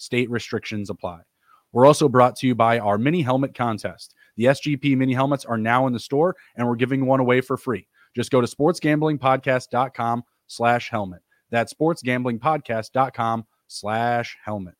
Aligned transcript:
State 0.00 0.30
restrictions 0.30 0.88
apply. 0.88 1.20
We're 1.72 1.84
also 1.84 2.08
brought 2.08 2.34
to 2.36 2.46
you 2.46 2.54
by 2.54 2.78
our 2.78 2.96
mini 2.96 3.20
helmet 3.20 3.54
contest. 3.54 4.14
The 4.36 4.44
SGP 4.44 4.96
mini 4.96 5.12
helmets 5.12 5.44
are 5.44 5.58
now 5.58 5.86
in 5.86 5.92
the 5.92 6.00
store, 6.00 6.36
and 6.56 6.66
we're 6.66 6.76
giving 6.76 7.04
one 7.04 7.20
away 7.20 7.42
for 7.42 7.58
free. 7.58 7.86
Just 8.16 8.30
go 8.30 8.40
to 8.40 8.46
sportsgamblingpodcast.com 8.46 10.22
slash 10.46 10.88
helmet. 10.88 11.20
That's 11.50 11.74
sportsgamblingpodcast.com 11.74 13.44
slash 13.68 14.38
helmet. 14.42 14.74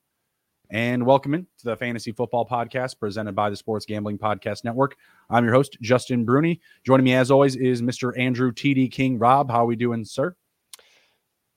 And 0.71 1.05
welcome 1.05 1.35
in 1.35 1.47
to 1.59 1.65
the 1.65 1.77
Fantasy 1.77 2.13
Football 2.13 2.47
Podcast 2.47 2.99
presented 2.99 3.35
by 3.35 3.51
the 3.51 3.57
Sports 3.57 3.85
Gambling 3.85 4.17
Podcast 4.17 4.65
Network. 4.65 4.97
I'm 5.29 5.45
your 5.45 5.53
host, 5.53 5.77
Justin 5.83 6.25
Bruni. 6.25 6.63
Joining 6.87 7.05
me, 7.05 7.15
as 7.15 7.31
always, 7.31 7.57
is 7.57 7.83
Mr. 7.83 8.19
Andrew 8.19 8.53
TD 8.53 8.91
King. 8.91 9.19
Raub, 9.19 9.51
how 9.51 9.65
are 9.65 9.67
we 9.67 9.77
doing, 9.77 10.03
sir? 10.03 10.35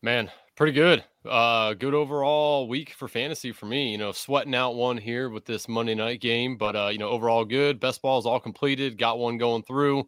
Man, 0.02 0.30
pretty 0.58 0.73
good. 0.73 1.05
Uh, 1.25 1.73
good 1.73 1.93
overall 1.93 2.67
week 2.67 2.91
for 2.91 3.07
fantasy 3.07 3.52
for 3.52 3.66
me. 3.66 3.91
You 3.91 3.97
know, 3.97 4.11
sweating 4.11 4.55
out 4.55 4.75
one 4.75 4.97
here 4.97 5.30
with 5.30 5.45
this 5.45 5.69
Monday 5.69 5.95
night 5.95 6.19
game, 6.19 6.57
but 6.57 6.75
uh, 6.75 6.89
you 6.91 6.97
know, 6.97 7.09
overall 7.09 7.45
good. 7.45 7.80
Best 7.80 8.02
balls 8.02 8.25
all 8.25 8.39
completed. 8.39 8.97
Got 8.97 9.19
one 9.19 9.38
going 9.38 9.63
through. 9.63 10.05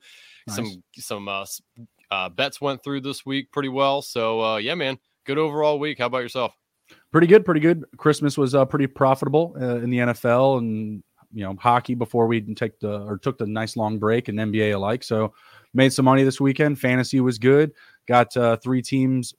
Nice. 0.48 0.56
Some 0.56 0.84
some 0.98 1.28
uh, 1.30 1.46
uh, 2.12 2.30
bets 2.30 2.60
went 2.60 2.84
through 2.84 3.02
this 3.02 3.26
week 3.26 3.52
pretty 3.52 3.70
well. 3.70 4.02
So 4.02 4.42
uh, 4.42 4.58
yeah, 4.58 4.76
man, 4.76 4.98
good 5.26 5.38
overall 5.38 5.80
week. 5.80 6.00
How 6.00 6.08
about 6.08 6.20
yourself? 6.20 6.54
Pretty 7.12 7.28
good, 7.28 7.46
pretty 7.46 7.62
good. 7.62 7.86
Christmas 7.98 8.38
was 8.38 8.54
uh, 8.54 8.66
pretty 8.66 8.88
profitable 8.88 9.56
uh, 9.60 9.78
in 9.78 9.90
the 9.90 10.00
NFL 10.00 10.60
and 10.60 11.02
you 11.34 11.44
know 11.44 11.56
hockey 11.60 11.96
before 11.96 12.28
we 12.28 12.42
take 12.56 12.80
the 12.80 13.02
or 13.06 13.18
took 13.18 13.38
the 13.38 13.48
nice 13.48 13.78
long 13.78 14.00
break 14.00 14.28
and 14.28 14.38
NBA 14.38 14.76
alike. 14.76 15.04
So 15.04 15.34
made 15.74 15.94
some 15.94 16.06
money 16.06 16.24
this 16.24 16.42
weekend. 16.42 16.80
Fantasy 16.80 17.22
was 17.22 17.38
good. 17.38 17.72
Got 18.08 18.36
uh, 18.36 18.58
three 18.58 18.82
teams 18.82 19.34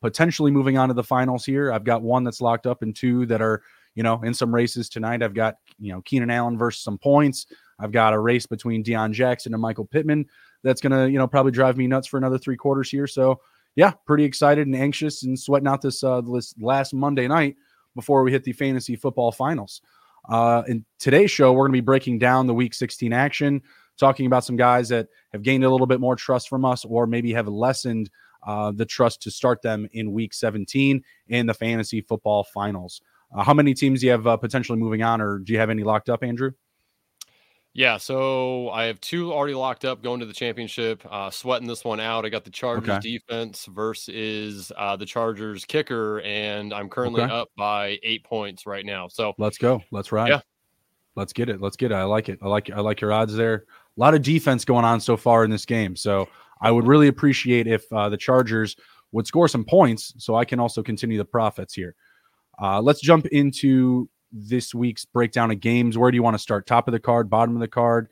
potentially 0.00 0.50
moving 0.50 0.78
on 0.78 0.88
to 0.88 0.94
the 0.94 1.02
finals 1.02 1.44
here. 1.44 1.72
I've 1.72 1.84
got 1.84 2.02
one 2.02 2.24
that's 2.24 2.40
locked 2.40 2.66
up 2.66 2.82
and 2.82 2.94
two 2.94 3.26
that 3.26 3.40
are, 3.40 3.62
you 3.94 4.02
know, 4.02 4.20
in 4.22 4.34
some 4.34 4.54
races 4.54 4.88
tonight. 4.88 5.22
I've 5.22 5.34
got, 5.34 5.56
you 5.78 5.92
know, 5.92 6.02
Keenan 6.02 6.30
Allen 6.30 6.58
versus 6.58 6.82
some 6.82 6.98
points. 6.98 7.46
I've 7.78 7.92
got 7.92 8.14
a 8.14 8.18
race 8.18 8.46
between 8.46 8.84
Deon 8.84 9.12
Jackson 9.12 9.54
and 9.54 9.60
Michael 9.60 9.86
Pittman 9.86 10.26
that's 10.62 10.80
going 10.80 10.92
to, 10.92 11.10
you 11.10 11.18
know, 11.18 11.26
probably 11.26 11.52
drive 11.52 11.76
me 11.76 11.86
nuts 11.86 12.06
for 12.06 12.18
another 12.18 12.38
three 12.38 12.56
quarters 12.56 12.90
here. 12.90 13.06
So, 13.06 13.40
yeah, 13.74 13.92
pretty 14.06 14.24
excited 14.24 14.66
and 14.66 14.76
anxious 14.76 15.22
and 15.22 15.38
sweating 15.38 15.68
out 15.68 15.82
this, 15.82 16.02
uh, 16.02 16.20
this 16.22 16.54
last 16.58 16.94
Monday 16.94 17.28
night 17.28 17.56
before 17.94 18.22
we 18.22 18.32
hit 18.32 18.44
the 18.44 18.52
fantasy 18.52 18.96
football 18.96 19.32
finals. 19.32 19.82
Uh, 20.28 20.62
in 20.66 20.84
today's 20.98 21.30
show, 21.30 21.52
we're 21.52 21.64
going 21.64 21.72
to 21.72 21.82
be 21.82 21.84
breaking 21.84 22.18
down 22.18 22.46
the 22.46 22.54
week 22.54 22.74
16 22.74 23.12
action, 23.12 23.62
talking 23.98 24.26
about 24.26 24.44
some 24.44 24.56
guys 24.56 24.88
that 24.88 25.08
have 25.32 25.42
gained 25.42 25.64
a 25.64 25.70
little 25.70 25.86
bit 25.86 26.00
more 26.00 26.16
trust 26.16 26.48
from 26.48 26.64
us 26.64 26.84
or 26.84 27.06
maybe 27.06 27.32
have 27.32 27.48
lessened 27.48 28.10
uh, 28.46 28.72
the 28.72 28.86
trust 28.86 29.20
to 29.22 29.30
start 29.30 29.60
them 29.60 29.88
in 29.92 30.12
week 30.12 30.32
17 30.32 31.02
in 31.28 31.46
the 31.46 31.54
fantasy 31.54 32.00
football 32.00 32.44
finals. 32.44 33.00
Uh, 33.34 33.42
how 33.42 33.52
many 33.52 33.74
teams 33.74 34.00
do 34.00 34.06
you 34.06 34.12
have 34.12 34.26
uh, 34.26 34.36
potentially 34.36 34.78
moving 34.78 35.02
on, 35.02 35.20
or 35.20 35.38
do 35.38 35.52
you 35.52 35.58
have 35.58 35.70
any 35.70 35.82
locked 35.82 36.08
up, 36.08 36.22
Andrew? 36.22 36.52
Yeah, 37.76 37.98
so 37.98 38.70
I 38.70 38.84
have 38.84 38.98
two 39.02 39.34
already 39.34 39.52
locked 39.52 39.84
up 39.84 40.02
going 40.02 40.20
to 40.20 40.26
the 40.26 40.32
championship. 40.32 41.02
Uh, 41.10 41.28
sweating 41.28 41.68
this 41.68 41.84
one 41.84 42.00
out. 42.00 42.24
I 42.24 42.30
got 42.30 42.42
the 42.42 42.50
Chargers 42.50 42.88
okay. 42.88 43.00
defense 43.00 43.66
versus 43.66 44.72
uh, 44.78 44.96
the 44.96 45.04
Chargers 45.04 45.66
kicker, 45.66 46.22
and 46.22 46.72
I'm 46.72 46.88
currently 46.88 47.20
okay. 47.20 47.30
up 47.30 47.48
by 47.54 47.98
eight 48.02 48.24
points 48.24 48.64
right 48.64 48.86
now. 48.86 49.08
So 49.08 49.34
let's 49.36 49.58
go. 49.58 49.82
Let's 49.90 50.10
ride. 50.10 50.30
Yeah, 50.30 50.40
let's 51.16 51.34
get 51.34 51.50
it. 51.50 51.60
Let's 51.60 51.76
get 51.76 51.92
it. 51.92 51.96
I 51.96 52.04
like 52.04 52.30
it. 52.30 52.38
I 52.40 52.48
like. 52.48 52.70
I 52.70 52.80
like 52.80 53.02
your 53.02 53.12
odds 53.12 53.34
there. 53.34 53.66
A 53.98 54.00
lot 54.00 54.14
of 54.14 54.22
defense 54.22 54.64
going 54.64 54.86
on 54.86 54.98
so 54.98 55.18
far 55.18 55.44
in 55.44 55.50
this 55.50 55.66
game. 55.66 55.96
So 55.96 56.30
I 56.60 56.70
would 56.70 56.86
really 56.86 57.08
appreciate 57.08 57.66
if 57.66 57.90
uh, 57.92 58.08
the 58.08 58.16
Chargers 58.16 58.76
would 59.12 59.26
score 59.26 59.48
some 59.48 59.64
points 59.64 60.14
so 60.18 60.34
I 60.34 60.44
can 60.44 60.60
also 60.60 60.82
continue 60.82 61.18
the 61.18 61.24
profits 61.24 61.74
here. 61.74 61.94
Uh, 62.60 62.80
let's 62.80 63.00
jump 63.00 63.26
into 63.26 64.08
this 64.32 64.74
week's 64.74 65.04
breakdown 65.04 65.50
of 65.50 65.60
games. 65.60 65.98
Where 65.98 66.10
do 66.10 66.16
you 66.16 66.22
want 66.22 66.34
to 66.34 66.42
start? 66.42 66.66
Top 66.66 66.88
of 66.88 66.92
the 66.92 67.00
card, 67.00 67.30
bottom 67.30 67.54
of 67.54 67.60
the 67.60 67.68
card? 67.68 68.08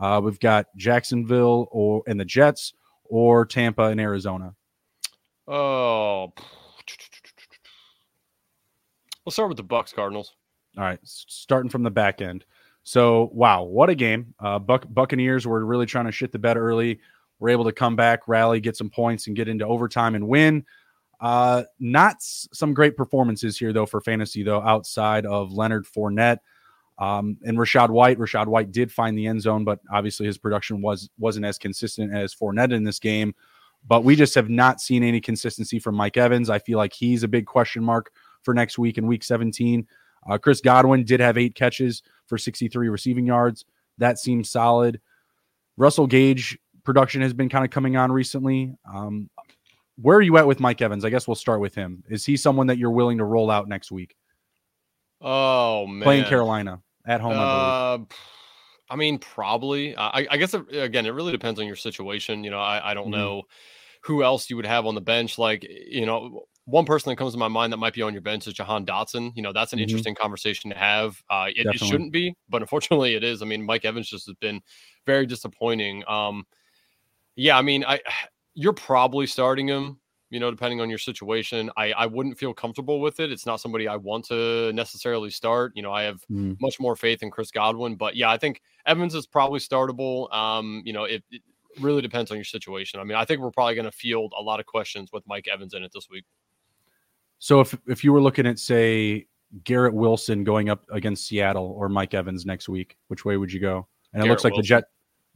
Uh, 0.00 0.20
we've 0.22 0.40
got 0.40 0.66
Jacksonville 0.76 1.68
or 1.70 2.02
and 2.06 2.18
the 2.18 2.24
Jets 2.24 2.72
or 3.04 3.44
Tampa 3.44 3.84
and 3.84 4.00
Arizona. 4.00 4.54
Oh, 5.48 6.32
we'll 9.24 9.32
start 9.32 9.48
with 9.48 9.56
the 9.56 9.64
Bucs 9.64 9.92
Cardinals. 9.92 10.34
All 10.78 10.84
right, 10.84 11.00
starting 11.04 11.70
from 11.70 11.82
the 11.82 11.90
back 11.90 12.22
end. 12.22 12.44
So 12.82 13.30
wow, 13.32 13.64
what 13.64 13.90
a 13.90 13.94
game! 13.94 14.34
Uh, 14.38 14.58
Buck 14.58 14.86
Buccaneers 14.88 15.46
were 15.46 15.64
really 15.64 15.86
trying 15.86 16.06
to 16.06 16.12
shit 16.12 16.32
the 16.32 16.38
bed 16.38 16.56
early 16.56 17.00
were 17.40 17.48
able 17.48 17.64
to 17.64 17.72
come 17.72 17.96
back, 17.96 18.28
rally, 18.28 18.60
get 18.60 18.76
some 18.76 18.90
points, 18.90 19.26
and 19.26 19.34
get 19.34 19.48
into 19.48 19.66
overtime 19.66 20.14
and 20.14 20.28
win. 20.28 20.64
Uh, 21.20 21.64
not 21.78 22.16
some 22.20 22.72
great 22.72 22.96
performances 22.96 23.58
here 23.58 23.74
though 23.74 23.84
for 23.84 24.00
fantasy 24.00 24.42
though 24.42 24.62
outside 24.62 25.26
of 25.26 25.52
Leonard 25.52 25.84
Fournette 25.84 26.38
um, 26.98 27.36
and 27.44 27.58
Rachaad 27.58 27.90
White. 27.90 28.18
Rachaad 28.18 28.46
White 28.46 28.72
did 28.72 28.90
find 28.90 29.18
the 29.18 29.26
end 29.26 29.42
zone, 29.42 29.64
but 29.64 29.80
obviously 29.92 30.26
his 30.26 30.38
production 30.38 30.80
was 30.80 31.10
wasn't 31.18 31.44
as 31.44 31.58
consistent 31.58 32.14
as 32.14 32.34
Fournette 32.34 32.72
in 32.72 32.84
this 32.84 32.98
game. 32.98 33.34
But 33.86 34.04
we 34.04 34.14
just 34.14 34.34
have 34.34 34.50
not 34.50 34.80
seen 34.80 35.02
any 35.02 35.20
consistency 35.20 35.78
from 35.78 35.94
Mike 35.94 36.18
Evans. 36.18 36.50
I 36.50 36.58
feel 36.58 36.78
like 36.78 36.92
he's 36.92 37.22
a 37.22 37.28
big 37.28 37.46
question 37.46 37.82
mark 37.82 38.12
for 38.42 38.52
next 38.52 38.78
week 38.78 38.98
in 38.98 39.06
Week 39.06 39.24
17. 39.24 39.86
Uh, 40.28 40.36
Chris 40.36 40.60
Godwin 40.60 41.04
did 41.04 41.20
have 41.20 41.38
eight 41.38 41.54
catches 41.54 42.02
for 42.26 42.36
63 42.36 42.88
receiving 42.88 43.26
yards. 43.26 43.64
That 43.96 44.18
seems 44.18 44.50
solid. 44.50 45.00
Russell 45.78 46.06
Gage 46.06 46.58
production 46.90 47.22
has 47.22 47.32
been 47.32 47.48
kind 47.48 47.64
of 47.64 47.70
coming 47.70 47.96
on 47.96 48.10
recently. 48.10 48.74
Um, 48.92 49.30
where 50.02 50.18
are 50.18 50.22
you 50.22 50.36
at 50.38 50.46
with 50.48 50.58
Mike 50.58 50.82
Evans? 50.82 51.04
I 51.04 51.10
guess 51.10 51.28
we'll 51.28 51.36
start 51.36 51.60
with 51.60 51.72
him. 51.72 52.02
Is 52.08 52.26
he 52.26 52.36
someone 52.36 52.66
that 52.66 52.78
you're 52.78 52.90
willing 52.90 53.18
to 53.18 53.24
roll 53.24 53.48
out 53.48 53.68
next 53.68 53.92
week? 53.92 54.16
Oh 55.20 55.86
man, 55.86 56.02
playing 56.02 56.24
Carolina 56.24 56.80
at 57.06 57.20
home. 57.20 57.34
Uh, 57.34 57.36
I, 57.38 57.98
I, 58.90 58.96
mean, 58.96 59.18
probably. 59.18 59.96
I, 59.96 60.26
I 60.28 60.36
guess 60.36 60.52
it, 60.52 60.64
again, 60.72 61.06
it 61.06 61.10
really 61.10 61.30
depends 61.30 61.60
on 61.60 61.66
your 61.68 61.76
situation. 61.76 62.42
You 62.42 62.50
know, 62.50 62.58
I, 62.58 62.90
I 62.90 62.94
don't 62.94 63.04
mm-hmm. 63.04 63.12
know 63.12 63.42
who 64.02 64.24
else 64.24 64.50
you 64.50 64.56
would 64.56 64.66
have 64.66 64.84
on 64.84 64.96
the 64.96 65.00
bench. 65.00 65.38
Like, 65.38 65.64
you 65.64 66.06
know, 66.06 66.42
one 66.64 66.86
person 66.86 67.10
that 67.10 67.16
comes 67.16 67.34
to 67.34 67.38
my 67.38 67.46
mind 67.46 67.72
that 67.72 67.76
might 67.76 67.94
be 67.94 68.02
on 68.02 68.14
your 68.14 68.22
bench 68.22 68.48
is 68.48 68.54
Jahan 68.54 68.84
Dotson. 68.84 69.30
You 69.36 69.42
know, 69.42 69.52
that's 69.52 69.72
an 69.72 69.76
mm-hmm. 69.76 69.84
interesting 69.84 70.16
conversation 70.16 70.70
to 70.70 70.76
have. 70.76 71.22
Uh, 71.30 71.50
it, 71.54 71.66
it, 71.66 71.78
shouldn't 71.78 72.12
be, 72.12 72.34
but 72.48 72.62
unfortunately, 72.62 73.14
it 73.14 73.22
is. 73.22 73.42
I 73.42 73.44
mean, 73.44 73.64
Mike 73.64 73.84
Evans 73.84 74.08
just 74.08 74.26
has 74.26 74.34
been 74.40 74.60
very 75.06 75.26
disappointing. 75.26 76.02
Um, 76.08 76.46
yeah, 77.40 77.56
I 77.56 77.62
mean, 77.62 77.84
I 77.84 78.00
you're 78.54 78.72
probably 78.72 79.26
starting 79.26 79.68
him. 79.68 79.98
You 80.28 80.38
know, 80.38 80.48
depending 80.48 80.80
on 80.80 80.88
your 80.88 80.98
situation, 80.98 81.70
I 81.76 81.92
I 81.92 82.06
wouldn't 82.06 82.38
feel 82.38 82.54
comfortable 82.54 83.00
with 83.00 83.18
it. 83.18 83.32
It's 83.32 83.46
not 83.46 83.60
somebody 83.60 83.88
I 83.88 83.96
want 83.96 84.26
to 84.26 84.72
necessarily 84.72 85.30
start. 85.30 85.72
You 85.74 85.82
know, 85.82 85.92
I 85.92 86.02
have 86.04 86.20
mm. 86.30 86.56
much 86.60 86.78
more 86.78 86.94
faith 86.94 87.24
in 87.24 87.32
Chris 87.32 87.50
Godwin, 87.50 87.96
but 87.96 88.14
yeah, 88.14 88.30
I 88.30 88.38
think 88.38 88.62
Evans 88.86 89.14
is 89.16 89.26
probably 89.26 89.58
startable. 89.58 90.32
Um, 90.32 90.82
you 90.84 90.92
know, 90.92 91.04
it, 91.04 91.24
it 91.32 91.42
really 91.80 92.00
depends 92.00 92.30
on 92.30 92.36
your 92.36 92.44
situation. 92.44 93.00
I 93.00 93.04
mean, 93.04 93.16
I 93.16 93.24
think 93.24 93.40
we're 93.40 93.50
probably 93.50 93.74
going 93.74 93.86
to 93.86 93.92
field 93.92 94.32
a 94.38 94.42
lot 94.42 94.60
of 94.60 94.66
questions 94.66 95.10
with 95.12 95.24
Mike 95.26 95.48
Evans 95.52 95.74
in 95.74 95.82
it 95.82 95.90
this 95.92 96.06
week. 96.08 96.24
So 97.40 97.60
if 97.60 97.76
if 97.88 98.04
you 98.04 98.12
were 98.12 98.22
looking 98.22 98.46
at 98.46 98.60
say 98.60 99.26
Garrett 99.64 99.94
Wilson 99.94 100.44
going 100.44 100.68
up 100.68 100.84
against 100.92 101.26
Seattle 101.26 101.74
or 101.76 101.88
Mike 101.88 102.14
Evans 102.14 102.46
next 102.46 102.68
week, 102.68 102.96
which 103.08 103.24
way 103.24 103.36
would 103.36 103.52
you 103.52 103.58
go? 103.58 103.88
And 104.12 104.22
it 104.22 104.26
Garrett 104.26 104.30
looks 104.30 104.44
like 104.44 104.52
Wilson. 104.52 104.62
the 104.62 104.66
Jet 104.68 104.84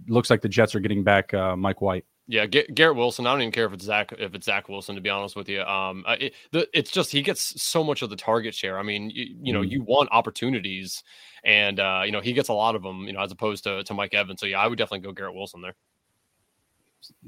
looks 0.09 0.31
like 0.31 0.43
the 0.43 0.49
Jets 0.49 0.75
are 0.75 0.81
getting 0.81 1.03
back 1.03 1.33
uh, 1.35 1.57
Mike 1.57 1.81
White. 1.81 2.05
Yeah, 2.27 2.47
Garrett 2.47 2.97
Wilson. 2.97 3.27
I 3.27 3.33
don't 3.33 3.43
even 3.43 3.53
care 3.53 3.67
if 3.67 3.75
it's 3.75 3.85
Zach 3.85 4.13
if 4.19 4.35
it's 4.35 4.47
Zach 4.47 4.71
Wilson. 4.71 4.95
To 4.95 5.01
be 5.03 5.11
honest 5.11 5.37
with 5.37 5.47
you, 5.47 5.61
um, 5.63 6.05
it, 6.09 6.33
the, 6.53 6.67
it's 6.73 6.91
just 6.91 7.13
he 7.13 7.21
gets 7.21 7.61
so 7.63 7.85
much 7.85 8.01
of 8.01 8.09
the 8.09 8.17
target 8.17 8.55
share. 8.55 8.79
I 8.79 8.83
mean, 8.83 9.11
you, 9.11 9.37
you 9.43 9.53
know, 9.53 9.61
mm. 9.61 9.71
you 9.71 9.83
want 9.83 10.09
opportunities, 10.11 11.03
and 11.45 11.79
uh, 11.79 12.03
you 12.07 12.13
know 12.13 12.21
he 12.21 12.33
gets 12.33 12.49
a 12.49 12.55
lot 12.55 12.77
of 12.77 12.83
them. 12.83 13.07
You 13.07 13.13
know, 13.13 13.21
as 13.21 13.31
opposed 13.31 13.65
to 13.65 13.85
to 13.85 13.93
Mike 13.93 14.15
Evans. 14.15 14.41
So 14.41 14.47
yeah, 14.47 14.59
I 14.59 14.67
would 14.67 14.79
definitely 14.79 15.01
go 15.01 15.13
Garrett 15.13 15.35
Wilson 15.35 15.61
there. 15.61 15.75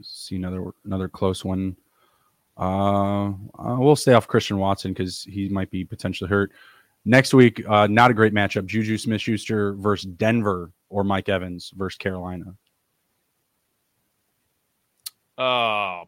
See 0.01 0.37
another 0.37 0.73
another 0.87 1.09
close 1.09 1.45
one. 1.45 1.77
Uh, 2.57 3.33
uh 3.59 3.77
we'll 3.79 3.97
stay 3.97 4.15
off 4.15 4.27
Christian 4.27 4.57
Watson 4.57 4.95
because 4.95 5.25
he 5.25 5.51
might 5.51 5.71
be 5.71 5.85
potentially 5.85 6.31
hurt 6.31 6.53
next 7.05 7.35
week. 7.35 7.63
Uh, 7.69 7.87
not 7.87 8.11
a 8.11 8.15
great 8.15 8.33
matchup. 8.33 8.65
Juju 8.65 8.97
Smith 8.97 9.21
Schuster 9.21 9.75
versus 9.75 10.11
Denver 10.13 10.73
or 10.89 11.05
Mike 11.05 11.29
Evans 11.29 11.73
versus 11.77 11.99
Carolina? 11.99 12.55
Oh, 15.39 16.05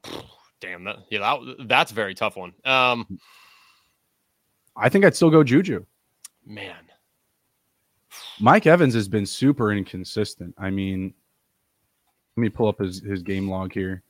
damn 0.60 0.84
that. 0.84 0.98
Yeah, 1.10 1.20
that, 1.20 1.66
that's 1.68 1.92
a 1.92 1.94
very 1.94 2.14
tough 2.14 2.36
one. 2.36 2.52
Um, 2.64 3.18
I 4.76 4.88
think 4.88 5.04
I'd 5.04 5.16
still 5.16 5.30
go 5.30 5.42
Juju. 5.42 5.84
Man, 6.46 6.76
Mike 8.40 8.66
Evans 8.66 8.94
has 8.94 9.08
been 9.08 9.26
super 9.26 9.72
inconsistent. 9.72 10.54
I 10.58 10.70
mean, 10.70 11.12
let 12.36 12.40
me 12.40 12.48
pull 12.48 12.68
up 12.68 12.78
his 12.78 13.00
his 13.00 13.22
game 13.22 13.48
log 13.48 13.72
here. 13.72 14.02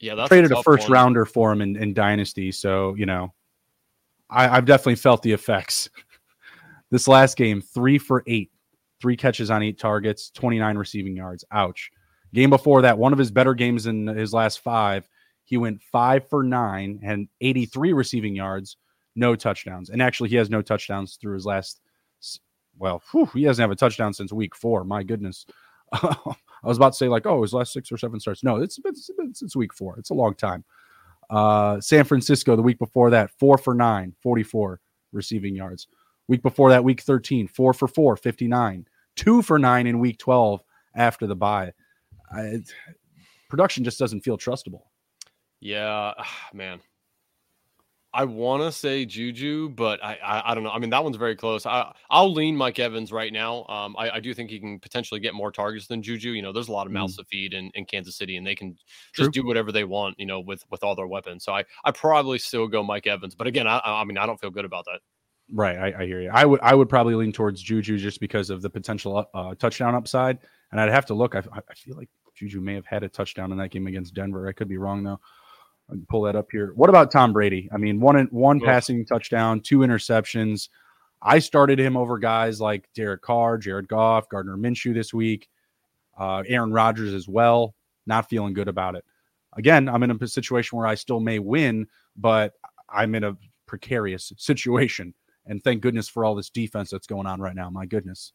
Yeah, 0.00 0.14
that's 0.14 0.28
traded 0.28 0.52
a, 0.52 0.58
a 0.58 0.62
first 0.62 0.84
one. 0.84 0.92
rounder 0.92 1.24
for 1.24 1.52
him 1.52 1.60
in, 1.60 1.76
in 1.76 1.94
Dynasty, 1.94 2.50
so 2.50 2.94
you 2.94 3.06
know, 3.06 3.32
I, 4.30 4.48
I've 4.48 4.64
definitely 4.64 4.96
felt 4.96 5.22
the 5.22 5.32
effects. 5.32 5.90
this 6.90 7.06
last 7.06 7.36
game, 7.36 7.60
three 7.60 7.98
for 7.98 8.22
eight, 8.26 8.50
three 9.00 9.16
catches 9.16 9.50
on 9.50 9.62
eight 9.62 9.78
targets, 9.78 10.30
29 10.30 10.76
receiving 10.76 11.16
yards. 11.16 11.44
Ouch. 11.52 11.90
Game 12.34 12.50
before 12.50 12.82
that, 12.82 12.98
one 12.98 13.12
of 13.12 13.18
his 13.18 13.30
better 13.30 13.54
games 13.54 13.86
in 13.86 14.06
his 14.06 14.32
last 14.32 14.60
five, 14.60 15.08
he 15.44 15.56
went 15.56 15.82
five 15.82 16.28
for 16.28 16.42
nine 16.42 17.00
and 17.02 17.28
83 17.40 17.92
receiving 17.92 18.34
yards, 18.34 18.76
no 19.14 19.36
touchdowns. 19.36 19.90
And 19.90 20.00
actually, 20.00 20.30
he 20.30 20.36
has 20.36 20.48
no 20.48 20.62
touchdowns 20.62 21.16
through 21.16 21.34
his 21.34 21.46
last. 21.46 21.80
Well, 22.78 23.02
whew, 23.10 23.26
he 23.34 23.44
doesn't 23.44 23.62
have 23.62 23.70
a 23.70 23.76
touchdown 23.76 24.14
since 24.14 24.32
week 24.32 24.56
four. 24.56 24.82
My 24.84 25.02
goodness. 25.02 25.44
I 25.92 26.34
was 26.64 26.78
about 26.78 26.92
to 26.92 26.96
say 26.96 27.08
like, 27.08 27.26
oh, 27.26 27.42
his 27.42 27.52
last 27.52 27.72
six 27.72 27.92
or 27.92 27.98
seven 27.98 28.18
starts. 28.18 28.42
No, 28.42 28.56
it's 28.56 28.78
been, 28.78 28.94
since 29.34 29.54
week 29.54 29.74
four. 29.74 29.98
It's 29.98 30.10
a 30.10 30.14
long 30.14 30.34
time. 30.34 30.64
Uh, 31.28 31.80
San 31.80 32.04
Francisco 32.04 32.56
the 32.56 32.62
week 32.62 32.78
before 32.78 33.10
that, 33.10 33.30
four 33.38 33.58
for 33.58 33.74
nine, 33.74 34.14
44 34.22 34.80
receiving 35.12 35.54
yards. 35.54 35.88
Week 36.28 36.42
before 36.42 36.70
that, 36.70 36.84
week 36.84 37.02
13, 37.02 37.48
four 37.48 37.72
for 37.74 37.88
four, 37.88 38.16
59. 38.16 38.86
Two 39.16 39.42
for 39.42 39.58
nine 39.58 39.86
in 39.86 39.98
week 39.98 40.18
12 40.18 40.62
after 40.94 41.26
the 41.26 41.36
bye. 41.36 41.72
I, 42.34 42.60
production 43.48 43.84
just 43.84 43.98
doesn't 43.98 44.22
feel 44.22 44.38
trustable. 44.38 44.82
Yeah, 45.60 46.12
man. 46.52 46.80
I 48.14 48.24
want 48.24 48.62
to 48.62 48.70
say 48.70 49.06
Juju, 49.06 49.70
but 49.70 50.04
I, 50.04 50.18
I, 50.22 50.50
I 50.50 50.54
don't 50.54 50.64
know. 50.64 50.70
I 50.70 50.78
mean, 50.78 50.90
that 50.90 51.02
one's 51.02 51.16
very 51.16 51.34
close. 51.34 51.64
I 51.64 51.94
I'll 52.10 52.32
lean 52.32 52.54
Mike 52.54 52.78
Evans 52.78 53.10
right 53.10 53.32
now. 53.32 53.64
Um, 53.66 53.96
I, 53.98 54.10
I 54.10 54.20
do 54.20 54.34
think 54.34 54.50
he 54.50 54.60
can 54.60 54.78
potentially 54.78 55.18
get 55.18 55.32
more 55.32 55.50
targets 55.50 55.86
than 55.86 56.02
Juju. 56.02 56.32
You 56.32 56.42
know, 56.42 56.52
there's 56.52 56.68
a 56.68 56.72
lot 56.72 56.86
of 56.86 56.92
mouths 56.92 57.14
mm. 57.14 57.20
to 57.20 57.24
feed 57.24 57.54
in, 57.54 57.70
in 57.74 57.86
Kansas 57.86 58.16
City, 58.16 58.36
and 58.36 58.46
they 58.46 58.54
can 58.54 58.76
True. 59.14 59.24
just 59.24 59.32
do 59.32 59.46
whatever 59.46 59.72
they 59.72 59.84
want. 59.84 60.16
You 60.18 60.26
know, 60.26 60.40
with 60.40 60.62
with 60.70 60.84
all 60.84 60.94
their 60.94 61.06
weapons. 61.06 61.44
So 61.44 61.54
I 61.54 61.64
I 61.84 61.90
probably 61.90 62.38
still 62.38 62.68
go 62.68 62.82
Mike 62.82 63.06
Evans, 63.06 63.34
but 63.34 63.46
again, 63.46 63.66
I 63.66 63.80
I 63.82 64.04
mean, 64.04 64.18
I 64.18 64.26
don't 64.26 64.38
feel 64.38 64.50
good 64.50 64.66
about 64.66 64.84
that. 64.84 65.00
Right, 65.50 65.76
I, 65.76 66.02
I 66.02 66.06
hear 66.06 66.20
you. 66.20 66.30
I 66.30 66.44
would 66.44 66.60
I 66.60 66.74
would 66.74 66.90
probably 66.90 67.14
lean 67.14 67.32
towards 67.32 67.62
Juju 67.62 67.96
just 67.96 68.20
because 68.20 68.50
of 68.50 68.60
the 68.60 68.68
potential 68.68 69.26
uh, 69.32 69.54
touchdown 69.54 69.94
upside, 69.94 70.38
and 70.70 70.80
I'd 70.80 70.90
have 70.90 71.06
to 71.06 71.14
look. 71.14 71.34
I 71.34 71.38
I 71.38 71.74
feel 71.74 71.96
like 71.96 72.10
Juju 72.42 72.60
may 72.60 72.74
have 72.74 72.86
had 72.86 73.02
a 73.02 73.08
touchdown 73.08 73.52
in 73.52 73.58
that 73.58 73.70
game 73.70 73.86
against 73.86 74.14
Denver. 74.14 74.48
I 74.48 74.52
could 74.52 74.68
be 74.68 74.78
wrong 74.78 75.02
though 75.02 75.20
pull 76.08 76.22
that 76.22 76.36
up 76.36 76.48
here. 76.50 76.72
What 76.74 76.88
about 76.88 77.10
Tom 77.10 77.32
Brady? 77.32 77.68
I 77.72 77.76
mean, 77.76 78.00
one 78.00 78.26
one 78.30 78.60
passing 78.60 79.04
touchdown, 79.04 79.60
two 79.60 79.78
interceptions. 79.78 80.68
I 81.20 81.38
started 81.38 81.78
him 81.78 81.96
over 81.96 82.18
guys 82.18 82.60
like 82.60 82.88
Derek 82.94 83.22
Carr, 83.22 83.58
Jared 83.58 83.88
Goff, 83.88 84.28
Gardner 84.28 84.56
Minshew 84.56 84.94
this 84.94 85.14
week, 85.14 85.48
uh, 86.18 86.42
Aaron 86.46 86.72
Rodgers 86.72 87.14
as 87.14 87.28
well. 87.28 87.74
Not 88.06 88.28
feeling 88.28 88.54
good 88.54 88.68
about 88.68 88.96
it. 88.96 89.04
Again, 89.56 89.88
I'm 89.88 90.02
in 90.02 90.10
a 90.10 90.26
situation 90.26 90.78
where 90.78 90.86
I 90.86 90.94
still 90.94 91.20
may 91.20 91.38
win, 91.38 91.86
but 92.16 92.54
I'm 92.88 93.14
in 93.14 93.22
a 93.22 93.36
precarious 93.66 94.32
situation. 94.36 95.14
And 95.46 95.62
thank 95.62 95.82
goodness 95.82 96.08
for 96.08 96.24
all 96.24 96.34
this 96.34 96.50
defense 96.50 96.90
that's 96.90 97.06
going 97.06 97.26
on 97.26 97.40
right 97.40 97.54
now. 97.54 97.70
My 97.70 97.86
goodness. 97.86 98.32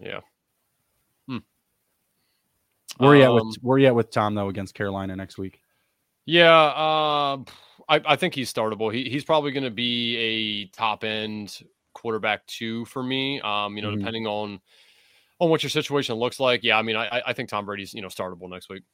Yeah. 0.00 0.20
Where 2.98 3.10
are 3.10 3.16
you 3.16 3.24
um, 3.24 3.28
at 3.28 3.34
with 3.34 3.42
um, 3.42 3.54
where 3.62 3.76
are 3.76 3.78
you 3.78 3.86
at 3.86 3.94
with 3.94 4.10
Tom 4.10 4.34
though 4.34 4.48
against 4.48 4.74
Carolina 4.74 5.16
next 5.16 5.38
week? 5.38 5.60
Yeah, 6.26 6.54
uh, 6.54 7.38
I, 7.88 8.00
I 8.06 8.16
think 8.16 8.34
he's 8.34 8.52
startable. 8.52 8.92
He, 8.92 9.10
he's 9.10 9.24
probably 9.24 9.52
going 9.52 9.64
to 9.64 9.70
be 9.70 10.16
a 10.16 10.64
top 10.66 11.04
end 11.04 11.62
quarterback 11.92 12.46
two 12.46 12.84
for 12.86 13.02
me. 13.02 13.40
Um, 13.40 13.76
you 13.76 13.82
know, 13.82 13.90
mm-hmm. 13.90 13.98
depending 13.98 14.26
on 14.26 14.60
on 15.38 15.50
what 15.50 15.62
your 15.62 15.70
situation 15.70 16.14
looks 16.16 16.40
like. 16.40 16.62
Yeah, 16.62 16.78
I 16.78 16.82
mean, 16.82 16.96
I 16.96 17.22
I 17.26 17.32
think 17.32 17.48
Tom 17.48 17.66
Brady's 17.66 17.94
you 17.94 18.02
know 18.02 18.08
startable 18.08 18.48
next 18.48 18.68
week. 18.68 18.84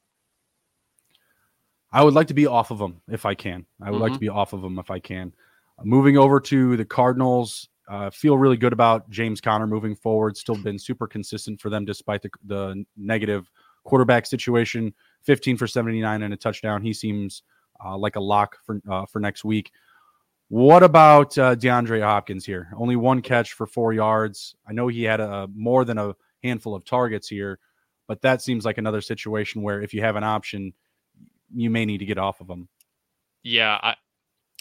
I 1.93 2.03
would 2.03 2.13
like 2.13 2.27
to 2.27 2.33
be 2.33 2.47
off 2.47 2.71
of 2.71 2.79
him 2.79 3.01
if 3.09 3.25
I 3.25 3.35
can. 3.35 3.65
I 3.81 3.89
would 3.89 3.95
mm-hmm. 3.95 4.01
like 4.01 4.11
to 4.11 4.15
mm-hmm. 4.15 4.21
be 4.21 4.29
off 4.29 4.53
of 4.53 4.63
him 4.63 4.79
if 4.79 4.89
I 4.89 4.99
can. 4.99 5.33
Moving 5.83 6.17
over 6.17 6.39
to 6.39 6.77
the 6.77 6.85
Cardinals, 6.85 7.67
uh, 7.89 8.09
feel 8.11 8.37
really 8.37 8.55
good 8.55 8.71
about 8.71 9.09
James 9.09 9.41
Conner 9.41 9.67
moving 9.67 9.95
forward. 9.95 10.37
Still 10.37 10.55
been 10.55 10.77
super 10.77 11.07
consistent 11.07 11.59
for 11.59 11.69
them 11.69 11.83
despite 11.83 12.21
the, 12.21 12.29
the 12.45 12.85
negative 12.95 13.49
quarterback 13.83 14.25
situation 14.25 14.93
15 15.23 15.57
for 15.57 15.67
79 15.67 16.23
and 16.23 16.33
a 16.33 16.37
touchdown. 16.37 16.81
He 16.81 16.93
seems 16.93 17.43
uh, 17.83 17.97
like 17.97 18.15
a 18.15 18.19
lock 18.19 18.57
for, 18.65 18.81
uh, 18.89 19.05
for 19.05 19.19
next 19.19 19.43
week. 19.43 19.71
What 20.49 20.83
about 20.83 21.37
uh, 21.37 21.55
DeAndre 21.55 22.01
Hopkins 22.01 22.45
here? 22.45 22.73
Only 22.75 22.97
one 22.97 23.21
catch 23.21 23.53
for 23.53 23.65
four 23.65 23.93
yards. 23.93 24.55
I 24.67 24.73
know 24.73 24.89
he 24.89 25.03
had 25.03 25.21
a 25.21 25.47
more 25.55 25.85
than 25.85 25.97
a 25.97 26.13
handful 26.43 26.75
of 26.75 26.83
targets 26.83 27.29
here, 27.29 27.59
but 28.07 28.21
that 28.21 28.41
seems 28.41 28.65
like 28.65 28.77
another 28.77 28.99
situation 28.99 29.61
where 29.61 29.81
if 29.81 29.93
you 29.93 30.01
have 30.01 30.17
an 30.17 30.25
option, 30.25 30.73
you 31.55 31.69
may 31.69 31.85
need 31.85 31.99
to 31.99 32.05
get 32.05 32.17
off 32.17 32.41
of 32.41 32.49
him. 32.49 32.67
Yeah, 33.43 33.79
I, 33.81 33.95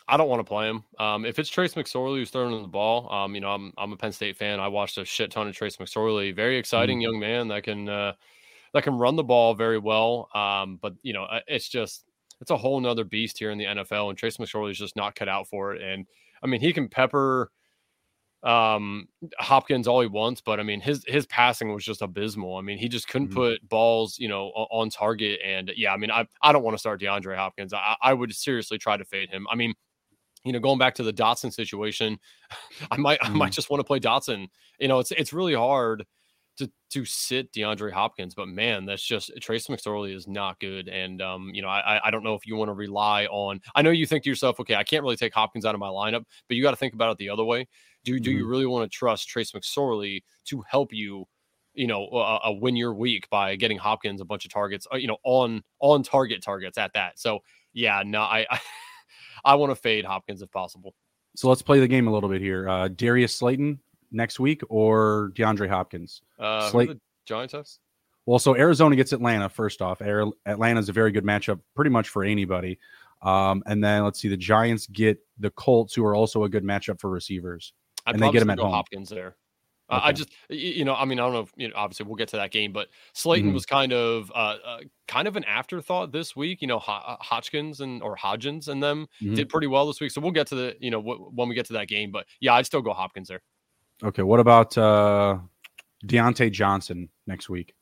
I 0.06 0.16
don't 0.16 0.28
want 0.28 0.40
to 0.40 0.44
play 0.44 0.68
him. 0.68 0.84
Um, 0.98 1.24
if 1.24 1.38
it's 1.38 1.48
Trace 1.48 1.74
McSorley 1.74 2.18
who's 2.18 2.30
throwing 2.30 2.62
the 2.62 2.68
ball, 2.68 3.12
um, 3.12 3.34
you 3.34 3.40
know, 3.40 3.50
I'm 3.50 3.72
I'm 3.76 3.92
a 3.92 3.96
Penn 3.96 4.12
State 4.12 4.36
fan. 4.36 4.60
I 4.60 4.68
watched 4.68 4.98
a 4.98 5.04
shit 5.04 5.30
ton 5.30 5.48
of 5.48 5.56
Trace 5.56 5.76
McSorley. 5.76 6.34
Very 6.34 6.56
exciting 6.56 6.98
mm-hmm. 6.98 7.12
young 7.12 7.20
man 7.20 7.48
that 7.48 7.64
can 7.64 7.88
uh, 7.88 8.12
that 8.72 8.84
can 8.84 8.94
run 8.94 9.16
the 9.16 9.24
ball 9.24 9.54
very 9.54 9.78
well. 9.78 10.28
Um, 10.34 10.78
but 10.80 10.94
you 11.02 11.12
know, 11.12 11.26
it's 11.46 11.68
just 11.68 12.04
it's 12.40 12.50
a 12.50 12.56
whole 12.56 12.80
nother 12.80 13.04
beast 13.04 13.38
here 13.38 13.50
in 13.50 13.58
the 13.58 13.64
NFL, 13.64 14.08
and 14.08 14.18
Trace 14.18 14.38
McSorley 14.38 14.70
is 14.70 14.78
just 14.78 14.96
not 14.96 15.14
cut 15.14 15.28
out 15.28 15.48
for 15.48 15.74
it. 15.74 15.82
And 15.82 16.06
I 16.42 16.46
mean, 16.46 16.60
he 16.60 16.72
can 16.72 16.88
pepper 16.88 17.50
um 18.42 19.06
Hopkins 19.38 19.86
all 19.86 20.00
he 20.00 20.06
wants, 20.06 20.40
but 20.40 20.58
I 20.58 20.62
mean 20.62 20.80
his 20.80 21.04
his 21.06 21.26
passing 21.26 21.74
was 21.74 21.84
just 21.84 22.00
abysmal. 22.00 22.56
I 22.56 22.62
mean, 22.62 22.78
he 22.78 22.88
just 22.88 23.08
couldn't 23.08 23.28
mm-hmm. 23.28 23.36
put 23.36 23.68
balls, 23.68 24.18
you 24.18 24.28
know, 24.28 24.46
on 24.48 24.88
target. 24.88 25.40
And 25.44 25.70
yeah, 25.76 25.92
I 25.92 25.98
mean, 25.98 26.10
I 26.10 26.26
I 26.40 26.52
don't 26.52 26.62
want 26.62 26.74
to 26.74 26.78
start 26.78 27.00
DeAndre 27.00 27.36
Hopkins. 27.36 27.74
I, 27.74 27.96
I 28.00 28.14
would 28.14 28.34
seriously 28.34 28.78
try 28.78 28.96
to 28.96 29.04
fade 29.04 29.28
him. 29.28 29.46
I 29.50 29.56
mean, 29.56 29.74
you 30.44 30.52
know, 30.52 30.58
going 30.58 30.78
back 30.78 30.94
to 30.94 31.02
the 31.02 31.12
Dotson 31.12 31.52
situation, 31.52 32.18
I 32.90 32.96
might 32.96 33.20
mm-hmm. 33.20 33.34
I 33.34 33.36
might 33.36 33.52
just 33.52 33.68
want 33.68 33.80
to 33.80 33.84
play 33.84 34.00
Dotson. 34.00 34.46
You 34.78 34.88
know, 34.88 35.00
it's 35.00 35.10
it's 35.12 35.34
really 35.34 35.54
hard 35.54 36.06
to 36.60 36.70
to 36.90 37.04
sit 37.04 37.52
DeAndre 37.52 37.90
Hopkins, 37.90 38.34
but 38.34 38.48
man, 38.48 38.84
that's 38.84 39.02
just 39.02 39.32
Trace 39.40 39.66
McSorley 39.66 40.14
is 40.14 40.28
not 40.28 40.60
good. 40.60 40.88
And 40.88 41.20
um, 41.22 41.50
you 41.54 41.62
know, 41.62 41.68
I 41.68 42.00
I 42.04 42.10
don't 42.10 42.22
know 42.22 42.34
if 42.34 42.46
you 42.46 42.56
want 42.56 42.68
to 42.68 42.74
rely 42.74 43.26
on. 43.26 43.60
I 43.74 43.82
know 43.82 43.90
you 43.90 44.06
think 44.06 44.24
to 44.24 44.30
yourself, 44.30 44.60
okay, 44.60 44.74
I 44.74 44.84
can't 44.84 45.02
really 45.02 45.16
take 45.16 45.34
Hopkins 45.34 45.64
out 45.64 45.74
of 45.74 45.80
my 45.80 45.88
lineup, 45.88 46.24
but 46.48 46.56
you 46.56 46.62
got 46.62 46.70
to 46.70 46.76
think 46.76 46.94
about 46.94 47.10
it 47.10 47.18
the 47.18 47.30
other 47.30 47.44
way. 47.44 47.66
Do 48.04 48.20
do 48.20 48.30
mm-hmm. 48.30 48.38
you 48.38 48.46
really 48.46 48.66
want 48.66 48.90
to 48.90 48.96
trust 48.96 49.28
Trace 49.28 49.52
McSorley 49.52 50.22
to 50.46 50.62
help 50.68 50.92
you? 50.92 51.26
You 51.74 51.86
know, 51.86 52.06
uh, 52.08 52.40
uh, 52.44 52.52
win 52.52 52.76
your 52.76 52.94
week 52.94 53.28
by 53.30 53.56
getting 53.56 53.78
Hopkins 53.78 54.20
a 54.20 54.24
bunch 54.24 54.44
of 54.44 54.52
targets. 54.52 54.86
Uh, 54.92 54.96
you 54.96 55.06
know, 55.06 55.18
on 55.24 55.62
on 55.80 56.02
target 56.02 56.42
targets 56.42 56.76
at 56.76 56.92
that. 56.92 57.18
So 57.18 57.40
yeah, 57.72 58.02
no, 58.04 58.20
I 58.20 58.46
I, 58.50 58.60
I 59.44 59.54
want 59.54 59.70
to 59.70 59.76
fade 59.76 60.04
Hopkins 60.04 60.42
if 60.42 60.50
possible. 60.50 60.94
So 61.36 61.48
let's 61.48 61.62
play 61.62 61.80
the 61.80 61.88
game 61.88 62.08
a 62.08 62.12
little 62.12 62.28
bit 62.28 62.42
here. 62.42 62.68
Uh, 62.68 62.88
Darius 62.88 63.34
Slayton 63.34 63.78
next 64.12 64.40
week 64.40 64.62
or 64.68 65.32
DeAndre 65.34 65.68
Hopkins? 65.68 66.22
Uh, 66.38 66.70
Slate- 66.70 66.98
Giants 67.26 67.52
have? 67.52 67.66
Well, 68.26 68.38
so 68.38 68.56
Arizona 68.56 68.96
gets 68.96 69.12
Atlanta 69.12 69.48
first 69.48 69.82
off. 69.82 70.02
Atlanta 70.02 70.80
is 70.80 70.88
a 70.88 70.92
very 70.92 71.10
good 71.10 71.24
matchup, 71.24 71.60
pretty 71.74 71.90
much 71.90 72.08
for 72.08 72.22
anybody. 72.22 72.78
Um, 73.22 73.62
and 73.66 73.82
then 73.82 74.04
let's 74.04 74.20
see, 74.20 74.28
the 74.28 74.36
Giants 74.36 74.86
get 74.86 75.18
the 75.38 75.50
Colts, 75.50 75.94
who 75.94 76.04
are 76.04 76.14
also 76.14 76.44
a 76.44 76.48
good 76.48 76.64
matchup 76.64 77.00
for 77.00 77.10
receivers, 77.10 77.72
I'd 78.06 78.14
and 78.14 78.22
they 78.22 78.30
get 78.30 78.40
them 78.40 78.50
at 78.50 78.58
home. 78.58 78.72
Hopkins 78.72 79.08
there. 79.08 79.36
Okay. 79.92 80.00
I 80.04 80.12
just, 80.12 80.30
you 80.48 80.84
know, 80.84 80.94
I 80.94 81.04
mean, 81.04 81.18
I 81.18 81.24
don't 81.24 81.32
know 81.32 81.40
if, 81.40 81.52
you 81.56 81.66
know, 81.66 81.74
obviously 81.76 82.06
we'll 82.06 82.14
get 82.14 82.28
to 82.28 82.36
that 82.36 82.52
game, 82.52 82.72
but 82.72 82.88
Slayton 83.12 83.48
mm-hmm. 83.48 83.54
was 83.54 83.66
kind 83.66 83.92
of, 83.92 84.30
uh, 84.32 84.56
uh, 84.64 84.78
kind 85.08 85.26
of 85.26 85.34
an 85.34 85.42
afterthought 85.44 86.12
this 86.12 86.36
week. 86.36 86.62
You 86.62 86.68
know, 86.68 86.76
H- 86.76 86.84
uh, 86.88 87.16
Hodgkins 87.18 87.80
and 87.80 88.00
or 88.00 88.16
Hodgins 88.16 88.68
and 88.68 88.80
them 88.80 89.08
mm-hmm. 89.20 89.34
did 89.34 89.48
pretty 89.48 89.66
well 89.66 89.88
this 89.88 90.00
week. 90.00 90.12
So 90.12 90.20
we'll 90.20 90.30
get 90.30 90.46
to 90.46 90.54
the, 90.54 90.76
you 90.78 90.92
know, 90.92 91.02
w- 91.02 91.30
when 91.34 91.48
we 91.48 91.56
get 91.56 91.66
to 91.66 91.72
that 91.72 91.88
game. 91.88 92.12
But 92.12 92.26
yeah, 92.40 92.54
I'd 92.54 92.66
still 92.66 92.82
go 92.82 92.92
Hopkins 92.92 93.26
there. 93.26 93.42
Okay, 94.02 94.22
what 94.22 94.40
about 94.40 94.76
uh 94.78 95.38
Diontae 96.06 96.50
Johnson 96.50 97.08
next 97.26 97.48
week? 97.48 97.74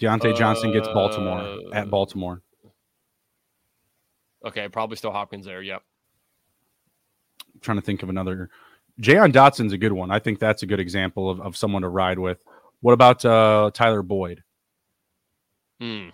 Diontae 0.00 0.32
uh, 0.32 0.36
Johnson 0.36 0.72
gets 0.72 0.88
Baltimore 0.88 1.58
at 1.72 1.86
uh, 1.86 1.90
Baltimore. 1.90 2.42
Okay, 4.44 4.68
probably 4.68 4.96
still 4.96 5.12
Hopkins 5.12 5.46
there. 5.46 5.62
Yep. 5.62 5.82
I'm 7.54 7.60
trying 7.60 7.78
to 7.78 7.82
think 7.82 8.02
of 8.02 8.10
another. 8.10 8.50
Jahan 9.00 9.32
Dotson's 9.32 9.72
a 9.72 9.78
good 9.78 9.92
one. 9.92 10.10
I 10.10 10.18
think 10.18 10.38
that's 10.38 10.62
a 10.62 10.66
good 10.66 10.80
example 10.80 11.30
of, 11.30 11.40
of 11.40 11.56
someone 11.56 11.82
to 11.82 11.88
ride 11.88 12.18
with. 12.18 12.44
What 12.80 12.92
about 12.92 13.24
uh, 13.24 13.70
Tyler 13.72 14.02
Boyd? 14.02 14.42
Hmm. 15.80 16.10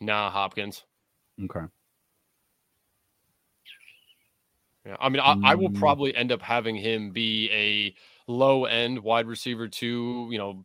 Nah, 0.00 0.30
Hopkins. 0.30 0.84
Okay. 1.44 1.66
Yeah, 4.90 4.96
I 4.98 5.08
mean, 5.08 5.20
I, 5.20 5.36
I, 5.44 5.54
will 5.54 5.70
mm. 5.70 5.78
probably 5.78 6.14
end 6.16 6.32
up 6.32 6.42
having 6.42 6.74
him 6.74 7.12
be 7.12 7.48
a 7.52 7.94
low 8.30 8.64
end 8.64 8.98
wide 8.98 9.28
receiver 9.28 9.68
two, 9.68 10.28
you 10.32 10.38
know, 10.38 10.64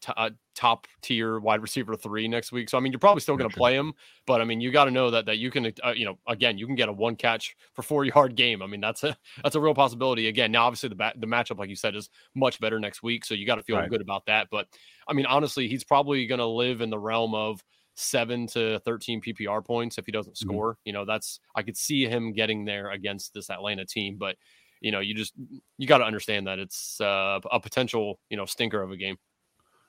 t- 0.00 0.14
uh, 0.16 0.30
top 0.54 0.86
tier 1.02 1.38
wide 1.38 1.60
receiver 1.60 1.94
three 1.94 2.26
next 2.26 2.52
week. 2.52 2.70
So 2.70 2.78
I 2.78 2.80
mean, 2.80 2.90
you're 2.90 2.98
probably 2.98 3.20
still 3.20 3.36
going 3.36 3.50
to 3.50 3.54
play 3.54 3.74
him, 3.74 3.92
but 4.26 4.40
I 4.40 4.44
mean, 4.44 4.62
you 4.62 4.70
got 4.70 4.86
to 4.86 4.90
know 4.90 5.10
that 5.10 5.26
that 5.26 5.36
you 5.36 5.50
can, 5.50 5.70
uh, 5.84 5.92
you 5.94 6.06
know, 6.06 6.18
again, 6.26 6.56
you 6.56 6.64
can 6.64 6.74
get 6.74 6.88
a 6.88 6.92
one 6.92 7.16
catch 7.16 7.54
for 7.74 7.82
four 7.82 8.04
yard 8.06 8.34
game. 8.34 8.62
I 8.62 8.66
mean, 8.66 8.80
that's 8.80 9.04
a 9.04 9.14
that's 9.42 9.56
a 9.56 9.60
real 9.60 9.74
possibility. 9.74 10.28
Again, 10.28 10.50
now 10.50 10.64
obviously 10.64 10.88
the 10.88 10.94
ba- 10.94 11.12
the 11.14 11.26
matchup, 11.26 11.58
like 11.58 11.68
you 11.68 11.76
said, 11.76 11.94
is 11.94 12.08
much 12.34 12.58
better 12.60 12.80
next 12.80 13.02
week, 13.02 13.26
so 13.26 13.34
you 13.34 13.44
got 13.44 13.56
to 13.56 13.62
feel 13.62 13.76
right. 13.76 13.90
good 13.90 14.00
about 14.00 14.24
that. 14.24 14.48
But 14.50 14.68
I 15.06 15.12
mean, 15.12 15.26
honestly, 15.26 15.68
he's 15.68 15.84
probably 15.84 16.26
going 16.26 16.38
to 16.38 16.46
live 16.46 16.80
in 16.80 16.88
the 16.88 16.98
realm 16.98 17.34
of 17.34 17.62
seven 17.98 18.46
to 18.46 18.78
13 18.80 19.20
PPR 19.20 19.64
points 19.64 19.98
if 19.98 20.06
he 20.06 20.12
doesn't 20.12 20.34
mm-hmm. 20.34 20.48
score. 20.48 20.78
You 20.84 20.92
know, 20.92 21.04
that's 21.04 21.40
I 21.54 21.62
could 21.62 21.76
see 21.76 22.06
him 22.06 22.32
getting 22.32 22.64
there 22.64 22.90
against 22.90 23.34
this 23.34 23.50
Atlanta 23.50 23.84
team, 23.84 24.16
but 24.18 24.36
you 24.80 24.92
know, 24.92 25.00
you 25.00 25.14
just 25.14 25.34
you 25.76 25.86
got 25.86 25.98
to 25.98 26.04
understand 26.04 26.46
that 26.46 26.58
it's 26.58 27.00
uh, 27.00 27.40
a 27.50 27.60
potential 27.60 28.20
you 28.30 28.36
know 28.36 28.46
stinker 28.46 28.80
of 28.80 28.90
a 28.90 28.96
game. 28.96 29.16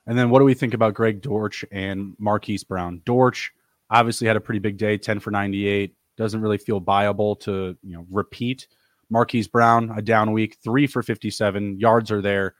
And 0.06 0.18
then 0.18 0.30
what 0.30 0.40
do 0.40 0.44
we 0.44 0.54
think 0.54 0.74
about 0.74 0.94
Greg 0.94 1.22
Dortch 1.22 1.64
and 1.70 2.14
Marquise 2.18 2.64
Brown? 2.64 3.02
Dortch 3.04 3.52
obviously 3.90 4.26
had 4.26 4.36
a 4.36 4.40
pretty 4.40 4.58
big 4.58 4.76
day, 4.76 4.96
10 4.96 5.20
for 5.20 5.30
98. 5.30 5.94
Doesn't 6.16 6.40
really 6.40 6.58
feel 6.58 6.80
viable 6.80 7.36
to 7.36 7.76
you 7.82 7.96
know 7.96 8.06
repeat. 8.10 8.66
Marquise 9.08 9.48
Brown, 9.48 9.92
a 9.96 10.02
down 10.02 10.32
week, 10.32 10.56
three 10.62 10.86
for 10.86 11.02
57. 11.02 11.78
Yards 11.78 12.10
are 12.10 12.22
there, 12.22 12.54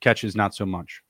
catches 0.00 0.34
not 0.34 0.54
so 0.54 0.64
much. 0.64 1.02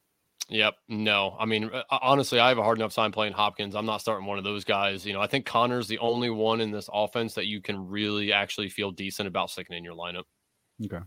Yep. 0.50 0.74
No, 0.88 1.36
I 1.38 1.46
mean, 1.46 1.70
uh, 1.72 1.82
honestly, 2.02 2.40
I 2.40 2.48
have 2.48 2.58
a 2.58 2.62
hard 2.62 2.78
enough 2.78 2.92
time 2.92 3.12
playing 3.12 3.34
Hopkins. 3.34 3.76
I'm 3.76 3.86
not 3.86 4.00
starting 4.00 4.26
one 4.26 4.36
of 4.36 4.44
those 4.44 4.64
guys. 4.64 5.06
You 5.06 5.12
know, 5.12 5.20
I 5.20 5.28
think 5.28 5.46
Conner's 5.46 5.86
the 5.86 5.98
only 5.98 6.28
one 6.28 6.60
in 6.60 6.72
this 6.72 6.90
offense 6.92 7.34
that 7.34 7.46
you 7.46 7.62
can 7.62 7.88
really 7.88 8.32
actually 8.32 8.68
feel 8.68 8.90
decent 8.90 9.28
about 9.28 9.50
sticking 9.50 9.76
in 9.76 9.84
your 9.84 9.94
lineup. 9.94 10.24
Okay. 10.84 10.98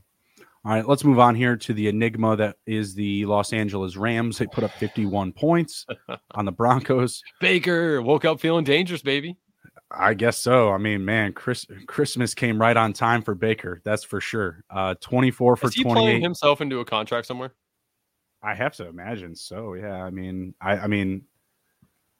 All 0.65 0.71
right, 0.71 0.87
let's 0.87 1.03
move 1.03 1.19
on 1.19 1.35
here 1.35 1.57
to 1.57 1.73
the 1.73 1.89
enigma 1.89 2.37
that 2.37 2.55
is 2.65 2.95
the 2.95 3.25
Los 3.25 3.51
Angeles 3.51 3.97
Rams. 3.97 4.37
They 4.37 4.47
put 4.47 4.63
up 4.63 4.71
51 4.71 5.33
points 5.33 5.85
on 6.31 6.45
the 6.45 6.53
Broncos. 6.53 7.21
Baker 7.41 8.01
woke 8.01 8.23
up 8.23 8.39
feeling 8.39 8.63
dangerous, 8.63 9.01
baby. 9.01 9.35
I 9.91 10.13
guess 10.13 10.37
so. 10.37 10.71
I 10.71 10.77
mean, 10.77 11.03
man, 11.03 11.33
Chris, 11.33 11.65
Christmas 11.87 12.33
came 12.33 12.59
right 12.59 12.77
on 12.77 12.93
time 12.93 13.23
for 13.23 13.35
Baker. 13.35 13.81
That's 13.83 14.05
for 14.05 14.21
sure. 14.21 14.63
Uh, 14.69 14.95
24 15.01 15.57
for 15.57 15.67
is 15.67 15.73
he 15.73 15.83
28. 15.83 16.21
himself 16.21 16.61
into 16.61 16.79
a 16.79 16.85
contract 16.85 17.27
somewhere? 17.27 17.53
I 18.43 18.53
have 18.53 18.75
to 18.75 18.87
imagine 18.87 19.35
so. 19.35 19.73
Yeah. 19.73 20.03
I 20.03 20.09
mean, 20.09 20.53
I, 20.59 20.73
I 20.73 20.87
mean, 20.87 21.23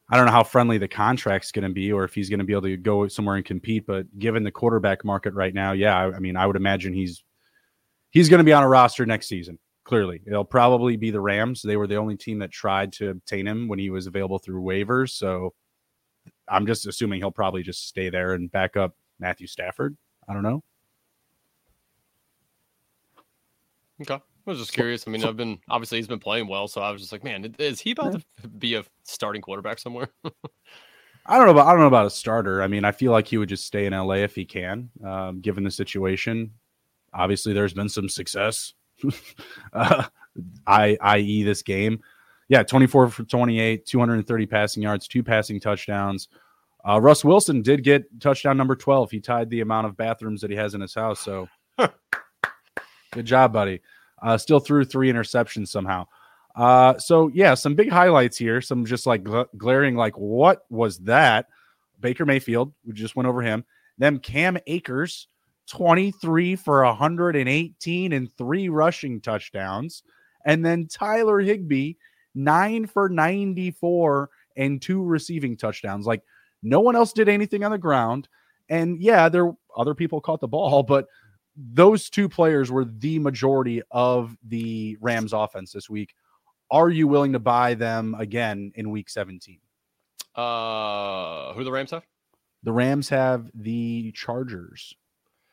I 0.10 0.18
don't 0.18 0.26
know 0.26 0.32
how 0.32 0.44
friendly 0.44 0.78
the 0.78 0.88
contract's 0.88 1.52
going 1.52 1.68
to 1.68 1.74
be, 1.74 1.92
or 1.92 2.04
if 2.04 2.14
he's 2.14 2.30
going 2.30 2.40
to 2.40 2.46
be 2.46 2.54
able 2.54 2.64
to 2.64 2.78
go 2.78 3.08
somewhere 3.08 3.36
and 3.36 3.46
compete. 3.46 3.86
But 3.86 4.18
given 4.20 4.44
the 4.44 4.52
quarterback 4.52 5.04
market 5.04 5.34
right 5.34 5.54
now, 5.54 5.74
yeah, 5.74 5.98
I, 5.98 6.16
I 6.16 6.20
mean, 6.20 6.38
I 6.38 6.48
would 6.48 6.56
imagine 6.56 6.94
he's 6.94 7.24
he's 8.12 8.30
going 8.30 8.40
to 8.40 8.44
be 8.44 8.54
on 8.54 8.64
a 8.64 8.68
roster 8.68 9.06
next 9.06 9.28
season. 9.28 9.60
Clearly, 9.86 10.22
it'll 10.26 10.46
probably 10.46 10.96
be 10.96 11.12
the 11.12 11.20
Rams. 11.20 11.62
They 11.62 11.76
were 11.76 11.88
the 11.88 11.98
only 11.98 12.16
team 12.16 12.40
that 12.40 12.52
tried 12.52 12.94
to 12.94 13.10
obtain 13.10 13.46
him 13.46 13.68
when 13.68 13.80
he 13.80 13.90
was 13.90 14.08
available 14.08 14.40
through 14.40 14.62
waivers. 14.62 15.10
So 15.10 15.54
I'm 16.48 16.66
just 16.66 16.88
assuming 16.88 17.20
he'll 17.20 17.32
probably 17.32 17.64
just 17.64 17.88
stay 17.88 18.10
there 18.10 18.34
and 18.34 18.50
back 18.52 18.78
up 18.78 18.96
Matthew 19.20 19.48
Stafford. 19.48 19.98
I 20.28 20.34
don't 20.34 20.44
know. 20.44 20.64
Okay. 24.02 24.20
I 24.46 24.50
was 24.50 24.60
just 24.60 24.74
curious. 24.74 25.06
I 25.08 25.12
mean, 25.12 25.24
I've 25.24 25.38
been 25.38 25.60
obviously 25.70 26.00
he's 26.00 26.08
been 26.08 26.20
playing 26.20 26.48
well, 26.48 26.68
so 26.68 26.82
I 26.82 26.92
was 26.92 27.02
just 27.02 27.14
like, 27.14 27.24
man, 27.24 27.56
is 27.60 27.80
he 27.80 27.92
about 27.92 28.14
to 28.42 28.48
be 28.48 28.76
a 28.76 28.84
starting 29.04 29.42
quarterback 29.42 29.80
somewhere? 29.80 30.10
I 31.26 31.38
don't 31.38 31.46
know 31.46 31.52
about 31.52 31.68
I 31.68 31.72
don't 31.72 31.80
know 31.80 31.88
about 31.88 32.06
a 32.06 32.10
starter. 32.10 32.62
I 32.62 32.68
mean, 32.68 32.84
I 32.84 32.92
feel 32.92 33.12
like 33.14 33.28
he 33.28 33.38
would 33.38 33.50
just 33.50 33.66
stay 33.66 33.86
in 33.86 33.94
LA 33.94 34.16
if 34.16 34.36
he 34.36 34.44
can, 34.44 34.90
um, 35.06 35.40
given 35.40 35.64
the 35.64 35.72
situation. 35.72 36.52
Obviously, 37.14 37.54
there's 37.54 37.74
been 37.74 37.90
some 37.90 38.10
success. 38.10 38.74
uh, 39.74 40.04
I, 40.68 40.98
i.e., 41.00 41.44
this 41.44 41.62
game. 41.62 42.02
Yeah, 42.50 42.64
24 42.64 43.10
for 43.10 43.24
28, 43.24 43.86
230 43.86 44.46
passing 44.48 44.84
yards, 44.84 45.08
two 45.08 45.24
passing 45.24 45.60
touchdowns. 45.60 46.28
Uh, 46.88 47.00
Russ 47.00 47.24
Wilson 47.24 47.62
did 47.62 47.84
get 47.84 48.04
touchdown 48.20 48.58
number 48.58 48.76
12. 48.76 49.12
He 49.12 49.20
tied 49.22 49.50
the 49.50 49.62
amount 49.62 49.88
of 49.88 49.96
bathrooms 49.96 50.42
that 50.42 50.52
he 50.52 50.58
has 50.58 50.74
in 50.74 50.82
his 50.82 50.94
house. 50.94 51.22
So 51.22 51.48
good 51.78 53.26
job, 53.26 53.54
buddy. 53.54 53.82
Uh, 54.24 54.38
still 54.38 54.60
threw 54.60 54.86
three 54.86 55.12
interceptions 55.12 55.68
somehow. 55.68 56.08
Uh, 56.56 56.98
so 56.98 57.30
yeah, 57.34 57.54
some 57.54 57.76
big 57.76 57.90
highlights 57.90 58.38
here. 58.38 58.62
Some 58.62 58.86
just 58.86 59.06
like 59.06 59.24
gl- 59.24 59.48
glaring, 59.58 59.96
like 59.96 60.18
what 60.18 60.66
was 60.70 61.00
that? 61.00 61.48
Baker 62.00 62.26
Mayfield, 62.26 62.74
we 62.86 62.94
just 62.94 63.16
went 63.16 63.28
over 63.28 63.42
him. 63.42 63.64
Then 63.98 64.20
Cam 64.20 64.58
Akers, 64.68 65.28
23 65.68 66.56
for 66.56 66.84
118 66.84 68.14
and 68.14 68.38
three 68.38 68.70
rushing 68.70 69.22
touchdowns. 69.22 70.04
And 70.46 70.66
then 70.66 70.88
Tyler 70.88 71.40
Higbee, 71.40 71.94
nine 72.36 72.86
for 72.88 73.10
94 73.10 74.30
and 74.58 74.82
two 74.82 75.04
receiving 75.04 75.58
touchdowns. 75.58 76.06
Like 76.06 76.22
no 76.62 76.80
one 76.80 76.96
else 76.96 77.14
did 77.14 77.30
anything 77.30 77.64
on 77.64 77.72
the 77.72 77.78
ground. 77.78 78.28
And 78.70 79.02
yeah, 79.02 79.30
there 79.30 79.52
other 79.76 79.96
people 79.96 80.22
caught 80.22 80.42
the 80.42 80.48
ball, 80.48 80.84
but 80.88 81.08
those 81.56 82.10
two 82.10 82.28
players 82.28 82.72
were 82.72 82.86
the 82.86 83.20
majority 83.20 83.82
of 83.92 84.36
the 84.48 84.98
Rams 85.02 85.34
offense 85.34 85.72
this 85.72 85.90
week. 85.90 86.16
Are 86.72 86.90
you 86.90 87.08
willing 87.08 87.34
to 87.34 87.40
buy 87.40 87.76
them 87.76 88.16
again 88.18 88.72
in 88.76 88.90
week 88.90 89.10
17? 89.10 89.60
Uh 90.36 91.54
who 91.54 91.64
the 91.64 91.72
Rams 91.72 91.92
have? 91.92 92.04
The 92.64 92.72
Rams 92.72 93.10
have 93.10 93.52
the 93.54 94.12
Chargers 94.14 94.96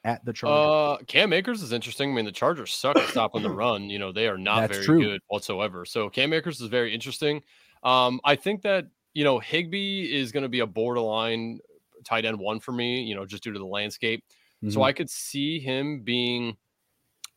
at 0.04 0.24
the 0.24 0.32
Chargers. 0.32 1.00
Uh, 1.00 1.04
Cam 1.04 1.32
Akers 1.32 1.62
is 1.62 1.72
interesting. 1.72 2.12
I 2.12 2.14
mean, 2.14 2.24
the 2.24 2.32
Chargers 2.32 2.72
suck 2.72 2.96
at 2.96 3.08
stopping 3.08 3.42
the 3.42 3.50
run. 3.54 3.90
You 3.90 3.98
know, 3.98 4.12
they 4.12 4.28
are 4.28 4.38
not 4.38 4.60
That's 4.60 4.74
very 4.74 4.84
true. 4.84 5.02
good 5.02 5.20
whatsoever. 5.28 5.84
So 5.84 6.08
Cam 6.08 6.32
Akers 6.32 6.60
is 6.60 6.68
very 6.68 6.94
interesting. 6.94 7.42
Um, 7.82 8.20
I 8.24 8.36
think 8.36 8.62
that 8.62 8.86
you 9.12 9.24
know 9.24 9.38
Higbee 9.38 10.04
is 10.10 10.32
going 10.32 10.44
to 10.44 10.48
be 10.48 10.60
a 10.60 10.66
borderline 10.66 11.60
tight 12.04 12.24
end 12.24 12.38
one 12.38 12.60
for 12.60 12.72
me. 12.72 13.02
You 13.02 13.14
know, 13.14 13.26
just 13.26 13.42
due 13.42 13.52
to 13.52 13.58
the 13.58 13.66
landscape. 13.66 14.24
Mm-hmm. 14.62 14.70
So 14.70 14.82
I 14.82 14.92
could 14.92 15.10
see 15.10 15.58
him 15.58 16.02
being 16.02 16.56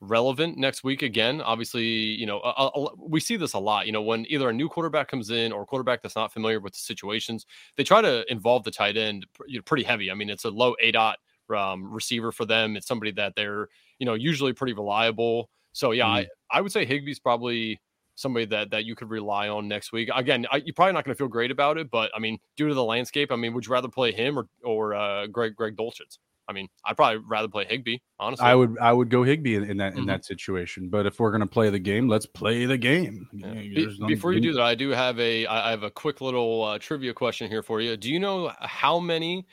relevant 0.02 0.58
next 0.58 0.84
week 0.84 1.02
again. 1.02 1.42
Obviously, 1.42 1.86
you 1.86 2.26
know, 2.26 2.40
a, 2.40 2.70
a, 2.76 2.96
we 2.98 3.20
see 3.20 3.38
this 3.38 3.54
a 3.54 3.60
lot. 3.60 3.86
You 3.86 3.92
know, 3.92 4.02
when 4.02 4.26
either 4.30 4.50
a 4.50 4.54
new 4.54 4.68
quarterback 4.68 5.08
comes 5.08 5.30
in 5.30 5.52
or 5.52 5.64
a 5.64 5.66
quarterback 5.66 6.02
that's 6.02 6.16
not 6.16 6.34
familiar 6.34 6.60
with 6.60 6.74
the 6.74 6.80
situations, 6.80 7.46
they 7.78 7.84
try 7.84 8.02
to 8.02 8.30
involve 8.32 8.64
the 8.64 8.72
tight 8.72 8.98
end 8.98 9.26
pretty 9.66 9.84
heavy. 9.84 10.12
I 10.12 10.14
mean, 10.14 10.30
it's 10.30 10.46
a 10.46 10.50
low 10.50 10.76
aDOT 10.84 11.16
um, 11.56 11.92
receiver 11.92 12.32
for 12.32 12.46
them. 12.46 12.76
It's 12.76 12.88
somebody 12.88 13.12
that 13.14 13.36
they're 13.36 13.70
you 14.00 14.06
know 14.06 14.14
usually 14.14 14.54
pretty 14.54 14.74
reliable. 14.74 15.50
So 15.72 15.92
yeah, 15.92 16.06
mm. 16.06 16.10
I, 16.10 16.28
I 16.52 16.62
would 16.62 16.72
say 16.72 16.86
Higbee's 16.86 17.20
probably 17.20 17.80
somebody 18.16 18.46
that 18.46 18.70
that 18.72 18.86
you 18.86 18.96
could 18.96 19.10
rely 19.10 19.50
on 19.50 19.68
next 19.68 19.92
week. 19.92 20.10
Again, 20.14 20.46
I, 20.52 20.58
you're 20.58 20.74
probably 20.74 20.94
not 20.94 21.06
going 21.06 21.16
to 21.16 21.18
feel 21.18 21.28
great 21.28 21.52
about 21.52 21.78
it, 21.78 21.90
but 21.90 22.12
I 22.16 22.20
mean, 22.20 22.40
due 22.58 22.68
to 22.68 22.74
the 22.74 22.84
landscape, 22.84 23.32
I 23.32 23.36
mean, 23.36 23.54
would 23.54 23.66
you 23.66 23.72
rather 23.72 23.88
play 23.88 24.12
him 24.12 24.38
or 24.38 24.48
or 24.64 24.94
uh, 24.94 25.28
Greg 25.28 25.56
Greg 25.56 25.76
Dulcich? 25.76 26.18
I 26.48 26.54
mean, 26.54 26.68
I'd 26.86 26.98
probably 26.98 27.24
rather 27.28 27.48
play 27.48 27.66
Higbee, 27.66 27.98
Honestly, 28.20 28.46
I 28.46 28.54
would 28.54 28.78
I 28.80 28.92
would 28.92 29.10
go 29.10 29.24
Higbee 29.24 29.56
in, 29.56 29.64
in 29.64 29.78
that 29.78 29.94
in 29.94 30.00
mm-hmm. 30.00 30.08
that 30.08 30.26
situation. 30.26 30.90
But 30.90 31.06
if 31.06 31.20
we're 31.20 31.32
gonna 31.32 31.48
play 31.48 31.70
the 31.70 31.80
game, 31.80 32.08
let's 32.08 32.26
play 32.26 32.66
the 32.66 32.78
game. 32.78 33.28
Yeah. 33.34 33.54
Be, 33.54 33.98
before 34.08 34.34
you 34.34 34.42
do 34.42 34.54
that, 34.54 34.62
I 34.62 34.76
do 34.76 34.90
have 34.90 35.20
a 35.20 35.46
I 35.48 35.72
have 35.72 35.84
a 35.84 35.92
quick 35.92 36.22
little 36.22 36.64
uh, 36.64 36.80
trivia 36.80 37.14
question 37.14 37.50
here 37.50 37.64
for 37.64 37.82
you. 37.82 37.96
Do 37.96 38.12
you 38.12 38.20
know 38.20 38.52
how 38.60 39.00
many 39.00 39.46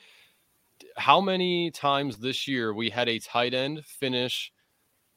how 0.97 1.21
many 1.21 1.71
times 1.71 2.17
this 2.17 2.47
year 2.47 2.73
we 2.73 2.89
had 2.89 3.07
a 3.07 3.19
tight 3.19 3.53
end 3.53 3.85
finish 3.85 4.51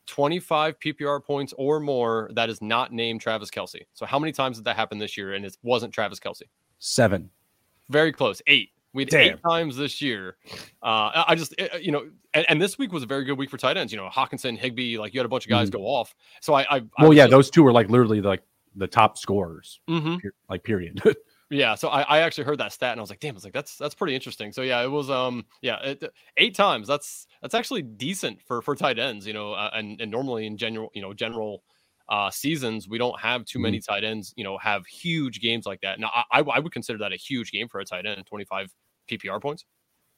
25 0.06 0.78
PPR 0.78 1.24
points 1.24 1.54
or 1.56 1.80
more 1.80 2.30
that 2.34 2.48
is 2.50 2.62
not 2.62 2.92
named 2.92 3.20
Travis 3.20 3.50
Kelce? 3.50 3.82
So 3.94 4.06
how 4.06 4.18
many 4.18 4.32
times 4.32 4.58
did 4.58 4.64
that 4.64 4.76
happen 4.76 4.98
this 4.98 5.16
year 5.16 5.34
and 5.34 5.44
it 5.44 5.56
wasn't 5.62 5.92
Travis 5.92 6.20
Kelce? 6.20 6.42
Seven. 6.78 7.30
Very 7.88 8.12
close. 8.12 8.40
Eight. 8.46 8.70
We 8.94 9.02
had 9.02 9.10
Damn. 9.10 9.34
eight 9.34 9.40
times 9.46 9.76
this 9.76 10.00
year. 10.00 10.36
Uh, 10.82 11.24
I 11.26 11.34
just, 11.34 11.54
eh, 11.58 11.68
eh, 11.72 11.78
you 11.78 11.92
know, 11.92 12.08
and, 12.32 12.46
and, 12.48 12.62
this 12.62 12.78
week 12.78 12.92
was 12.92 13.02
a 13.02 13.06
very 13.06 13.24
good 13.24 13.36
week 13.36 13.50
for 13.50 13.58
tight 13.58 13.76
ends. 13.76 13.92
You 13.92 13.98
know, 13.98 14.08
Hockenson, 14.08 14.56
Higbee, 14.56 14.98
like 14.98 15.12
you 15.12 15.20
had 15.20 15.26
a 15.26 15.28
bunch 15.28 15.44
of 15.44 15.50
guys 15.50 15.68
mm-hmm. 15.68 15.78
go 15.78 15.84
off. 15.84 16.14
So 16.40 16.54
I, 16.54 16.62
I, 16.62 16.76
I 16.76 16.82
well, 17.00 17.12
yeah, 17.12 17.24
just, 17.24 17.30
those 17.32 17.50
two 17.50 17.64
were 17.64 17.72
like 17.72 17.90
literally 17.90 18.20
like 18.20 18.42
the 18.76 18.86
top 18.86 19.18
scorers, 19.18 19.80
mm-hmm. 19.88 20.16
like 20.48 20.62
period. 20.62 21.02
Yeah, 21.50 21.74
so 21.74 21.88
I, 21.88 22.02
I 22.02 22.18
actually 22.20 22.44
heard 22.44 22.58
that 22.58 22.72
stat 22.72 22.92
and 22.92 23.00
I 23.00 23.02
was 23.02 23.10
like, 23.10 23.20
damn, 23.20 23.34
I 23.34 23.36
was 23.36 23.44
like, 23.44 23.52
that's 23.52 23.76
that's 23.76 23.94
pretty 23.94 24.14
interesting. 24.14 24.50
So 24.52 24.62
yeah, 24.62 24.82
it 24.82 24.90
was 24.90 25.10
um 25.10 25.44
yeah, 25.60 25.78
it, 25.82 26.12
eight 26.36 26.54
times. 26.54 26.88
That's 26.88 27.26
that's 27.42 27.54
actually 27.54 27.82
decent 27.82 28.40
for 28.42 28.62
for 28.62 28.74
tight 28.74 28.98
ends, 28.98 29.26
you 29.26 29.34
know, 29.34 29.52
uh, 29.52 29.70
and 29.74 30.00
and 30.00 30.10
normally 30.10 30.46
in 30.46 30.56
general, 30.56 30.90
you 30.94 31.02
know, 31.02 31.12
general 31.12 31.62
uh 32.08 32.30
seasons 32.30 32.86
we 32.86 32.98
don't 32.98 33.18
have 33.18 33.44
too 33.44 33.58
many 33.58 33.78
mm-hmm. 33.78 33.92
tight 33.92 34.04
ends, 34.04 34.32
you 34.36 34.44
know, 34.44 34.58
have 34.58 34.86
huge 34.86 35.40
games 35.40 35.66
like 35.66 35.80
that. 35.82 36.00
Now 36.00 36.10
I 36.32 36.40
I 36.40 36.58
would 36.58 36.72
consider 36.72 36.98
that 37.00 37.12
a 37.12 37.16
huge 37.16 37.52
game 37.52 37.68
for 37.68 37.78
a 37.78 37.84
tight 37.84 38.06
end, 38.06 38.24
25 38.26 38.74
PPR 39.10 39.40
points. 39.40 39.64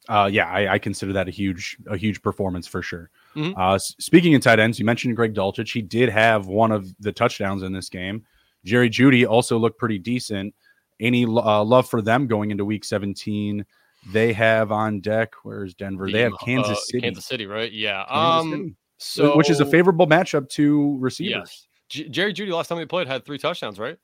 Uh, 0.08 0.28
yeah, 0.30 0.48
I, 0.48 0.74
I, 0.74 0.78
consider 0.78 1.12
that 1.14 1.26
a 1.26 1.32
huge 1.32 1.76
a 1.88 1.96
huge 1.96 2.22
performance 2.22 2.66
for 2.66 2.80
sure. 2.80 3.10
Mm-hmm. 3.34 3.58
Uh, 3.58 3.76
speaking 3.78 4.34
in 4.34 4.40
tight 4.40 4.60
ends, 4.60 4.78
you 4.78 4.84
mentioned 4.84 5.16
Greg 5.16 5.34
Dulcich. 5.34 5.72
He 5.72 5.82
did 5.82 6.10
have 6.10 6.46
one 6.46 6.70
of 6.70 6.86
the 7.00 7.10
touchdowns 7.10 7.64
in 7.64 7.72
this 7.72 7.88
game. 7.88 8.24
Jerry 8.64 8.88
Jeudy 8.88 9.26
also 9.26 9.58
looked 9.58 9.78
pretty 9.78 9.98
decent 9.98 10.54
any 11.00 11.24
uh, 11.24 11.64
love 11.64 11.88
for 11.88 12.02
them 12.02 12.26
going 12.26 12.50
into 12.50 12.64
week 12.64 12.84
17 12.84 13.64
they 14.12 14.32
have 14.32 14.70
on 14.70 15.00
deck 15.00 15.32
where's 15.42 15.74
denver 15.74 16.10
they 16.10 16.20
have 16.20 16.32
kansas 16.40 16.78
uh, 16.78 16.80
city 16.80 17.00
kansas 17.00 17.26
city 17.26 17.46
right 17.46 17.72
yeah 17.72 18.02
um 18.08 18.50
city. 18.50 18.76
so 18.98 19.36
which 19.36 19.50
is 19.50 19.60
a 19.60 19.66
favorable 19.66 20.06
matchup 20.06 20.48
to 20.48 20.96
receivers 20.98 21.30
yes. 21.30 21.66
J- 21.88 22.08
jerry 22.08 22.32
Jeudy 22.32 22.52
last 22.52 22.68
time 22.68 22.78
they 22.78 22.86
played 22.86 23.08
had 23.08 23.24
three 23.24 23.38
touchdowns 23.38 23.78
right 23.78 23.98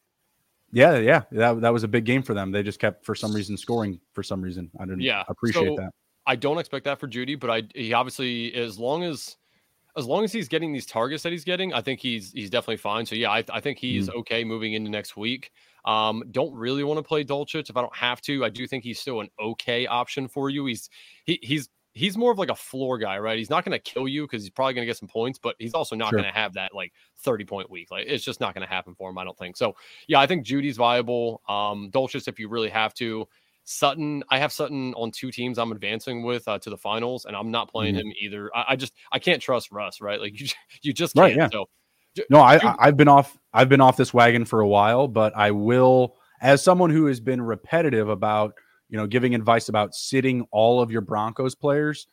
Yeah, 0.72 0.98
yeah, 0.98 1.22
that 1.32 1.60
that 1.60 1.72
was 1.72 1.84
a 1.84 1.88
big 1.88 2.04
game 2.04 2.22
for 2.22 2.34
them. 2.34 2.50
They 2.50 2.62
just 2.62 2.78
kept 2.78 3.04
for 3.04 3.14
some 3.14 3.34
reason 3.34 3.56
scoring 3.56 4.00
for 4.14 4.22
some 4.22 4.40
reason. 4.40 4.70
I 4.80 4.84
didn't 4.84 5.02
yeah, 5.02 5.22
appreciate 5.28 5.68
so 5.68 5.76
that. 5.76 5.90
I 6.26 6.36
don't 6.36 6.58
expect 6.58 6.84
that 6.86 6.98
for 6.98 7.08
Jeudy, 7.08 7.38
but 7.38 7.50
I 7.50 7.62
he 7.74 7.92
obviously 7.92 8.54
as 8.54 8.78
long 8.78 9.04
as 9.04 9.36
as 9.96 10.06
long 10.06 10.24
as 10.24 10.32
he's 10.32 10.48
getting 10.48 10.72
these 10.72 10.86
targets 10.86 11.22
that 11.24 11.32
he's 11.32 11.44
getting, 11.44 11.74
I 11.74 11.82
think 11.82 12.00
he's 12.00 12.32
he's 12.32 12.48
definitely 12.48 12.78
fine. 12.78 13.04
So 13.04 13.14
yeah, 13.14 13.30
I, 13.30 13.44
I 13.52 13.60
think 13.60 13.78
he's 13.78 14.08
mm. 14.08 14.14
okay 14.20 14.44
moving 14.44 14.72
into 14.72 14.90
next 14.90 15.16
week. 15.16 15.52
Um, 15.84 16.22
don't 16.30 16.54
really 16.54 16.84
want 16.84 16.98
to 16.98 17.02
play 17.02 17.24
Dulcich 17.24 17.68
if 17.68 17.76
I 17.76 17.82
don't 17.82 17.94
have 17.94 18.20
to. 18.22 18.44
I 18.44 18.48
do 18.48 18.66
think 18.66 18.84
he's 18.84 18.98
still 18.98 19.20
an 19.20 19.28
okay 19.38 19.86
option 19.86 20.28
for 20.28 20.48
you. 20.48 20.64
He's 20.66 20.88
he, 21.24 21.38
he's 21.42 21.68
he's 21.92 22.16
more 22.16 22.32
of 22.32 22.38
like 22.38 22.50
a 22.50 22.54
floor 22.54 22.98
guy, 22.98 23.18
right? 23.18 23.38
He's 23.38 23.50
not 23.50 23.64
going 23.64 23.72
to 23.72 23.78
kill 23.78 24.08
you 24.08 24.22
because 24.22 24.42
he's 24.42 24.50
probably 24.50 24.74
going 24.74 24.82
to 24.82 24.86
get 24.86 24.96
some 24.96 25.08
points, 25.08 25.38
but 25.38 25.56
he's 25.58 25.74
also 25.74 25.94
not 25.94 26.10
sure. 26.10 26.20
going 26.20 26.32
to 26.32 26.38
have 26.38 26.54
that 26.54 26.74
like 26.74 26.92
30 27.18 27.44
point 27.44 27.70
week. 27.70 27.90
Like 27.90 28.06
it's 28.06 28.24
just 28.24 28.40
not 28.40 28.54
going 28.54 28.66
to 28.66 28.72
happen 28.72 28.94
for 28.94 29.10
him, 29.10 29.18
I 29.18 29.24
don't 29.24 29.38
think. 29.38 29.56
So, 29.56 29.76
yeah, 30.08 30.18
I 30.18 30.26
think 30.26 30.46
Jeudy's 30.46 30.76
viable. 30.76 31.42
Um, 31.48 31.90
Dulcich, 31.92 32.28
if 32.28 32.38
you 32.38 32.48
really 32.48 32.70
have 32.70 32.94
to. 32.94 33.28
Sutton, 33.64 34.24
I 34.28 34.38
have 34.38 34.52
Sutton 34.52 34.92
on 34.94 35.12
two 35.12 35.30
teams 35.30 35.56
I'm 35.56 35.70
advancing 35.70 36.24
with 36.24 36.48
uh, 36.48 36.58
to 36.58 36.70
the 36.70 36.76
finals, 36.76 37.26
and 37.26 37.36
I'm 37.36 37.50
not 37.50 37.70
playing 37.70 37.94
mm-hmm. 37.94 38.08
him 38.08 38.14
either. 38.20 38.50
I, 38.54 38.64
I, 38.70 38.76
just 38.76 38.92
I 39.12 39.18
can't 39.20 39.40
trust 39.40 39.70
Russ, 39.70 40.00
right? 40.00 40.20
Like 40.20 40.40
you, 40.40 40.48
you 40.82 40.92
just 40.92 41.14
can't. 41.14 41.22
Right, 41.22 41.36
yeah. 41.36 41.48
So, 41.50 41.66
no, 42.28 42.40
I, 42.40 42.74
I've 42.78 42.96
been 42.96 43.08
off. 43.08 43.38
I've 43.52 43.68
been 43.68 43.80
off 43.80 43.96
this 43.96 44.12
wagon 44.12 44.44
for 44.44 44.60
a 44.60 44.68
while, 44.68 45.08
but 45.08 45.34
I 45.36 45.50
will, 45.50 46.16
as 46.40 46.62
someone 46.62 46.90
who 46.90 47.06
has 47.06 47.20
been 47.20 47.40
repetitive 47.40 48.08
about, 48.08 48.54
you 48.92 48.98
know, 48.98 49.06
giving 49.06 49.34
advice 49.34 49.70
about 49.70 49.94
sitting 49.94 50.46
all 50.52 50.82
of 50.82 50.90
your 50.90 51.00
Broncos 51.00 51.54
players. 51.54 52.06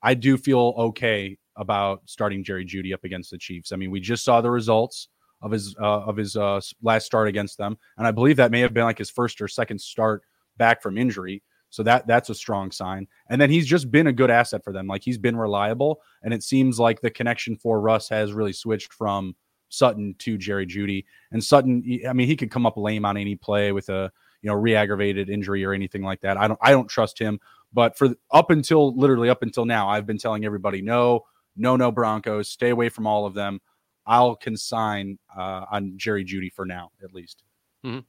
I 0.00 0.14
do 0.14 0.38
feel 0.38 0.74
okay 0.78 1.36
about 1.56 2.02
starting 2.06 2.44
Jerry 2.44 2.64
Jeudy 2.64 2.94
up 2.94 3.02
against 3.02 3.32
the 3.32 3.36
Chiefs. 3.36 3.72
I 3.72 3.76
mean, 3.76 3.90
we 3.90 3.98
just 3.98 4.24
saw 4.24 4.40
the 4.40 4.50
results 4.50 5.08
of 5.42 5.50
his 5.50 5.74
uh, 5.80 6.02
of 6.02 6.16
his 6.16 6.36
uh, 6.36 6.60
last 6.82 7.04
start 7.04 7.26
against 7.26 7.58
them, 7.58 7.76
and 7.98 8.06
I 8.06 8.12
believe 8.12 8.36
that 8.36 8.52
may 8.52 8.60
have 8.60 8.72
been 8.72 8.84
like 8.84 8.98
his 8.98 9.10
first 9.10 9.40
or 9.40 9.48
second 9.48 9.80
start 9.80 10.22
back 10.56 10.80
from 10.80 10.96
injury. 10.96 11.42
So 11.70 11.82
that 11.82 12.06
that's 12.06 12.30
a 12.30 12.34
strong 12.34 12.70
sign. 12.70 13.08
And 13.28 13.40
then 13.40 13.50
he's 13.50 13.66
just 13.66 13.90
been 13.90 14.06
a 14.06 14.12
good 14.12 14.30
asset 14.30 14.62
for 14.62 14.72
them. 14.72 14.86
Like 14.86 15.02
he's 15.02 15.18
been 15.18 15.36
reliable, 15.36 16.00
and 16.22 16.32
it 16.32 16.44
seems 16.44 16.78
like 16.78 17.00
the 17.00 17.10
connection 17.10 17.56
for 17.56 17.80
Russ 17.80 18.08
has 18.08 18.32
really 18.32 18.52
switched 18.52 18.92
from 18.92 19.34
Sutton 19.68 20.14
to 20.20 20.38
Jerry 20.38 20.66
Jeudy. 20.66 21.04
And 21.32 21.42
Sutton, 21.42 21.82
I 22.08 22.12
mean, 22.12 22.28
he 22.28 22.36
could 22.36 22.52
come 22.52 22.66
up 22.66 22.76
lame 22.76 23.04
on 23.04 23.16
any 23.16 23.34
play 23.34 23.72
with 23.72 23.88
a 23.88 24.12
you 24.42 24.48
know 24.48 24.54
re-aggravated 24.54 25.28
injury 25.28 25.64
or 25.64 25.72
anything 25.72 26.02
like 26.02 26.20
that. 26.20 26.36
I 26.36 26.48
don't 26.48 26.58
I 26.62 26.70
don't 26.70 26.88
trust 26.88 27.18
him. 27.18 27.40
But 27.72 27.96
for 27.96 28.10
up 28.30 28.50
until 28.50 28.96
literally 28.96 29.28
up 29.28 29.42
until 29.42 29.64
now, 29.64 29.88
I've 29.88 30.06
been 30.06 30.18
telling 30.18 30.44
everybody 30.44 30.82
no, 30.82 31.24
no, 31.56 31.76
no 31.76 31.92
Broncos, 31.92 32.48
stay 32.48 32.70
away 32.70 32.88
from 32.88 33.06
all 33.06 33.26
of 33.26 33.34
them. 33.34 33.60
I'll 34.06 34.34
consign 34.34 35.18
uh, 35.36 35.66
on 35.70 35.92
Jerry 35.96 36.24
Jeudy 36.24 36.52
for 36.52 36.66
now, 36.66 36.90
at 37.02 37.14
least. 37.14 37.44
Mm-hmm. 37.84 38.00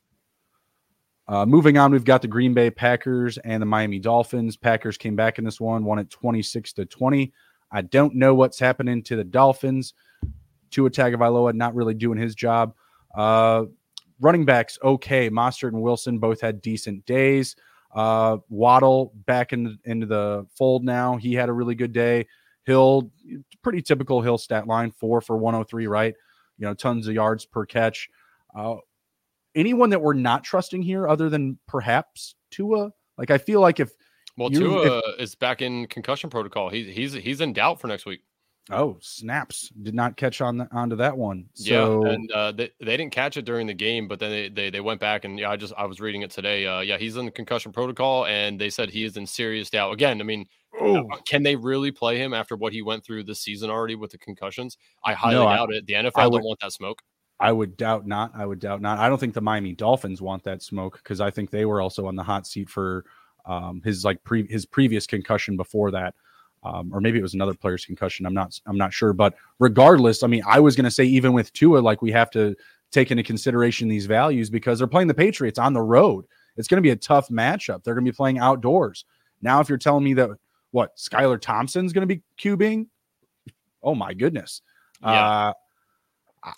Uh, 1.33 1.45
moving 1.45 1.77
on, 1.77 1.91
we've 1.91 2.03
got 2.03 2.21
the 2.21 2.27
Green 2.27 2.53
Bay 2.53 2.71
Packers 2.71 3.37
and 3.37 3.61
the 3.61 3.65
Miami 3.65 3.99
Dolphins. 3.99 4.57
Packers 4.57 4.97
came 4.97 5.15
back 5.15 5.37
in 5.37 5.45
this 5.45 5.61
one, 5.61 5.85
won 5.85 5.99
it 5.99 6.09
26 6.09 6.73
to 6.73 6.85
20. 6.85 7.31
I 7.71 7.81
don't 7.83 8.15
know 8.15 8.33
what's 8.33 8.59
happening 8.59 9.03
to 9.03 9.15
the 9.15 9.23
Dolphins. 9.23 9.93
Tua 10.71 10.89
Tagovailoa 10.89 11.53
not 11.53 11.75
really 11.75 11.93
doing 11.93 12.17
his 12.17 12.35
job. 12.35 12.73
Uh, 13.15 13.65
running 14.21 14.45
backs, 14.45 14.77
okay. 14.83 15.29
Mostert 15.29 15.69
and 15.69 15.81
Wilson 15.81 16.19
both 16.19 16.39
had 16.39 16.61
decent 16.61 17.05
days. 17.05 17.55
Uh, 17.93 18.37
Waddle 18.49 19.11
back 19.25 19.51
in 19.51 19.63
the, 19.63 19.77
into 19.83 20.05
the 20.05 20.47
fold 20.55 20.85
now. 20.85 21.17
He 21.17 21.33
had 21.33 21.49
a 21.49 21.53
really 21.53 21.75
good 21.75 21.91
day. 21.91 22.27
Hill, 22.63 23.11
pretty 23.63 23.81
typical 23.81 24.21
Hill 24.21 24.37
stat 24.37 24.67
line, 24.67 24.91
four 24.91 25.19
for 25.19 25.35
103, 25.35 25.87
right? 25.87 26.13
You 26.57 26.67
know, 26.67 26.73
tons 26.73 27.07
of 27.07 27.13
yards 27.13 27.45
per 27.45 27.65
catch. 27.65 28.07
Uh, 28.55 28.75
anyone 29.55 29.89
that 29.89 30.01
we're 30.01 30.13
not 30.13 30.43
trusting 30.43 30.81
here, 30.81 31.07
other 31.07 31.29
than 31.29 31.57
perhaps 31.67 32.35
Tua? 32.51 32.91
Like, 33.17 33.31
I 33.31 33.37
feel 33.39 33.59
like 33.59 33.79
if 33.79 33.91
well, 34.37 34.49
Tua 34.49 34.99
if, 34.99 35.19
is 35.19 35.35
back 35.35 35.61
in 35.61 35.87
concussion 35.87 36.29
protocol. 36.29 36.69
He's 36.69 36.93
he's 36.93 37.13
he's 37.13 37.41
in 37.41 37.53
doubt 37.53 37.81
for 37.81 37.87
next 37.87 38.05
week. 38.05 38.21
Oh, 38.71 38.97
snaps! 39.01 39.69
Did 39.81 39.93
not 39.93 40.17
catch 40.17 40.41
on 40.41 40.57
the, 40.57 40.67
onto 40.71 40.95
that 40.97 41.17
one. 41.17 41.45
So, 41.53 42.05
yeah, 42.05 42.11
and 42.13 42.31
uh, 42.31 42.51
they, 42.51 42.69
they 42.79 42.97
didn't 42.97 43.11
catch 43.11 43.37
it 43.37 43.45
during 43.45 43.67
the 43.67 43.73
game, 43.73 44.07
but 44.07 44.19
then 44.19 44.31
they, 44.31 44.49
they, 44.49 44.69
they 44.69 44.81
went 44.81 44.99
back 44.99 45.25
and 45.25 45.37
yeah, 45.37 45.49
I 45.49 45.57
just 45.57 45.73
I 45.77 45.85
was 45.85 45.99
reading 45.99 46.21
it 46.21 46.31
today. 46.31 46.65
Uh, 46.65 46.79
yeah, 46.81 46.97
he's 46.97 47.17
in 47.17 47.25
the 47.25 47.31
concussion 47.31 47.71
protocol, 47.71 48.25
and 48.25 48.59
they 48.59 48.69
said 48.69 48.89
he 48.89 49.03
is 49.03 49.17
in 49.17 49.27
serious 49.27 49.69
doubt. 49.69 49.93
Again, 49.93 50.21
I 50.21 50.23
mean, 50.23 50.45
oh. 50.79 51.05
can 51.25 51.43
they 51.43 51.55
really 51.55 51.91
play 51.91 52.17
him 52.17 52.33
after 52.33 52.55
what 52.55 52.73
he 52.73 52.81
went 52.81 53.03
through 53.03 53.23
this 53.23 53.41
season 53.41 53.69
already 53.69 53.95
with 53.95 54.11
the 54.11 54.17
concussions? 54.17 54.77
I 55.03 55.13
highly 55.13 55.35
no, 55.35 55.45
doubt 55.45 55.69
I, 55.73 55.77
it. 55.77 55.85
The 55.85 55.93
NFL 55.93 56.31
would, 56.31 56.39
don't 56.39 56.45
want 56.45 56.59
that 56.61 56.73
smoke. 56.73 57.01
I 57.39 57.51
would 57.51 57.75
doubt 57.75 58.05
not. 58.07 58.31
I 58.35 58.45
would 58.45 58.59
doubt 58.59 58.81
not. 58.81 58.99
I 58.99 59.09
don't 59.09 59.19
think 59.19 59.33
the 59.33 59.41
Miami 59.41 59.73
Dolphins 59.73 60.21
want 60.21 60.43
that 60.43 60.61
smoke 60.61 60.99
because 61.03 61.19
I 61.19 61.31
think 61.31 61.49
they 61.49 61.65
were 61.65 61.81
also 61.81 62.07
on 62.07 62.15
the 62.15 62.23
hot 62.23 62.47
seat 62.47 62.69
for 62.69 63.05
um, 63.45 63.81
his 63.83 64.05
like 64.05 64.23
pre 64.23 64.47
his 64.47 64.65
previous 64.65 65.07
concussion 65.07 65.57
before 65.57 65.91
that 65.91 66.13
um, 66.63 66.91
or 66.93 67.01
maybe 67.01 67.17
it 67.17 67.23
was 67.23 67.33
another 67.33 67.53
player's 67.53 67.85
concussion. 67.85 68.25
I'm 68.25 68.33
not 68.33 68.59
I'm 68.65 68.77
not 68.77 68.93
sure, 68.93 69.13
but 69.13 69.35
regardless, 69.59 70.23
I 70.23 70.27
mean, 70.27 70.43
I 70.47 70.59
was 70.59 70.75
going 70.75 70.85
to 70.85 70.91
say 70.91 71.03
even 71.05 71.33
with 71.33 71.51
Tua, 71.53 71.79
like 71.79 72.01
we 72.01 72.11
have 72.11 72.29
to 72.31 72.55
take 72.91 73.09
into 73.09 73.23
consideration 73.23 73.87
these 73.87 74.05
values 74.05 74.49
because 74.49 74.77
they're 74.77 74.87
playing 74.87 75.07
the 75.07 75.13
Patriots 75.13 75.57
on 75.57 75.73
the 75.73 75.81
road. 75.81 76.25
It's 76.57 76.67
going 76.67 76.77
to 76.77 76.81
be 76.81 76.89
a 76.91 76.95
tough 76.95 77.29
matchup. 77.29 77.83
They're 77.83 77.95
going 77.95 78.05
to 78.05 78.11
be 78.11 78.15
playing 78.15 78.39
outdoors. 78.39 79.05
Now, 79.41 79.59
if 79.61 79.69
you're 79.69 79.77
telling 79.77 80.03
me 80.03 80.13
that 80.15 80.29
what 80.71 80.95
Skylar 80.97 81.39
Thompson's 81.39 81.93
going 81.93 82.07
to 82.07 82.15
be 82.15 82.21
cubing, 82.37 82.87
oh 83.81 83.95
my 83.95 84.13
goodness. 84.13 84.61
Yeah. 85.01 85.09
Uh, 85.27 85.53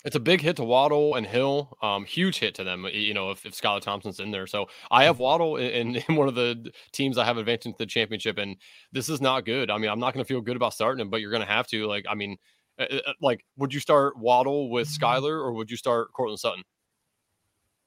it's 0.04 0.16
a 0.16 0.20
big 0.20 0.40
hit 0.40 0.56
to 0.56 0.64
Waddle 0.64 1.14
and 1.14 1.26
Hill. 1.26 1.76
Um, 1.82 2.04
huge 2.04 2.38
hit 2.38 2.54
to 2.56 2.64
them. 2.64 2.86
You 2.90 3.12
know, 3.12 3.30
if, 3.30 3.44
if 3.44 3.52
Skylar 3.52 3.80
Thompson's 3.80 4.18
in 4.18 4.30
there. 4.30 4.46
So 4.46 4.66
I 4.90 5.04
have 5.04 5.18
Waddle 5.18 5.56
in, 5.56 5.96
in 5.96 6.16
one 6.16 6.28
of 6.28 6.34
the 6.34 6.72
teams 6.92 7.18
I 7.18 7.24
have 7.24 7.36
advancing 7.36 7.72
to 7.72 7.78
the 7.78 7.86
championship, 7.86 8.38
and 8.38 8.56
this 8.92 9.08
is 9.08 9.20
not 9.20 9.44
good. 9.44 9.70
I 9.70 9.78
mean, 9.78 9.90
I'm 9.90 10.00
not 10.00 10.14
going 10.14 10.24
to 10.24 10.28
feel 10.28 10.40
good 10.40 10.56
about 10.56 10.72
starting 10.72 11.00
him, 11.00 11.10
but 11.10 11.20
you're 11.20 11.30
going 11.30 11.42
to 11.42 11.48
have 11.48 11.66
to. 11.68 11.86
Like, 11.86 12.06
I 12.08 12.14
mean, 12.14 12.38
uh, 12.78 12.86
uh, 13.06 13.12
like, 13.20 13.44
would 13.56 13.74
you 13.74 13.80
start 13.80 14.18
Waddle 14.18 14.70
with 14.70 14.88
Skylar 14.88 15.32
or 15.32 15.52
would 15.52 15.70
you 15.70 15.76
start 15.76 16.12
Courtland 16.12 16.40
Sutton? 16.40 16.62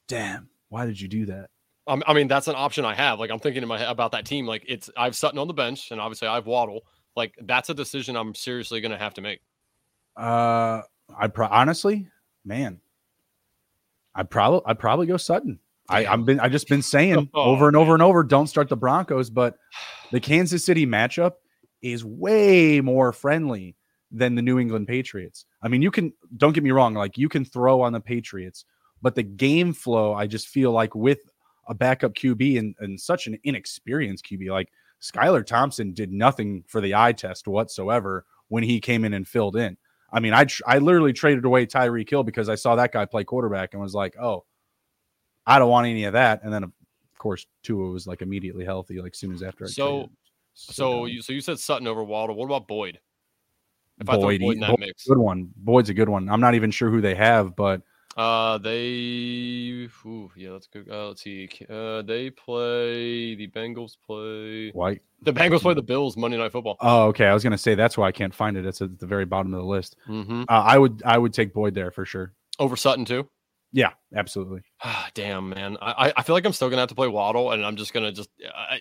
Damn, 0.07 0.49
why 0.69 0.87
did 0.87 1.01
you 1.01 1.09
do 1.09 1.27
that? 1.27 1.51
Um, 1.87 2.03
I 2.07 2.13
mean, 2.13 2.29
that's 2.29 2.49
an 2.49 2.55
option 2.57 2.85
I 2.85 2.95
have. 2.95 3.19
Like, 3.19 3.31
I'm 3.31 3.39
thinking 3.39 3.63
in 3.63 3.69
my 3.69 3.79
head 3.79 3.89
about 3.89 4.13
that 4.13 4.27
team. 4.27 4.47
Like, 4.47 4.65
it's 4.69 4.91
I 4.97 5.05
have 5.05 5.17
Sutton 5.17 5.39
on 5.39 5.49
the 5.49 5.55
bench, 5.55 5.91
and 5.91 6.01
obviously 6.01 6.29
I 6.29 6.35
have 6.35 6.47
Waddle. 6.47 6.83
Like, 7.17 7.35
that's 7.43 7.71
a 7.71 7.75
decision 7.75 8.15
I'm 8.15 8.35
seriously 8.35 8.83
going 8.83 8.93
to 8.93 8.99
have 8.99 9.15
to 9.15 9.23
make. 9.23 9.41
Uh, 10.19 10.83
I 11.17 11.29
pro- 11.29 11.47
honestly, 11.47 12.09
man, 12.45 12.81
I 14.15 14.25
probably 14.25 14.63
I'd 14.67 14.79
probably 14.79 15.07
go 15.07 15.17
Sutton. 15.17 15.61
I, 15.89 16.07
I've 16.07 16.27
been 16.27 16.41
I 16.41 16.49
just 16.49 16.69
been 16.69 16.83
saying 16.95 17.31
oh, 17.33 17.43
over 17.43 17.69
and 17.69 17.77
over 17.77 17.95
and 17.95 18.03
over, 18.03 18.25
don't 18.25 18.49
start 18.49 18.69
the 18.69 18.77
Broncos, 18.77 19.31
but 19.31 19.57
the 20.11 20.21
Kansas 20.21 20.65
City 20.65 20.87
matchup 20.87 21.35
is 21.83 22.05
way 22.05 22.81
more 22.81 23.13
friendly 23.13 23.77
than 24.11 24.35
the 24.35 24.43
New 24.43 24.59
England 24.59 24.89
Patriots. 24.89 25.45
I 25.63 25.69
mean, 25.69 25.83
you 25.83 25.91
can 25.91 26.13
don't 26.37 26.53
get 26.53 26.65
me 26.65 26.73
wrong, 26.73 26.95
like 26.95 27.17
you 27.17 27.29
can 27.29 27.45
throw 27.45 27.81
on 27.83 27.93
the 27.93 28.01
Patriots, 28.01 28.65
but 29.01 29.15
the 29.15 29.23
game 29.23 29.73
flow, 29.73 30.15
I 30.15 30.27
just 30.27 30.49
feel 30.49 30.73
like 30.73 30.95
with 30.97 31.21
a 31.69 31.75
backup 31.75 32.15
QB 32.15 32.59
and, 32.59 32.75
and 32.81 33.01
such 33.01 33.27
an 33.29 33.39
inexperienced 33.45 34.25
QB, 34.25 34.51
like 34.51 34.71
Skylar 35.01 35.47
Thompson 35.47 35.93
did 35.93 36.11
nothing 36.11 36.65
for 36.67 36.81
the 36.81 36.95
eye 36.95 37.13
test 37.13 37.47
whatsoever 37.47 38.25
when 38.49 38.65
he 38.65 38.81
came 38.81 39.05
in 39.05 39.15
and 39.15 39.29
filled 39.29 39.55
in. 39.55 39.77
I 40.11 40.21
mean, 40.21 40.33
I 40.33 40.47
I 40.67 40.79
literally 40.79 41.13
traded 41.13 41.45
away 41.45 41.67
Tyreek 41.67 42.09
Hill 42.09 42.23
because 42.23 42.49
I 42.49 42.55
saw 42.55 42.77
that 42.77 42.93
guy 42.93 43.05
play 43.05 43.25
quarterback 43.25 43.75
and 43.75 43.83
was 43.83 43.95
like, 43.95 44.17
oh, 44.19 44.45
I 45.47 45.59
don't 45.59 45.71
want 45.71 45.87
any 45.87 46.05
of 46.05 46.15
that. 46.15 46.43
And 46.43 46.53
then 46.53 46.65
of 46.65 46.73
course 47.19 47.47
Tua 47.63 47.91
was 47.91 48.07
like 48.07 48.23
immediately 48.23 48.65
healthy, 48.65 49.01
like 49.01 49.15
soon 49.15 49.33
as 49.33 49.43
after. 49.43 49.65
I 49.65 49.69
so, 49.69 50.09
so 50.55 51.07
you 51.07 51.23
so 51.23 51.33
you 51.33 51.41
said 51.41 51.59
Sutton 51.59 51.87
over 51.87 52.03
Waddle. 52.03 52.37
What 52.37 52.47
about 52.47 52.69
Boyd? 52.69 53.01
If 54.01 54.07
Boyd, 54.07 54.41
Boyd 54.41 54.61
good 55.07 55.19
one. 55.19 55.51
Boyd's 55.57 55.89
a 55.89 55.95
good 55.95 56.09
one. 56.09 56.29
I'm 56.29 56.41
not 56.41 56.55
even 56.55 56.71
sure 56.71 56.89
who 56.89 57.01
they 57.01 57.17
have, 57.17 57.57
but 57.57 57.83
uh, 58.19 58.59
they, 58.59 59.89
ooh, 60.05 60.31
yeah, 60.37 60.51
that's 60.51 60.67
good. 60.67 60.89
Uh, 60.91 61.09
let's 61.09 61.23
see. 61.23 61.49
Uh, 61.71 62.03
they 62.03 62.31
play 62.31 63.37
the 63.37 63.47
Bengals. 63.49 63.97
Play 64.05 64.71
White. 64.73 65.03
The 65.23 65.33
Bengals 65.33 65.61
play 65.61 65.75
the 65.75 65.83
Bills 65.83 66.17
Monday 66.17 66.37
Night 66.37 66.51
Football. 66.51 66.77
Oh, 66.81 67.07
okay. 67.07 67.27
I 67.27 67.35
was 67.35 67.45
gonna 67.45 67.57
say 67.57 67.77
that's 67.77 67.97
why 67.97 68.09
I 68.09 68.13
can't 68.13 68.35
find 68.35 68.57
it. 68.57 68.67
It's 68.67 68.83
at 68.83 68.99
the 68.99 69.07
very 69.07 69.25
bottom 69.25 69.55
of 69.55 69.61
the 69.61 69.67
list. 69.67 69.97
Mm-hmm. 70.09 70.43
Uh, 70.49 70.53
I 70.53 70.79
would, 70.79 71.01
I 71.05 71.17
would 71.17 71.33
take 71.33 71.55
Boyd 71.55 71.75
there 71.75 71.93
for 71.93 72.05
sure. 72.05 72.33
Over 72.59 72.75
Sutton 72.75 73.05
too. 73.05 73.29
Yeah, 73.73 73.93
absolutely. 74.15 74.63
Ah, 74.83 75.09
damn, 75.15 75.51
man. 75.51 75.77
I, 75.81 76.13
I 76.17 76.23
feel 76.25 76.35
like 76.35 76.45
I'm 76.45 76.53
still 76.53 76.71
gonna 76.71 76.83
have 76.83 76.89
to 76.89 76.97
play 76.97 77.09
Waddle, 77.09 77.53
and 77.53 77.65
I'm 77.65 77.77
just 77.77 77.93
gonna 77.93 78.11
just 78.11 78.31
I, 78.53 78.81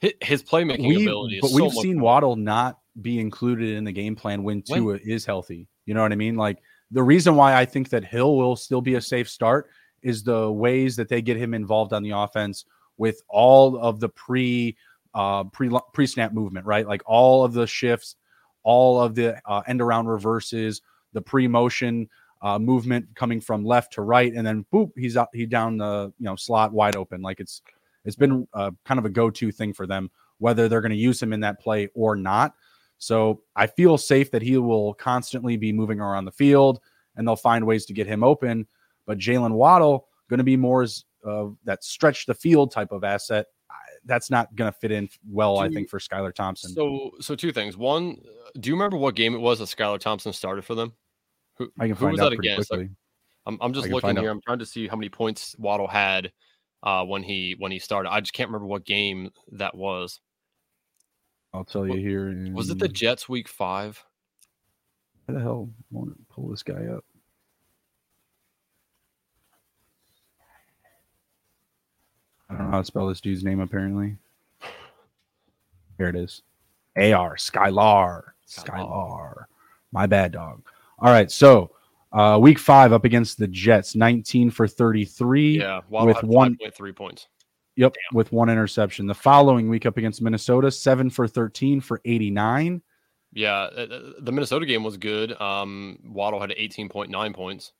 his 0.20 0.42
playmaking 0.42 0.88
we, 0.88 1.04
ability. 1.04 1.38
but 1.40 1.50
so 1.50 1.62
we've 1.62 1.72
seen 1.74 2.00
Waddle 2.00 2.34
not 2.34 2.78
be 3.00 3.20
included 3.20 3.76
in 3.76 3.84
the 3.84 3.92
game 3.92 4.16
plan 4.16 4.42
when 4.42 4.62
Tua 4.62 4.94
when? 4.94 5.00
is 5.04 5.24
healthy. 5.24 5.68
You 5.84 5.94
know 5.94 6.02
what 6.02 6.10
I 6.10 6.16
mean? 6.16 6.34
Like 6.36 6.58
the 6.90 7.02
reason 7.02 7.34
why 7.34 7.56
I 7.56 7.64
think 7.64 7.88
that 7.90 8.04
Hill 8.04 8.36
will 8.36 8.56
still 8.56 8.80
be 8.80 8.94
a 8.94 9.00
safe 9.00 9.28
start 9.28 9.68
is 10.02 10.22
the 10.22 10.50
ways 10.50 10.96
that 10.96 11.08
they 11.08 11.20
get 11.20 11.36
him 11.36 11.54
involved 11.54 11.92
on 11.92 12.02
the 12.02 12.10
offense 12.10 12.64
with 12.96 13.22
all 13.28 13.76
of 13.76 14.00
the 14.00 14.08
pre 14.08 14.76
uh, 15.14 15.44
pre 15.44 15.70
pre 15.92 16.06
snap 16.06 16.32
movement, 16.32 16.66
right? 16.66 16.86
Like 16.86 17.02
all 17.06 17.44
of 17.44 17.52
the 17.52 17.66
shifts, 17.66 18.16
all 18.62 19.00
of 19.00 19.14
the 19.14 19.40
uh, 19.46 19.62
end 19.66 19.80
around 19.80 20.06
reverses, 20.06 20.82
the 21.12 21.22
pre 21.22 21.48
motion 21.48 22.08
uh, 22.42 22.58
movement 22.58 23.06
coming 23.14 23.40
from 23.40 23.64
left 23.64 23.94
to 23.94 24.02
right, 24.02 24.32
and 24.32 24.46
then 24.46 24.64
boop, 24.72 24.92
he's 24.96 25.16
out, 25.16 25.28
he 25.32 25.46
down 25.46 25.78
the 25.78 26.12
you 26.18 26.24
know 26.24 26.36
slot 26.36 26.72
wide 26.72 26.96
open. 26.96 27.22
Like 27.22 27.40
it's 27.40 27.62
it's 28.04 28.16
been 28.16 28.46
uh, 28.54 28.70
kind 28.84 28.98
of 28.98 29.04
a 29.04 29.10
go 29.10 29.30
to 29.30 29.50
thing 29.50 29.72
for 29.72 29.86
them, 29.86 30.10
whether 30.38 30.68
they're 30.68 30.80
going 30.80 30.90
to 30.90 30.96
use 30.96 31.20
him 31.20 31.32
in 31.32 31.40
that 31.40 31.60
play 31.60 31.88
or 31.94 32.14
not. 32.14 32.54
So 32.98 33.42
I 33.54 33.66
feel 33.66 33.98
safe 33.98 34.30
that 34.30 34.42
he 34.42 34.56
will 34.56 34.94
constantly 34.94 35.56
be 35.56 35.72
moving 35.72 36.00
around 36.00 36.24
the 36.24 36.32
field, 36.32 36.80
and 37.16 37.26
they'll 37.26 37.36
find 37.36 37.66
ways 37.66 37.86
to 37.86 37.92
get 37.92 38.06
him 38.06 38.24
open. 38.24 38.66
But 39.06 39.18
Jaylen 39.18 39.52
Waddle 39.52 40.08
going 40.28 40.38
to 40.38 40.44
be 40.44 40.56
more 40.56 40.82
as 40.82 41.04
uh, 41.26 41.46
that 41.64 41.84
stretch 41.84 42.26
the 42.26 42.34
field 42.34 42.72
type 42.72 42.92
of 42.92 43.04
asset. 43.04 43.46
That's 44.04 44.30
not 44.30 44.54
going 44.54 44.72
to 44.72 44.78
fit 44.78 44.92
in 44.92 45.08
well, 45.28 45.58
I 45.58 45.68
think, 45.68 45.88
for 45.90 45.98
Skylar 45.98 46.32
Thompson. 46.32 46.70
So, 46.70 47.10
so 47.20 47.34
two 47.34 47.52
things. 47.52 47.76
One, 47.76 48.20
do 48.60 48.68
you 48.68 48.74
remember 48.74 48.96
what 48.96 49.16
game 49.16 49.34
it 49.34 49.40
was 49.40 49.58
that 49.58 49.64
Skylar 49.64 49.98
Thompson 49.98 50.32
started 50.32 50.64
for 50.64 50.76
them? 50.76 50.92
Who, 51.58 51.70
I 51.80 51.88
can 51.88 51.96
who 51.96 52.06
was 52.06 52.20
that 52.20 52.32
against? 52.32 52.70
Like, 52.70 52.88
I'm, 53.46 53.58
I'm 53.60 53.72
just 53.72 53.88
looking 53.88 54.16
here. 54.16 54.30
I'm 54.30 54.40
trying 54.40 54.60
to 54.60 54.66
see 54.66 54.86
how 54.86 54.96
many 54.96 55.08
points 55.08 55.56
Waddle 55.58 55.88
had 55.88 56.32
uh, 56.82 57.04
when 57.04 57.22
he 57.22 57.56
when 57.58 57.72
he 57.72 57.78
started. 57.78 58.10
I 58.10 58.20
just 58.20 58.32
can't 58.32 58.48
remember 58.48 58.66
what 58.66 58.84
game 58.84 59.30
that 59.52 59.74
was. 59.74 60.20
I'll 61.56 61.64
tell 61.64 61.86
you 61.86 61.96
here. 61.96 62.28
In... 62.28 62.52
Was 62.52 62.70
it 62.70 62.78
the 62.78 62.88
Jets 62.88 63.28
week 63.28 63.48
five? 63.48 64.04
Why 65.24 65.34
the 65.34 65.40
hell 65.40 65.70
want 65.90 66.10
to 66.10 66.16
pull 66.32 66.48
this 66.48 66.62
guy 66.62 66.86
up? 66.86 67.04
I 72.48 72.54
don't 72.54 72.66
know 72.66 72.70
how 72.70 72.78
to 72.78 72.84
spell 72.84 73.08
this 73.08 73.20
dude's 73.20 73.42
name. 73.42 73.60
Apparently, 73.60 74.16
here 75.98 76.08
it 76.08 76.14
is. 76.14 76.42
AR 76.96 77.36
Skylar 77.36 78.22
Skylar. 78.48 79.44
My 79.92 80.06
bad, 80.06 80.32
dog. 80.32 80.62
All 80.98 81.10
right, 81.10 81.30
so 81.30 81.72
uh, 82.12 82.38
week 82.40 82.58
five 82.58 82.92
up 82.92 83.04
against 83.04 83.38
the 83.38 83.48
Jets, 83.48 83.94
19 83.96 84.50
for 84.50 84.68
33. 84.68 85.58
Yeah, 85.58 85.80
with 85.88 86.22
one 86.22 86.56
three 86.72 86.92
points. 86.92 87.28
Yep, 87.76 87.94
Damn. 87.94 88.16
with 88.16 88.32
one 88.32 88.48
interception. 88.48 89.06
The 89.06 89.14
following 89.14 89.68
week 89.68 89.86
up 89.86 89.96
against 89.96 90.22
Minnesota, 90.22 90.70
seven 90.70 91.10
for 91.10 91.28
13 91.28 91.80
for 91.80 92.00
89. 92.04 92.82
Yeah, 93.32 93.52
uh, 93.52 93.64
uh, 93.64 94.12
the 94.20 94.32
Minnesota 94.32 94.64
game 94.64 94.82
was 94.82 94.96
good. 94.96 95.38
Um, 95.40 95.98
Waddle 96.04 96.40
had 96.40 96.50
18.9 96.50 97.34
points. 97.34 97.72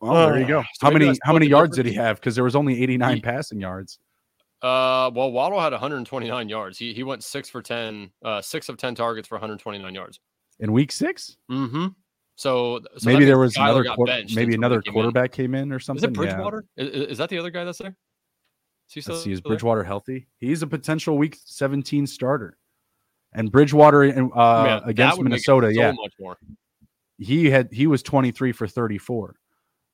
Well, 0.00 0.28
there 0.28 0.38
you 0.38 0.46
go. 0.46 0.62
So 0.74 0.86
how 0.86 0.90
many 0.90 1.18
how 1.22 1.32
many 1.32 1.46
yards 1.46 1.76
did 1.76 1.86
he 1.86 1.94
have? 1.94 2.20
Because 2.20 2.34
there 2.34 2.44
was 2.44 2.54
only 2.54 2.82
89 2.82 3.16
he, 3.16 3.20
passing 3.22 3.58
yards. 3.58 3.98
Uh, 4.60 5.10
well, 5.14 5.32
Waddle 5.32 5.60
had 5.60 5.72
129 5.72 6.48
yards. 6.48 6.76
He 6.76 6.92
he 6.92 7.02
went 7.02 7.24
six 7.24 7.48
for 7.48 7.62
10, 7.62 8.10
uh, 8.22 8.42
six 8.42 8.68
of 8.68 8.76
10 8.76 8.94
targets 8.96 9.28
for 9.28 9.36
129 9.36 9.94
yards 9.94 10.20
in 10.60 10.72
week 10.72 10.92
6 10.92 11.36
Mm-hmm. 11.50 11.86
So, 12.36 12.80
so 12.96 13.08
maybe 13.08 13.24
there 13.24 13.38
was 13.38 13.56
another 13.56 13.84
quarter, 13.84 14.22
maybe 14.34 14.54
another 14.54 14.82
came 14.82 14.92
quarterback 14.92 15.38
in. 15.38 15.44
came 15.44 15.54
in 15.54 15.70
or 15.70 15.78
something. 15.78 16.02
Is 16.02 16.10
it 16.10 16.14
Bridgewater? 16.14 16.64
Yeah. 16.76 16.84
Is, 16.86 17.06
is, 17.12 17.18
that 17.18 17.28
the 17.28 17.38
other 17.38 17.50
guy 17.50 17.62
that's 17.62 17.78
there? 17.78 17.94
Let's 18.96 19.24
see, 19.24 19.32
is 19.32 19.40
Bridgewater 19.40 19.80
there? 19.80 19.86
healthy? 19.86 20.26
He's 20.38 20.62
a 20.62 20.66
potential 20.66 21.18
week 21.18 21.38
17 21.44 22.06
starter. 22.06 22.58
And 23.32 23.50
Bridgewater 23.50 24.04
uh, 24.04 24.64
Man, 24.64 24.82
against 24.84 25.20
Minnesota, 25.20 25.72
so 25.74 25.80
yeah, 25.80 25.92
he 27.18 27.50
had 27.50 27.72
he 27.72 27.86
was 27.86 28.02
23 28.02 28.52
for 28.52 28.68
34. 28.68 29.36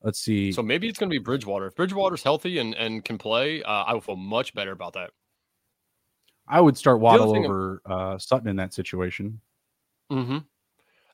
Let's 0.02 0.18
see. 0.18 0.52
So 0.52 0.62
maybe 0.62 0.88
it's 0.88 0.98
going 0.98 1.10
to 1.10 1.14
be 1.14 1.22
Bridgewater. 1.22 1.66
If 1.66 1.74
Bridgewater's 1.74 2.22
healthy 2.22 2.58
and 2.58 2.74
and 2.74 3.04
can 3.04 3.16
play, 3.16 3.62
uh, 3.62 3.84
I 3.84 3.94
would 3.94 4.04
feel 4.04 4.16
much 4.16 4.54
better 4.54 4.72
about 4.72 4.92
that. 4.94 5.10
I 6.46 6.60
would 6.60 6.76
start 6.76 7.00
Waddle 7.00 7.36
over 7.36 7.80
uh, 7.86 8.18
Sutton 8.18 8.48
in 8.48 8.56
that 8.56 8.74
situation. 8.74 9.40
Mm-hmm. 10.10 10.38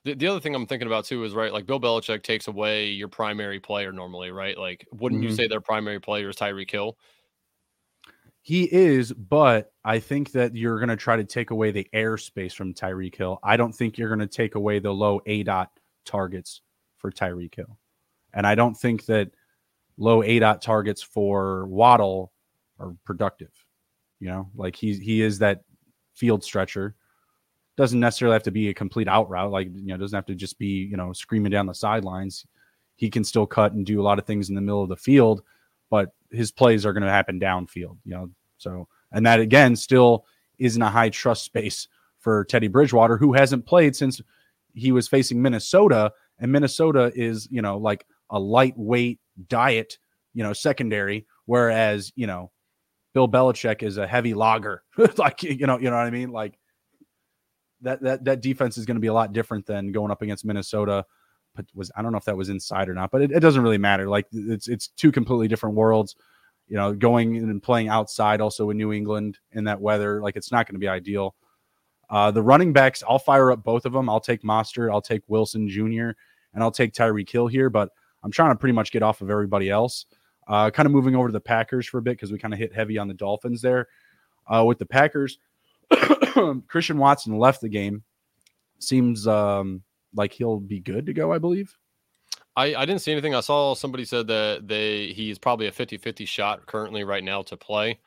The, 0.03 0.15
the 0.15 0.27
other 0.27 0.39
thing 0.39 0.55
I'm 0.55 0.65
thinking 0.65 0.87
about 0.87 1.05
too 1.05 1.23
is 1.23 1.33
right, 1.33 1.53
like 1.53 1.65
Bill 1.65 1.79
Belichick 1.79 2.23
takes 2.23 2.47
away 2.47 2.87
your 2.87 3.07
primary 3.07 3.59
player 3.59 3.91
normally, 3.91 4.31
right? 4.31 4.57
Like, 4.57 4.85
wouldn't 4.91 5.21
mm-hmm. 5.21 5.29
you 5.29 5.35
say 5.35 5.47
their 5.47 5.61
primary 5.61 5.99
player 5.99 6.29
is 6.29 6.35
Tyreek 6.35 6.71
Hill? 6.71 6.97
He 8.47 8.63
is, 8.73 9.11
but 9.11 9.73
I 9.83 9.99
think 9.99 10.31
that 10.31 10.55
you're 10.55 10.79
going 10.79 10.87
to 10.87 10.95
try 10.95 11.17
to 11.17 11.25
take 11.25 11.51
away 11.51 11.71
the 11.71 11.85
airspace 11.93 12.53
from 12.53 12.73
Tyreek 12.73 13.13
Hill. 13.13 13.41
I 13.43 13.57
don't 13.57 13.75
think 13.75 13.97
you're 13.97 14.07
going 14.07 14.21
to 14.21 14.25
take 14.25 14.55
away 14.55 14.79
the 14.79 14.93
low 14.93 15.19
aDOT 15.27 15.67
targets 16.05 16.61
for 16.95 17.11
Tyreek 17.11 17.53
Hill. 17.55 17.77
And 18.33 18.47
I 18.47 18.55
don't 18.55 18.73
think 18.73 19.05
that 19.07 19.31
low 19.97 20.21
aDOT 20.21 20.61
targets 20.61 21.01
for 21.01 21.65
Waddle 21.67 22.31
are 22.79 22.95
productive. 23.03 23.51
You 24.21 24.29
know, 24.29 24.49
like 24.55 24.77
he 24.77 24.93
he 24.93 25.21
is 25.21 25.39
that 25.39 25.63
field 26.13 26.41
stretcher 26.41 26.95
doesn't 27.75 27.99
necessarily 27.99 28.35
have 28.35 28.43
to 28.43 28.51
be 28.51 28.69
a 28.69 28.73
complete 28.73 29.09
out 29.09 29.29
route. 29.29 29.51
Like, 29.51 29.67
you 29.75 29.87
know, 29.87 29.97
doesn't 29.97 30.15
have 30.15 30.25
to 30.27 30.35
just 30.35 30.57
be, 30.57 30.87
you 30.89 30.95
know, 30.95 31.11
screaming 31.11 31.51
down 31.51 31.65
the 31.65 31.73
sidelines. 31.73 32.45
He 32.95 33.09
can 33.09 33.25
still 33.25 33.45
cut 33.45 33.73
and 33.73 33.85
do 33.85 33.99
a 33.99 34.03
lot 34.03 34.19
of 34.19 34.25
things 34.25 34.47
in 34.47 34.55
the 34.55 34.61
middle 34.61 34.83
of 34.83 34.87
the 34.87 34.95
field, 34.95 35.43
but 35.89 36.09
his 36.31 36.51
plays 36.51 36.85
are 36.85 36.93
going 36.93 37.03
to 37.03 37.09
happen 37.09 37.39
downfield, 37.39 37.97
you 38.03 38.13
know. 38.13 38.29
So, 38.57 38.87
and 39.11 39.25
that 39.25 39.39
again 39.39 39.75
still 39.75 40.25
isn't 40.57 40.81
a 40.81 40.89
high 40.89 41.09
trust 41.09 41.43
space 41.43 41.87
for 42.19 42.43
Teddy 42.45 42.67
Bridgewater, 42.67 43.17
who 43.17 43.33
hasn't 43.33 43.65
played 43.65 43.95
since 43.95 44.21
he 44.73 44.91
was 44.91 45.07
facing 45.07 45.41
Minnesota. 45.41 46.11
And 46.39 46.51
Minnesota 46.51 47.11
is, 47.15 47.47
you 47.51 47.61
know, 47.61 47.77
like 47.77 48.05
a 48.29 48.39
lightweight 48.39 49.19
diet, 49.47 49.97
you 50.33 50.43
know, 50.43 50.53
secondary, 50.53 51.25
whereas, 51.45 52.11
you 52.15 52.27
know, 52.27 52.51
Bill 53.13 53.27
Belichick 53.27 53.81
is 53.81 53.97
a 53.97 54.07
heavy 54.07 54.33
logger. 54.33 54.83
like, 55.17 55.43
you 55.43 55.65
know, 55.65 55.79
you 55.79 55.89
know 55.89 55.95
what 55.95 56.05
I 56.05 56.11
mean? 56.11 56.31
Like, 56.31 56.57
that 57.81 58.01
that 58.01 58.25
that 58.25 58.41
defense 58.41 58.77
is 58.77 58.85
going 58.85 58.95
to 58.95 59.01
be 59.01 59.07
a 59.07 59.13
lot 59.13 59.33
different 59.33 59.65
than 59.65 59.91
going 59.91 60.11
up 60.11 60.21
against 60.21 60.45
Minnesota. 60.45 61.05
Was 61.75 61.91
I 61.95 62.01
don't 62.01 62.11
know 62.11 62.17
if 62.17 62.25
that 62.25 62.37
was 62.37 62.49
inside 62.49 62.89
or 62.89 62.93
not, 62.93 63.11
but 63.11 63.21
it, 63.21 63.31
it 63.31 63.39
doesn't 63.39 63.61
really 63.61 63.77
matter. 63.77 64.07
Like 64.07 64.27
it's 64.31 64.67
it's 64.67 64.87
two 64.89 65.11
completely 65.11 65.47
different 65.47 65.75
worlds. 65.75 66.15
You 66.67 66.75
know, 66.75 66.93
going 66.93 67.37
and 67.37 67.63
playing 67.63 67.87
outside 67.87 68.41
also 68.41 68.69
in 68.69 68.77
New 68.77 68.91
England 68.91 69.39
in 69.53 69.63
that 69.65 69.79
weather, 69.79 70.21
like 70.21 70.35
it's 70.35 70.51
not 70.51 70.67
going 70.67 70.75
to 70.75 70.79
be 70.79 70.87
ideal. 70.87 71.35
Uh, 72.09 72.31
the 72.31 72.41
running 72.41 72.73
backs, 72.73 73.03
I'll 73.07 73.19
fire 73.19 73.51
up 73.51 73.63
both 73.63 73.85
of 73.85 73.93
them. 73.93 74.09
I'll 74.09 74.19
take 74.19 74.43
Mostert, 74.43 74.91
I'll 74.91 75.01
take 75.01 75.23
Wilson 75.27 75.67
Jr., 75.67 76.11
and 76.53 76.63
I'll 76.63 76.71
take 76.71 76.93
Tyreek 76.93 77.29
Hill 77.29 77.47
here. 77.47 77.69
But 77.69 77.89
I'm 78.23 78.31
trying 78.31 78.51
to 78.51 78.55
pretty 78.55 78.73
much 78.73 78.91
get 78.91 79.03
off 79.03 79.21
of 79.21 79.29
everybody 79.29 79.69
else. 79.69 80.05
Uh, 80.47 80.69
kind 80.69 80.85
of 80.85 80.91
moving 80.91 81.15
over 81.15 81.27
to 81.27 81.33
the 81.33 81.39
Packers 81.39 81.87
for 81.87 81.97
a 81.97 82.01
bit 82.01 82.11
because 82.11 82.31
we 82.31 82.37
kind 82.37 82.53
of 82.53 82.59
hit 82.59 82.73
heavy 82.73 82.97
on 82.97 83.07
the 83.07 83.13
Dolphins 83.13 83.61
there. 83.61 83.87
Uh, 84.47 84.63
with 84.65 84.79
the 84.79 84.85
Packers, 84.85 85.39
Christian 86.67 86.97
Watson 86.97 87.37
left 87.37 87.59
the 87.61 87.69
game. 87.69 88.03
Seems 88.79 89.27
um, 89.27 89.83
like 90.15 90.33
he'll 90.33 90.59
be 90.59 90.79
good 90.79 91.05
to 91.05 91.13
go, 91.13 91.31
I 91.31 91.37
believe. 91.37 91.75
I, 92.55 92.73
I 92.73 92.85
didn't 92.85 93.01
see 93.01 93.11
anything. 93.11 93.35
I 93.35 93.41
saw 93.41 93.75
somebody 93.75 94.03
said 94.03 94.27
that 94.27 94.67
they 94.67 95.07
he's 95.07 95.37
probably 95.37 95.67
a 95.67 95.71
50-50 95.71 96.27
shot 96.27 96.65
currently 96.65 97.03
right 97.03 97.23
now 97.23 97.43
to 97.43 97.57
play. 97.57 97.99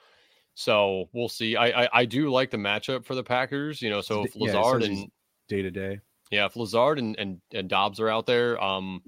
So 0.54 1.08
we'll 1.12 1.28
see. 1.28 1.56
I, 1.56 1.84
I, 1.84 1.88
I 1.92 2.04
do 2.04 2.30
like 2.30 2.50
the 2.50 2.56
matchup 2.56 3.04
for 3.04 3.14
the 3.14 3.22
Packers, 3.22 3.80
you 3.80 3.90
know. 3.90 4.00
So 4.00 4.24
if 4.24 4.34
Lazard 4.34 4.82
yeah, 4.82 4.88
and 4.88 5.10
day 5.48 5.62
to 5.62 5.70
day. 5.70 6.00
Yeah, 6.30 6.46
if 6.46 6.56
Lazard 6.56 6.98
and, 6.98 7.16
and, 7.18 7.40
and 7.52 7.68
Dobbs 7.68 8.00
are 8.00 8.08
out 8.08 8.26
there, 8.26 8.62
um, 8.62 9.02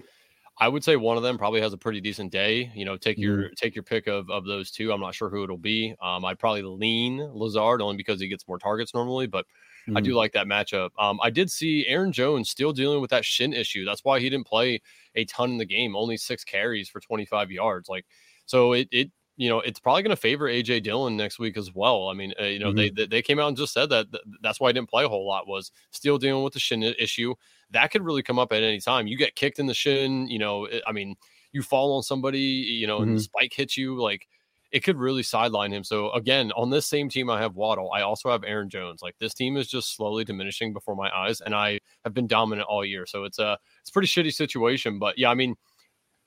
I 0.59 0.69
would 0.69 0.85
say 0.85 0.97
one 0.97 1.17
of 1.17 1.23
them 1.23 1.39
probably 1.39 1.61
has 1.61 1.73
a 1.73 1.79
pretty 1.79 2.01
decent 2.01 2.31
day. 2.31 2.71
You 2.75 2.85
know, 2.85 2.97
take 2.97 3.19
your 3.19 3.39
mm-hmm. 3.39 3.55
take 3.57 3.75
your 3.75 3.83
pick 3.83 4.07
of 4.07 4.31
of 4.31 4.45
those 4.45 4.71
two. 4.71 4.93
I'm 4.93 5.01
not 5.01 5.15
sure 5.15 5.29
who 5.29 5.43
it'll 5.43 5.59
be. 5.59 5.95
Um, 6.01 6.25
I'd 6.25 6.39
probably 6.39 6.63
lean 6.63 7.19
Lazard 7.19 7.81
only 7.81 7.97
because 7.97 8.21
he 8.21 8.29
gets 8.29 8.47
more 8.47 8.59
targets 8.59 8.95
normally, 8.95 9.27
but 9.27 9.47
mm-hmm. 9.87 9.97
I 9.97 10.01
do 10.01 10.11
mm-hmm. 10.11 10.17
like 10.19 10.33
that 10.33 10.47
matchup. 10.47 10.91
Um, 10.99 11.19
I 11.23 11.31
did 11.31 11.51
see 11.51 11.87
Aaron 11.87 12.13
Jones 12.13 12.51
still 12.51 12.73
dealing 12.73 13.01
with 13.01 13.11
that 13.11 13.25
shin 13.25 13.53
issue. 13.53 13.85
That's 13.85 14.05
why 14.05 14.21
he 14.21 14.31
didn't 14.31 14.47
play 14.47 14.81
a 15.15 15.25
ton 15.25 15.51
in 15.51 15.59
the 15.59 15.65
game. 15.65 15.97
Only 15.97 16.17
six 16.17 16.45
carries 16.45 16.89
for 16.89 17.01
25 17.01 17.51
yards. 17.51 17.89
Like, 17.89 18.07
so 18.47 18.73
it 18.73 18.89
it 18.91 19.11
you 19.37 19.49
know, 19.49 19.61
it's 19.61 19.81
probably 19.81 20.03
going 20.03 20.15
to 20.15 20.21
favor 20.21 20.47
AJ 20.47 20.83
Dillon 20.83 21.17
next 21.17 21.39
week 21.39 21.57
as 21.57 21.75
well. 21.75 22.09
I 22.09 22.15
mean, 22.15 22.35
uh, 22.39 22.45
you 22.45 22.59
know, 22.59 22.73
mm-hmm. 22.73 22.95
they 22.95 23.07
they 23.07 23.23
came 23.23 23.39
out 23.39 23.49
and 23.49 23.57
just 23.57 23.73
said 23.73 23.89
that 23.89 24.07
that's 24.43 24.61
why 24.61 24.69
I 24.69 24.73
didn't 24.73 24.91
play 24.91 25.05
a 25.05 25.09
whole 25.09 25.27
lot 25.27 25.49
was 25.49 25.73
still 25.91 26.19
dealing 26.19 26.45
with 26.45 26.53
the 26.53 26.61
shin 26.61 26.83
issue. 26.83 27.35
That 27.71 27.91
could 27.91 28.05
really 28.05 28.23
come 28.23 28.39
up 28.39 28.53
at 28.53 28.63
any 28.63 28.81
time. 28.81 29.07
You 29.07 29.17
get 29.17 29.35
kicked 29.35 29.59
in 29.59 29.67
the 29.67 29.75
shin, 29.75 30.29
you 30.29 30.39
know, 30.39 30.67
it, 30.67 30.83
I 30.87 30.93
mean, 30.93 31.17
you 31.53 31.63
fall 31.63 31.97
on 31.97 32.03
somebody, 32.03 32.39
you 32.41 32.87
know, 32.87 33.01
mm-hmm. 33.01 33.11
and 33.11 33.19
the 33.19 33.23
spike 33.23 33.53
hits 33.55 33.77
you, 33.77 34.01
like 34.01 34.29
it 34.73 34.83
could 34.83 34.99
really 34.99 35.23
sideline 35.23 35.73
him. 35.73 35.85
So 35.85 36.11
again, 36.13 36.51
on 36.57 36.71
this 36.71 36.87
same 36.87 37.09
team, 37.09 37.29
I 37.29 37.41
have 37.41 37.55
Waddle. 37.55 37.93
I 37.93 38.01
also 38.01 38.31
have 38.31 38.43
Aaron 38.43 38.71
Jones. 38.71 39.03
Like 39.03 39.15
this 39.21 39.35
team 39.35 39.57
is 39.57 39.69
just 39.69 39.95
slowly 39.95 40.25
diminishing 40.25 40.73
before 40.73 40.97
my 40.97 41.11
eyes, 41.15 41.41
and 41.43 41.55
I 41.55 41.79
have 42.05 42.15
been 42.15 42.27
dominant 42.27 42.67
all 42.69 42.85
year. 42.85 43.07
So 43.07 43.25
it's 43.25 43.39
a 43.39 43.59
it's 43.81 43.91
a 43.91 43.93
pretty 43.93 44.09
shitty 44.09 44.33
situation. 44.33 44.99
But 44.99 45.19
yeah, 45.19 45.29
I 45.29 45.35
mean 45.35 45.57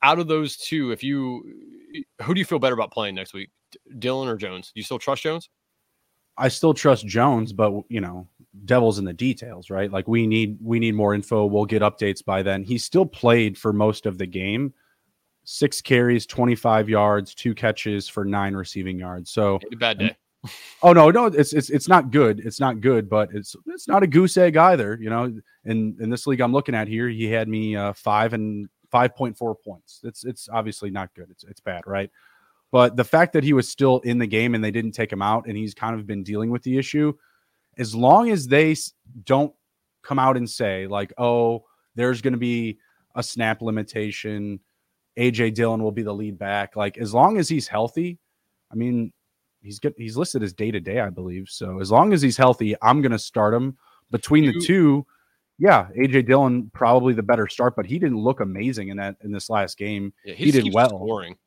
out 0.03 0.19
of 0.19 0.27
those 0.27 0.57
two, 0.57 0.91
if 0.91 1.03
you 1.03 1.43
who 2.21 2.33
do 2.33 2.39
you 2.39 2.45
feel 2.45 2.59
better 2.59 2.75
about 2.75 2.91
playing 2.91 3.15
next 3.15 3.33
week, 3.33 3.49
Dillon 3.97 4.29
or 4.29 4.37
Jones? 4.37 4.67
Do 4.67 4.79
you 4.79 4.83
still 4.83 4.99
trust 4.99 5.23
Jones? 5.23 5.49
I 6.37 6.49
still 6.49 6.73
trust 6.73 7.07
Jones, 7.07 7.51
but 7.53 7.73
you 7.89 8.01
know, 8.01 8.27
devil's 8.65 8.99
in 8.99 9.05
the 9.05 9.13
details, 9.13 9.71
right? 9.71 9.91
Like 9.91 10.07
we 10.07 10.27
need 10.27 10.57
we 10.61 10.79
need 10.79 10.93
more 10.93 11.15
info. 11.15 11.45
We'll 11.45 11.65
get 11.65 11.81
updates 11.81 12.23
by 12.23 12.43
then. 12.43 12.63
He 12.63 12.77
still 12.77 13.05
played 13.05 13.57
for 13.57 13.73
most 13.73 14.05
of 14.05 14.19
the 14.19 14.27
game. 14.27 14.73
Six 15.45 15.81
carries, 15.81 16.25
25 16.25 16.89
yards, 16.89 17.33
two 17.33 17.53
catches 17.53 18.09
for 18.09 18.25
nine 18.25 18.55
receiving 18.55 18.99
yards. 18.99 19.29
So 19.31 19.59
bad 19.79 19.99
day. 19.99 20.15
oh 20.83 20.93
no, 20.93 21.09
no, 21.11 21.25
it's 21.25 21.53
it's 21.53 21.69
it's 21.69 21.87
not 21.87 22.11
good. 22.11 22.39
It's 22.39 22.59
not 22.59 22.81
good, 22.81 23.09
but 23.09 23.29
it's 23.33 23.55
it's 23.67 23.87
not 23.87 24.03
a 24.03 24.07
goose 24.07 24.37
egg 24.37 24.57
either. 24.57 24.97
You 24.99 25.09
know, 25.09 25.33
in 25.65 25.95
in 25.99 26.09
this 26.09 26.27
league 26.27 26.41
I'm 26.41 26.53
looking 26.53 26.75
at 26.75 26.87
here, 26.87 27.07
he 27.07 27.25
had 27.25 27.47
me 27.47 27.75
uh, 27.75 27.93
five 27.93 28.33
and 28.33 28.67
5.4 28.93 29.55
points. 29.63 30.01
It's 30.03 30.23
it's 30.23 30.49
obviously 30.51 30.89
not 30.89 31.13
good. 31.15 31.27
It's 31.29 31.43
it's 31.43 31.59
bad, 31.59 31.83
right? 31.85 32.09
But 32.71 32.95
the 32.95 33.03
fact 33.03 33.33
that 33.33 33.43
he 33.43 33.53
was 33.53 33.69
still 33.69 33.99
in 33.99 34.17
the 34.17 34.27
game 34.27 34.55
and 34.55 34.63
they 34.63 34.71
didn't 34.71 34.91
take 34.91 35.11
him 35.11 35.21
out 35.21 35.47
and 35.47 35.55
he's 35.55 35.73
kind 35.73 35.95
of 35.95 36.07
been 36.07 36.23
dealing 36.23 36.49
with 36.49 36.63
the 36.63 36.77
issue, 36.77 37.13
as 37.77 37.95
long 37.95 38.29
as 38.31 38.47
they 38.47 38.75
don't 39.23 39.53
come 40.01 40.19
out 40.19 40.37
and 40.37 40.49
say 40.49 40.87
like, 40.87 41.13
"Oh, 41.17 41.65
there's 41.95 42.21
going 42.21 42.33
to 42.33 42.39
be 42.39 42.79
a 43.15 43.23
snap 43.23 43.61
limitation, 43.61 44.59
AJ 45.17 45.53
Dillon 45.53 45.81
will 45.81 45.91
be 45.91 46.03
the 46.03 46.13
lead 46.13 46.37
back." 46.37 46.75
Like 46.75 46.97
as 46.97 47.13
long 47.13 47.37
as 47.37 47.49
he's 47.49 47.67
healthy, 47.67 48.19
I 48.71 48.75
mean, 48.75 49.11
he's 49.61 49.79
good 49.79 49.93
he's 49.97 50.17
listed 50.17 50.43
as 50.43 50.53
day 50.53 50.71
to 50.71 50.79
day, 50.79 50.99
I 50.99 51.09
believe. 51.09 51.49
So 51.49 51.79
as 51.79 51.91
long 51.91 52.13
as 52.13 52.21
he's 52.21 52.37
healthy, 52.37 52.75
I'm 52.81 53.01
going 53.01 53.11
to 53.11 53.19
start 53.19 53.53
him 53.53 53.77
between 54.11 54.45
the 54.45 54.59
two 54.59 55.05
yeah, 55.57 55.87
AJ 55.97 56.27
Dillon 56.27 56.69
probably 56.73 57.13
the 57.13 57.23
better 57.23 57.47
start, 57.47 57.75
but 57.75 57.85
he 57.85 57.97
didn't 57.97 58.17
look 58.19 58.41
amazing 58.41 58.89
in 58.89 58.97
that 58.97 59.15
in 59.23 59.31
this 59.31 59.49
last 59.49 59.77
game. 59.77 60.13
Yeah, 60.25 60.33
he 60.33 60.51
did 60.51 60.73
well. 60.73 60.89
Scoring. 60.89 61.37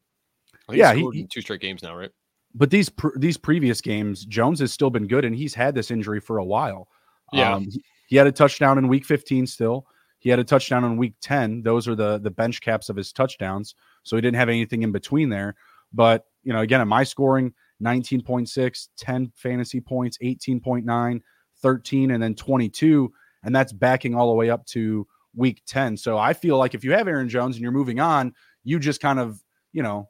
yeah, 0.71 0.95
he, 0.95 1.27
two 1.31 1.41
straight 1.41 1.61
games 1.61 1.83
now, 1.83 1.97
right? 1.97 2.11
But 2.55 2.71
these 2.71 2.91
these 3.17 3.37
previous 3.37 3.81
games, 3.81 4.25
Jones 4.25 4.61
has 4.61 4.73
still 4.73 4.91
been 4.91 5.07
good, 5.07 5.25
and 5.25 5.37
he's 5.37 5.55
had 5.55 5.75
this 5.75 5.91
injury 5.91 6.21
for 6.21 6.39
a 6.39 6.45
while. 6.45 6.89
Yeah, 7.33 7.55
um, 7.55 7.65
he, 7.65 7.85
he 8.09 8.17
had 8.17 8.27
a 8.27 8.33
touchdown 8.33 8.79
in 8.79 8.89
Week 8.89 9.05
15. 9.05 9.47
Still, 9.47 9.87
he 10.29 10.31
had 10.31 10.39
a 10.39 10.45
touchdown 10.45 10.85
in 10.85 10.99
Week 10.99 11.15
10. 11.23 11.63
Those 11.63 11.89
are 11.89 11.95
the 11.95 12.19
the 12.19 12.31
bench 12.31 12.61
caps 12.61 12.89
of 12.89 12.97
his 12.97 13.13
touchdowns, 13.13 13.75
so 14.03 14.17
he 14.17 14.21
didn't 14.21 14.37
have 14.37 14.49
anything 14.49 14.83
in 14.83 14.93
between 14.93 15.31
there. 15.31 15.55
But 15.93 16.27
you 16.43 16.53
know, 16.53 16.61
again, 16.61 16.81
at 16.81 16.87
my 16.87 17.03
scoring, 17.03 17.55
19.6, 17.83 18.89
10 18.97 19.33
fantasy 19.35 19.81
points, 19.81 20.19
18.9, 20.19 21.21
13, 21.63 22.11
and 22.11 22.23
then 22.23 22.35
22 22.35 23.13
and 23.43 23.55
that's 23.55 23.73
backing 23.73 24.15
all 24.15 24.29
the 24.29 24.35
way 24.35 24.51
up 24.51 24.65
to 24.67 25.07
week 25.35 25.63
10. 25.67 25.97
So 25.97 26.19
I 26.19 26.33
feel 26.33 26.59
like 26.59 26.75
if 26.75 26.85
you 26.85 26.93
have 26.93 27.09
Aaron 27.09 27.29
Jones 27.29 27.57
and 27.57 27.63
you're 27.63 27.73
moving 27.73 28.01
on, 28.01 28.35
you 28.65 28.79
just 28.79 29.01
kind 29.01 29.19
of, 29.19 29.43
you 29.73 29.83
know, 29.83 30.09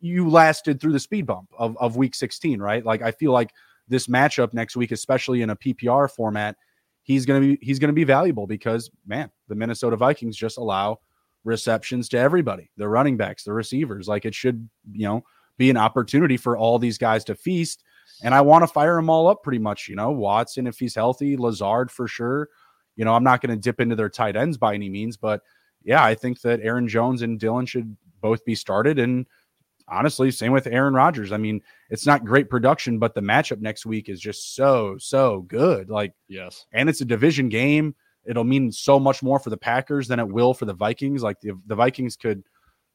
you 0.00 0.28
lasted 0.28 0.80
through 0.80 0.92
the 0.92 1.00
speed 1.00 1.26
bump 1.26 1.48
of, 1.58 1.76
of 1.78 1.96
week 1.96 2.14
16, 2.14 2.60
right? 2.60 2.84
Like 2.84 3.02
I 3.02 3.10
feel 3.10 3.32
like 3.32 3.50
this 3.88 4.06
matchup 4.06 4.52
next 4.52 4.76
week, 4.76 4.92
especially 4.92 5.42
in 5.42 5.50
a 5.50 5.56
PPR 5.56 6.10
format, 6.10 6.56
he's 7.06 7.24
gonna 7.24 7.40
be 7.40 7.58
he's 7.62 7.78
gonna 7.78 7.92
be 7.92 8.04
valuable 8.04 8.46
because 8.46 8.90
man, 9.06 9.30
the 9.48 9.54
Minnesota 9.54 9.96
Vikings 9.96 10.36
just 10.36 10.58
allow 10.58 10.98
receptions 11.44 12.08
to 12.10 12.18
everybody, 12.18 12.70
the 12.76 12.88
running 12.88 13.16
backs, 13.16 13.44
the 13.44 13.52
receivers. 13.52 14.08
Like 14.08 14.26
it 14.26 14.34
should, 14.34 14.68
you 14.92 15.06
know, 15.06 15.24
be 15.56 15.70
an 15.70 15.76
opportunity 15.76 16.36
for 16.36 16.58
all 16.58 16.78
these 16.78 16.98
guys 16.98 17.24
to 17.24 17.34
feast. 17.34 17.84
And 18.22 18.34
I 18.34 18.40
want 18.40 18.62
to 18.62 18.66
fire 18.66 18.96
them 18.96 19.08
all 19.08 19.28
up 19.28 19.42
pretty 19.42 19.60
much. 19.60 19.88
You 19.88 19.94
know, 19.96 20.10
Watson, 20.10 20.66
if 20.66 20.78
he's 20.78 20.94
healthy, 20.94 21.36
Lazard 21.36 21.90
for 21.90 22.08
sure. 22.08 22.48
You 22.96 23.04
know, 23.04 23.14
I'm 23.14 23.24
not 23.24 23.40
going 23.40 23.54
to 23.54 23.60
dip 23.60 23.80
into 23.80 23.94
their 23.94 24.08
tight 24.08 24.36
ends 24.36 24.56
by 24.56 24.74
any 24.74 24.88
means, 24.88 25.16
but 25.16 25.42
yeah, 25.84 26.02
I 26.02 26.14
think 26.14 26.40
that 26.40 26.60
Aaron 26.60 26.88
Jones 26.88 27.22
and 27.22 27.38
Dillon 27.38 27.66
should 27.66 27.96
both 28.20 28.44
be 28.44 28.54
started. 28.54 28.98
And 28.98 29.26
honestly, 29.88 30.30
same 30.30 30.52
with 30.52 30.66
Aaron 30.66 30.94
Rodgers. 30.94 31.32
I 31.32 31.36
mean, 31.36 31.60
it's 31.90 32.06
not 32.06 32.24
great 32.24 32.50
production, 32.50 32.98
but 32.98 33.14
the 33.14 33.20
matchup 33.20 33.60
next 33.60 33.86
week 33.86 34.08
is 34.08 34.20
just 34.20 34.54
so, 34.54 34.96
so 34.98 35.42
good. 35.42 35.90
Like, 35.90 36.12
yes. 36.28 36.66
And 36.72 36.88
it's 36.88 37.00
a 37.00 37.06
division 37.06 37.48
game. 37.48 37.94
It'll 38.24 38.44
mean 38.44 38.72
so 38.72 38.98
much 38.98 39.22
more 39.22 39.38
for 39.38 39.50
the 39.50 39.56
Packers 39.56 40.08
than 40.08 40.18
it 40.18 40.28
will 40.28 40.54
for 40.54 40.64
the 40.64 40.74
Vikings. 40.74 41.22
Like, 41.22 41.40
the, 41.40 41.52
the 41.66 41.76
Vikings 41.76 42.16
could 42.16 42.42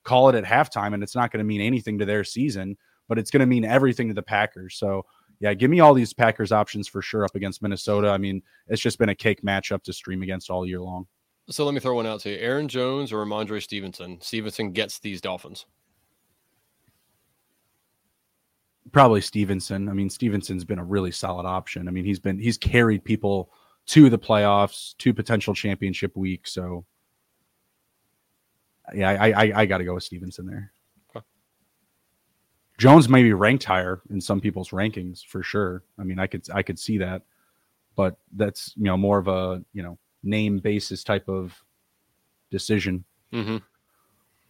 call 0.04 0.30
it 0.30 0.36
at 0.36 0.44
halftime 0.44 0.94
and 0.94 1.04
it's 1.04 1.16
not 1.16 1.32
going 1.32 1.40
to 1.40 1.48
mean 1.48 1.62
anything 1.62 2.00
to 2.00 2.06
their 2.06 2.24
season 2.24 2.76
but 3.12 3.20
it's 3.20 3.30
going 3.30 3.42
to 3.42 3.46
mean 3.46 3.66
everything 3.66 4.08
to 4.08 4.14
the 4.14 4.22
Packers. 4.22 4.78
So, 4.78 5.06
yeah, 5.42 5.54
give 5.54 5.70
me 5.70 5.82
all 5.82 5.94
these 5.94 6.14
Packers 6.14 6.54
options 6.54 6.88
for 6.88 7.02
sure 7.02 7.26
up 7.26 7.36
against 7.36 7.62
Minnesota. 7.62 8.10
I 8.10 8.18
mean, 8.18 8.42
it's 8.70 8.82
just 8.82 8.98
been 8.98 9.10
a 9.10 9.16
cake 9.16 9.42
matchup 9.42 9.84
to 9.84 9.92
stream 9.92 10.22
against 10.22 10.50
all 10.50 10.66
year 10.66 10.80
long. 10.80 11.08
So 11.50 11.66
let 11.66 11.74
me 11.74 11.82
throw 11.82 11.96
one 11.96 12.08
out 12.08 12.22
to 12.22 12.30
you: 12.30 12.38
Aaron 12.38 12.70
Jones 12.70 13.12
or 13.12 13.26
Rhamondre 13.26 13.62
Stevenson. 13.62 14.18
Stevenson 14.22 14.72
gets 14.72 15.00
these 15.00 15.20
Dolphins. 15.20 15.66
Probably 18.92 19.22
Stevenson. 19.22 19.88
I 19.88 19.94
mean, 19.94 20.10
Stevenson's 20.10 20.66
been 20.66 20.80
a 20.80 20.84
really 20.84 21.12
solid 21.12 21.46
option. 21.46 21.88
I 21.88 21.92
mean, 21.92 22.06
he's 22.06 22.20
been 22.20 22.40
he's 22.40 22.58
carried 22.58 23.04
people 23.04 23.52
to 23.88 24.10
the 24.10 24.20
playoffs, 24.20 24.96
to 24.98 25.14
potential 25.14 25.54
championship 25.54 26.16
week. 26.16 26.48
So, 26.48 26.86
yeah, 28.94 29.10
I 29.10 29.32
I, 29.32 29.52
I 29.62 29.66
got 29.66 29.78
to 29.78 29.86
go 29.86 29.94
with 29.94 30.04
Stevenson 30.04 30.46
there. 30.46 30.72
Jones 32.82 33.08
may 33.08 33.22
be 33.22 33.32
ranked 33.32 33.64
higher 33.64 34.02
in 34.10 34.20
some 34.20 34.42
people's 34.42 34.70
rankings 34.70 35.24
for 35.24 35.44
sure. 35.44 35.84
I 36.00 36.04
mean, 36.04 36.18
I 36.18 36.26
could 36.26 36.48
I 36.52 36.64
could 36.64 36.80
see 36.80 36.98
that, 36.98 37.22
but 37.96 38.18
that's 38.36 38.74
you 38.76 38.86
know 38.86 38.98
more 38.98 39.20
of 39.20 39.28
a 39.28 39.64
you 39.72 39.84
know 39.84 40.00
name 40.24 40.58
basis 40.58 41.04
type 41.04 41.30
of 41.30 41.64
decision. 42.50 43.06
Mm-hmm. 43.32 43.58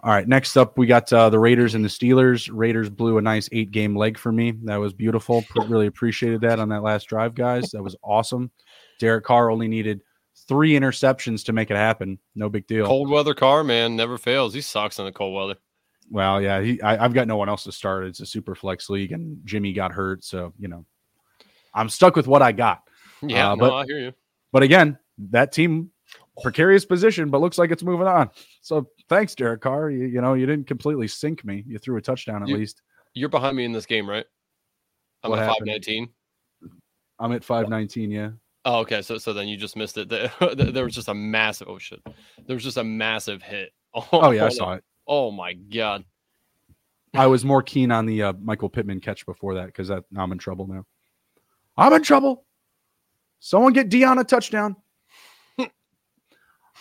All 0.03 0.11
right, 0.11 0.27
next 0.27 0.57
up 0.57 0.79
we 0.79 0.87
got 0.87 1.11
uh, 1.13 1.29
the 1.29 1.37
Raiders 1.37 1.75
and 1.75 1.85
the 1.85 1.89
Steelers. 1.89 2.49
Raiders 2.51 2.89
blew 2.89 3.19
a 3.19 3.21
nice 3.21 3.47
eight 3.51 3.69
game 3.69 3.95
leg 3.95 4.17
for 4.17 4.31
me. 4.31 4.53
That 4.63 4.77
was 4.77 4.93
beautiful. 4.93 5.45
really 5.67 5.85
appreciated 5.85 6.41
that 6.41 6.59
on 6.59 6.69
that 6.69 6.81
last 6.81 7.05
drive, 7.05 7.35
guys. 7.35 7.69
That 7.71 7.83
was 7.83 7.95
awesome. 8.03 8.49
Derek 8.99 9.25
Carr 9.25 9.51
only 9.51 9.67
needed 9.67 10.01
three 10.47 10.71
interceptions 10.71 11.45
to 11.45 11.53
make 11.53 11.69
it 11.69 11.77
happen. 11.77 12.17
No 12.33 12.49
big 12.49 12.65
deal. 12.65 12.87
Cold 12.87 13.09
weather 13.09 13.35
Carr, 13.35 13.63
man, 13.63 13.95
never 13.95 14.17
fails. 14.17 14.55
He 14.55 14.61
sucks 14.61 14.97
in 14.97 15.05
the 15.05 15.11
cold 15.11 15.35
weather. 15.35 15.59
Well, 16.09 16.41
yeah, 16.41 16.61
he, 16.61 16.81
I, 16.81 16.97
have 16.97 17.13
got 17.13 17.27
no 17.27 17.37
one 17.37 17.47
else 17.47 17.63
to 17.65 17.71
start. 17.71 18.05
It's 18.05 18.19
a 18.21 18.25
super 18.25 18.55
flex 18.55 18.89
league, 18.89 19.11
and 19.11 19.39
Jimmy 19.45 19.71
got 19.71 19.91
hurt, 19.91 20.23
so 20.23 20.51
you 20.57 20.67
know, 20.67 20.83
I'm 21.75 21.89
stuck 21.89 22.15
with 22.15 22.27
what 22.27 22.41
I 22.41 22.51
got. 22.51 22.81
Yeah, 23.23 23.51
uh, 23.51 23.55
but, 23.55 23.67
no, 23.67 23.75
I 23.75 23.85
hear 23.85 23.99
you. 23.99 24.13
But 24.51 24.63
again, 24.63 24.97
that 25.29 25.51
team 25.51 25.91
precarious 26.41 26.85
position, 26.85 27.29
but 27.29 27.39
looks 27.39 27.59
like 27.59 27.69
it's 27.69 27.83
moving 27.83 28.07
on. 28.07 28.31
So 28.61 28.87
thanks, 29.11 29.35
Derek 29.35 29.61
Carr. 29.61 29.89
You, 29.91 30.05
you 30.05 30.21
know, 30.21 30.33
you 30.33 30.45
didn't 30.45 30.67
completely 30.67 31.07
sink 31.07 31.43
me. 31.43 31.63
You 31.67 31.77
threw 31.77 31.97
a 31.97 32.01
touchdown 32.01 32.41
at 32.41 32.47
you, 32.47 32.57
least. 32.57 32.81
You're 33.13 33.29
behind 33.29 33.57
me 33.57 33.65
in 33.65 33.73
this 33.73 33.85
game, 33.85 34.09
right? 34.09 34.25
I'm 35.23 35.31
what 35.31 35.39
at 35.39 35.49
five 35.49 35.65
nineteen. 35.65 36.09
I'm 37.19 37.31
at 37.33 37.43
five 37.43 37.69
nineteen. 37.69 38.09
Yeah. 38.09 38.31
Oh, 38.63 38.79
okay. 38.79 39.01
So, 39.01 39.17
so 39.17 39.33
then 39.33 39.47
you 39.47 39.57
just 39.57 39.75
missed 39.75 39.97
it. 39.97 40.09
There 40.73 40.85
was 40.85 40.95
just 40.95 41.09
a 41.09 41.13
massive. 41.13 41.67
Oh 41.67 41.77
shit! 41.77 41.99
There 42.47 42.55
was 42.55 42.63
just 42.63 42.77
a 42.77 42.83
massive 42.83 43.43
hit. 43.43 43.71
Oh, 43.93 44.07
oh 44.13 44.31
yeah, 44.31 44.45
I 44.45 44.49
saw 44.49 44.75
it. 44.75 44.85
Oh 45.05 45.31
my 45.31 45.51
god. 45.51 46.05
I 47.13 47.27
was 47.27 47.43
more 47.43 47.61
keen 47.61 47.91
on 47.91 48.05
the 48.05 48.23
uh, 48.23 48.33
Michael 48.41 48.69
Pittman 48.69 49.01
catch 49.01 49.25
before 49.25 49.55
that 49.55 49.65
because 49.65 49.89
I'm 49.89 50.31
in 50.31 50.37
trouble 50.37 50.65
now. 50.65 50.85
I'm 51.75 51.91
in 51.91 52.01
trouble. 52.01 52.45
Someone 53.41 53.73
get 53.73 53.89
Deon 53.89 54.17
a 54.17 54.23
touchdown. 54.23 54.77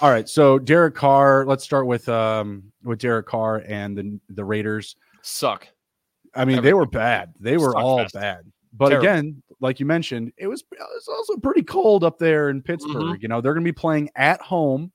All 0.00 0.10
right, 0.10 0.28
so 0.28 0.58
Derek 0.58 0.94
Carr. 0.94 1.44
Let's 1.46 1.62
start 1.62 1.86
with 1.86 2.08
um 2.08 2.72
with 2.82 2.98
Derek 2.98 3.26
Carr 3.26 3.62
and 3.68 3.96
the 3.96 4.18
the 4.30 4.44
Raiders. 4.44 4.96
Suck. 5.22 5.68
I 6.34 6.44
mean, 6.44 6.58
Everything. 6.58 6.64
they 6.64 6.74
were 6.74 6.86
bad. 6.86 7.34
They 7.38 7.56
were 7.58 7.72
Suck 7.72 7.82
all 7.82 7.98
fast. 7.98 8.14
bad. 8.14 8.52
But 8.72 8.90
Terrible. 8.90 9.08
again, 9.08 9.42
like 9.60 9.80
you 9.80 9.86
mentioned, 9.86 10.32
it 10.38 10.46
was 10.46 10.62
it 10.72 10.78
was 10.78 11.08
also 11.08 11.36
pretty 11.36 11.62
cold 11.62 12.04
up 12.04 12.18
there 12.18 12.48
in 12.48 12.62
Pittsburgh. 12.62 12.94
Mm-hmm. 12.94 13.22
You 13.22 13.28
know, 13.28 13.40
they're 13.40 13.52
going 13.52 13.64
to 13.64 13.72
be 13.72 13.76
playing 13.76 14.08
at 14.16 14.40
home 14.40 14.90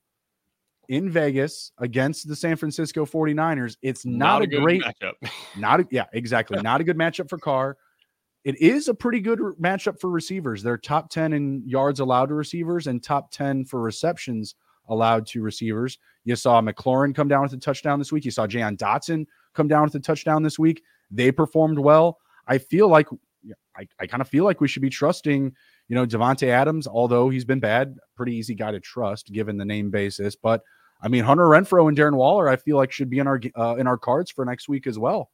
in 0.88 1.10
Vegas 1.10 1.72
against 1.78 2.28
the 2.28 2.36
San 2.36 2.56
Francisco 2.56 3.06
49ers. 3.06 3.78
It's 3.82 4.06
not, 4.06 4.40
not 4.40 4.42
a, 4.42 4.58
a 4.58 4.62
great 4.62 4.82
matchup. 4.82 5.14
not 5.58 5.82
a, 5.82 5.88
yeah, 5.92 6.06
exactly. 6.14 6.62
not 6.62 6.82
a 6.82 6.84
good 6.84 6.98
matchup 6.98 7.30
for 7.30 7.38
Carr. 7.38 7.78
It 8.44 8.60
is 8.62 8.88
a 8.88 8.94
pretty 8.94 9.20
good 9.20 9.40
matchup 9.60 10.00
for 10.00 10.10
receivers. 10.10 10.62
They're 10.62 10.78
top 10.78 11.10
10 11.10 11.34
in 11.34 11.64
yards 11.66 12.00
allowed 12.00 12.28
to 12.28 12.36
receivers 12.36 12.86
and 12.88 13.04
top 13.04 13.32
10 13.32 13.66
for 13.66 13.82
receptions 13.82 14.56
allowed 14.90 15.26
to 15.28 15.42
receivers. 15.42 15.98
You 16.24 16.36
saw 16.36 16.62
McLaurin 16.62 17.14
come 17.16 17.28
down 17.28 17.44
with 17.44 17.54
a 17.54 17.58
touchdown 17.58 18.00
this 18.00 18.12
week. 18.12 18.26
You 18.26 18.32
saw 18.32 18.48
Jahan 18.48 18.78
Dotson 18.78 19.26
come 19.54 19.68
down 19.68 19.84
with 19.84 19.96
a 19.96 20.00
touchdown 20.00 20.44
this 20.44 20.60
week. 20.60 20.84
They 21.12 21.32
performed 21.32 21.80
well. 21.80 22.20
I 22.48 22.58
feel 22.58 22.88
like 22.88 23.08
I, 23.78 23.88
I 24.00 24.08
kind 24.08 24.22
of 24.22 24.28
feel 24.28 24.44
like 24.44 24.62
we 24.62 24.68
should 24.68 24.82
be 24.82 24.90
trusting, 24.90 25.54
you 25.88 25.96
know, 25.96 26.06
Davante 26.06 26.48
Adams, 26.48 26.88
although 26.88 27.30
he's 27.30 27.46
been 27.46 27.60
bad, 27.60 27.98
pretty 28.16 28.36
easy 28.36 28.56
guy 28.56 28.72
to 28.72 28.80
trust 28.80 29.32
given 29.32 29.58
the 29.58 29.66
name 29.66 29.92
basis. 29.92 30.36
But 30.36 30.62
I 31.02 31.08
mean, 31.08 31.24
Hunter 31.24 31.46
Renfrow 31.46 31.88
and 31.88 31.98
Darren 31.98 32.16
Waller, 32.16 32.48
I 32.48 32.56
feel 32.56 32.78
like 32.78 32.92
should 32.92 33.10
be 33.10 33.20
in 33.20 33.28
our 33.28 33.40
uh, 33.58 33.76
in 33.76 33.88
our 33.88 33.98
cards 33.98 34.32
for 34.32 34.46
next 34.46 34.70
week 34.70 34.88
as 34.88 34.98
well. 34.98 35.30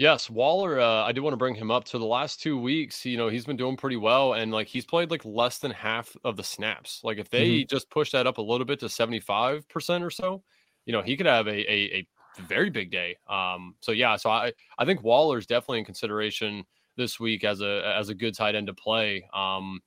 Yes, 0.00 0.30
Waller. 0.30 0.80
Uh, 0.80 1.04
I 1.04 1.12
did 1.12 1.20
want 1.20 1.34
to 1.34 1.36
bring 1.36 1.54
him 1.54 1.70
up. 1.70 1.84
To 1.84 1.98
the 1.98 2.06
last 2.06 2.40
two 2.40 2.58
weeks, 2.58 3.04
you 3.04 3.18
know, 3.18 3.28
he's 3.28 3.44
been 3.44 3.58
doing 3.58 3.76
pretty 3.76 3.98
well, 3.98 4.32
and 4.32 4.50
like 4.50 4.66
he's 4.66 4.86
played 4.86 5.10
like 5.10 5.26
less 5.26 5.58
than 5.58 5.70
half 5.70 6.16
of 6.24 6.38
the 6.38 6.42
snaps. 6.42 7.02
Like 7.04 7.18
if 7.18 7.28
they 7.28 7.50
mm-hmm. 7.50 7.66
just 7.68 7.90
push 7.90 8.12
that 8.12 8.26
up 8.26 8.38
a 8.38 8.40
little 8.40 8.64
bit 8.64 8.80
to 8.80 8.88
seventy 8.88 9.20
five 9.20 9.68
percent 9.68 10.02
or 10.02 10.08
so, 10.08 10.42
you 10.86 10.94
know, 10.94 11.02
he 11.02 11.18
could 11.18 11.26
have 11.26 11.46
a, 11.48 11.70
a 11.70 12.08
a 12.38 12.42
very 12.48 12.70
big 12.70 12.90
day. 12.90 13.18
Um, 13.28 13.74
so 13.80 13.92
yeah, 13.92 14.16
so 14.16 14.30
I 14.30 14.54
I 14.78 14.86
think 14.86 15.02
Waller's 15.02 15.46
definitely 15.46 15.80
in 15.80 15.84
consideration 15.84 16.64
this 16.96 17.20
week 17.20 17.44
as 17.44 17.60
a 17.60 17.94
as 17.94 18.08
a 18.08 18.14
good 18.14 18.34
tight 18.34 18.54
end 18.54 18.68
to 18.68 18.72
play. 18.72 19.28
Um, 19.34 19.80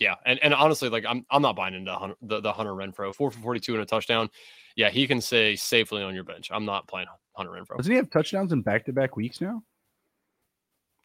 yeah, 0.00 0.16
and, 0.26 0.40
and 0.42 0.54
honestly, 0.54 0.88
like 0.88 1.04
I'm 1.08 1.24
I'm 1.30 1.42
not 1.42 1.54
buying 1.54 1.74
into 1.74 1.94
Hunter, 1.94 2.16
the 2.20 2.40
the 2.40 2.52
Hunter 2.52 2.72
Renfrow 2.72 3.14
four 3.14 3.30
for 3.30 3.38
forty 3.38 3.60
two 3.60 3.74
and 3.74 3.82
a 3.82 3.86
touchdown. 3.86 4.28
Yeah, 4.74 4.90
he 4.90 5.06
can 5.06 5.20
stay 5.20 5.54
safely 5.54 6.02
on 6.02 6.16
your 6.16 6.24
bench. 6.24 6.50
I'm 6.52 6.64
not 6.64 6.88
playing 6.88 7.06
Hunter 7.46 7.52
Renfrow. 7.52 7.76
Doesn't 7.78 7.90
he 7.90 7.96
have 7.96 8.10
touchdowns 8.10 8.52
in 8.52 8.62
back 8.62 8.84
to 8.86 8.92
back 8.92 9.16
weeks 9.16 9.40
now? 9.40 9.62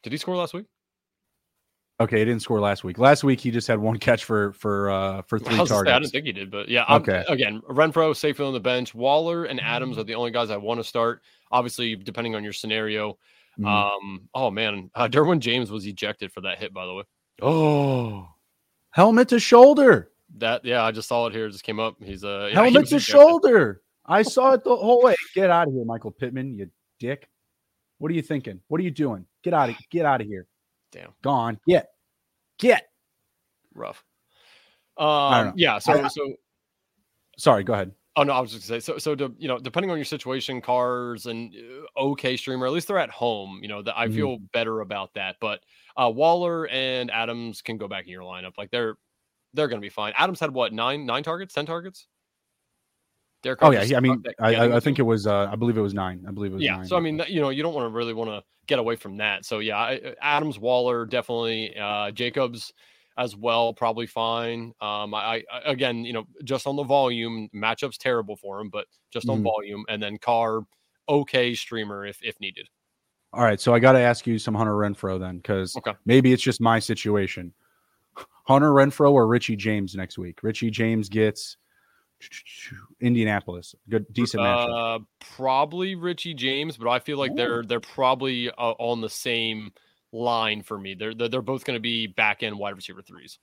Did 0.02 0.12
he 0.12 0.18
score 0.18 0.36
last 0.36 0.54
week? 0.54 0.66
Okay, 1.98 2.18
he 2.18 2.24
didn't 2.26 2.42
score 2.42 2.60
last 2.60 2.84
week. 2.84 2.98
Last 2.98 3.24
week 3.24 3.40
he 3.40 3.50
just 3.50 3.66
had 3.66 3.78
one 3.78 3.98
catch 3.98 4.24
for 4.24 4.52
for 4.52 4.90
uh 4.90 5.22
for 5.22 5.38
three 5.38 5.54
I, 5.54 5.64
targets. 5.64 5.70
say, 5.88 5.92
I 5.92 5.98
didn't 5.98 6.12
think 6.12 6.26
he 6.26 6.32
did, 6.32 6.50
but 6.50 6.68
yeah. 6.68 6.82
I'm- 6.82 7.00
Okay. 7.00 7.24
Again, 7.28 7.62
Renfrow, 7.70 8.14
Safely 8.14 8.44
on 8.44 8.52
the 8.52 8.60
bench. 8.60 8.94
Waller 8.94 9.46
and 9.46 9.58
Adams 9.60 9.96
are 9.96 10.04
the 10.04 10.14
only 10.14 10.30
guys 10.30 10.50
I 10.50 10.58
want 10.58 10.78
to 10.78 10.84
start. 10.84 11.22
Obviously, 11.50 11.96
depending 11.96 12.34
on 12.34 12.44
your 12.44 12.52
scenario. 12.52 13.16
Mhm. 13.58 13.66
Um. 13.66 14.28
Oh 14.34 14.50
man, 14.50 14.90
uh, 14.94 15.08
Derwin 15.08 15.38
James 15.40 15.70
was 15.70 15.86
ejected 15.86 16.30
for 16.32 16.42
that 16.42 16.58
hit. 16.58 16.74
By 16.74 16.84
the 16.84 16.92
way, 16.92 17.04
oh, 17.40 18.28
helmet 18.90 19.28
to 19.30 19.40
shoulder. 19.40 20.10
that 20.36 20.62
yeah, 20.66 20.82
I 20.84 20.90
just 20.92 21.08
saw 21.08 21.26
it 21.28 21.32
here. 21.32 21.46
It 21.46 21.52
just 21.52 21.64
came 21.64 21.80
up. 21.80 21.96
He's 22.02 22.22
uh 22.22 22.48
yeah, 22.50 22.54
helmet 22.56 22.82
was 22.82 22.90
to 22.90 22.96
ejected. 22.96 23.12
shoulder. 23.14 23.80
I 24.06 24.22
saw 24.22 24.52
it 24.52 24.64
the 24.64 24.74
whole 24.76 25.02
way. 25.02 25.14
Get 25.34 25.50
out 25.50 25.68
of 25.68 25.74
here, 25.74 25.84
Michael 25.84 26.10
Pittman, 26.12 26.54
you 26.54 26.70
dick. 26.98 27.28
What 27.98 28.10
are 28.10 28.14
you 28.14 28.22
thinking? 28.22 28.60
What 28.68 28.80
are 28.80 28.84
you 28.84 28.90
doing? 28.90 29.26
Get 29.42 29.54
out 29.54 29.70
of 29.70 29.76
get 29.90 30.04
out 30.06 30.20
of 30.20 30.26
here. 30.26 30.46
Damn. 30.92 31.12
Gone. 31.22 31.58
Get. 31.66 31.88
Get. 32.58 32.86
Rough. 33.74 34.04
Um. 34.96 35.52
Yeah. 35.56 35.78
So 35.78 35.92
I- 35.92 36.08
so 36.08 36.34
Sorry, 37.38 37.64
go 37.64 37.74
ahead. 37.74 37.92
Oh 38.18 38.22
no, 38.22 38.32
I 38.32 38.40
was 38.40 38.50
just 38.52 38.66
gonna 38.66 38.80
say 38.80 38.84
so. 38.92 38.96
So 38.96 39.14
to, 39.14 39.34
you 39.36 39.46
know, 39.46 39.58
depending 39.58 39.90
on 39.90 39.98
your 39.98 40.06
situation, 40.06 40.62
Carr's 40.62 41.26
and 41.26 41.54
uh, 41.54 42.00
okay 42.00 42.34
streamer, 42.38 42.66
at 42.66 42.72
least 42.72 42.88
they're 42.88 42.98
at 42.98 43.10
home. 43.10 43.58
You 43.60 43.68
know 43.68 43.82
that 43.82 43.98
I 43.98 44.08
Mhm. 44.08 44.14
feel 44.14 44.38
better 44.54 44.80
about 44.80 45.12
that. 45.14 45.36
But 45.38 45.60
uh, 45.98 46.10
Waller 46.14 46.66
and 46.68 47.10
Adams 47.10 47.60
can 47.60 47.76
go 47.76 47.88
back 47.88 48.04
in 48.06 48.10
your 48.12 48.22
lineup. 48.22 48.52
Like 48.56 48.70
they're 48.70 48.96
they're 49.52 49.68
gonna 49.68 49.82
be 49.82 49.90
fine. 49.90 50.14
Adams 50.16 50.40
had 50.40 50.50
what 50.50 50.72
nine 50.72 51.04
nine 51.04 51.24
targets, 51.24 51.52
ten 51.52 51.66
targets. 51.66 52.06
Derek 53.42 53.60
Oh 53.62 53.70
yeah, 53.70 53.96
I 53.96 54.00
mean, 54.00 54.22
I, 54.40 54.54
I, 54.54 54.76
I 54.76 54.80
think 54.80 54.98
it 54.98 55.02
was. 55.02 55.26
Uh, 55.26 55.48
I 55.50 55.56
believe 55.56 55.76
it 55.76 55.82
was 55.82 55.94
nine. 55.94 56.24
I 56.26 56.30
believe 56.32 56.52
it 56.52 56.56
was 56.56 56.64
yeah. 56.64 56.76
nine. 56.76 56.86
So 56.86 56.96
I 56.96 57.00
mean, 57.00 57.22
you 57.28 57.40
know, 57.40 57.50
you 57.50 57.62
don't 57.62 57.74
want 57.74 57.84
to 57.84 57.94
really 57.94 58.14
want 58.14 58.30
to 58.30 58.42
get 58.66 58.78
away 58.78 58.96
from 58.96 59.18
that. 59.18 59.44
So 59.44 59.58
yeah, 59.60 59.76
I, 59.76 59.96
uh, 59.96 60.14
Adams, 60.20 60.58
Waller, 60.58 61.06
definitely. 61.06 61.76
Uh, 61.76 62.10
Jacobs 62.10 62.72
as 63.18 63.36
well, 63.36 63.72
probably 63.72 64.06
fine. 64.06 64.72
Um, 64.80 65.14
I, 65.14 65.42
I 65.52 65.60
again, 65.64 66.04
you 66.04 66.12
know, 66.12 66.24
just 66.44 66.66
on 66.66 66.76
the 66.76 66.82
volume, 66.82 67.48
matchup's 67.54 67.98
terrible 67.98 68.36
for 68.36 68.60
him, 68.60 68.68
but 68.68 68.86
just 69.12 69.28
on 69.28 69.40
Mhm. 69.40 69.44
volume, 69.44 69.84
and 69.88 70.02
then 70.02 70.18
Carr, 70.18 70.62
okay 71.08 71.54
streamer 71.54 72.04
if 72.04 72.18
if 72.22 72.38
needed. 72.40 72.68
All 73.32 73.44
right, 73.44 73.60
so 73.60 73.74
I 73.74 73.78
got 73.78 73.92
to 73.92 74.00
ask 74.00 74.26
you 74.26 74.38
some 74.38 74.54
Hunter 74.54 74.74
Renfrow 74.74 75.20
then, 75.20 75.36
because 75.36 75.76
Okay. 75.76 75.92
maybe 76.04 76.32
it's 76.32 76.42
just 76.42 76.60
my 76.60 76.78
situation. 76.78 77.52
Hunter 78.44 78.70
Renfrow 78.70 79.12
or 79.12 79.26
Richie 79.26 79.56
James 79.56 79.94
next 79.94 80.16
week? 80.16 80.42
Richie 80.42 80.70
James 80.70 81.08
gets 81.08 81.58
Indianapolis. 83.00 83.74
Good, 83.88 84.12
decent 84.12 84.42
matchup. 84.42 84.96
Uh, 84.96 85.04
probably 85.20 85.94
Richie 85.94 86.34
James, 86.34 86.76
but 86.76 86.88
I 86.88 86.98
feel 86.98 87.18
like 87.18 87.34
they're 87.36 87.62
they're 87.62 87.80
probably 87.80 88.50
uh, 88.50 88.74
on 88.78 89.00
the 89.00 89.10
same 89.10 89.72
line 90.12 90.62
for 90.62 90.78
me. 90.78 90.94
They're 90.94 91.14
they're, 91.14 91.28
they're 91.28 91.42
both 91.42 91.64
going 91.64 91.76
to 91.76 91.80
be 91.80 92.06
back 92.06 92.42
end 92.42 92.58
wide 92.58 92.74
receiver 92.74 93.02
threes. 93.02 93.38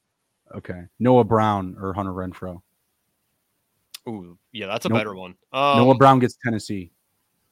Okay, 0.55 0.83
Noah 0.99 1.23
Brown 1.23 1.75
or 1.79 1.93
Hunter 1.93 2.11
Renfrow. 2.11 2.61
Ooh, 4.07 4.37
yeah, 4.51 4.67
that's 4.67 4.85
a 4.85 4.89
better 4.89 5.15
one. 5.15 5.35
Um, 5.53 5.77
Noah 5.77 5.95
Brown 5.95 6.19
gets 6.19 6.37
Tennessee. 6.43 6.91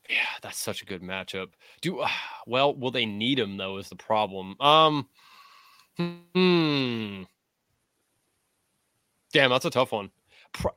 Yeah, 0.09 0.17
that's 0.41 0.59
such 0.59 0.81
a 0.81 0.85
good 0.85 1.01
matchup. 1.01 1.49
Do 1.81 2.03
well, 2.45 2.75
will 2.75 2.91
they 2.91 3.05
need 3.05 3.39
him 3.39 3.57
though? 3.57 3.77
Is 3.77 3.89
the 3.89 3.95
problem? 3.95 4.59
Um, 4.59 5.07
hmm. 5.97 7.23
Damn, 9.31 9.49
that's 9.49 9.65
a 9.65 9.69
tough 9.69 9.93
one. 9.93 10.11
Pro- 10.51 10.73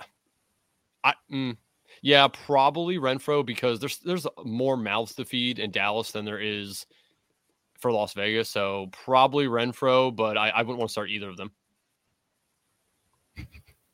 I 1.05 1.14
mm, 1.31 1.57
yeah, 2.03 2.29
probably 2.29 2.99
Renfrow 2.99 3.45
because 3.45 3.79
there's 3.79 3.99
there's 3.99 4.27
more 4.45 4.77
mouths 4.77 5.14
to 5.14 5.25
feed 5.25 5.59
in 5.59 5.71
Dallas 5.71 6.11
than 6.11 6.25
there 6.25 6.40
is 6.40 6.87
for 7.79 7.93
Las 7.93 8.14
Vegas. 8.14 8.49
So 8.49 8.88
probably 8.90 9.47
Renfrow, 9.47 10.14
but 10.14 10.37
I, 10.37 10.49
I 10.49 10.62
wouldn't 10.62 10.79
want 10.79 10.88
to 10.88 10.93
start 10.93 11.11
either 11.11 11.29
of 11.29 11.37
them. 11.37 11.53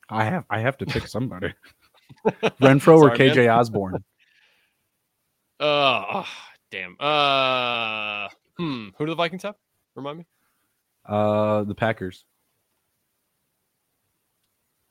I 0.08 0.24
have 0.24 0.44
I 0.48 0.60
have 0.60 0.78
to 0.78 0.86
pick 0.86 1.06
somebody. 1.06 1.52
Renfrow 2.26 2.98
or 2.98 3.16
Sorry, 3.16 3.28
man. 3.28 3.36
KJ 3.36 3.54
Osborne. 3.54 4.04
Uh, 5.60 6.24
ah, 6.24 6.48
damn. 6.70 6.96
Uh, 6.98 8.28
hmm. 8.56 8.88
Who 8.96 9.04
do 9.04 9.10
the 9.10 9.14
Vikings 9.14 9.42
have? 9.42 9.56
Remind 9.94 10.16
me. 10.16 10.26
Uh, 11.04 11.64
the 11.64 11.74
Packers. 11.74 12.24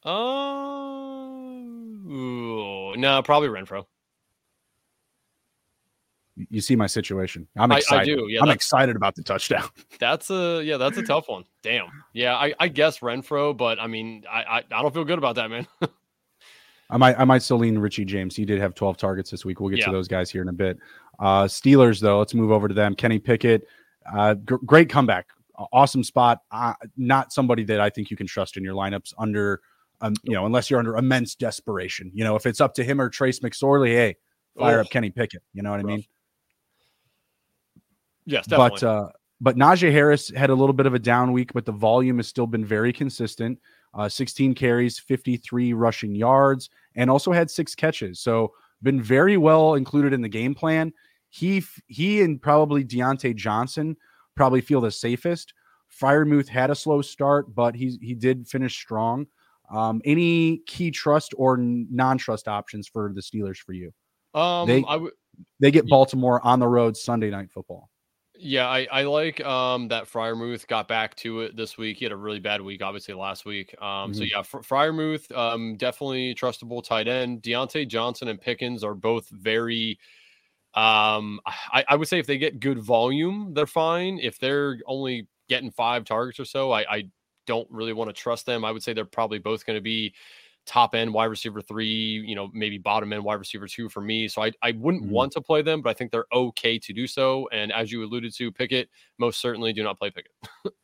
Uh, 0.04 1.09
ooh, 2.10 2.96
no, 2.96 3.22
probably 3.24 3.50
Renfrow. 3.50 3.86
You 6.50 6.62
see 6.62 6.76
my 6.78 6.88
situation. 6.88 7.48
I'm 7.58 7.72
I- 7.72 7.76
I 7.76 7.78
excited. 7.80 8.18
do, 8.18 8.28
yeah, 8.30 8.40
I'm 8.42 8.50
excited 8.50 8.96
about 8.96 9.16
the 9.16 9.24
touchdown. 9.24 9.68
That's 10.00 10.30
a 10.30 10.62
yeah, 10.64 10.78
that's 10.78 10.98
a 10.98 11.04
tough 11.04 11.28
one. 11.28 11.44
Damn. 11.62 11.88
Yeah, 12.14 12.36
I, 12.36 12.54
I 12.58 12.70
guess 12.70 13.00
Renfrow, 13.00 13.56
but 13.58 13.78
I 13.80 13.88
mean, 13.88 14.24
I, 14.32 14.44
I 14.44 14.58
I 14.72 14.82
don't 14.82 14.94
feel 14.94 15.04
good 15.04 15.18
about 15.18 15.36
that, 15.36 15.50
man. 15.50 15.68
I 16.90 16.96
might 16.98 17.20
I 17.20 17.26
might 17.26 17.42
still 17.44 17.58
lean 17.58 17.78
Richie 17.78 18.06
James. 18.06 18.38
He 18.38 18.46
did 18.46 18.60
have 18.62 18.74
12 18.74 18.96
targets 18.96 19.30
this 19.30 19.44
week. 19.44 19.60
We'll 19.60 19.70
get 19.70 19.80
Yeah. 19.80 19.86
to 19.88 19.92
those 19.92 20.08
guys 20.08 20.32
here 20.32 20.42
in 20.42 20.48
a 20.48 20.54
bit. 20.54 20.78
Uh, 21.20 21.44
Steelers 21.44 22.00
though, 22.00 22.20
let's 22.20 22.34
move 22.34 22.52
over 22.52 22.70
to 22.70 22.74
them. 22.74 22.96
Kenny 22.96 23.20
Pickett, 23.20 23.68
uh, 24.12 24.36
gr- 24.36 24.56
great 24.66 24.90
comeback, 24.90 25.28
awesome 25.74 26.04
spot. 26.06 26.40
Uh, 26.50 26.74
not 26.96 27.34
somebody 27.34 27.66
that 27.66 27.82
I 27.82 27.90
think 27.90 28.10
you 28.10 28.16
can 28.16 28.28
trust 28.28 28.56
in 28.56 28.64
your 28.64 28.74
lineups 28.76 29.14
under, 29.18 29.60
um, 30.02 30.14
you 30.24 30.34
know, 30.34 30.46
unless 30.46 30.70
you're 30.70 30.80
under 30.80 30.96
immense 30.96 31.36
desperation. 31.36 32.12
You 32.14 32.24
know, 32.24 32.36
if 32.36 32.46
it's 32.46 32.62
up 32.62 32.74
to 32.76 32.84
him 32.84 33.02
or 33.02 33.10
Trace 33.10 33.40
McSorley, 33.40 33.90
hey, 33.90 34.16
fire 34.58 34.80
Oh, 34.80 34.82
up 34.82 34.90
Kenny 34.90 35.10
Pickett. 35.10 35.44
You 35.54 35.64
know 35.64 35.72
what 35.72 35.80
I 35.80 35.84
mean? 35.84 36.04
Yes, 38.26 38.46
definitely. 38.46 38.80
But 38.82 38.84
uh, 38.84 39.10
but 39.42 39.56
Najee 39.56 39.92
Harris 39.92 40.30
had 40.30 40.50
a 40.50 40.56
little 40.56 40.74
bit 40.74 40.86
of 40.86 40.94
a 40.94 41.00
down 41.00 41.32
week, 41.32 41.54
but 41.54 41.66
the 41.66 41.72
volume 41.72 42.18
has 42.18 42.28
still 42.28 42.48
been 42.48 42.66
very 42.66 42.92
consistent. 42.92 43.60
Uh, 43.94 44.08
16 44.08 44.54
carries, 44.54 45.00
53 45.00 45.74
rushing 45.74 46.14
yards, 46.14 46.70
and 46.96 47.10
also 47.10 47.32
had 47.32 47.50
six 47.50 47.74
catches. 47.74 48.20
So 48.20 48.54
been 48.84 49.02
very 49.02 49.38
well 49.38 49.76
included 49.76 50.14
in 50.14 50.22
the 50.22 50.30
game 50.30 50.54
plan. 50.54 50.94
He 51.30 51.64
he 51.88 52.22
and 52.22 52.42
probably 52.42 52.84
Diontae 52.84 53.36
Johnson 53.36 53.98
probably 54.36 54.62
feel 54.62 54.82
the 54.82 54.92
safest. 54.92 55.54
Freiermuth 56.00 56.48
had 56.48 56.70
a 56.70 56.76
slow 56.76 57.02
start, 57.02 57.54
but 57.54 57.76
he 57.76 57.98
he 58.02 58.14
did 58.14 58.48
finish 58.48 58.76
strong. 58.76 59.28
Um, 59.72 60.02
any 60.06 60.58
key 60.66 60.92
trust 60.92 61.34
or 61.38 61.58
non 61.58 62.18
trust 62.18 62.48
options 62.48 62.88
for 62.88 63.12
the 63.14 63.22
Steelers 63.22 63.58
for 63.58 63.74
you? 63.74 63.92
um, 64.34 64.68
they- 64.68 64.84
I. 64.88 65.00
They 65.62 65.72
get 65.72 65.88
Baltimore 65.88 66.46
on 66.46 66.60
the 66.60 66.68
road 66.68 66.98
Sunday 66.98 67.30
night 67.30 67.50
football. 67.52 67.90
Yeah, 68.38 68.68
I, 68.68 68.88
I 68.92 69.04
like 69.04 69.40
um 69.46 69.88
that 69.90 70.06
Freiermuth 70.06 70.68
got 70.68 70.88
back 70.88 71.16
to 71.18 71.42
it 71.42 71.56
this 71.56 71.78
week. 71.78 71.98
He 71.98 72.06
had 72.06 72.12
a 72.12 72.18
really 72.18 72.40
bad 72.40 72.62
week, 72.62 72.82
obviously 72.82 73.14
last 73.14 73.46
week. 73.46 73.74
Um, 73.82 74.14
so 74.14 74.24
Mhm. 74.24 74.30
yeah, 74.32 74.42
Fr- 74.42 74.60
Freiermuth, 74.60 75.32
um, 75.38 75.76
definitely 75.78 76.36
trustable 76.36 76.84
tight 76.84 77.08
end. 77.08 77.42
Diontae 77.42 77.88
Johnson 77.88 78.28
and 78.28 78.40
Pickens 78.40 78.84
are 78.84 78.96
both 78.96 79.30
very. 79.30 79.98
Um, 80.74 81.40
I, 81.46 81.84
I 81.88 81.96
would 81.96 82.08
say 82.08 82.20
if 82.20 82.28
they 82.28 82.38
get 82.38 82.60
good 82.60 82.80
volume, 82.80 83.54
they're 83.54 83.66
fine. 83.68 84.20
If 84.20 84.40
they're 84.40 84.78
only 84.86 85.28
getting 85.48 85.72
five 85.72 86.06
targets 86.06 86.40
or 86.40 86.46
so, 86.46 86.72
I, 86.72 86.82
I 86.96 87.10
don't 87.50 87.68
really 87.72 87.94
want 87.94 88.08
to 88.10 88.14
trust 88.14 88.46
them. 88.46 88.64
I 88.64 88.72
would 88.72 88.84
say 88.84 88.94
they're 88.94 89.06
probably 89.06 89.40
both 89.40 89.66
going 89.66 89.76
to 89.78 89.82
be 89.82 90.14
top 90.68 90.94
end 90.94 91.12
wide 91.12 91.26
receiver 91.26 91.62
three, 91.64 91.88
you 92.28 92.36
know, 92.36 92.52
maybe 92.54 92.78
bottom 92.78 93.12
end 93.12 93.24
wide 93.24 93.40
receiver 93.40 93.66
two 93.68 93.90
for 93.90 94.02
me. 94.02 94.28
So 94.28 94.44
I, 94.44 94.52
I 94.62 94.72
wouldn't 94.74 95.06
Mhm. 95.06 95.10
want 95.10 95.32
to 95.32 95.42
play 95.42 95.64
them, 95.64 95.82
but 95.82 95.90
I 95.90 95.94
think 95.94 96.12
they're 96.12 96.28
okay 96.32 96.78
to 96.78 96.94
do 96.94 97.08
so. 97.08 97.50
And 97.52 97.72
as 97.72 97.92
you 97.92 98.04
alluded 98.04 98.36
to, 98.36 98.52
Pickett, 98.52 98.88
most 99.18 99.42
certainly 99.42 99.74
do 99.74 99.82
not 99.82 99.98
play 99.98 100.12
Pickett. 100.12 100.32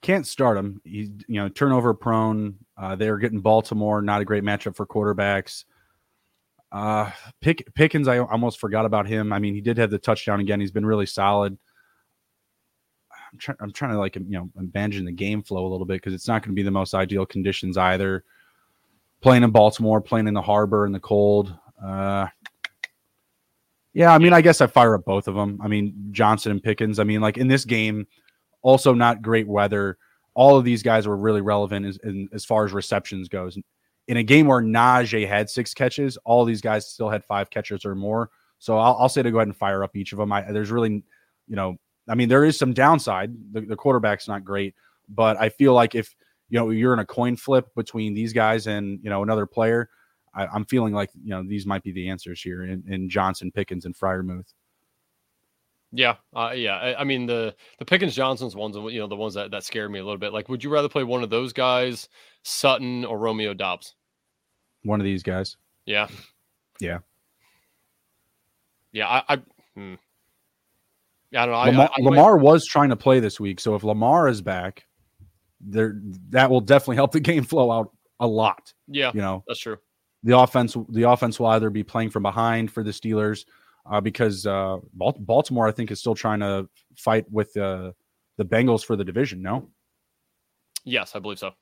can't 0.00 0.26
start 0.26 0.56
him. 0.56 0.80
He's 0.84 1.10
you 1.28 1.40
know 1.40 1.48
turnover 1.50 1.94
prone. 1.94 2.56
Uh, 2.76 2.96
they're 2.96 3.18
getting 3.18 3.40
Baltimore, 3.40 4.00
not 4.00 4.20
a 4.22 4.24
great 4.24 4.42
matchup 4.44 4.74
for 4.76 4.86
quarterbacks. 4.86 5.64
Uh, 6.72 7.10
Pick, 7.42 7.72
Pickens, 7.74 8.08
I 8.08 8.18
almost 8.18 8.58
forgot 8.58 8.86
about 8.86 9.06
him. 9.06 9.30
I 9.32 9.38
mean, 9.38 9.54
he 9.54 9.60
did 9.60 9.76
have 9.76 9.90
the 9.90 9.98
touchdown 9.98 10.40
again. 10.40 10.58
He's 10.58 10.70
been 10.72 10.86
really 10.86 11.04
solid. 11.06 11.58
I'm 13.32 13.38
trying. 13.38 13.56
I'm 13.60 13.72
trying 13.72 13.92
to 13.92 13.98
like 13.98 14.16
you 14.16 14.22
know 14.28 14.50
abandon 14.58 15.04
the 15.04 15.12
game 15.12 15.42
flow 15.42 15.66
a 15.66 15.70
little 15.70 15.86
bit 15.86 15.94
because 15.94 16.14
it's 16.14 16.28
not 16.28 16.42
going 16.42 16.50
to 16.50 16.54
be 16.54 16.62
the 16.62 16.70
most 16.70 16.94
ideal 16.94 17.24
conditions 17.24 17.76
either. 17.76 18.24
Playing 19.20 19.44
in 19.44 19.50
Baltimore, 19.50 20.00
playing 20.00 20.26
in 20.26 20.34
the 20.34 20.42
harbor 20.42 20.84
in 20.84 20.92
the 20.92 21.00
cold. 21.00 21.56
Uh, 21.82 22.26
yeah, 23.94 24.12
I 24.14 24.18
mean, 24.18 24.32
I 24.32 24.40
guess 24.40 24.60
I 24.60 24.66
fire 24.66 24.94
up 24.94 25.04
both 25.04 25.28
of 25.28 25.34
them. 25.34 25.60
I 25.62 25.68
mean, 25.68 26.08
Johnson 26.12 26.52
and 26.52 26.62
Pickens. 26.62 26.98
I 26.98 27.04
mean, 27.04 27.20
like 27.20 27.36
in 27.36 27.46
this 27.46 27.64
game, 27.64 28.06
also 28.62 28.94
not 28.94 29.22
great 29.22 29.46
weather. 29.46 29.98
All 30.34 30.56
of 30.56 30.64
these 30.64 30.82
guys 30.82 31.06
were 31.06 31.16
really 31.16 31.42
relevant 31.42 31.84
as, 31.84 31.98
in, 31.98 32.28
as 32.32 32.44
far 32.44 32.64
as 32.64 32.72
receptions 32.72 33.28
goes. 33.28 33.58
In 34.08 34.16
a 34.16 34.22
game 34.22 34.46
where 34.46 34.62
Najee 34.62 35.28
had 35.28 35.50
six 35.50 35.74
catches, 35.74 36.16
all 36.24 36.44
these 36.44 36.62
guys 36.62 36.88
still 36.88 37.10
had 37.10 37.24
five 37.24 37.50
catches 37.50 37.84
or 37.84 37.94
more. 37.94 38.30
So 38.58 38.78
I'll, 38.78 38.96
I'll 38.96 39.08
say 39.08 39.22
to 39.22 39.30
go 39.30 39.38
ahead 39.38 39.48
and 39.48 39.56
fire 39.56 39.84
up 39.84 39.94
each 39.94 40.12
of 40.12 40.18
them. 40.18 40.32
I, 40.32 40.42
there's 40.50 40.70
really, 40.70 41.02
you 41.46 41.56
know, 41.56 41.76
I 42.08 42.14
mean, 42.14 42.28
there 42.28 42.44
is 42.44 42.58
some 42.58 42.72
downside. 42.72 43.32
The, 43.52 43.60
the 43.62 43.76
quarterback's 43.76 44.28
not 44.28 44.44
great, 44.44 44.74
but 45.08 45.40
I 45.40 45.48
feel 45.48 45.72
like 45.72 45.94
if 45.94 46.14
you 46.48 46.58
know 46.58 46.70
you're 46.70 46.92
in 46.92 46.98
a 46.98 47.06
coin 47.06 47.36
flip 47.36 47.68
between 47.74 48.14
these 48.14 48.32
guys 48.32 48.66
and 48.66 48.98
you 49.02 49.10
know 49.10 49.22
another 49.22 49.46
player, 49.46 49.88
I, 50.34 50.46
I'm 50.46 50.64
feeling 50.64 50.92
like 50.92 51.10
you 51.22 51.30
know 51.30 51.42
these 51.42 51.66
might 51.66 51.82
be 51.82 51.92
the 51.92 52.08
answers 52.08 52.40
here 52.40 52.64
in, 52.64 52.82
in 52.88 53.08
Johnson, 53.08 53.52
Pickens, 53.52 53.84
and 53.84 53.96
Freiermuth. 53.96 54.52
Yeah, 55.92 56.16
uh, 56.34 56.52
yeah. 56.54 56.76
I, 56.76 57.00
I, 57.00 57.04
mean 57.04 57.26
the 57.26 57.54
the 57.78 57.84
Pickens 57.84 58.14
Johnsons 58.14 58.56
ones, 58.56 58.76
you 58.76 58.98
know, 58.98 59.06
the 59.06 59.16
ones 59.16 59.34
that 59.34 59.50
that 59.50 59.62
scared 59.62 59.90
me 59.90 59.98
a 59.98 60.04
little 60.04 60.18
bit. 60.18 60.32
Like, 60.32 60.48
would 60.48 60.64
you 60.64 60.70
rather 60.70 60.88
play 60.88 61.04
one 61.04 61.22
of 61.22 61.28
those 61.28 61.52
guys, 61.52 62.08
Sutton 62.42 63.04
or 63.04 63.18
Romeo 63.18 63.52
Doubs? 63.52 63.94
One 64.84 65.00
of 65.00 65.04
these 65.04 65.22
guys. 65.22 65.58
Yeah. 65.84 66.08
Yeah. 66.80 66.98
Yeah. 68.92 69.06
I. 69.06 69.34
I 69.34 69.42
hmm. 69.74 69.94
I 71.34 71.46
don't 71.46 71.54
know. 71.54 71.70
Lamar, 71.70 71.90
I, 71.96 72.00
I, 72.00 72.04
Lamar 72.04 72.36
was 72.36 72.66
trying 72.66 72.90
to 72.90 72.96
play 72.96 73.20
this 73.20 73.40
week, 73.40 73.60
so 73.60 73.74
if 73.74 73.84
Lamar 73.84 74.28
is 74.28 74.42
back, 74.42 74.84
there 75.60 76.00
that 76.30 76.50
will 76.50 76.60
definitely 76.60 76.96
help 77.02 77.12
the 77.12 77.20
game 77.20 77.44
flow 77.44 77.70
out 77.70 77.92
a 78.20 78.26
lot. 78.26 78.72
Yeah, 78.88 79.12
you 79.14 79.20
know 79.20 79.44
that's 79.46 79.60
true. 79.60 79.78
The 80.24 80.38
offense, 80.38 80.76
the 80.90 81.08
offense 81.08 81.40
will 81.40 81.48
either 81.48 81.68
be 81.70 81.82
playing 81.82 82.10
from 82.10 82.22
behind 82.22 82.70
for 82.70 82.84
the 82.84 82.92
Steelers 82.92 83.44
uh, 83.90 84.00
because 84.00 84.46
uh, 84.46 84.78
Baltimore, 84.94 85.66
I 85.66 85.72
think, 85.72 85.90
is 85.90 85.98
still 85.98 86.14
trying 86.14 86.40
to 86.40 86.68
fight 86.96 87.24
with 87.30 87.56
uh, 87.56 87.92
the 88.36 88.44
Bengals 88.44 88.84
for 88.84 88.94
the 88.94 89.04
division. 89.04 89.42
No. 89.42 89.68
Yes, 90.84 91.14
I 91.14 91.18
believe 91.18 91.38
so. 91.38 91.52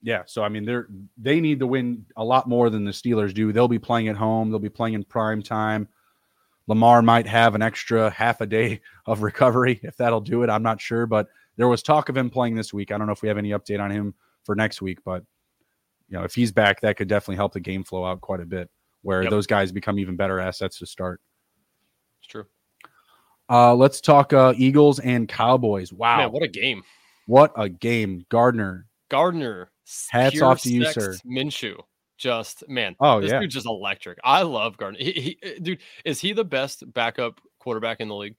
Yeah, 0.00 0.22
so 0.26 0.42
I 0.42 0.48
mean, 0.48 0.64
they're 0.64 0.88
they 1.16 1.40
need 1.40 1.58
to 1.58 1.66
win 1.66 2.06
a 2.16 2.24
lot 2.24 2.48
more 2.48 2.70
than 2.70 2.84
the 2.84 2.92
Steelers 2.92 3.34
do. 3.34 3.52
They'll 3.52 3.68
be 3.68 3.80
playing 3.80 4.08
at 4.08 4.16
home. 4.16 4.50
They'll 4.50 4.58
be 4.58 4.68
playing 4.68 4.94
in 4.94 5.02
prime 5.04 5.42
time. 5.42 5.88
Lamar 6.68 7.00
might 7.02 7.26
have 7.26 7.54
an 7.54 7.62
extra 7.62 8.10
half 8.10 8.40
a 8.40 8.46
day 8.46 8.80
of 9.06 9.22
recovery 9.22 9.80
if 9.82 9.96
that'll 9.96 10.20
do 10.20 10.42
it. 10.44 10.50
I'm 10.50 10.62
not 10.62 10.80
sure, 10.80 11.06
but 11.06 11.26
there 11.56 11.66
was 11.66 11.82
talk 11.82 12.08
of 12.08 12.16
him 12.16 12.30
playing 12.30 12.54
this 12.54 12.72
week. 12.72 12.92
I 12.92 12.98
don't 12.98 13.06
know 13.06 13.12
if 13.12 13.22
we 13.22 13.28
have 13.28 13.38
any 13.38 13.50
update 13.50 13.80
on 13.80 13.90
him 13.90 14.14
for 14.44 14.54
next 14.54 14.80
week, 14.80 14.98
but 15.04 15.24
you 16.08 16.16
know, 16.16 16.24
if 16.24 16.34
he's 16.34 16.52
back, 16.52 16.80
that 16.82 16.96
could 16.96 17.08
definitely 17.08 17.36
help 17.36 17.52
the 17.52 17.60
game 17.60 17.84
flow 17.84 18.04
out 18.04 18.20
quite 18.20 18.40
a 18.40 18.46
bit. 18.46 18.70
Where 19.02 19.22
yep. 19.22 19.30
those 19.30 19.46
guys 19.46 19.72
become 19.72 19.98
even 19.98 20.16
better 20.16 20.40
assets 20.40 20.78
to 20.78 20.86
start. 20.86 21.20
It's 22.20 22.28
true. 22.28 22.46
Uh, 23.50 23.74
let's 23.74 24.00
talk 24.00 24.32
uh, 24.32 24.52
Eagles 24.56 24.98
and 24.98 25.28
Cowboys. 25.28 25.92
Wow, 25.92 26.18
Man, 26.18 26.32
what 26.32 26.42
a 26.42 26.48
game! 26.48 26.82
What 27.26 27.52
a 27.56 27.68
game, 27.68 28.26
Gardner. 28.28 28.86
Gardner, 29.10 29.70
hats 30.10 30.42
off 30.42 30.62
to 30.62 30.72
you, 30.72 30.84
sir. 30.86 31.16
Minshew, 31.26 31.80
just 32.18 32.68
man. 32.68 32.96
Oh 33.00 33.20
this 33.20 33.30
yeah, 33.30 33.40
dude's 33.40 33.54
just 33.54 33.66
electric. 33.66 34.18
I 34.22 34.42
love 34.42 34.76
Gardner. 34.76 34.98
He, 34.98 35.12
he, 35.12 35.38
eh, 35.42 35.58
dude, 35.62 35.78
is 36.04 36.20
he 36.20 36.32
the 36.32 36.44
best 36.44 36.92
backup 36.92 37.40
quarterback 37.58 38.00
in 38.00 38.08
the 38.08 38.16
league? 38.16 38.36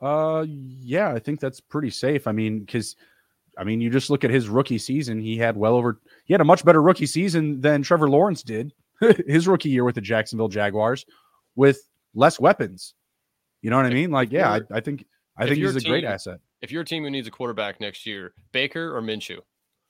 Uh, 0.00 0.44
yeah, 0.46 1.10
I 1.12 1.18
think 1.18 1.40
that's 1.40 1.60
pretty 1.60 1.90
safe. 1.90 2.26
I 2.26 2.32
mean, 2.32 2.60
because 2.60 2.96
I 3.58 3.64
mean, 3.64 3.80
you 3.80 3.90
just 3.90 4.10
look 4.10 4.24
at 4.24 4.30
his 4.30 4.48
rookie 4.48 4.78
season. 4.78 5.20
He 5.20 5.36
had 5.36 5.56
well 5.56 5.74
over. 5.74 6.00
He 6.24 6.34
had 6.34 6.40
a 6.40 6.44
much 6.44 6.64
better 6.64 6.82
rookie 6.82 7.06
season 7.06 7.60
than 7.60 7.82
Trevor 7.82 8.08
Lawrence 8.08 8.42
did 8.42 8.72
his 9.26 9.48
rookie 9.48 9.70
year 9.70 9.84
with 9.84 9.94
the 9.94 10.00
Jacksonville 10.00 10.48
Jaguars, 10.48 11.04
with 11.56 11.80
less 12.14 12.38
weapons. 12.38 12.94
You 13.60 13.70
know 13.70 13.76
what 13.76 13.86
I 13.86 13.90
mean? 13.90 14.10
Like, 14.10 14.32
yeah, 14.32 14.50
I, 14.50 14.60
I 14.70 14.80
think 14.80 15.06
I 15.36 15.46
think 15.46 15.58
he's 15.58 15.76
a 15.76 15.80
team, 15.80 15.90
great 15.90 16.04
asset. 16.04 16.40
If 16.60 16.72
you're 16.72 16.82
a 16.82 16.86
team 16.86 17.04
who 17.04 17.10
needs 17.10 17.28
a 17.28 17.30
quarterback 17.30 17.80
next 17.80 18.06
year, 18.06 18.34
Baker 18.52 18.96
or 18.96 19.00
Minshew? 19.00 19.38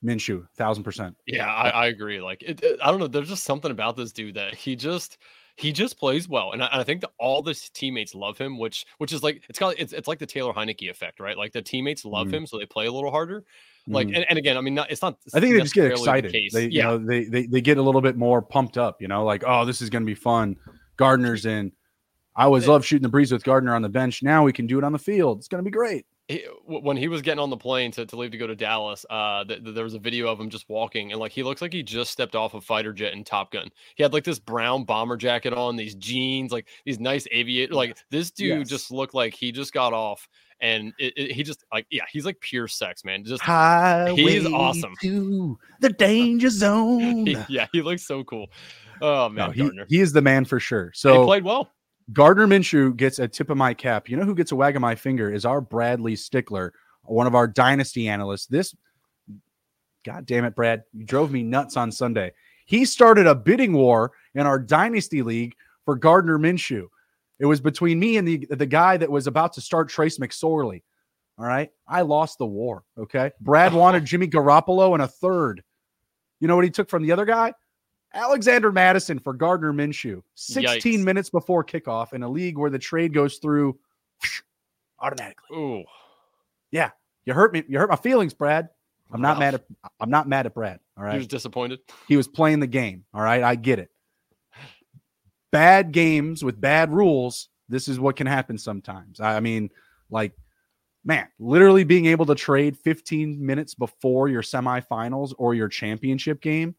Minshew, 0.04 0.46
thousand 0.56 0.84
percent. 0.84 1.16
Yeah, 1.26 1.52
I, 1.52 1.68
I 1.68 1.86
agree. 1.86 2.20
Like, 2.20 2.42
it, 2.42 2.62
it, 2.62 2.80
I 2.82 2.90
don't 2.90 3.00
know. 3.00 3.06
There's 3.06 3.28
just 3.28 3.44
something 3.44 3.70
about 3.70 3.96
this 3.96 4.12
dude 4.12 4.34
that 4.34 4.54
he 4.54 4.76
just 4.76 5.18
he 5.56 5.72
just 5.72 5.98
plays 5.98 6.28
well, 6.28 6.52
and 6.52 6.62
I, 6.62 6.68
I, 6.72 6.84
think 6.84 7.02
that 7.02 7.10
all 7.18 7.42
his 7.42 7.68
teammates 7.70 8.14
love 8.14 8.38
him, 8.38 8.58
which 8.58 8.86
which 8.98 9.12
is 9.12 9.22
like 9.22 9.42
it's 9.48 9.58
kind 9.58 9.72
of 9.72 9.80
it's, 9.80 9.92
it's 9.92 10.08
like 10.08 10.18
the 10.18 10.26
Taylor 10.26 10.52
Heinicke 10.52 10.90
effect, 10.90 11.20
right? 11.20 11.36
Like 11.36 11.52
the 11.52 11.62
teammates 11.62 12.04
love 12.04 12.28
mm. 12.28 12.34
him, 12.34 12.46
so 12.46 12.58
they 12.58 12.66
play 12.66 12.86
a 12.86 12.92
little 12.92 13.10
harder. 13.10 13.44
Like, 13.88 14.06
mm. 14.06 14.16
and, 14.16 14.26
and, 14.28 14.38
again, 14.38 14.56
I 14.56 14.60
mean, 14.60 14.74
not, 14.74 14.92
it's 14.92 15.02
not. 15.02 15.18
I 15.34 15.40
think 15.40 15.54
they 15.54 15.60
just 15.60 15.74
get 15.74 15.90
excited. 15.90 16.32
The 16.32 16.50
they, 16.52 16.66
yeah. 16.66 16.68
you 16.68 16.82
know, 16.82 16.98
they, 16.98 17.24
they 17.24 17.46
they 17.46 17.60
get 17.60 17.78
a 17.78 17.82
little 17.82 18.00
bit 18.00 18.16
more 18.16 18.40
pumped 18.40 18.78
up. 18.78 19.02
You 19.02 19.08
know, 19.08 19.24
like, 19.24 19.42
oh, 19.46 19.64
this 19.64 19.82
is 19.82 19.90
going 19.90 20.02
to 20.02 20.06
be 20.06 20.14
fun. 20.14 20.56
Gardner's 20.96 21.46
in. 21.46 21.72
I 22.34 22.44
always 22.44 22.66
love 22.66 22.84
shooting 22.84 23.02
the 23.02 23.08
breeze 23.08 23.30
with 23.30 23.44
Gardner 23.44 23.74
on 23.74 23.82
the 23.82 23.90
bench. 23.90 24.22
Now 24.22 24.44
we 24.44 24.52
can 24.52 24.66
do 24.66 24.78
it 24.78 24.84
on 24.84 24.92
the 24.92 24.98
field. 24.98 25.38
It's 25.38 25.48
going 25.48 25.62
to 25.62 25.64
be 25.64 25.70
great 25.70 26.06
he, 26.32 26.44
when 26.66 26.96
he 26.96 27.08
was 27.08 27.22
getting 27.22 27.38
on 27.38 27.50
the 27.50 27.56
plane 27.56 27.90
to, 27.92 28.06
to 28.06 28.16
leave 28.16 28.30
to 28.30 28.38
go 28.38 28.46
to 28.46 28.56
Dallas, 28.56 29.04
uh, 29.10 29.44
th- 29.44 29.62
th- 29.62 29.74
there 29.74 29.84
was 29.84 29.94
a 29.94 29.98
video 29.98 30.28
of 30.28 30.40
him 30.40 30.50
just 30.50 30.68
walking, 30.68 31.12
and 31.12 31.20
like 31.20 31.32
he 31.32 31.42
looks 31.42 31.60
like 31.60 31.72
he 31.72 31.82
just 31.82 32.10
stepped 32.10 32.34
off 32.34 32.54
a 32.54 32.60
fighter 32.60 32.92
jet 32.92 33.12
in 33.12 33.24
Top 33.24 33.52
Gun. 33.52 33.68
He 33.94 34.02
had 34.02 34.12
like 34.12 34.24
this 34.24 34.38
brown 34.38 34.84
bomber 34.84 35.16
jacket 35.16 35.52
on, 35.52 35.76
these 35.76 35.94
jeans, 35.94 36.50
like 36.50 36.68
these 36.84 36.98
nice 36.98 37.26
aviator. 37.30 37.74
Like 37.74 37.98
this 38.10 38.30
dude 38.30 38.60
yes. 38.60 38.68
just 38.68 38.90
looked 38.90 39.14
like 39.14 39.34
he 39.34 39.52
just 39.52 39.72
got 39.72 39.92
off, 39.92 40.28
and 40.60 40.92
it, 40.98 41.12
it, 41.16 41.32
he 41.32 41.42
just 41.42 41.64
like 41.72 41.86
yeah, 41.90 42.04
he's 42.10 42.24
like 42.24 42.40
pure 42.40 42.68
sex, 42.68 43.04
man. 43.04 43.24
Just 43.24 43.42
Highway 43.42 44.16
he's 44.16 44.46
awesome. 44.46 44.94
To 45.02 45.58
the 45.80 45.90
danger 45.90 46.50
zone. 46.50 47.26
he, 47.26 47.36
yeah, 47.48 47.66
he 47.72 47.82
looks 47.82 48.06
so 48.06 48.24
cool. 48.24 48.46
Oh 49.00 49.28
man, 49.28 49.52
no, 49.56 49.70
he, 49.70 49.96
he, 49.96 50.00
is 50.00 50.12
the 50.12 50.22
man 50.22 50.44
for 50.44 50.60
sure. 50.60 50.92
So 50.94 51.20
he 51.20 51.26
played 51.26 51.44
well. 51.44 51.70
Gardner 52.12 52.46
Minshew 52.46 52.96
gets 52.96 53.18
a 53.18 53.28
tip 53.28 53.50
of 53.50 53.56
my 53.56 53.74
cap. 53.74 54.08
You 54.08 54.16
know 54.16 54.24
who 54.24 54.34
gets 54.34 54.52
a 54.52 54.56
wag 54.56 54.76
of 54.76 54.82
my 54.82 54.94
finger 54.94 55.32
is 55.32 55.44
our 55.44 55.60
Bradley 55.60 56.16
Stickler, 56.16 56.72
one 57.02 57.26
of 57.26 57.34
our 57.34 57.46
dynasty 57.46 58.08
analysts. 58.08 58.46
This, 58.46 58.74
God 60.04 60.26
damn 60.26 60.44
it, 60.44 60.54
Brad, 60.54 60.82
you 60.92 61.04
drove 61.04 61.30
me 61.30 61.42
nuts 61.42 61.76
on 61.76 61.92
Sunday. 61.92 62.32
He 62.66 62.84
started 62.84 63.26
a 63.26 63.34
bidding 63.34 63.72
war 63.72 64.12
in 64.34 64.46
our 64.46 64.58
dynasty 64.58 65.22
league 65.22 65.54
for 65.84 65.96
Gardner 65.96 66.38
Minshew. 66.38 66.86
It 67.38 67.46
was 67.46 67.60
between 67.60 67.98
me 67.98 68.16
and 68.16 68.26
the 68.26 68.46
the 68.50 68.66
guy 68.66 68.96
that 68.96 69.10
was 69.10 69.26
about 69.26 69.52
to 69.54 69.60
start 69.60 69.88
Trace 69.88 70.18
McSorley. 70.18 70.82
All 71.38 71.44
right, 71.44 71.70
I 71.88 72.02
lost 72.02 72.38
the 72.38 72.46
war. 72.46 72.84
Okay, 72.96 73.32
Brad 73.40 73.72
wanted 73.72 74.04
Jimmy 74.06 74.28
Garoppolo 74.28 74.94
and 74.94 75.02
a 75.02 75.08
third. 75.08 75.62
You 76.40 76.48
know 76.48 76.54
what 76.56 76.64
he 76.64 76.70
took 76.70 76.88
from 76.88 77.02
the 77.02 77.12
other 77.12 77.24
guy? 77.24 77.52
Alexander 78.14 78.70
Mattison 78.70 79.18
for 79.18 79.32
Gardner 79.32 79.72
Minshew, 79.72 80.22
16 80.34 81.00
Yikes. 81.00 81.04
minutes 81.04 81.30
before 81.30 81.64
kickoff 81.64 82.12
in 82.12 82.22
a 82.22 82.28
league 82.28 82.58
where 82.58 82.70
the 82.70 82.78
trade 82.78 83.14
goes 83.14 83.38
through 83.38 83.78
automatically. 85.00 85.56
Ooh. 85.56 85.84
Yeah. 86.70 86.90
You 87.24 87.34
hurt 87.34 87.52
me. 87.52 87.62
You 87.68 87.78
hurt 87.78 87.90
my 87.90 87.96
feelings, 87.96 88.34
Brad. 88.34 88.68
I'm 89.12 89.20
not 89.20 89.38
mad 89.38 89.54
at 89.54 89.64
I'm 90.00 90.10
not 90.10 90.26
mad 90.26 90.46
at 90.46 90.54
Brad. 90.54 90.80
All 90.96 91.04
right. 91.04 91.12
He 91.12 91.18
was 91.18 91.26
disappointed. 91.26 91.80
He 92.08 92.16
was 92.16 92.26
playing 92.26 92.60
the 92.60 92.66
game. 92.66 93.04
All 93.12 93.22
right. 93.22 93.42
I 93.42 93.54
get 93.54 93.78
it. 93.78 93.90
Bad 95.50 95.92
games 95.92 96.42
with 96.42 96.60
bad 96.60 96.90
rules. 96.92 97.48
This 97.68 97.88
is 97.88 98.00
what 98.00 98.16
can 98.16 98.26
happen 98.26 98.56
sometimes. 98.56 99.20
I 99.20 99.40
mean, 99.40 99.70
like, 100.10 100.32
man, 101.04 101.28
literally 101.38 101.84
being 101.84 102.06
able 102.06 102.26
to 102.26 102.34
trade 102.34 102.76
15 102.78 103.44
minutes 103.44 103.74
before 103.74 104.28
your 104.28 104.42
semifinals 104.42 105.34
or 105.38 105.54
your 105.54 105.68
championship 105.68 106.40
game 106.40 106.74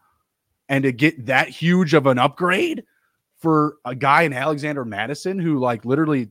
and 0.69 0.83
to 0.83 0.91
get 0.91 1.25
that 1.25 1.49
huge 1.49 1.93
of 1.93 2.05
an 2.07 2.19
upgrade 2.19 2.83
for 3.37 3.77
a 3.85 3.93
guy 3.93 4.23
in 4.23 4.33
Alexander 4.33 4.85
Mattison 4.85 5.37
who 5.37 5.59
like 5.59 5.85
literally 5.85 6.29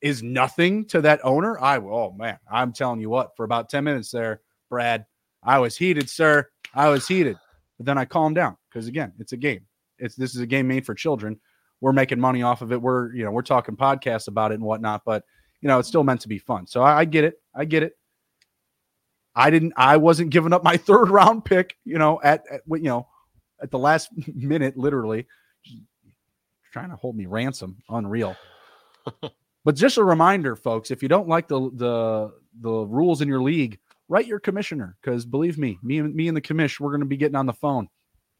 is 0.00 0.22
nothing 0.22 0.84
to 0.86 1.00
that 1.00 1.20
owner. 1.24 1.58
I 1.60 1.78
oh 1.78 2.14
man, 2.16 2.38
I'm 2.50 2.72
telling 2.72 3.00
you 3.00 3.10
what, 3.10 3.36
for 3.36 3.44
about 3.44 3.68
10 3.68 3.84
minutes 3.84 4.10
there, 4.10 4.40
Brad, 4.68 5.06
I 5.42 5.58
was 5.58 5.76
heated, 5.76 6.08
sir. 6.08 6.48
I 6.74 6.88
was 6.88 7.08
heated. 7.08 7.36
But 7.76 7.86
then 7.86 7.98
I 7.98 8.04
calmed 8.04 8.36
down 8.36 8.56
because 8.70 8.86
again, 8.86 9.12
it's 9.18 9.32
a 9.32 9.36
game. 9.36 9.66
It's 9.98 10.14
this 10.14 10.34
is 10.34 10.40
a 10.40 10.46
game 10.46 10.68
made 10.68 10.86
for 10.86 10.94
children. 10.94 11.40
We're 11.80 11.92
making 11.92 12.20
money 12.20 12.42
off 12.42 12.62
of 12.62 12.72
it. 12.72 12.80
We're, 12.80 13.12
you 13.14 13.24
know, 13.24 13.30
we're 13.30 13.42
talking 13.42 13.76
podcasts 13.76 14.28
about 14.28 14.50
it 14.50 14.54
and 14.54 14.64
whatnot, 14.64 15.02
but 15.04 15.24
you 15.60 15.68
know, 15.68 15.78
it's 15.78 15.88
still 15.88 16.04
meant 16.04 16.20
to 16.22 16.28
be 16.28 16.38
fun. 16.38 16.66
So 16.66 16.82
I, 16.82 17.00
I 17.00 17.04
get 17.04 17.24
it. 17.24 17.40
I 17.54 17.64
get 17.64 17.82
it. 17.82 17.98
I 19.34 19.50
didn't 19.50 19.74
I 19.76 19.96
wasn't 19.96 20.30
giving 20.30 20.52
up 20.52 20.64
my 20.64 20.76
third 20.76 21.10
round 21.10 21.44
pick, 21.44 21.76
you 21.84 21.98
know, 21.98 22.20
at, 22.22 22.44
at 22.50 22.62
you 22.68 22.82
know, 22.82 23.08
at 23.62 23.70
the 23.70 23.78
last 23.78 24.10
minute, 24.34 24.76
literally 24.76 25.26
trying 26.72 26.90
to 26.90 26.96
hold 26.96 27.16
me 27.16 27.26
ransom. 27.26 27.76
Unreal. 27.88 28.36
but 29.64 29.74
just 29.74 29.98
a 29.98 30.04
reminder, 30.04 30.56
folks, 30.56 30.90
if 30.90 31.02
you 31.02 31.08
don't 31.08 31.28
like 31.28 31.48
the 31.48 31.70
the 31.74 32.32
the 32.60 32.70
rules 32.70 33.20
in 33.20 33.28
your 33.28 33.42
league, 33.42 33.78
write 34.08 34.26
your 34.26 34.40
commissioner 34.40 34.96
because 35.00 35.24
believe 35.24 35.58
me, 35.58 35.78
me 35.82 35.98
and 35.98 36.14
me 36.14 36.28
and 36.28 36.36
the 36.36 36.40
commish, 36.40 36.80
we're 36.80 36.90
going 36.90 37.00
to 37.00 37.06
be 37.06 37.16
getting 37.16 37.36
on 37.36 37.46
the 37.46 37.52
phone. 37.52 37.88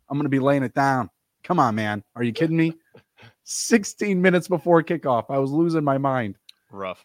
I'm 0.09 0.17
going 0.17 0.25
to 0.25 0.31
be 0.31 0.39
laying 0.39 0.63
it 0.63 0.75
down. 0.75 1.11
Come 1.45 1.59
on, 1.59 1.75
man. 1.75 2.03
Are 2.15 2.23
you 2.23 2.33
kidding 2.33 2.57
me? 2.57 2.75
16 3.45 4.21
minutes 4.21 4.49
before 4.49 4.83
kickoff, 4.83 5.27
I 5.31 5.39
was 5.39 5.51
losing 5.51 5.85
my 5.85 5.99
mind. 5.99 6.37
Rough. 6.71 7.05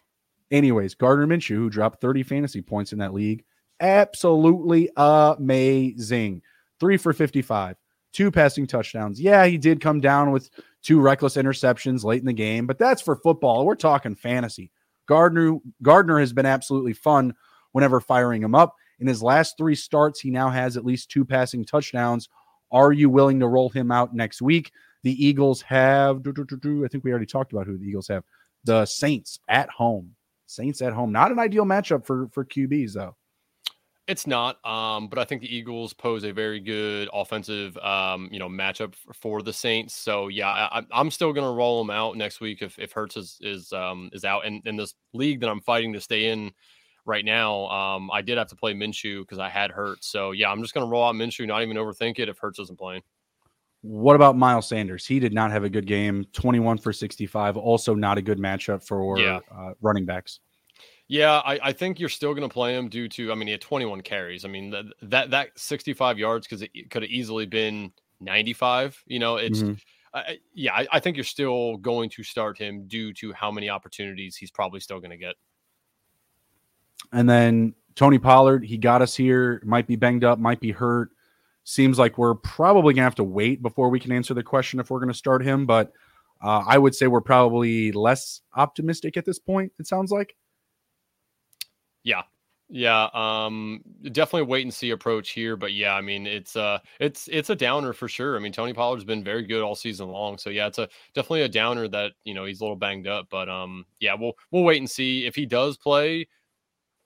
Anyways, 0.50 0.94
Gardner 0.94 1.26
Minshew, 1.26 1.56
who 1.56 1.70
dropped 1.70 2.00
30 2.00 2.24
fantasy 2.24 2.60
points 2.60 2.92
in 2.92 2.98
that 2.98 3.14
league, 3.14 3.44
absolutely 3.80 4.90
amazing. 4.96 6.42
Three 6.78 6.96
for 6.96 7.12
55, 7.12 7.76
two 8.12 8.30
passing 8.30 8.66
touchdowns. 8.66 9.20
Yeah, 9.20 9.46
he 9.46 9.58
did 9.58 9.80
come 9.80 10.00
down 10.00 10.30
with 10.30 10.50
two 10.82 11.00
reckless 11.00 11.36
interceptions 11.36 12.04
late 12.04 12.20
in 12.20 12.26
the 12.26 12.32
game, 12.32 12.66
but 12.66 12.78
that's 12.78 13.02
for 13.02 13.16
football. 13.16 13.64
We're 13.64 13.74
talking 13.74 14.14
fantasy. 14.14 14.70
Gardner 15.06 15.58
Gardner 15.82 16.20
has 16.20 16.32
been 16.32 16.46
absolutely 16.46 16.92
fun 16.92 17.34
whenever 17.72 18.00
firing 18.00 18.42
him 18.42 18.54
up. 18.54 18.76
In 19.00 19.06
his 19.06 19.22
last 19.22 19.56
three 19.58 19.74
starts, 19.74 20.20
he 20.20 20.30
now 20.30 20.48
has 20.48 20.76
at 20.76 20.84
least 20.84 21.10
two 21.10 21.24
passing 21.24 21.64
touchdowns. 21.64 22.28
Are 22.70 22.92
you 22.92 23.10
willing 23.10 23.40
to 23.40 23.48
roll 23.48 23.68
him 23.68 23.90
out 23.90 24.14
next 24.14 24.40
week? 24.40 24.72
The 25.02 25.24
Eagles 25.24 25.60
have, 25.62 26.22
I 26.26 26.88
think 26.88 27.02
we 27.02 27.10
already 27.10 27.26
talked 27.26 27.52
about 27.52 27.66
who 27.66 27.76
the 27.76 27.84
Eagles 27.86 28.08
have. 28.08 28.22
The 28.64 28.86
Saints 28.86 29.40
at 29.48 29.68
home. 29.68 30.14
Saints 30.46 30.80
at 30.82 30.92
home. 30.92 31.10
Not 31.10 31.32
an 31.32 31.38
ideal 31.38 31.64
matchup 31.64 32.06
for 32.06 32.28
for 32.28 32.44
QBs 32.44 32.92
though. 32.92 33.16
It's 34.12 34.26
not, 34.26 34.62
um, 34.66 35.08
but 35.08 35.18
I 35.18 35.24
think 35.24 35.40
the 35.40 35.56
Eagles 35.56 35.94
pose 35.94 36.22
a 36.24 36.32
very 36.32 36.60
good 36.60 37.08
offensive, 37.14 37.78
um, 37.78 38.28
you 38.30 38.38
know, 38.38 38.46
matchup 38.46 38.94
for 39.14 39.40
the 39.40 39.54
Saints. 39.54 39.94
So 39.94 40.28
yeah, 40.28 40.50
I, 40.50 40.82
am 40.92 41.10
still 41.10 41.32
going 41.32 41.46
to 41.46 41.56
roll 41.56 41.82
them 41.82 41.88
out 41.88 42.18
next 42.18 42.42
week 42.42 42.60
if 42.60 42.78
if 42.78 42.92
Hurts 42.92 43.16
is 43.16 43.38
is 43.40 43.72
um, 43.72 44.10
is 44.12 44.26
out. 44.26 44.44
And 44.44 44.60
in 44.66 44.76
this 44.76 44.92
league 45.14 45.40
that 45.40 45.48
I'm 45.48 45.62
fighting 45.62 45.94
to 45.94 46.00
stay 46.02 46.26
in 46.26 46.52
right 47.06 47.24
now, 47.24 47.68
um, 47.68 48.10
I 48.12 48.20
did 48.20 48.36
have 48.36 48.48
to 48.48 48.54
play 48.54 48.74
Minshew 48.74 49.22
because 49.22 49.38
I 49.38 49.48
had 49.48 49.70
Hurts. 49.70 50.08
So 50.08 50.32
yeah, 50.32 50.50
I'm 50.50 50.60
just 50.60 50.74
going 50.74 50.86
to 50.86 50.90
roll 50.90 51.08
out 51.08 51.14
Minshew, 51.14 51.46
not 51.46 51.62
even 51.62 51.78
overthink 51.78 52.18
it 52.18 52.28
if 52.28 52.36
Hurts 52.36 52.58
isn't 52.58 52.78
playing. 52.78 53.00
What 53.80 54.14
about 54.14 54.36
Miles 54.36 54.68
Sanders? 54.68 55.06
He 55.06 55.20
did 55.20 55.32
not 55.32 55.50
have 55.52 55.64
a 55.64 55.70
good 55.70 55.86
game. 55.86 56.26
21 56.34 56.76
for 56.76 56.92
65. 56.92 57.56
Also, 57.56 57.94
not 57.94 58.18
a 58.18 58.22
good 58.22 58.38
matchup 58.38 58.86
for 58.86 59.18
yeah. 59.18 59.40
uh, 59.50 59.72
running 59.80 60.04
backs. 60.04 60.40
Yeah, 61.12 61.42
I, 61.44 61.60
I 61.62 61.72
think 61.72 62.00
you're 62.00 62.08
still 62.08 62.32
going 62.32 62.48
to 62.48 62.52
play 62.52 62.74
him 62.74 62.88
due 62.88 63.06
to. 63.06 63.32
I 63.32 63.34
mean, 63.34 63.46
he 63.46 63.52
had 63.52 63.60
21 63.60 64.00
carries. 64.00 64.46
I 64.46 64.48
mean, 64.48 64.70
that 64.70 64.86
that, 65.02 65.30
that 65.32 65.48
65 65.56 66.18
yards 66.18 66.46
because 66.46 66.62
it 66.62 66.90
could 66.90 67.02
have 67.02 67.10
easily 67.10 67.44
been 67.44 67.92
95. 68.20 69.02
You 69.04 69.18
know, 69.18 69.36
it's. 69.36 69.58
Mm-hmm. 69.58 69.74
Uh, 70.14 70.22
yeah, 70.54 70.72
I, 70.72 70.88
I 70.90 71.00
think 71.00 71.18
you're 71.18 71.24
still 71.24 71.76
going 71.76 72.08
to 72.08 72.22
start 72.22 72.56
him 72.56 72.86
due 72.86 73.12
to 73.14 73.30
how 73.34 73.50
many 73.50 73.68
opportunities 73.68 74.36
he's 74.36 74.50
probably 74.50 74.80
still 74.80 75.00
going 75.00 75.10
to 75.10 75.18
get. 75.18 75.34
And 77.12 77.28
then 77.28 77.74
Tony 77.94 78.18
Pollard, 78.18 78.64
he 78.64 78.78
got 78.78 79.02
us 79.02 79.14
here. 79.14 79.60
Might 79.66 79.86
be 79.86 79.96
banged 79.96 80.24
up, 80.24 80.38
might 80.38 80.60
be 80.60 80.70
hurt. 80.70 81.10
Seems 81.64 81.98
like 81.98 82.16
we're 82.16 82.36
probably 82.36 82.94
going 82.94 83.02
to 83.02 83.04
have 83.04 83.14
to 83.16 83.24
wait 83.24 83.60
before 83.60 83.90
we 83.90 84.00
can 84.00 84.12
answer 84.12 84.32
the 84.32 84.42
question 84.42 84.80
if 84.80 84.88
we're 84.88 84.98
going 84.98 85.12
to 85.12 85.14
start 85.14 85.44
him. 85.44 85.66
But 85.66 85.92
uh, 86.42 86.64
I 86.66 86.78
would 86.78 86.94
say 86.94 87.06
we're 87.06 87.20
probably 87.20 87.92
less 87.92 88.40
optimistic 88.56 89.18
at 89.18 89.26
this 89.26 89.38
point. 89.38 89.72
It 89.78 89.86
sounds 89.86 90.10
like. 90.10 90.36
Yeah. 92.04 92.22
Yeah, 92.74 93.10
um, 93.12 93.82
definitely 94.12 94.44
wait 94.48 94.62
and 94.62 94.72
see 94.72 94.92
approach 94.92 95.32
here, 95.32 95.58
but 95.58 95.74
yeah, 95.74 95.94
I 95.94 96.00
mean 96.00 96.26
it's 96.26 96.56
uh 96.56 96.78
it's 97.00 97.28
it's 97.30 97.50
a 97.50 97.54
downer 97.54 97.92
for 97.92 98.08
sure. 98.08 98.34
I 98.34 98.38
mean 98.38 98.52
Tony 98.52 98.72
Pollard's 98.72 99.04
been 99.04 99.22
very 99.22 99.42
good 99.42 99.62
all 99.62 99.74
season 99.74 100.08
long, 100.08 100.38
so 100.38 100.48
yeah, 100.48 100.68
it's 100.68 100.78
a 100.78 100.88
definitely 101.14 101.42
a 101.42 101.50
downer 101.50 101.86
that 101.88 102.12
you 102.24 102.32
know 102.32 102.46
he's 102.46 102.60
a 102.60 102.64
little 102.64 102.76
banged 102.76 103.06
up, 103.06 103.26
but 103.30 103.46
um 103.50 103.84
yeah, 104.00 104.14
we'll 104.18 104.32
we'll 104.50 104.64
wait 104.64 104.78
and 104.78 104.88
see 104.90 105.26
if 105.26 105.34
he 105.34 105.44
does 105.44 105.76
play. 105.76 106.26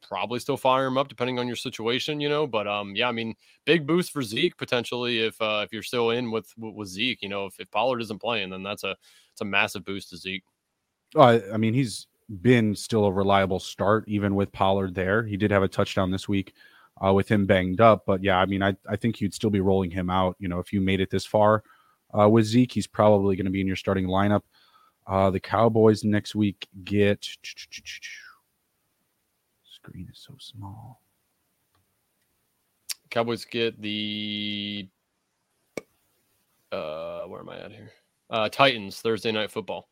Probably 0.07 0.39
still 0.39 0.57
fire 0.57 0.87
him 0.87 0.97
up 0.99 1.09
depending 1.09 1.41
on 1.41 1.49
your 1.49 1.57
situation, 1.57 2.21
you 2.21 2.29
know. 2.29 2.47
But 2.47 2.69
um 2.69 2.95
yeah, 2.95 3.09
I 3.09 3.13
mean 3.13 3.35
big 3.65 3.89
boost 3.89 4.13
for 4.13 4.23
Zeke 4.23 4.57
potentially 4.57 5.19
if 5.19 5.41
uh 5.43 5.63
if 5.65 5.73
you're 5.73 5.83
still 5.83 6.11
in 6.11 6.31
with 6.31 6.49
with 6.57 6.89
Zeke, 6.89 7.23
you 7.23 7.29
know, 7.29 7.47
if, 7.47 7.59
if 7.59 7.69
Pollard 7.73 8.03
isn't 8.03 8.21
playing, 8.21 8.51
then 8.51 8.63
that's 8.63 8.85
a 8.85 8.95
it's 9.33 9.41
a 9.41 9.45
massive 9.45 9.85
boost 9.85 10.11
to 10.11 10.17
Zeke. 10.17 10.45
I 11.53 11.57
mean 11.57 11.75
he's 11.75 12.07
been 12.43 12.75
still 12.75 13.05
a 13.05 13.13
reliable 13.13 13.61
start, 13.61 14.05
even 14.09 14.35
with 14.35 14.53
Pollard 14.53 14.95
there. 14.95 15.23
He 15.25 15.37
did 15.37 15.51
have 15.51 15.63
a 15.63 15.69
touchdown 15.69 16.11
this 16.11 16.29
week 16.29 16.55
uh, 17.05 17.13
with 17.13 17.29
him 17.29 17.47
banged 17.47 17.81
up. 17.81 18.05
But 18.07 18.23
yeah, 18.23 18.39
I 18.39 18.47
mean, 18.47 18.63
I, 18.63 18.77
I 18.89 18.97
think 18.97 19.21
you'd 19.21 19.35
still 19.35 19.51
be 19.51 19.61
rolling 19.61 19.91
him 19.91 20.11
out. 20.11 20.37
You 20.39 20.49
know, 20.49 20.59
if 20.59 20.73
you 20.73 20.81
made 20.81 21.01
it 21.01 21.11
this 21.11 21.27
far 21.27 21.63
uh, 22.19 22.29
with 22.29 22.45
Zeke, 22.45 22.73
he's 22.73 22.87
probably 22.87 23.37
going 23.37 23.47
to 23.47 23.51
be 23.51 23.61
in 23.61 23.67
your 23.67 23.77
starting 23.77 24.07
lineup. 24.07 24.43
Uh, 25.07 25.31
the 25.31 25.41
Cowboys 25.41 26.05
next 26.05 26.35
week 26.35 26.67
get. 26.85 27.25
Screen 29.65 30.09
is 30.11 30.19
so 30.19 30.35
small. 30.39 31.01
Cowboys 33.11 33.45
get 33.45 33.81
the. 33.81 34.89
Uh, 36.73 37.23
where 37.23 37.41
am 37.41 37.49
I 37.49 37.61
at 37.61 37.71
here? 37.71 37.93
Uh, 38.29 38.49
Titans 38.49 39.01
Thursday 39.01 39.31
night 39.31 39.53
football 39.53 39.89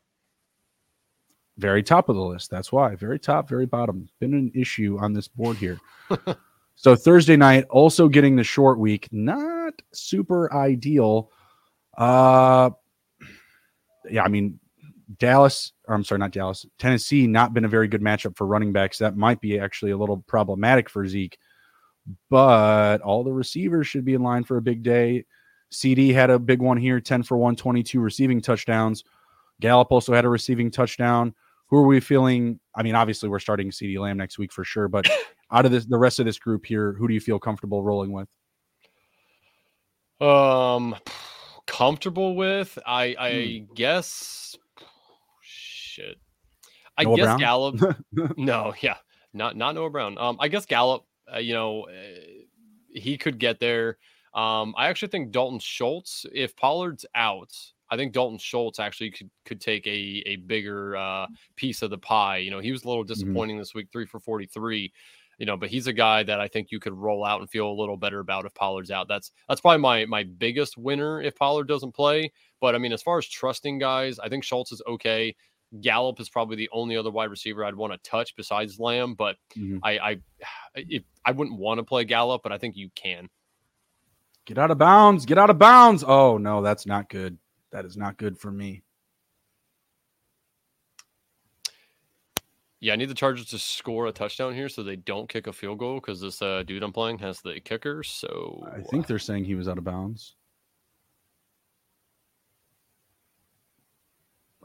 very 1.57 1.83
top 1.83 2.09
of 2.09 2.15
the 2.15 2.21
list. 2.21 2.49
That's 2.49 2.71
why 2.71 2.95
very 2.95 3.19
top, 3.19 3.47
very 3.47 3.65
bottom. 3.65 4.09
Been 4.19 4.33
an 4.33 4.51
issue 4.53 4.97
on 4.99 5.13
this 5.13 5.27
board 5.27 5.57
here. 5.57 5.79
so 6.75 6.95
Thursday 6.95 7.37
night, 7.37 7.65
also 7.69 8.07
getting 8.07 8.35
the 8.35 8.43
short 8.43 8.79
week, 8.79 9.07
not 9.11 9.73
super 9.93 10.53
ideal. 10.53 11.31
Uh, 11.97 12.71
yeah, 14.09 14.23
I 14.23 14.27
mean 14.27 14.59
Dallas. 15.17 15.71
I'm 15.87 16.03
sorry, 16.03 16.19
not 16.19 16.31
Dallas. 16.31 16.65
Tennessee, 16.77 17.27
not 17.27 17.53
been 17.53 17.65
a 17.65 17.69
very 17.69 17.87
good 17.87 18.01
matchup 18.01 18.35
for 18.35 18.47
running 18.47 18.73
backs. 18.73 18.97
That 18.97 19.15
might 19.15 19.39
be 19.39 19.59
actually 19.59 19.91
a 19.91 19.97
little 19.97 20.17
problematic 20.27 20.89
for 20.89 21.07
Zeke. 21.07 21.37
But 22.29 23.01
all 23.01 23.23
the 23.23 23.33
receivers 23.33 23.87
should 23.87 24.05
be 24.05 24.13
in 24.13 24.21
line 24.21 24.43
for 24.43 24.57
a 24.57 24.61
big 24.61 24.83
day. 24.83 25.25
CeeDee 25.71 26.13
had 26.13 26.29
a 26.29 26.39
big 26.39 26.61
one 26.61 26.77
here, 26.77 26.99
10 26.99 27.23
for 27.23 27.37
122 27.37 27.99
receiving 27.99 28.41
touchdowns. 28.41 29.03
Gallup 29.59 29.91
also 29.91 30.13
had 30.13 30.25
a 30.25 30.29
receiving 30.29 30.69
touchdown 30.69 31.33
who 31.67 31.77
are 31.77 31.85
we 31.85 31.99
feeling? 31.99 32.59
I 32.75 32.83
mean, 32.83 32.95
obviously 32.95 33.29
we're 33.29 33.39
starting 33.39 33.69
CeeDee 33.69 33.99
Lamb 33.99 34.17
next 34.17 34.37
week 34.37 34.51
for 34.51 34.63
sure, 34.63 34.87
but 34.87 35.05
out 35.51 35.65
of 35.65 35.71
this, 35.71 35.85
the 35.85 35.97
rest 35.97 36.19
of 36.19 36.25
this 36.25 36.39
group 36.39 36.65
here, 36.65 36.93
who 36.93 37.07
do 37.07 37.13
you 37.13 37.19
feel 37.19 37.39
comfortable 37.39 37.83
rolling 37.83 38.11
with? 38.11 38.27
Um, 40.21 40.95
comfortable 41.67 42.35
with? 42.35 42.77
I 42.85 43.15
I 43.17 43.65
hmm. 43.67 43.73
guess. 43.73 44.55
Shit. 45.41 46.17
I 46.97 47.03
Noah 47.03 47.15
guess 47.15 47.25
Brown? 47.25 47.39
Gallup. 47.39 47.97
no, 48.37 48.73
yeah, 48.81 48.97
not 49.33 49.57
not 49.57 49.75
Noah 49.75 49.89
Brown. 49.89 50.17
Um, 50.17 50.37
I 50.39 50.47
guess 50.47 50.65
Gallup. 50.65 51.03
Uh, 51.33 51.39
you 51.39 51.53
know, 51.53 51.83
uh, 51.83 52.19
he 52.93 53.17
could 53.17 53.39
get 53.39 53.59
there. 53.59 53.97
Um, 54.33 54.75
I 54.77 54.89
actually 54.89 55.07
think 55.09 55.31
Dalton 55.31 55.59
Schultz, 55.59 56.25
if 56.33 56.55
Pollard's 56.55 57.05
out, 57.15 57.53
I 57.89 57.97
think 57.97 58.13
Dalton 58.13 58.39
Schultz 58.39 58.79
actually 58.79 59.11
could 59.11 59.29
could 59.45 59.61
take 59.61 59.85
a 59.85 60.23
a 60.25 60.35
bigger 60.37 60.95
uh, 60.95 61.27
piece 61.55 61.81
of 61.81 61.89
the 61.89 61.97
pie. 61.97 62.37
You 62.37 62.51
know, 62.51 62.59
he 62.59 62.71
was 62.71 62.83
a 62.83 62.87
little 62.87 63.03
mm-hmm. 63.03 63.13
disappointing 63.13 63.55
mm-hmm. 63.55 63.61
this 63.61 63.75
week, 63.75 63.87
three 63.91 64.05
for 64.05 64.19
forty 64.19 64.45
three. 64.45 64.91
You 65.37 65.45
know, 65.45 65.57
but 65.57 65.69
he's 65.69 65.87
a 65.87 65.93
guy 65.93 66.23
that 66.23 66.39
I 66.39 66.47
think 66.47 66.71
you 66.71 66.79
could 66.79 66.93
roll 66.93 67.25
out 67.25 67.41
and 67.41 67.49
feel 67.49 67.67
a 67.67 67.79
little 67.79 67.97
better 67.97 68.19
about 68.19 68.45
if 68.45 68.53
Pollard's 68.53 68.89
out. 68.89 69.07
That's 69.07 69.31
that's 69.49 69.61
probably 69.61 69.79
my 69.79 70.05
my 70.05 70.23
biggest 70.23 70.77
winner 70.77 71.21
if 71.21 71.35
Pollard 71.35 71.67
doesn't 71.67 71.93
play. 71.93 72.31
But 72.61 72.73
I 72.73 72.77
mean, 72.77 72.93
as 72.93 73.01
far 73.01 73.17
as 73.17 73.27
trusting 73.27 73.79
guys, 73.79 74.17
I 74.17 74.29
think 74.29 74.43
Schultz 74.43 74.71
is 74.71 74.81
okay. 74.87 75.35
Gallup 75.81 76.19
is 76.21 76.29
probably 76.29 76.55
the 76.55 76.69
only 76.71 76.95
other 76.95 77.11
wide 77.11 77.29
receiver 77.29 77.65
I'd 77.65 77.75
want 77.75 77.91
to 77.91 78.09
touch 78.09 78.35
besides 78.37 78.79
Lamb. 78.79 79.13
But 79.13 79.35
mm-hmm. 79.57 79.79
I 79.83 79.97
I 79.99 80.17
if, 80.75 81.03
I 81.25 81.31
wouldn't 81.31 81.59
want 81.59 81.79
to 81.79 81.83
play 81.83 82.05
Gallup, 82.05 82.41
but 82.41 82.51
I 82.51 82.57
think 82.57 82.75
you 82.75 82.89
can. 82.95 83.29
Get 84.45 84.59
out 84.59 84.69
of 84.69 84.77
bounds! 84.77 85.25
Get 85.25 85.39
out 85.39 85.49
of 85.49 85.57
bounds! 85.57 86.03
Oh 86.07 86.37
no, 86.37 86.61
that's 86.61 86.85
not 86.85 87.09
good. 87.09 87.37
That 87.75 87.83
is 87.83 87.97
not 87.97 88.15
good 88.15 88.37
for 88.37 88.53
me. 88.53 88.83
Yeah, 92.79 92.93
I 92.93 92.95
need 92.95 93.09
the 93.09 93.13
Chargers 93.13 93.47
to 93.47 93.59
score 93.59 94.07
a 94.07 94.13
touchdown 94.13 94.53
here 94.53 94.69
so 94.69 94.81
they 94.81 94.95
don't 94.95 95.27
kick 95.27 95.47
a 95.47 95.51
field 95.51 95.79
goal 95.79 95.95
because 95.95 96.21
this 96.21 96.41
uh, 96.41 96.63
dude 96.65 96.83
I'm 96.83 96.93
playing 96.93 97.19
has 97.19 97.41
the 97.41 97.59
kicker. 97.59 98.01
So 98.01 98.65
I 98.73 98.79
think 98.79 99.07
they're 99.07 99.19
saying 99.19 99.43
he 99.43 99.55
was 99.55 99.67
out 99.67 99.77
of 99.77 99.83
bounds. 99.83 100.35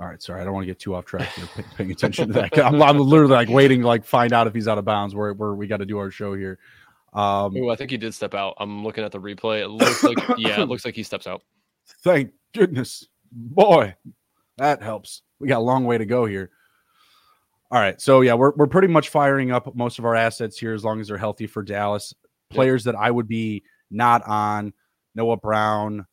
All 0.01 0.07
right, 0.07 0.23
sorry, 0.23 0.41
I 0.41 0.45
don't 0.45 0.55
want 0.55 0.63
to 0.63 0.69
get 0.69 0.79
too 0.79 0.95
off 0.95 1.05
track 1.05 1.29
here. 1.35 1.65
Paying 1.77 1.91
attention 1.91 2.29
to 2.29 2.35
that, 2.35 2.57
I'm, 2.65 2.81
I'm, 2.81 2.99
literally 2.99 3.35
like 3.35 3.49
waiting, 3.49 3.81
to, 3.81 3.89
like 3.89 4.05
find 4.05 4.33
out 4.33 4.47
if 4.47 4.55
he's 4.55 4.69
out 4.69 4.79
of 4.79 4.85
bounds. 4.85 5.17
Where 5.17 5.33
where 5.33 5.55
we 5.55 5.67
got 5.67 5.79
to 5.79 5.87
do 5.87 5.99
our 5.99 6.13
show 6.13 6.35
here. 6.35 6.61
Um, 7.13 7.57
oh, 7.57 7.71
I 7.71 7.75
think 7.75 7.91
he 7.91 7.97
did 7.97 8.15
step 8.15 8.35
out. 8.35 8.55
I'm 8.59 8.85
looking 8.85 9.03
at 9.03 9.11
the 9.11 9.21
replay. 9.21 9.63
It 9.63 9.69
looks 9.69 10.05
like 10.05 10.17
yeah, 10.39 10.61
it 10.61 10.69
looks 10.69 10.85
like 10.85 10.95
he 10.95 11.03
steps 11.03 11.27
out. 11.27 11.43
Thank 12.03 12.33
goodness. 12.55 13.07
Boy, 13.33 13.95
that 14.59 14.83
helps. 14.83 15.23
We 15.39 15.49
got 15.49 15.59
a 15.59 15.61
long 15.61 15.85
way 15.85 15.99
to 15.99 16.07
go 16.07 16.27
here. 16.27 16.51
All 17.71 17.81
right. 17.81 18.01
So 18.01 18.21
yeah, 18.21 18.35
we're 18.35 18.53
we're 18.57 18.67
pretty 18.67 18.89
much 18.89 19.11
firing 19.11 19.53
up 19.53 19.75
most 19.77 19.99
of 19.99 20.05
our 20.05 20.17
assets 20.17 20.59
here 20.59 20.75
as 20.75 20.85
long 20.85 21.01
as 21.01 21.09
they're 21.09 21.19
healthy 21.19 21.47
for 21.47 21.63
Dallas. 21.63 22.13
Players 22.51 22.83
that 22.85 22.97
I 22.97 23.11
would 23.11 23.29
be 23.29 23.63
not 23.93 24.27
on 24.27 24.73
Noah 25.15 25.37
Brown, 25.37 26.05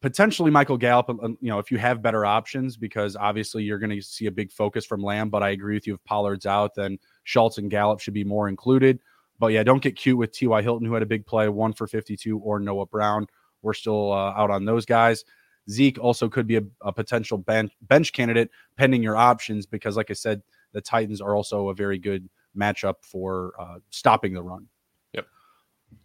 potentially 0.00 0.50
Michael 0.50 0.76
Gallup. 0.76 1.10
Uh, 1.10 1.28
you 1.40 1.48
know, 1.48 1.58
if 1.58 1.72
you 1.72 1.78
have 1.78 2.02
better 2.02 2.24
options, 2.24 2.76
because 2.76 3.16
obviously 3.16 3.64
you're 3.64 3.78
going 3.78 3.90
to 3.90 4.00
see 4.00 4.26
a 4.26 4.30
big 4.30 4.52
focus 4.52 4.86
from 4.86 5.02
Lamb. 5.02 5.28
But 5.28 5.42
I 5.42 5.50
agree 5.50 5.74
with 5.74 5.86
you. 5.86 5.94
If 5.94 6.04
Pollard's 6.04 6.46
out, 6.46 6.74
then 6.76 6.98
Schultz 7.24 7.58
and 7.58 7.70
Gallup 7.70 8.00
should 8.00 8.14
be 8.14 8.24
more 8.24 8.48
included. 8.48 9.00
But 9.40 9.48
yeah, 9.48 9.62
don't 9.62 9.82
get 9.82 9.96
cute 9.96 10.18
with 10.18 10.32
T.Y. 10.32 10.62
Hilton, 10.62 10.86
who 10.86 10.94
had 10.94 11.02
a 11.02 11.06
big 11.06 11.26
play, 11.26 11.48
one 11.48 11.72
for 11.72 11.86
52, 11.86 12.38
or 12.38 12.60
Noah 12.60 12.86
Brown. 12.86 13.26
We're 13.62 13.74
still 13.74 14.12
uh, 14.12 14.32
out 14.36 14.50
on 14.50 14.64
those 14.64 14.86
guys. 14.86 15.24
Zeke 15.68 15.98
also 15.98 16.28
could 16.28 16.46
be 16.46 16.56
a, 16.56 16.62
a 16.80 16.92
potential 16.92 17.38
bench, 17.38 17.72
bench 17.82 18.12
candidate 18.12 18.50
pending 18.76 19.02
your 19.02 19.16
options 19.16 19.66
because, 19.66 19.96
like 19.96 20.10
I 20.10 20.14
said, 20.14 20.42
the 20.72 20.80
Titans 20.80 21.20
are 21.20 21.34
also 21.34 21.68
a 21.68 21.74
very 21.74 21.98
good 21.98 22.28
matchup 22.56 22.94
for 23.02 23.52
uh, 23.58 23.78
stopping 23.90 24.34
the 24.34 24.42
run. 24.42 24.66
Yep. 25.14 25.26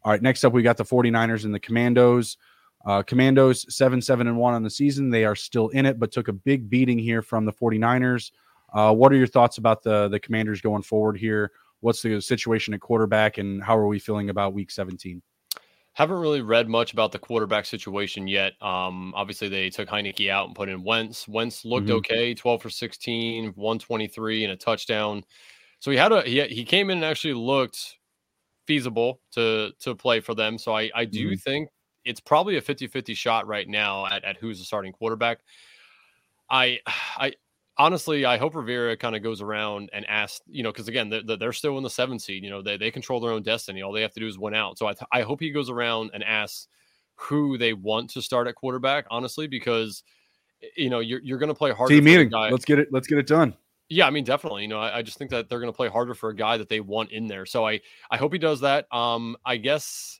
All 0.03 0.11
right. 0.11 0.21
Next 0.21 0.43
up, 0.43 0.53
we 0.53 0.61
got 0.61 0.77
the 0.77 0.85
49ers 0.85 1.45
and 1.45 1.53
the 1.53 1.59
Commandos. 1.59 2.37
Uh, 2.85 3.01
Commandos 3.01 3.65
7 3.75 4.01
7 4.01 4.27
and 4.27 4.37
1 4.37 4.53
on 4.53 4.63
the 4.63 4.69
season. 4.69 5.09
They 5.09 5.25
are 5.25 5.35
still 5.35 5.69
in 5.69 5.85
it, 5.85 5.99
but 5.99 6.11
took 6.11 6.27
a 6.27 6.33
big 6.33 6.69
beating 6.69 6.99
here 6.99 7.21
from 7.21 7.45
the 7.45 7.53
49ers. 7.53 8.31
Uh, 8.73 8.93
what 8.93 9.11
are 9.11 9.15
your 9.15 9.27
thoughts 9.27 9.57
about 9.57 9.81
the, 9.81 10.07
the 10.09 10.19
Commanders 10.19 10.61
going 10.61 10.83
forward 10.83 11.17
here? 11.17 11.51
What's 11.79 12.01
the 12.01 12.19
situation 12.21 12.73
at 12.73 12.81
quarterback, 12.81 13.37
and 13.37 13.63
how 13.63 13.77
are 13.77 13.87
we 13.87 13.99
feeling 13.99 14.29
about 14.29 14.53
week 14.53 14.69
17? 14.69 15.21
Haven't 15.95 16.17
really 16.17 16.41
read 16.41 16.67
much 16.67 16.91
about 16.91 17.13
the 17.13 17.19
quarterback 17.19 17.65
situation 17.65 18.27
yet. 18.27 18.61
Um, 18.61 19.13
obviously, 19.15 19.47
they 19.47 19.69
took 19.69 19.87
Heinicke 19.87 20.29
out 20.29 20.47
and 20.47 20.55
put 20.55 20.67
in 20.67 20.83
Wentz. 20.83 21.25
Wentz 21.25 21.63
looked 21.63 21.87
mm-hmm. 21.87 21.95
okay, 21.97 22.33
12 22.33 22.61
for 22.61 22.69
16, 22.69 23.53
123, 23.55 24.43
and 24.43 24.51
a 24.51 24.57
touchdown. 24.57 25.23
So 25.79 25.91
he 25.91 25.97
had 25.97 26.11
a 26.11 26.21
he, 26.23 26.41
he 26.47 26.65
came 26.65 26.89
in 26.89 26.97
and 26.97 27.05
actually 27.05 27.33
looked 27.33 27.97
feasible 28.67 29.21
to 29.33 29.71
to 29.79 29.95
play 29.95 30.19
for 30.19 30.35
them. 30.35 30.57
So 30.57 30.75
I 30.75 30.91
I 30.93 31.05
do 31.05 31.27
mm-hmm. 31.27 31.35
think 31.35 31.69
it's 32.03 32.19
probably 32.19 32.57
a 32.57 32.61
50-50 32.61 33.15
shot 33.15 33.47
right 33.47 33.67
now 33.67 34.05
at, 34.05 34.23
at 34.23 34.37
who's 34.37 34.59
the 34.59 34.65
starting 34.65 34.91
quarterback. 34.91 35.39
I 36.49 36.79
I 36.87 37.33
honestly, 37.77 38.25
I 38.25 38.37
hope 38.37 38.55
Rivera 38.55 38.95
kind 38.97 39.15
of 39.15 39.23
goes 39.23 39.41
around 39.41 39.89
and 39.93 40.05
asks, 40.07 40.41
you 40.47 40.63
know, 40.63 40.71
because 40.71 40.87
again, 40.87 41.09
they're, 41.09 41.37
they're 41.37 41.53
still 41.53 41.77
in 41.77 41.83
the 41.83 41.89
seventh 41.89 42.21
seed. 42.21 42.43
You 42.43 42.49
know, 42.49 42.61
they, 42.61 42.77
they 42.77 42.91
control 42.91 43.19
their 43.19 43.31
own 43.31 43.43
destiny. 43.43 43.81
All 43.81 43.91
they 43.91 44.01
have 44.01 44.13
to 44.13 44.19
do 44.19 44.27
is 44.27 44.37
win 44.37 44.53
out. 44.53 44.77
So 44.77 44.87
I, 44.87 44.93
I 45.11 45.21
hope 45.21 45.39
he 45.39 45.51
goes 45.51 45.69
around 45.69 46.11
and 46.13 46.23
asks 46.23 46.67
who 47.15 47.57
they 47.57 47.73
want 47.73 48.09
to 48.11 48.21
start 48.21 48.47
at 48.47 48.55
quarterback, 48.55 49.05
honestly, 49.09 49.47
because, 49.47 50.03
you 50.75 50.89
know, 50.89 50.99
you're, 50.99 51.21
you're 51.21 51.37
going 51.37 51.49
to 51.49 51.55
play 51.55 51.71
hard. 51.71 51.89
Team 51.89 52.03
meeting. 52.03 52.29
Let's 52.31 52.65
get 52.65 52.79
it. 52.79 52.89
Let's 52.91 53.07
get 53.07 53.17
it 53.17 53.27
done. 53.27 53.55
Yeah, 53.87 54.07
I 54.07 54.09
mean, 54.09 54.23
definitely. 54.23 54.63
You 54.63 54.67
know, 54.67 54.79
I, 54.79 54.97
I 54.97 55.01
just 55.01 55.17
think 55.17 55.29
that 55.31 55.47
they're 55.47 55.59
going 55.59 55.71
to 55.71 55.75
play 55.75 55.89
harder 55.89 56.15
for 56.15 56.29
a 56.29 56.35
guy 56.35 56.57
that 56.57 56.69
they 56.69 56.79
want 56.79 57.11
in 57.11 57.27
there. 57.27 57.45
So 57.45 57.67
I, 57.67 57.81
I 58.09 58.17
hope 58.17 58.33
he 58.33 58.39
does 58.39 58.61
that. 58.61 58.91
Um, 58.91 59.37
I 59.45 59.57
guess 59.57 60.19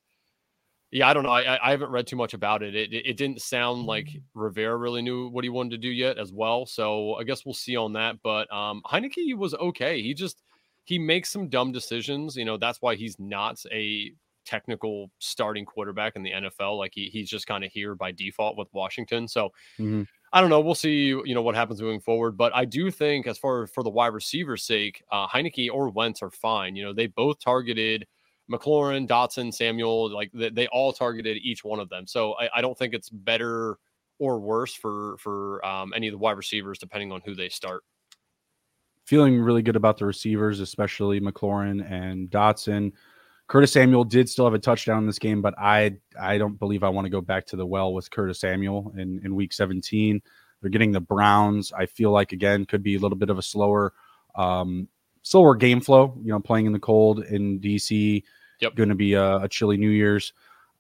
yeah, 0.95 1.09
I 1.09 1.13
don't 1.13 1.23
know. 1.23 1.31
I, 1.31 1.59
I 1.61 1.71
haven't 1.71 1.91
read 1.91 2.07
too 2.07 2.15
much 2.15 2.33
about 2.33 2.63
it. 2.63 2.73
it. 2.73 2.93
It 2.93 3.17
didn't 3.17 3.41
sound 3.41 3.85
like 3.85 4.05
mm-hmm. 4.05 4.39
Rivera 4.39 4.77
really 4.77 5.01
knew 5.01 5.27
what 5.27 5.43
he 5.43 5.49
wanted 5.49 5.71
to 5.71 5.77
do 5.77 5.89
yet, 5.89 6.17
as 6.17 6.31
well. 6.31 6.65
So 6.65 7.15
I 7.15 7.25
guess 7.25 7.43
we'll 7.43 7.53
see 7.53 7.75
on 7.75 7.91
that. 7.93 8.15
But 8.23 8.51
um, 8.53 8.81
Heinicke 8.85 9.35
was 9.35 9.53
okay. 9.55 10.01
He 10.01 10.13
just 10.13 10.41
he 10.85 10.97
makes 10.97 11.29
some 11.29 11.49
dumb 11.49 11.73
decisions. 11.73 12.37
You 12.37 12.45
know, 12.45 12.55
that's 12.55 12.81
why 12.81 12.95
he's 12.95 13.19
not 13.19 13.61
a 13.73 14.13
technical 14.45 15.11
starting 15.19 15.65
quarterback 15.65 16.15
in 16.15 16.23
the 16.23 16.31
NFL. 16.31 16.77
Like 16.77 16.93
he, 16.95 17.09
he's 17.11 17.29
just 17.29 17.45
kind 17.45 17.65
of 17.65 17.73
here 17.73 17.93
by 17.95 18.13
default 18.13 18.55
with 18.57 18.69
Washington. 18.71 19.27
So 19.27 19.49
mm-hmm. 19.77 20.03
I 20.31 20.39
don't 20.39 20.49
know. 20.49 20.61
We'll 20.61 20.75
see. 20.75 21.07
You 21.07 21.33
know 21.33 21.41
what 21.41 21.55
happens 21.55 21.81
moving 21.81 21.99
forward. 21.99 22.37
But 22.37 22.55
I 22.55 22.63
do 22.63 22.89
think, 22.89 23.27
as 23.27 23.37
far 23.37 23.67
for 23.67 23.83
the 23.83 23.89
wide 23.89 24.13
receiver's 24.13 24.63
sake, 24.63 25.03
uh, 25.11 25.27
Heinicke 25.27 25.69
or 25.73 25.89
Wentz 25.89 26.21
are 26.21 26.31
fine. 26.31 26.77
You 26.77 26.85
know, 26.85 26.93
they 26.93 27.07
both 27.07 27.41
targeted 27.41 28.07
McLaurin, 28.51 29.07
Dotson, 29.07 29.53
Samuel, 29.53 30.13
like 30.13 30.31
they, 30.33 30.49
they 30.49 30.67
all 30.67 30.93
targeted 30.93 31.37
each 31.37 31.63
one 31.63 31.79
of 31.79 31.89
them. 31.89 32.05
So 32.05 32.33
I, 32.33 32.49
I, 32.57 32.61
don't 32.61 32.77
think 32.77 32.93
it's 32.93 33.09
better 33.09 33.77
or 34.19 34.39
worse 34.39 34.73
for 34.73 35.17
for 35.17 35.65
um, 35.65 35.93
any 35.95 36.07
of 36.07 36.11
the 36.11 36.17
wide 36.17 36.37
receivers, 36.37 36.77
depending 36.77 37.11
on 37.11 37.21
who 37.25 37.35
they 37.35 37.49
start. 37.49 37.83
Feeling 39.05 39.39
really 39.39 39.61
good 39.61 39.75
about 39.75 39.97
the 39.97 40.05
receivers, 40.05 40.59
especially 40.59 41.19
McLaurin 41.19 41.89
and 41.91 42.29
Dotson. 42.29 42.91
Curtis 43.47 43.71
Samuel 43.71 44.03
did 44.03 44.27
still 44.27 44.45
have 44.45 44.55
a 44.55 44.59
touchdown 44.59 44.99
in 44.99 45.07
this 45.07 45.19
game, 45.19 45.41
but 45.41 45.53
I 45.57 45.97
I 46.19 46.37
don't 46.37 46.57
believe 46.57 46.83
I 46.83 46.89
want 46.89 47.05
to 47.05 47.11
go 47.11 47.21
back 47.21 47.45
to 47.47 47.55
the 47.55 47.65
well 47.65 47.93
with 47.93 48.09
Curtis 48.09 48.39
Samuel 48.39 48.93
in, 48.97 49.21
in 49.23 49.35
week 49.35 49.53
17. 49.53 50.21
They're 50.61 50.71
getting 50.71 50.91
the 50.91 51.01
Browns. 51.01 51.71
I 51.71 51.85
feel 51.85 52.11
like 52.11 52.31
again 52.31 52.65
could 52.65 52.81
be 52.81 52.95
a 52.95 52.99
little 52.99 53.17
bit 53.17 53.29
of 53.29 53.37
a 53.37 53.43
slower 53.43 53.93
um, 54.35 54.87
slower 55.25 55.55
game 55.55 55.81
flow. 55.81 56.17
You 56.23 56.29
know, 56.29 56.39
playing 56.39 56.67
in 56.67 56.71
the 56.71 56.79
cold 56.79 57.25
in 57.25 57.59
DC. 57.59 58.23
Yep. 58.61 58.75
Going 58.75 58.89
to 58.89 58.95
be 58.95 59.13
a, 59.13 59.37
a, 59.39 59.49
chilly 59.49 59.75
New 59.75 59.89
Year's. 59.89 60.31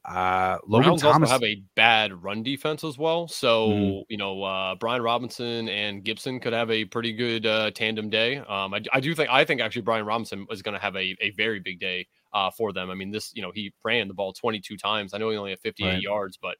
Uh, 0.05 0.59
Logan 0.67 0.89
Browns 0.89 1.01
Thomas 1.01 1.31
also 1.31 1.33
have 1.33 1.43
a 1.43 1.61
bad 1.75 2.23
run 2.23 2.41
defense 2.41 2.83
as 2.83 2.97
well. 2.97 3.27
So 3.27 3.69
mm-hmm. 3.69 4.01
you 4.07 4.17
know, 4.17 4.43
uh, 4.43 4.75
Brian 4.75 5.01
Robinson 5.01 5.67
and 5.67 6.03
Gibson 6.03 6.39
could 6.39 6.53
have 6.53 6.71
a 6.71 6.85
pretty 6.85 7.11
good 7.11 7.45
uh, 7.45 7.71
tandem 7.71 8.09
day. 8.09 8.37
Um, 8.37 8.73
I, 8.73 8.81
I, 8.93 8.99
do 9.01 9.13
think 9.13 9.29
I 9.29 9.43
think 9.43 9.59
actually 9.61 9.81
Brian 9.81 10.05
Robinson 10.05 10.45
is 10.51 10.61
going 10.61 10.75
to 10.75 10.79
have 10.79 10.95
a, 10.95 11.17
a 11.19 11.31
very 11.31 11.59
big 11.59 11.79
day 11.79 12.07
uh, 12.33 12.51
for 12.51 12.71
them. 12.71 12.89
I 12.89 12.93
mean, 12.95 13.11
this 13.11 13.31
you 13.35 13.41
know 13.41 13.51
he 13.53 13.73
ran 13.83 14.07
the 14.07 14.13
ball 14.13 14.31
22 14.31 14.77
times. 14.77 15.13
I 15.13 15.17
know 15.17 15.31
he 15.31 15.37
only 15.37 15.49
had 15.49 15.59
58 15.59 15.87
right. 15.87 16.01
yards, 16.01 16.37
but 16.37 16.55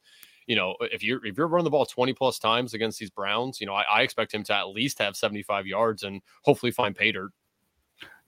you 0.48 0.56
know 0.56 0.76
if 0.82 1.04
you're 1.04 1.24
if 1.26 1.38
you're 1.38 1.48
running 1.48 1.66
the 1.66 1.72
ball 1.72 1.86
20 1.86 2.14
plus 2.14 2.40
times 2.40 2.74
against 2.74 3.00
these 3.00 3.12
Browns, 3.12 3.62
you 3.62 3.68
know 3.68 3.74
I, 3.74 3.84
I 3.84 4.02
expect 4.02 4.34
him 4.34 4.44
to 4.46 4.54
at 4.54 4.70
least 4.70 5.00
have 5.00 5.16
75 5.16 5.68
yards 5.68 6.04
and 6.04 6.22
hopefully 6.42 6.72
find 6.72 6.96
pay 6.96 7.12
dirt. 7.12 7.32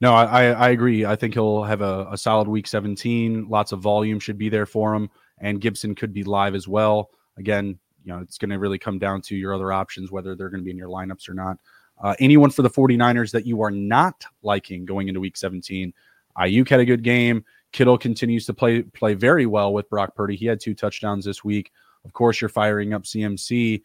No, 0.00 0.14
I, 0.14 0.50
I 0.50 0.68
agree. 0.68 1.04
I 1.04 1.16
think 1.16 1.34
he'll 1.34 1.64
have 1.64 1.80
a, 1.80 2.08
a 2.12 2.18
solid 2.18 2.46
week 2.46 2.68
17. 2.68 3.48
Lots 3.48 3.72
of 3.72 3.80
volume 3.80 4.20
should 4.20 4.38
be 4.38 4.48
there 4.48 4.66
for 4.66 4.94
him. 4.94 5.10
And 5.38 5.60
Gibson 5.60 5.94
could 5.94 6.12
be 6.12 6.22
live 6.22 6.54
as 6.54 6.68
well. 6.68 7.10
Again, 7.36 7.78
you 8.04 8.12
know, 8.12 8.20
it's 8.20 8.38
going 8.38 8.50
to 8.50 8.58
really 8.58 8.78
come 8.78 8.98
down 8.98 9.22
to 9.22 9.36
your 9.36 9.54
other 9.54 9.72
options, 9.72 10.12
whether 10.12 10.36
they're 10.36 10.50
going 10.50 10.60
to 10.60 10.64
be 10.64 10.70
in 10.70 10.76
your 10.76 10.88
lineups 10.88 11.28
or 11.28 11.34
not. 11.34 11.58
Uh, 12.00 12.14
anyone 12.20 12.50
for 12.50 12.62
the 12.62 12.70
49ers 12.70 13.32
that 13.32 13.44
you 13.44 13.60
are 13.60 13.72
not 13.72 14.24
liking 14.42 14.84
going 14.84 15.08
into 15.08 15.18
week 15.18 15.36
17, 15.36 15.92
Aiyuk 16.38 16.68
had 16.68 16.78
a 16.78 16.84
good 16.84 17.02
game. 17.02 17.44
Kittle 17.72 17.98
continues 17.98 18.46
to 18.46 18.54
play 18.54 18.82
play 18.82 19.14
very 19.14 19.46
well 19.46 19.74
with 19.74 19.90
Brock 19.90 20.14
Purdy. 20.14 20.36
He 20.36 20.46
had 20.46 20.60
two 20.60 20.74
touchdowns 20.74 21.24
this 21.24 21.44
week. 21.44 21.72
Of 22.04 22.12
course, 22.12 22.40
you're 22.40 22.48
firing 22.48 22.94
up 22.94 23.02
CMC. 23.02 23.82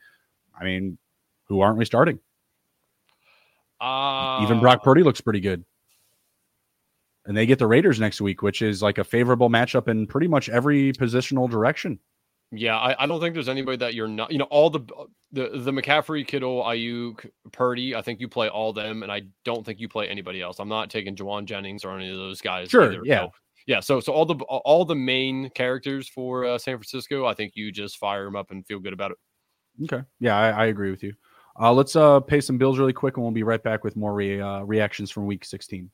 I 0.57 0.63
mean, 0.63 0.97
who 1.45 1.61
aren't 1.61 1.79
we 1.79 1.85
starting? 1.85 2.19
Uh, 3.81 4.39
Even 4.43 4.59
Brock 4.59 4.83
Purdy 4.83 5.03
looks 5.03 5.19
pretty 5.19 5.41
good 5.41 5.65
and 7.25 7.35
they 7.35 7.45
get 7.45 7.59
the 7.59 7.67
Raiders 7.67 7.99
next 7.99 8.21
week, 8.21 8.41
which 8.41 8.61
is 8.61 8.81
like 8.81 8.97
a 8.97 9.03
favorable 9.03 9.49
matchup 9.49 9.87
in 9.87 10.07
pretty 10.07 10.27
much 10.27 10.49
every 10.49 10.93
positional 10.93 11.49
direction. 11.49 11.99
Yeah, 12.51 12.77
I, 12.77 13.03
I, 13.03 13.07
don't 13.07 13.19
think 13.19 13.33
there's 13.33 13.49
anybody 13.49 13.77
that 13.77 13.95
you're 13.95 14.07
not. 14.07 14.31
You 14.31 14.37
know, 14.37 14.45
all 14.45 14.69
the 14.69 14.81
the 15.31 15.49
the 15.57 15.71
McCaffrey, 15.71 16.25
Kittle, 16.27 16.61
Aiyuk, 16.63 17.27
Purdy. 17.51 17.95
I 17.95 18.01
think 18.03 18.19
you 18.19 18.27
play 18.27 18.47
all 18.47 18.71
them, 18.73 19.01
and 19.01 19.11
I 19.11 19.23
don't 19.43 19.65
think 19.65 19.79
you 19.79 19.89
play 19.89 20.07
anybody 20.07 20.39
else. 20.39 20.59
I'm 20.59 20.69
not 20.69 20.91
taking 20.91 21.15
Jauan 21.15 21.45
Jennings 21.45 21.83
or 21.83 21.97
any 21.97 22.11
of 22.11 22.17
those 22.17 22.41
guys. 22.41 22.69
Sure. 22.69 22.91
Either, 22.93 23.01
yeah. 23.05 23.21
So, 23.21 23.31
yeah. 23.65 23.79
So 23.79 23.99
so 23.99 24.13
all 24.13 24.25
the 24.25 24.35
all 24.35 24.85
the 24.85 24.95
main 24.95 25.49
characters 25.51 26.07
for 26.07 26.45
uh, 26.45 26.59
San 26.59 26.77
Francisco, 26.77 27.25
I 27.25 27.33
think 27.33 27.53
you 27.55 27.71
just 27.71 27.97
fire 27.97 28.25
them 28.25 28.35
up 28.35 28.51
and 28.51 28.63
feel 28.67 28.79
good 28.79 28.93
about 28.93 29.11
it. 29.11 29.17
Okay. 29.85 30.03
Yeah, 30.19 30.37
I, 30.37 30.49
I 30.49 30.65
agree 30.67 30.91
with 30.91 31.01
you. 31.01 31.13
Uh, 31.59 31.73
let's 31.73 31.95
uh, 31.95 32.19
pay 32.19 32.39
some 32.39 32.59
bills 32.59 32.77
really 32.77 32.93
quick, 32.93 33.17
and 33.17 33.23
we'll 33.23 33.31
be 33.31 33.43
right 33.43 33.63
back 33.63 33.83
with 33.83 33.95
more 33.95 34.13
re- 34.13 34.41
uh, 34.41 34.61
reactions 34.61 35.09
from 35.09 35.25
Week 35.25 35.43
16. 35.43 35.89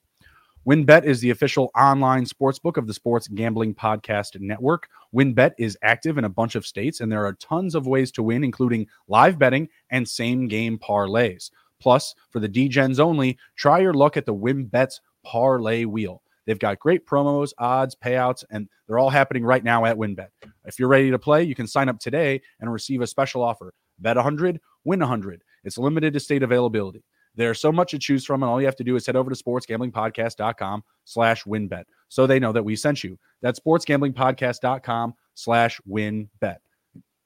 WynnBET 0.69 1.03
is 1.03 1.19
the 1.19 1.31
official 1.31 1.71
online 1.75 2.25
sportsbook 2.25 2.77
of 2.77 2.85
the 2.85 2.93
Sports 2.93 3.27
Gambling 3.27 3.73
Podcast 3.73 4.39
Network. 4.39 4.87
WynnBET 5.15 5.53
is 5.57 5.75
active 5.81 6.19
in 6.19 6.25
a 6.25 6.29
bunch 6.29 6.53
of 6.53 6.63
states, 6.63 7.01
and 7.01 7.11
there 7.11 7.25
are 7.25 7.33
tons 7.33 7.73
of 7.73 7.87
ways 7.87 8.11
to 8.11 8.21
win, 8.21 8.43
including 8.43 8.85
live 9.07 9.39
betting 9.39 9.67
and 9.89 10.07
same 10.07 10.47
game 10.47 10.77
parlays. 10.77 11.49
Plus, 11.79 12.13
for 12.29 12.39
the 12.39 12.47
DGens 12.47 12.99
only, 12.99 13.35
try 13.55 13.79
your 13.79 13.95
luck 13.95 14.15
at 14.15 14.27
the 14.27 14.35
WynnBET's 14.35 15.01
Parlay 15.25 15.85
Wheel. 15.85 16.21
They've 16.45 16.59
got 16.59 16.77
great 16.77 17.03
promos, 17.03 17.51
odds, 17.57 17.95
payouts, 17.95 18.43
and 18.51 18.69
they're 18.85 18.99
all 18.99 19.09
happening 19.09 19.43
right 19.43 19.63
now 19.63 19.85
at 19.85 19.97
WynnBET. 19.97 20.27
If 20.65 20.77
you're 20.77 20.87
ready 20.87 21.09
to 21.09 21.17
play, 21.17 21.41
you 21.41 21.55
can 21.55 21.65
sign 21.65 21.89
up 21.89 21.97
today 21.97 22.43
and 22.59 22.71
receive 22.71 23.01
a 23.01 23.07
special 23.07 23.41
offer. 23.41 23.73
Bet 23.97 24.17
100, 24.17 24.61
win 24.83 24.99
100. 24.99 25.43
It's 25.63 25.79
limited 25.79 26.13
to 26.13 26.19
state 26.19 26.43
availability. 26.43 27.03
There's 27.35 27.61
so 27.61 27.71
much 27.71 27.91
to 27.91 27.99
choose 27.99 28.25
from, 28.25 28.43
and 28.43 28.49
all 28.49 28.59
you 28.59 28.65
have 28.65 28.75
to 28.77 28.83
do 28.83 28.95
is 28.95 29.05
head 29.05 29.15
over 29.15 29.29
to 29.29 29.43
sportsgamblingpodcast.com 29.43 30.83
slash 31.05 31.43
wynnbet 31.43 31.83
so 32.09 32.27
they 32.27 32.39
know 32.39 32.51
that 32.51 32.65
we 32.65 32.75
sent 32.75 33.03
you. 33.03 33.17
That's 33.41 33.59
sportsgamblingpodcast.com 33.59 35.13
slash 35.35 35.79
wynnbet 35.89 36.57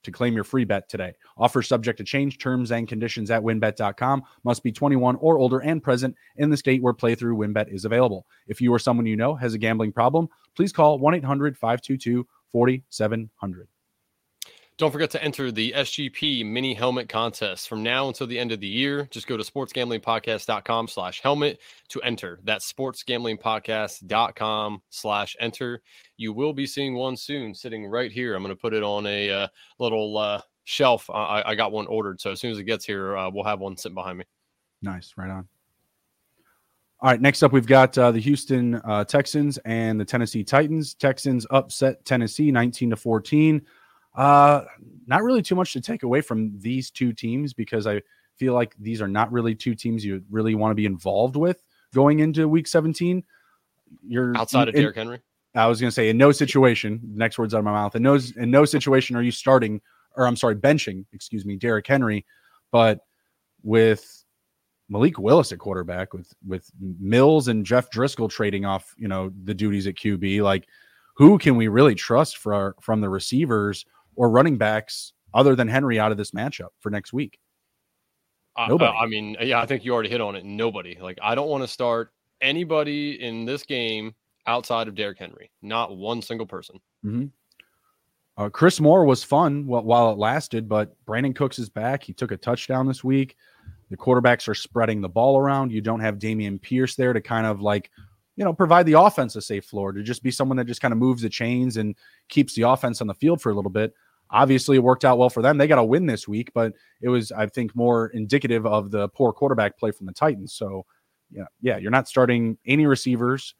to 0.04 0.12
claim 0.12 0.34
your 0.34 0.44
free 0.44 0.66
bet 0.66 0.90
today. 0.90 1.14
Offer 1.38 1.62
subject 1.62 1.98
to 1.98 2.04
change 2.04 2.38
terms 2.38 2.72
and 2.72 2.88
conditions 2.88 3.32
at 3.32 3.42
wynnbet.com. 3.42 4.24
Must 4.44 4.64
be 4.64 4.72
21 4.72 5.16
or 5.16 5.38
older 5.38 5.60
and 5.60 5.82
present 5.82 6.16
in 6.36 6.50
the 6.50 6.58
state 6.58 6.82
where 6.82 6.94
playthrough 6.94 7.38
wynnbet 7.38 7.74
is 7.74 7.86
available. 7.86 8.26
If 8.48 8.62
you 8.62 8.74
or 8.74 8.80
someone 8.80 9.06
you 9.06 9.16
know 9.16 9.36
has 9.36 9.54
a 9.54 9.58
gambling 9.58 9.94
problem, 9.94 10.28
please 10.56 10.74
call 10.74 11.00
1 11.00 11.16
800 11.16 11.58
522 11.58 12.28
4700. 12.52 13.68
Don't 14.78 14.92
forget 14.92 15.12
to 15.12 15.24
enter 15.24 15.52
the 15.52 15.72
SGP 15.76 16.44
mini 16.46 16.74
helmet 16.74 17.08
contest 17.08 17.70
from 17.70 17.84
now 17.84 18.08
until 18.08 18.26
the 18.26 18.40
end 18.40 18.52
of 18.52 18.60
the 18.60 18.68
year. 18.68 19.08
Just 19.12 19.28
go 19.28 19.38
to 19.38 19.44
sportsgamblingpodcast.com 19.44 20.88
slash 20.88 21.22
helmet 21.22 21.60
to 21.90 22.02
enter. 22.02 22.40
That's 22.44 22.74
sportsgamblingpodcast.com 22.74 24.82
slash 24.90 25.36
enter. 25.40 25.82
You 26.18 26.34
will 26.34 26.54
be 26.54 26.66
seeing 26.66 26.96
one 26.96 27.16
soon 27.16 27.54
sitting 27.54 27.86
right 27.86 28.12
here. 28.12 28.36
I'm 28.36 28.42
going 28.42 28.56
to 28.56 28.60
put 28.60 28.74
it 28.74 28.82
on 28.82 29.06
a 29.06 29.30
uh, 29.30 29.48
little 29.78 30.18
uh, 30.18 30.42
shelf. 30.64 31.08
I, 31.10 31.44
I, 31.46 31.56
got 31.56 31.72
one 31.72 31.86
ordered. 31.86 32.20
So 32.20 32.32
as 32.32 32.40
soon 32.40 32.52
as 32.52 32.58
it 32.58 32.64
gets 32.64 32.84
here, 32.84 33.16
uh, 33.16 33.30
we'll 33.30 33.44
have 33.44 33.60
one 33.60 33.78
sitting 33.78 33.96
behind 33.96 34.18
me. 34.18 34.26
Nice. 34.82 35.14
Right 35.16 35.30
on. 35.30 35.48
All 37.00 37.10
right, 37.10 37.20
next 37.20 37.44
up, 37.44 37.52
we've 37.52 37.68
got 37.68 37.98
uh, 37.98 38.12
the 38.12 38.22
Houston 38.22 38.76
uh, 38.76 39.04
Texans 39.04 39.58
and 39.66 40.00
the 40.00 40.06
Tennessee 40.06 40.42
Titans. 40.42 40.94
Texans 40.94 41.46
upset 41.50 42.06
Tennessee 42.06 42.50
19 42.50 42.92
to 42.92 42.96
14. 42.96 43.62
Uh, 44.16 44.64
not 45.08 45.24
really 45.24 45.42
too 45.42 45.56
much 45.56 45.74
to 45.74 45.82
take 45.82 46.04
away 46.04 46.22
from 46.22 46.52
these 46.60 46.92
two 46.92 47.14
teams 47.14 47.54
because 47.54 47.88
I 47.88 48.02
feel 48.38 48.54
like 48.54 48.76
these 48.80 49.02
are 49.02 49.08
not 49.08 49.32
really 49.32 49.56
two 49.56 49.76
teams 49.76 50.06
you 50.06 50.24
really 50.30 50.56
want 50.56 50.72
to 50.72 50.76
be 50.76 50.86
involved 50.86 51.36
with 51.36 51.62
going 51.94 52.20
into 52.20 52.48
Week 52.48 52.68
17. 52.68 53.24
You're 54.06 54.36
outside 54.38 54.68
of 54.68 54.76
Derrick 54.76 54.96
Henry. 54.96 55.22
I 55.56 55.68
was 55.68 55.80
going 55.80 55.90
to 55.90 55.94
say, 55.94 56.10
in 56.10 56.18
no 56.18 56.32
situation, 56.32 57.00
next 57.14 57.38
words 57.38 57.54
out 57.54 57.60
of 57.60 57.66
my 57.66 57.72
mouth, 57.72 57.96
in 57.96 58.02
no 58.02 58.18
in 58.38 58.50
no 58.50 58.66
situation 58.66 59.16
are 59.16 59.22
you 59.22 59.32
starting, 59.32 59.82
or 60.16 60.26
I'm 60.26 60.36
sorry, 60.36 60.56
benching, 60.56 61.06
excuse 61.14 61.46
me, 61.46 61.56
Derrick 61.58 61.86
Henry, 61.86 62.26
but 62.72 63.02
with 63.62 64.24
Malik 64.90 65.20
Willis 65.20 65.52
at 65.52 65.60
quarterback, 65.60 66.14
with 66.14 66.34
with 66.46 66.72
Mills 66.80 67.50
and 67.50 67.66
Jeff 67.66 67.92
Driskel 67.92 68.32
trading 68.32 68.66
off, 68.66 68.96
you 68.98 69.08
know, 69.08 69.32
the 69.44 69.54
duties 69.54 69.86
at 69.86 69.96
QB, 69.96 70.42
like 70.42 70.68
who 71.16 71.38
can 71.38 71.56
we 71.56 71.68
really 71.68 71.94
trust 71.94 72.38
for 72.38 72.56
our, 72.56 72.76
from 72.82 73.02
the 73.02 73.10
receivers 73.10 73.86
or 74.16 74.30
running 74.30 74.58
backs 74.58 75.14
other 75.34 75.56
than 75.56 75.68
Henry 75.68 76.00
out 76.00 76.12
of 76.12 76.18
this 76.18 76.32
matchup 76.32 76.70
for 76.80 76.90
next 76.90 77.14
week? 77.14 77.40
Nobody. 78.68 78.92
Uh, 78.92 79.02
I 79.02 79.08
mean, 79.08 79.36
yeah, 79.42 79.60
I 79.60 79.66
think 79.66 79.84
you 79.84 79.94
already 79.94 80.10
hit 80.10 80.22
on 80.22 80.36
it. 80.36 80.46
Nobody. 80.46 80.98
Like, 81.02 81.18
I 81.24 81.34
don't 81.34 81.50
want 81.50 81.64
to 81.64 81.68
start 81.68 82.12
anybody 82.42 83.22
in 83.22 83.46
this 83.46 83.64
game 83.64 84.14
outside 84.46 84.88
of 84.88 84.96
Derrick 84.96 85.18
Henry. 85.18 85.50
Not 85.62 85.98
one 85.98 86.22
single 86.22 86.46
person. 86.46 86.80
Mm-hmm. 87.04 87.26
Uh, 88.36 88.50
Chris 88.50 88.80
Moore 88.80 89.06
was 89.06 89.24
fun 89.24 89.66
while 89.66 90.12
it 90.12 90.18
lasted, 90.18 90.68
but 90.68 90.96
Brandin 91.06 91.36
Cooks 91.36 91.60
is 91.60 91.70
back. 91.70 92.04
He 92.04 92.14
took 92.14 92.32
a 92.32 92.38
touchdown 92.38 92.88
this 92.88 93.04
week. 93.04 93.36
The 93.90 93.98
quarterbacks 93.98 94.48
are 94.48 94.56
spreading 94.56 95.02
the 95.02 95.10
ball 95.10 95.38
around. 95.38 95.72
You 95.72 95.82
don't 95.82 96.00
have 96.00 96.18
Dameon 96.18 96.62
Pierce 96.62 96.96
there 96.96 97.14
to 97.14 97.22
kind 97.22 97.46
of 97.46 97.62
like, 97.62 97.92
you 98.36 98.44
know, 98.44 98.54
provide 98.54 98.86
the 98.86 99.00
offense 99.00 99.36
a 99.36 99.42
safe 99.42 99.66
floor 99.66 99.92
to 99.92 100.02
just 100.02 100.24
be 100.24 100.32
someone 100.32 100.58
that 100.58 100.66
just 100.66 100.82
kind 100.82 100.92
of 100.92 100.98
moves 100.98 101.22
the 101.22 101.30
chains 101.30 101.78
and 101.78 101.96
keeps 102.30 102.56
the 102.56 102.64
offense 102.64 103.02
on 103.02 103.08
the 103.08 103.14
field 103.14 103.42
for 103.42 103.52
a 103.52 103.56
little 103.56 103.72
bit. 103.72 103.94
Obviously, 104.30 104.78
it 104.78 104.84
worked 104.84 105.06
out 105.06 105.20
well 105.20 105.30
for 105.30 105.44
them. 105.44 105.58
They 105.58 105.68
got 105.68 105.78
a 105.78 105.84
win 105.84 106.08
this 106.08 106.28
week, 106.28 106.52
but 106.54 106.74
it 107.02 107.10
was, 107.10 107.32
I 107.32 107.46
think, 107.46 107.76
more 107.76 108.08
indicative 108.08 108.66
of 108.66 108.90
the 108.90 109.10
poor 109.10 109.32
quarterback 109.32 109.78
play 109.78 109.92
from 109.92 110.08
the 110.08 110.14
Titans. 110.14 110.54
So, 110.54 110.86
yeah, 111.32 111.46
yeah, 111.62 111.78
you're 111.78 111.92
not 111.92 112.08
starting 112.08 112.58
any 112.66 112.88
receivers, 112.88 113.54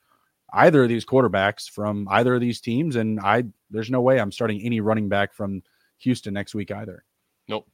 either 0.54 0.84
of 0.84 0.90
these 0.90 1.06
quarterbacks 1.06 1.70
from 1.70 2.08
either 2.10 2.34
of 2.34 2.42
these 2.42 2.60
teams, 2.60 2.96
and 2.96 3.20
I 3.20 3.44
there's 3.70 3.92
no 3.92 4.02
way 4.02 4.20
I'm 4.20 4.32
starting 4.32 4.62
any 4.64 4.80
running 4.80 5.10
back 5.10 5.34
from 5.34 5.62
Houston 6.00 6.34
next 6.34 6.56
week 6.56 6.72
either. 6.72 7.04
Nope. 7.48 7.68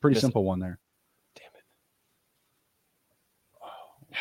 Pretty 0.00 0.18
simple 0.18 0.44
one 0.44 0.58
there. 0.58 0.78
Damn 1.36 1.50
it. 4.12 4.16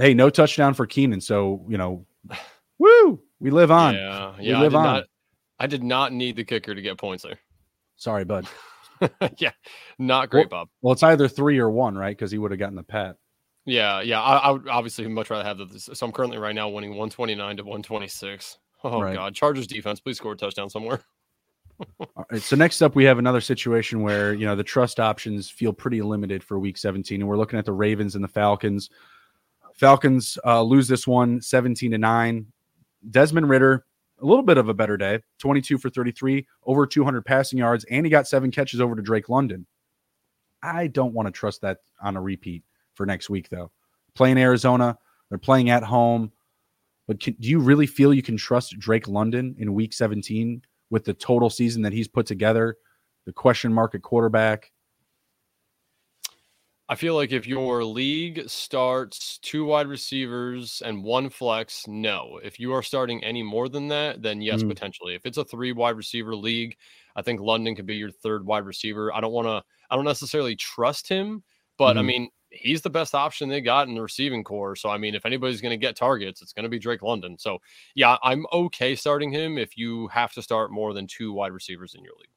Hey, 0.00 0.14
no 0.14 0.30
touchdown 0.30 0.72
for 0.74 0.86
Keenan, 0.86 1.20
so 1.20 1.64
you 1.68 1.76
know, 1.76 2.06
woo, 2.78 3.20
we 3.38 3.50
live 3.50 3.70
on. 3.70 3.94
Yeah, 3.94 4.34
We 4.38 4.46
yeah. 4.46 4.58
I 4.58 4.62
did 4.62 4.74
on. 4.74 4.84
not. 4.84 5.04
I 5.58 5.66
did 5.66 5.82
not 5.82 6.12
need 6.12 6.36
the 6.36 6.44
kicker 6.44 6.74
to 6.74 6.80
get 6.80 6.96
points 6.96 7.22
there. 7.22 7.38
Sorry, 7.96 8.24
bud. 8.24 8.46
yeah, 9.38 9.50
not 9.98 10.30
great, 10.30 10.48
Bob. 10.48 10.68
Well, 10.80 10.92
it's 10.92 11.02
either 11.02 11.28
three 11.28 11.58
or 11.58 11.70
one, 11.70 11.96
right? 11.96 12.16
Because 12.16 12.30
he 12.30 12.38
would 12.38 12.50
have 12.50 12.58
gotten 12.58 12.76
the 12.76 12.82
pat. 12.82 13.16
Yeah, 13.66 14.00
yeah. 14.00 14.22
I, 14.22 14.36
I 14.38 14.50
would 14.52 14.68
obviously 14.68 15.06
much 15.06 15.28
rather 15.28 15.44
have 15.44 15.58
this. 15.70 15.90
So 15.92 16.06
I'm 16.06 16.12
currently 16.12 16.38
right 16.38 16.54
now 16.54 16.70
winning 16.70 16.90
129 16.90 17.58
to 17.58 17.62
126. 17.62 18.58
Oh 18.82 19.02
Right. 19.02 19.14
God, 19.14 19.34
Chargers 19.34 19.66
defense, 19.66 20.00
please 20.00 20.16
score 20.16 20.32
a 20.32 20.36
touchdown 20.36 20.70
somewhere. 20.70 21.00
All 22.00 22.26
right, 22.30 22.40
so 22.40 22.56
next 22.56 22.80
up, 22.80 22.94
we 22.94 23.04
have 23.04 23.18
another 23.18 23.40
situation 23.42 24.00
where 24.00 24.32
you 24.32 24.46
know 24.46 24.56
the 24.56 24.64
trust 24.64 24.98
options 24.98 25.50
feel 25.50 25.74
pretty 25.74 26.00
limited 26.00 26.42
for 26.42 26.58
Week 26.58 26.78
17, 26.78 27.20
and 27.20 27.28
we're 27.28 27.36
looking 27.36 27.58
at 27.58 27.66
the 27.66 27.72
Ravens 27.72 28.14
and 28.14 28.24
the 28.24 28.28
Falcons. 28.28 28.88
Falcons 29.80 30.36
uh, 30.44 30.62
lose 30.62 30.88
this 30.88 31.06
one 31.06 31.40
17 31.40 31.92
to 31.92 31.98
nine. 31.98 32.44
Desmond 33.10 33.48
Ridder, 33.48 33.86
a 34.20 34.26
little 34.26 34.44
bit 34.44 34.58
of 34.58 34.68
a 34.68 34.74
better 34.74 34.98
day, 34.98 35.20
22 35.38 35.78
for 35.78 35.88
33, 35.88 36.46
over 36.66 36.86
200 36.86 37.24
passing 37.24 37.58
yards, 37.58 37.84
and 37.84 38.04
he 38.04 38.10
got 38.10 38.28
seven 38.28 38.50
catches 38.50 38.78
over 38.78 38.94
to 38.94 39.00
Drake 39.00 39.30
London. 39.30 39.66
I 40.62 40.88
don't 40.88 41.14
want 41.14 41.28
to 41.28 41.32
trust 41.32 41.62
that 41.62 41.78
on 42.02 42.14
a 42.18 42.20
repeat 42.20 42.62
for 42.92 43.06
next 43.06 43.30
week, 43.30 43.48
though. 43.48 43.72
Playing 44.14 44.36
Arizona, 44.36 44.98
they're 45.30 45.38
playing 45.38 45.70
at 45.70 45.82
home. 45.82 46.30
But 47.08 47.18
can, 47.18 47.34
do 47.40 47.48
you 47.48 47.58
really 47.58 47.86
feel 47.86 48.12
you 48.12 48.22
can 48.22 48.36
trust 48.36 48.78
Drake 48.78 49.08
London 49.08 49.54
in 49.56 49.72
week 49.72 49.94
17 49.94 50.60
with 50.90 51.06
the 51.06 51.14
total 51.14 51.48
season 51.48 51.80
that 51.82 51.94
he's 51.94 52.06
put 52.06 52.26
together, 52.26 52.76
the 53.24 53.32
question 53.32 53.72
mark 53.72 53.94
at 53.94 54.02
quarterback? 54.02 54.72
I 56.90 56.96
feel 56.96 57.14
like 57.14 57.30
if 57.30 57.46
your 57.46 57.84
league 57.84 58.48
starts 58.48 59.38
two 59.38 59.64
wide 59.64 59.86
receivers 59.86 60.82
and 60.84 61.04
one 61.04 61.30
flex, 61.30 61.86
no. 61.86 62.40
If 62.42 62.58
you 62.58 62.72
are 62.72 62.82
starting 62.82 63.22
any 63.22 63.44
more 63.44 63.68
than 63.68 63.86
that, 63.88 64.22
then 64.22 64.42
yes, 64.42 64.62
Mm. 64.62 64.64
potentially. 64.64 65.14
If 65.14 65.24
it's 65.24 65.38
a 65.38 65.44
three 65.44 65.70
wide 65.72 65.96
receiver 65.96 66.34
league, 66.34 66.76
I 67.14 67.22
think 67.22 67.40
London 67.40 67.76
could 67.76 67.86
be 67.86 67.94
your 67.96 68.10
third 68.10 68.44
wide 68.44 68.64
receiver. 68.66 69.14
I 69.14 69.20
don't 69.20 69.32
want 69.32 69.46
to, 69.46 69.62
I 69.88 69.94
don't 69.94 70.04
necessarily 70.04 70.56
trust 70.56 71.08
him, 71.08 71.44
but 71.78 71.96
I 71.96 72.02
Mhm. 72.02 72.02
mean, 72.02 72.28
he's 72.50 72.82
the 72.82 72.90
best 72.90 73.14
option 73.14 73.48
they 73.48 73.60
got 73.60 73.86
in 73.86 73.94
the 73.94 74.02
receiving 74.02 74.42
core. 74.42 74.74
So, 74.74 74.90
I 74.90 74.98
mean, 74.98 75.14
if 75.14 75.24
anybody's 75.24 75.60
going 75.60 75.70
to 75.70 75.76
get 75.86 75.94
targets, 75.94 76.42
it's 76.42 76.52
going 76.52 76.64
to 76.64 76.68
be 76.68 76.80
Drake 76.80 77.02
London. 77.02 77.38
So, 77.38 77.60
yeah, 77.94 78.16
I'm 78.24 78.46
okay 78.52 78.96
starting 78.96 79.30
him 79.30 79.58
if 79.58 79.76
you 79.76 80.08
have 80.08 80.32
to 80.32 80.42
start 80.42 80.72
more 80.72 80.92
than 80.92 81.06
two 81.06 81.32
wide 81.32 81.52
receivers 81.52 81.94
in 81.94 82.02
your 82.02 82.14
league. 82.18 82.30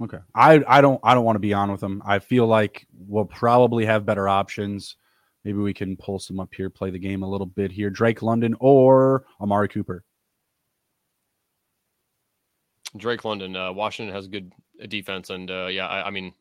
Okay. 0.00 0.18
I, 0.34 0.62
I 0.66 0.80
don't 0.80 1.00
I 1.02 1.14
don't 1.14 1.24
want 1.24 1.36
to 1.36 1.40
be 1.40 1.52
on 1.52 1.72
with 1.72 1.82
him. 1.82 2.02
I 2.06 2.20
feel 2.20 2.46
like 2.46 2.86
we'll 2.92 3.24
probably 3.24 3.84
have 3.84 4.06
better 4.06 4.28
options. 4.28 4.96
Maybe 5.44 5.58
we 5.58 5.74
can 5.74 5.96
pull 5.96 6.18
some 6.18 6.40
up 6.40 6.54
here, 6.54 6.70
play 6.70 6.90
the 6.90 6.98
game 6.98 7.22
a 7.22 7.28
little 7.28 7.46
bit 7.46 7.72
here. 7.72 7.90
Drake 7.90 8.22
London 8.22 8.54
or 8.60 9.24
Amari 9.40 9.68
Cooper. 9.68 10.04
Drake 12.96 13.24
London, 13.24 13.54
uh, 13.54 13.72
Washington 13.72 14.14
has 14.14 14.26
a 14.26 14.28
good 14.28 14.52
uh, 14.82 14.86
defense, 14.86 15.30
and 15.30 15.50
uh, 15.50 15.66
yeah, 15.66 15.86
I, 15.86 16.06
I 16.06 16.10
mean, 16.10 16.32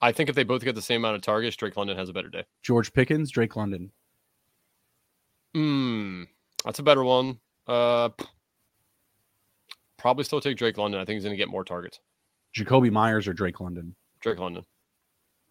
I 0.00 0.12
think 0.12 0.28
if 0.28 0.34
they 0.34 0.42
both 0.42 0.64
get 0.64 0.74
the 0.74 0.82
same 0.82 1.02
amount 1.02 1.16
of 1.16 1.22
targets, 1.22 1.56
Drake 1.56 1.76
London 1.76 1.96
has 1.96 2.08
a 2.08 2.12
better 2.12 2.28
day. 2.28 2.44
George 2.62 2.92
Pickens, 2.92 3.30
Drake 3.30 3.56
London. 3.56 3.90
Hmm, 5.54 6.24
that's 6.64 6.78
a 6.78 6.82
better 6.82 7.04
one. 7.04 7.38
Uh, 7.66 8.10
probably 9.98 10.24
still 10.24 10.40
take 10.40 10.56
Drake 10.56 10.78
London. 10.78 11.00
I 11.00 11.04
think 11.04 11.16
he's 11.16 11.24
going 11.24 11.34
to 11.34 11.36
get 11.36 11.48
more 11.48 11.64
targets. 11.64 12.00
Jakobi 12.58 12.90
Meyers 12.90 13.26
or 13.28 13.32
Drake 13.32 13.60
London. 13.60 13.94
Drake 14.20 14.38
London. 14.38 14.64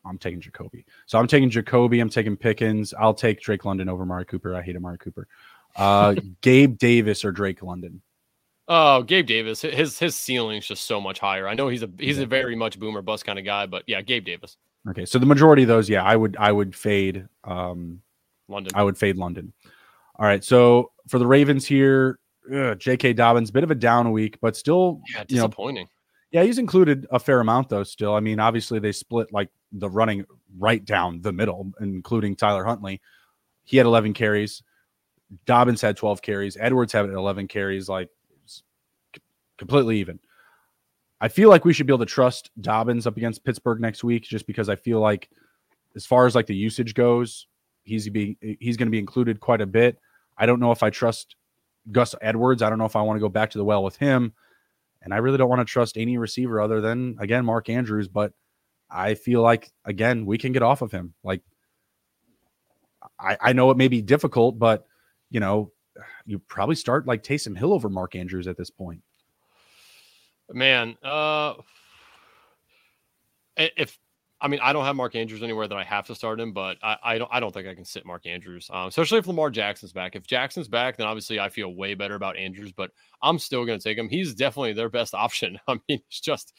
I'm 0.06 0.18
taking 0.18 0.40
Jakobi. 0.42 0.86
So 1.06 1.18
I'm 1.20 1.28
taking 1.28 1.50
Jakobi. 1.50 2.00
I'm 2.02 2.10
taking 2.10 2.38
Pickens. 2.38 2.94
I'll 2.98 3.14
take 3.14 3.42
Drake 3.42 3.66
London 3.66 3.90
over 3.90 4.04
Amari 4.04 4.26
Cooper. 4.26 4.56
I 4.56 4.62
hate 4.62 4.76
Amari 4.76 4.98
Cooper. 4.98 5.28
Uh, 5.76 6.16
Gabe 6.42 6.78
Davis 6.78 7.26
or 7.26 7.32
Drake 7.32 7.62
London. 7.62 8.02
Oh, 8.70 9.02
Gabe 9.04 9.26
Davis, 9.26 9.62
hi- 9.62 9.70
his 9.70 9.98
his 9.98 10.14
ceiling's 10.16 10.68
just 10.68 10.86
so 10.86 11.00
much 11.00 11.20
higher. 11.20 11.48
I 11.48 11.54
know 11.54 11.70
he's 11.70 11.84
a 11.84 11.90
he's 11.98 12.18
Yeah. 12.18 12.24
a 12.24 12.28
very 12.28 12.56
much 12.56 12.78
boomer 12.80 13.02
bust 13.02 13.26
kind 13.26 13.40
of 13.40 13.46
guy, 13.46 13.66
but 13.66 13.84
yeah, 13.88 14.02
Gabe 14.02 14.26
Davis, 14.26 14.58
Okay, 14.90 15.06
so 15.06 15.20
the 15.20 15.26
majority 15.26 15.62
of 15.64 15.70
those, 15.70 15.90
yeah, 15.90 16.04
I 16.04 16.16
would 16.18 16.36
I 16.38 16.52
would 16.52 16.76
fade. 16.76 17.28
Um, 17.46 18.02
London. 18.50 18.72
I 18.76 18.84
would 18.84 18.98
fade 18.98 19.16
London. 19.18 19.54
All 20.20 20.26
right, 20.26 20.44
so 20.44 20.92
for 21.08 21.18
the 21.20 21.28
Ravens 21.28 21.66
here, 21.66 22.20
ugh, 22.54 22.78
J.K. 22.80 23.14
Dobbins, 23.14 23.52
bit 23.52 23.64
of 23.64 23.72
a 23.72 23.76
down 23.76 24.12
week, 24.12 24.38
but 24.42 24.56
still, 24.58 25.02
yeah, 25.14 25.24
you 25.30 25.38
know, 25.38 25.48
disappointing. 25.48 25.88
Yeah, 26.32 26.44
he's 26.44 26.58
included 26.58 27.08
a 27.12 27.20
fair 27.20 27.40
amount 27.40 27.70
though. 27.70 27.84
Still, 27.84 28.14
I 28.14 28.20
mean, 28.20 28.40
obviously 28.40 28.80
they 28.80 28.92
split 28.92 29.32
like 29.32 29.50
the 29.72 29.90
running 29.90 30.26
right 30.58 30.84
down 30.84 31.22
the 31.22 31.32
middle, 31.32 31.72
including 31.80 32.36
Tyler 32.36 32.66
Huntley. 32.66 33.02
He 33.64 33.78
had 33.78 33.86
11 33.86 34.14
carries. 34.14 34.64
Dobbins 35.46 35.82
had 35.82 35.98
12 35.98 36.22
carries. 36.22 36.58
Edwards 36.60 36.94
had 36.94 37.06
11 37.06 37.48
carries. 37.48 37.90
Like 37.90 38.10
completely 39.58 40.00
even. 40.00 40.20
I 41.20 41.28
feel 41.30 41.50
like 41.50 41.66
we 41.66 41.74
should 41.74 41.88
be 41.88 41.94
able 41.94 42.06
to 42.06 42.12
trust 42.12 42.52
Dobbins 42.62 43.08
up 43.08 43.18
against 43.18 43.44
Pittsburgh 43.44 43.80
next 43.80 44.04
week, 44.04 44.24
just 44.24 44.46
because 44.46 44.70
I 44.70 44.76
feel 44.76 45.00
like, 45.00 45.30
as 45.96 46.06
far 46.06 46.28
as 46.28 46.36
like 46.36 46.46
the 46.46 46.56
usage 46.56 46.94
goes, 46.94 47.48
he's 47.84 48.06
he's 48.60 48.78
going 48.78 48.88
to 48.88 48.92
be 48.92 49.00
included 49.00 49.40
quite 49.40 49.62
a 49.62 49.66
bit. 49.66 49.98
I 50.38 50.46
don't 50.46 50.60
know 50.60 50.72
if 50.72 50.84
I 50.84 50.92
trust 50.92 51.36
Gus 51.92 52.14
Edwards. 52.22 52.62
I 52.62 52.70
don't 52.70 52.78
know 52.78 52.86
if 52.86 52.96
I 52.96 53.02
want 53.02 53.18
to 53.18 53.22
go 53.22 53.30
back 53.30 53.50
to 53.52 53.58
the 53.58 53.66
well 53.66 53.84
with 53.84 53.96
him. 53.96 54.34
And 55.02 55.14
I 55.14 55.18
really 55.18 55.38
don't 55.38 55.50
want 55.50 55.62
to 55.62 55.72
trust 55.72 55.98
any 55.98 56.18
receiver 56.18 56.62
other 56.62 56.82
than 56.82 57.18
again 57.20 57.46
Mark 57.46 57.70
Andrews, 57.70 58.08
but 58.08 58.34
I 58.90 59.16
feel 59.16 59.42
like 59.42 59.72
again 59.86 60.26
we 60.26 60.38
can 60.38 60.52
get 60.52 60.64
off 60.64 60.82
of 60.82 60.92
him. 60.92 61.14
Like 61.24 61.42
I, 63.20 63.38
I 63.40 63.54
know 63.54 63.72
it 63.72 63.78
may 63.78 63.88
be 63.88 64.02
difficult, 64.02 64.60
but 64.60 64.86
you 65.30 65.40
know, 65.40 65.72
you 66.26 66.40
probably 66.40 66.76
start 66.76 67.08
like 67.08 67.24
Taysom 67.24 67.58
Hill 67.58 67.74
over 67.74 67.90
Mark 67.90 68.16
Andrews 68.16 68.48
at 68.48 68.58
this 68.58 68.70
point. 68.70 69.02
Man, 70.52 70.96
uh, 71.04 71.56
if 73.58 73.98
I 74.40 74.48
mean 74.48 74.60
I 74.62 74.74
don't 74.74 74.86
have 74.86 74.96
Mark 74.96 75.16
Andrews 75.16 75.44
anywhere 75.44 75.68
that 75.68 75.78
I 75.78 75.84
have 75.84 76.06
to 76.08 76.16
start 76.16 76.40
him, 76.40 76.54
but 76.54 76.78
I, 76.84 76.98
I 77.04 77.18
don't 77.18 77.30
I 77.34 77.40
don't 77.40 77.54
think 77.54 77.68
I 77.68 77.76
can 77.76 77.86
sit 77.86 78.06
Mark 78.06 78.26
Andrews, 78.26 78.70
um, 78.72 78.88
especially 78.88 79.20
if 79.20 79.28
Lamar 79.28 79.50
Jackson's 79.50 79.94
back. 79.94 80.16
If 80.16 80.28
Jackson's 80.28 80.68
back, 80.68 80.98
then 80.98 81.08
obviously 81.08 81.40
I 81.40 81.50
feel 81.50 81.74
way 81.74 81.94
better 81.94 82.16
about 82.16 82.38
Andrews, 82.38 82.72
but 82.72 82.92
I'm 83.22 83.40
still 83.40 83.66
going 83.66 83.80
to 83.80 83.84
take 83.84 83.98
him. 83.98 84.10
He's 84.10 84.36
definitely 84.36 84.74
their 84.74 84.90
best 84.90 85.14
option. 85.16 85.60
I 85.68 85.74
mean, 85.74 86.00
it's 86.10 86.22
just 86.22 86.54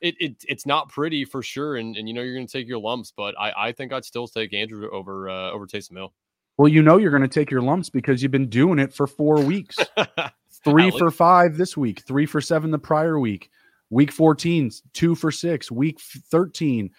it, 0.00 0.14
it 0.18 0.44
it's 0.48 0.66
not 0.66 0.88
pretty 0.88 1.24
for 1.24 1.42
sure, 1.42 1.76
and, 1.76 1.96
and 1.96 2.08
you 2.08 2.14
know 2.14 2.22
you're 2.22 2.34
going 2.34 2.46
to 2.46 2.52
take 2.52 2.68
your 2.68 2.78
lumps, 2.78 3.12
but 3.16 3.34
I 3.38 3.52
I 3.56 3.72
think 3.72 3.92
I'd 3.92 4.04
still 4.04 4.28
take 4.28 4.54
Andrews 4.54 4.88
over 4.92 5.28
uh, 5.28 5.50
over 5.50 5.66
Taysom 5.66 5.96
Hill. 5.96 6.12
Well, 6.56 6.68
you 6.68 6.82
know 6.82 6.96
you're 6.96 7.12
going 7.12 7.22
to 7.22 7.28
take 7.28 7.52
your 7.52 7.62
lumps 7.62 7.88
because 7.88 8.20
you've 8.20 8.32
been 8.32 8.48
doing 8.48 8.80
it 8.80 8.92
for 8.92 9.06
four 9.06 9.40
weeks. 9.40 9.76
Three 10.64 10.90
for 10.90 11.10
five 11.10 11.56
this 11.56 11.76
week, 11.76 12.00
three 12.00 12.26
for 12.26 12.40
seven 12.40 12.70
the 12.72 12.78
prior 12.78 13.18
week. 13.18 13.48
Week 13.90 14.12
14, 14.12 14.70
two 14.92 15.14
for 15.14 15.30
six. 15.30 15.70
Week 15.70 16.00
13, 16.00 16.90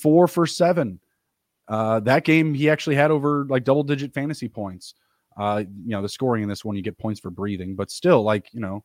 four 0.00 0.26
for 0.26 0.46
seven. 0.46 1.00
Uh, 1.68 2.00
that 2.00 2.24
game, 2.24 2.54
he 2.54 2.68
actually 2.68 2.96
had 2.96 3.10
over 3.10 3.46
like 3.48 3.64
double 3.64 3.82
digit 3.82 4.12
fantasy 4.12 4.48
points. 4.48 4.94
Uh, 5.36 5.64
you 5.84 5.90
know, 5.90 6.02
the 6.02 6.08
scoring 6.08 6.42
in 6.42 6.48
this 6.48 6.64
one, 6.64 6.76
you 6.76 6.82
get 6.82 6.98
points 6.98 7.20
for 7.20 7.30
breathing, 7.30 7.74
but 7.74 7.90
still, 7.90 8.22
like, 8.22 8.52
you 8.52 8.60
know, 8.60 8.84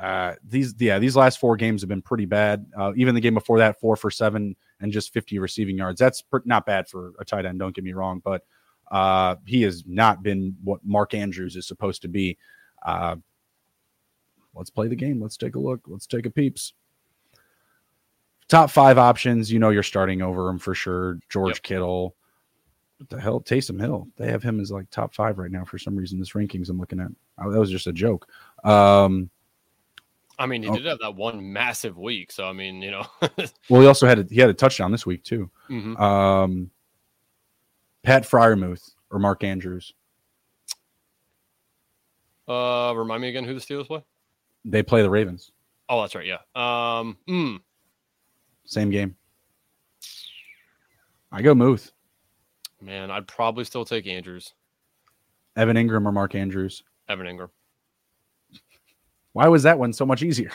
uh, 0.00 0.34
these, 0.42 0.74
yeah, 0.78 0.98
these 0.98 1.16
last 1.16 1.38
four 1.38 1.56
games 1.56 1.82
have 1.82 1.88
been 1.88 2.00
pretty 2.00 2.24
bad. 2.24 2.64
Uh, 2.78 2.92
even 2.96 3.14
the 3.14 3.20
game 3.20 3.34
before 3.34 3.58
that, 3.58 3.78
four 3.80 3.96
for 3.96 4.10
seven 4.10 4.56
and 4.80 4.92
just 4.92 5.12
50 5.12 5.38
receiving 5.38 5.76
yards. 5.76 5.98
That's 5.98 6.22
pr- 6.22 6.38
not 6.44 6.64
bad 6.64 6.88
for 6.88 7.12
a 7.18 7.24
tight 7.24 7.44
end, 7.44 7.58
don't 7.58 7.74
get 7.74 7.84
me 7.84 7.92
wrong, 7.92 8.22
but 8.24 8.42
uh, 8.90 9.36
he 9.44 9.62
has 9.62 9.84
not 9.86 10.22
been 10.22 10.56
what 10.64 10.80
Mark 10.84 11.12
Andrews 11.12 11.56
is 11.56 11.66
supposed 11.66 12.02
to 12.02 12.08
be. 12.08 12.38
Uh, 12.84 13.16
let's 14.54 14.70
play 14.70 14.88
the 14.88 14.96
game. 14.96 15.20
Let's 15.20 15.36
take 15.36 15.56
a 15.56 15.60
look. 15.60 15.80
Let's 15.86 16.06
take 16.06 16.26
a 16.26 16.30
peeps. 16.30 16.72
Top 18.50 18.68
five 18.70 18.98
options, 18.98 19.50
you 19.50 19.58
know, 19.58 19.70
you're 19.70 19.82
starting 19.82 20.20
over 20.22 20.48
him 20.48 20.58
for 20.58 20.74
sure. 20.74 21.18
George 21.30 21.54
Yep. 21.58 21.62
Kittle, 21.62 22.16
What 22.98 23.08
the 23.08 23.20
hell? 23.20 23.40
Taysom 23.40 23.80
Hill. 23.80 24.08
They 24.16 24.28
have 24.30 24.42
him 24.42 24.60
as 24.60 24.70
like 24.72 24.90
top 24.90 25.14
five 25.14 25.38
right 25.38 25.50
now 25.52 25.64
for 25.64 25.78
some 25.78 25.96
reason. 25.96 26.18
This 26.18 26.32
rankings 26.32 26.68
I'm 26.68 26.78
looking 26.78 27.00
at. 27.00 27.08
Oh, 27.38 27.50
that 27.50 27.58
was 27.60 27.70
just 27.70 27.86
a 27.86 27.92
joke. 27.92 28.28
Um, 28.64 29.30
I 30.38 30.46
mean, 30.46 30.62
he 30.64 30.68
Oh. 30.68 30.74
did 30.74 30.84
have 30.86 30.98
that 30.98 31.14
one 31.14 31.52
massive 31.52 31.96
week. 31.96 32.32
So 32.32 32.44
I 32.44 32.52
mean, 32.52 32.82
you 32.82 32.90
know. 32.90 33.06
well, 33.70 33.80
he 33.82 33.86
also 33.86 34.06
had 34.08 34.18
a, 34.18 34.24
he 34.28 34.40
had 34.40 34.50
a 34.50 34.54
touchdown 34.54 34.90
this 34.90 35.06
week 35.06 35.22
too. 35.22 35.48
Mhm. 35.68 35.98
Um, 36.00 36.70
Pat 38.02 38.24
Freiermuth 38.24 38.94
or 39.10 39.18
Mark 39.20 39.44
Andrews. 39.44 39.94
Uh, 42.48 42.92
remind 42.96 43.22
me 43.22 43.28
again 43.28 43.44
who 43.44 43.54
the 43.54 43.60
Steelers 43.60 43.86
play. 43.86 44.02
They 44.64 44.82
play 44.82 45.02
the 45.02 45.10
Ravens. 45.10 45.52
Oh, 45.88 46.00
that's 46.00 46.14
right. 46.16 46.26
Yeah. 46.26 46.38
Um. 46.56 47.16
mm, 47.28 47.60
Same 48.70 48.88
game. 48.90 49.16
I 51.32 51.42
go 51.42 51.54
Muth. 51.54 51.90
man, 52.80 53.10
I'd 53.10 53.26
probably 53.26 53.64
still 53.64 53.84
take 53.84 54.06
Andrews, 54.06 54.54
Evan 55.56 55.76
Engram 55.76 56.06
or 56.06 56.12
Mark 56.12 56.34
Andrews. 56.34 56.82
Evan 57.08 57.26
Engram. 57.26 57.50
Why 59.32 59.48
was 59.48 59.62
that 59.64 59.78
one 59.78 59.92
so 59.92 60.06
much 60.06 60.22
easier? 60.22 60.50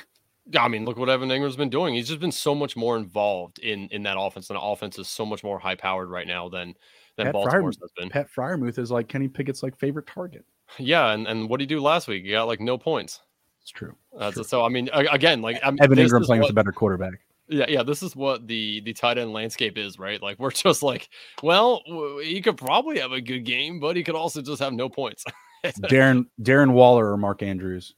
Yeah, 0.49 0.63
I 0.63 0.67
mean, 0.67 0.85
look 0.85 0.97
what 0.97 1.09
Evan 1.09 1.29
Engram's 1.29 1.55
been 1.55 1.69
doing. 1.69 1.93
He's 1.95 2.07
just 2.07 2.19
been 2.19 2.31
so 2.31 2.53
much 2.55 2.75
more 2.77 2.97
involved 2.97 3.59
in 3.59 3.87
in 3.89 4.03
that 4.03 4.17
offense, 4.17 4.49
and 4.49 4.55
the 4.57 4.61
offense 4.61 4.97
is 4.97 5.07
so 5.07 5.25
much 5.25 5.43
more 5.43 5.59
high 5.59 5.75
powered 5.75 6.09
right 6.09 6.27
now 6.27 6.47
than 6.49 6.73
than 7.17 7.25
Pat 7.27 7.33
Baltimore's 7.33 7.77
Fryer- 7.77 7.83
has 7.85 7.91
been. 7.97 8.09
Pat 8.09 8.27
Freiermuth 8.33 8.77
is 8.77 8.91
like 8.91 9.07
Kenny 9.09 9.27
Pickett's 9.27 9.61
like 9.63 9.77
favorite 9.77 10.07
target. 10.07 10.45
Yeah, 10.79 11.11
and 11.11 11.27
and 11.27 11.47
what 11.47 11.59
did 11.59 11.69
he 11.69 11.75
do 11.75 11.81
last 11.81 12.07
week? 12.07 12.23
He 12.25 12.31
got 12.31 12.47
like 12.47 12.59
no 12.59 12.75
points. 12.77 13.21
It's 13.61 13.69
true. 13.71 13.95
Uh, 14.17 14.31
true. 14.31 14.43
so 14.43 14.65
I 14.65 14.69
mean, 14.69 14.89
again, 14.93 15.41
like 15.43 15.59
I'm, 15.63 15.77
Evan 15.81 15.97
Engram 15.99 16.23
playing 16.23 16.41
what- 16.41 16.47
with 16.47 16.51
a 16.51 16.55
better 16.55 16.71
quarterback. 16.71 17.13
Yeah, 17.47 17.65
yeah. 17.67 17.83
This 17.83 18.01
is 18.01 18.15
what 18.15 18.47
the 18.47 18.81
the 18.81 18.93
tight 18.93 19.17
end 19.17 19.31
landscape 19.33 19.77
is, 19.77 19.99
right? 19.99 20.21
Like 20.21 20.39
we're 20.39 20.51
just 20.51 20.81
like, 20.83 21.09
well, 21.43 21.81
he 22.23 22.41
could 22.41 22.57
probably 22.57 22.99
have 22.99 23.11
a 23.11 23.21
good 23.21 23.45
game, 23.45 23.79
but 23.79 23.95
he 23.95 24.03
could 24.03 24.15
also 24.15 24.41
just 24.41 24.61
have 24.61 24.73
no 24.73 24.89
points. 24.89 25.23
Darren 25.63 26.25
Darren 26.41 26.73
Waller 26.73 27.11
or 27.11 27.17
Mark 27.17 27.41
Andrews. 27.43 27.95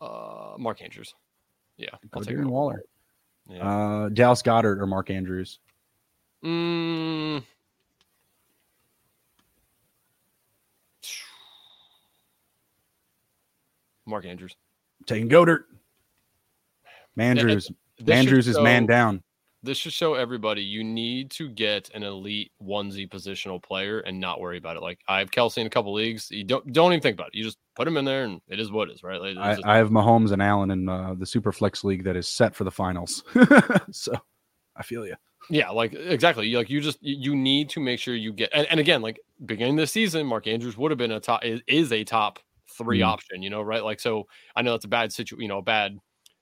uh, 0.00 0.54
Mark 0.58 0.80
Andrews. 0.82 1.14
Yeah, 1.76 1.88
I'll 2.12 2.22
take 2.22 2.36
Darren 2.36 2.46
Waller. 2.46 2.82
Yeah. 3.48 3.66
Uh, 3.66 4.08
Dallas 4.10 4.42
Goedert 4.42 4.78
or 4.80 4.86
Mark 4.86 5.10
Andrews. 5.10 5.58
Mm. 6.44 7.42
Mark 14.06 14.24
Andrews. 14.26 14.56
Taking 15.06 15.28
Goedert. 15.28 15.64
Mandrews. 17.18 17.54
This 17.54 17.64
should 17.98 18.10
Andrews 18.10 18.48
is 18.48 18.58
man 18.58 18.86
down. 18.86 19.22
This 19.60 19.76
should 19.76 19.92
show 19.92 20.14
everybody 20.14 20.62
you 20.62 20.84
need 20.84 21.32
to 21.32 21.48
get 21.48 21.90
an 21.92 22.04
elite 22.04 22.52
onesie 22.62 23.08
positional 23.08 23.60
player 23.60 23.98
and 23.98 24.20
not 24.20 24.40
worry 24.40 24.56
about 24.56 24.76
it. 24.76 24.82
Like 24.82 25.00
I 25.08 25.18
have 25.18 25.32
Kelce 25.32 25.58
in 25.58 25.66
a 25.66 25.70
couple 25.70 25.92
leagues. 25.92 26.30
You 26.30 26.44
don't 26.44 26.72
don't 26.72 26.92
even 26.92 27.02
think 27.02 27.14
about 27.14 27.28
it. 27.28 27.34
You 27.34 27.42
just 27.42 27.58
put 27.74 27.88
him 27.88 27.96
in 27.96 28.04
there 28.04 28.22
and 28.24 28.40
it 28.46 28.60
is 28.60 28.70
what 28.70 28.88
it 28.88 28.92
is, 28.94 29.02
right? 29.02 29.20
Like, 29.20 29.30
it's 29.32 29.38
I, 29.40 29.54
just- 29.54 29.66
I 29.66 29.76
have 29.78 29.90
Mahomes 29.90 30.30
and 30.30 30.40
Allen 30.40 30.70
in 30.70 30.88
uh, 30.88 31.14
the 31.18 31.26
Super 31.26 31.50
Flex 31.50 31.82
League 31.82 32.04
that 32.04 32.14
is 32.14 32.28
set 32.28 32.54
for 32.54 32.62
the 32.62 32.70
finals. 32.70 33.24
so 33.90 34.12
I 34.76 34.84
feel 34.84 35.04
you. 35.04 35.16
Yeah, 35.50 35.70
like 35.70 35.92
exactly. 35.92 36.52
Like 36.52 36.70
you 36.70 36.80
just 36.80 37.02
you 37.02 37.16
you 37.18 37.34
need 37.36 37.68
to 37.70 37.80
make 37.80 37.98
sure 37.98 38.14
you 38.14 38.32
get 38.32 38.50
and, 38.52 38.66
and 38.70 38.78
again, 38.78 39.02
like 39.02 39.18
beginning 39.44 39.74
of 39.74 39.80
the 39.80 39.86
season, 39.88 40.24
Mark 40.26 40.46
Andrews 40.46 40.76
would 40.76 40.92
have 40.92 40.98
been 40.98 41.10
a 41.10 41.18
top 41.20 41.44
is, 41.44 41.62
is 41.66 41.90
a 41.90 42.04
top 42.04 42.38
three 42.76 43.00
Mm. 43.00 43.06
option, 43.06 43.42
you 43.42 43.50
know, 43.50 43.62
right? 43.62 43.82
Like 43.82 43.98
so 43.98 44.28
I 44.54 44.62
know 44.62 44.72
that's 44.72 44.84
a 44.84 44.88
bad 44.88 45.12
situation, 45.12 45.42
you 45.42 45.48
know, 45.48 45.58
a 45.58 45.62
bad 45.62 45.98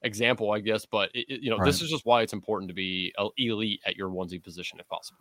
example, 0.06 0.52
I 0.52 0.60
guess, 0.60 0.86
but 0.86 1.10
it, 1.14 1.26
it- 1.28 1.42
you 1.42 1.50
know, 1.50 1.56
this 1.64 1.82
is 1.82 1.90
just 1.90 2.06
why 2.06 2.22
it's 2.22 2.32
important 2.32 2.68
to 2.70 2.74
be 2.74 3.12
elite 3.36 3.80
at 3.84 3.96
your 3.96 4.08
onesie 4.08 4.42
position 4.42 4.78
if 4.80 4.88
possible. 4.88 5.18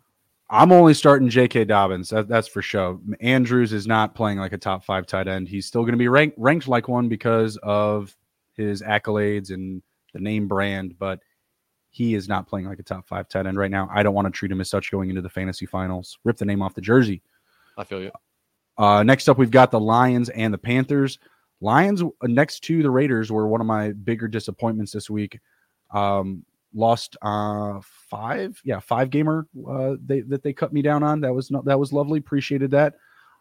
I'm 0.48 0.70
only 0.70 0.94
starting 0.94 1.28
J.K. 1.28 1.64
Dobbins. 1.64 2.08
That, 2.10 2.28
that's 2.28 2.46
for 2.46 2.62
sure. 2.62 3.00
Andrews 3.20 3.72
is 3.72 3.86
not 3.88 4.14
playing 4.14 4.38
like 4.38 4.52
a 4.52 4.58
top 4.58 4.84
five 4.84 5.04
tight 5.06 5.26
end. 5.26 5.48
He's 5.48 5.66
still 5.66 5.82
going 5.82 5.92
to 5.92 5.98
be 5.98 6.06
ranked 6.08 6.36
ranked 6.38 6.68
like 6.68 6.86
one 6.86 7.08
because 7.08 7.56
of 7.64 8.16
his 8.54 8.80
accolades 8.80 9.50
and 9.50 9.82
the 10.14 10.20
name 10.20 10.46
brand, 10.46 10.96
but 11.00 11.18
he 11.90 12.14
is 12.14 12.28
not 12.28 12.46
playing 12.46 12.66
like 12.66 12.78
a 12.78 12.82
top 12.84 13.08
five 13.08 13.28
tight 13.28 13.46
end 13.46 13.58
right 13.58 13.70
now. 13.72 13.88
I 13.92 14.04
don't 14.04 14.14
want 14.14 14.26
to 14.26 14.30
treat 14.30 14.52
him 14.52 14.60
as 14.60 14.70
such 14.70 14.92
going 14.92 15.08
into 15.10 15.20
the 15.20 15.28
fantasy 15.28 15.66
finals. 15.66 16.16
Rip 16.22 16.36
the 16.36 16.44
name 16.44 16.62
off 16.62 16.74
the 16.74 16.80
jersey. 16.80 17.22
I 17.76 17.82
feel 17.82 18.00
you. 18.00 18.12
Uh, 18.78 19.02
next 19.02 19.28
up, 19.28 19.38
we've 19.38 19.50
got 19.50 19.70
the 19.72 19.80
Lions 19.80 20.28
and 20.28 20.54
the 20.54 20.58
Panthers. 20.58 21.18
Lions 21.60 22.02
uh, 22.02 22.06
next 22.22 22.60
to 22.64 22.82
the 22.82 22.90
Raiders 22.90 23.32
were 23.32 23.48
one 23.48 23.60
of 23.60 23.66
my 23.66 23.92
bigger 23.92 24.28
disappointments 24.28 24.92
this 24.92 25.08
week. 25.08 25.38
Um, 25.92 26.44
lost 26.74 27.16
uh, 27.22 27.80
five, 27.82 28.60
yeah, 28.64 28.80
five 28.80 29.10
gamer. 29.10 29.46
Uh, 29.68 29.96
they 30.04 30.20
that 30.22 30.42
they 30.42 30.52
cut 30.52 30.72
me 30.72 30.82
down 30.82 31.02
on. 31.02 31.20
That 31.20 31.34
was 31.34 31.50
not 31.50 31.64
that 31.64 31.78
was 31.78 31.92
lovely. 31.92 32.18
Appreciated 32.18 32.70
that. 32.72 32.94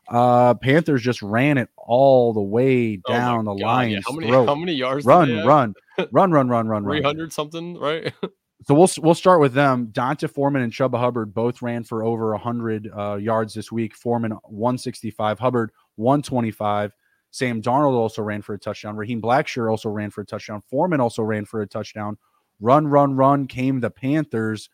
Uh, 0.08 0.54
Panthers 0.54 1.02
just 1.02 1.22
ran 1.24 1.58
it 1.58 1.68
all 1.78 2.32
the 2.32 2.42
way 2.42 3.02
Oh 3.06 3.12
down 3.12 3.46
the 3.46 3.54
God, 3.54 3.60
yeah. 3.60 3.68
Lions' 3.68 4.06
How 4.08 4.14
many 4.14 4.28
throat. 4.28 4.46
how 4.46 4.56
many 4.56 4.74
yards? 4.74 5.06
Run, 5.06 5.46
run, 5.46 5.74
run, 6.12 6.32
run, 6.32 6.48
run, 6.48 6.68
run, 6.68 6.68
run. 6.68 6.84
Three 6.84 7.02
hundred 7.02 7.34
something, 7.34 7.78
right? 7.78 8.14
So 8.64 8.74
we'll 8.74 8.90
we'll 9.00 9.14
start 9.14 9.42
with 9.42 9.54
them. 9.54 9.88
D'Onta 9.92 10.28
Foreman 10.28 10.64
and 10.64 10.72
Chuba 10.72 10.98
Hubbard 10.98 11.36
both 11.36 11.62
ran 11.62 11.84
for 11.84 12.04
over 12.04 12.32
100 12.32 12.90
uh, 12.98 13.16
yards 13.16 13.54
this 13.54 13.72
week. 13.72 13.96
Foreman 13.96 14.32
165, 14.46 15.38
Hubbard 15.38 15.72
125. 15.98 16.92
Sam 17.36 17.62
Darnold 17.62 17.96
also 17.96 18.22
ran 18.22 18.42
for 18.42 18.54
a 18.54 18.58
touchdown. 18.58 18.96
Raheem 18.96 19.22
Blackshear 19.22 19.70
also 19.70 19.90
ran 19.90 20.10
for 20.10 20.22
a 20.22 20.26
touchdown. 20.26 20.64
Foreman 20.70 21.02
also 21.02 21.22
ran 21.22 21.44
for 21.44 21.62
a 21.62 21.68
touchdown. 21.68 22.18
Run, 22.62 22.88
run, 22.88 23.18
run 23.18 23.46
came 23.46 23.82
the 23.82 23.90
Panthers. 23.90 24.70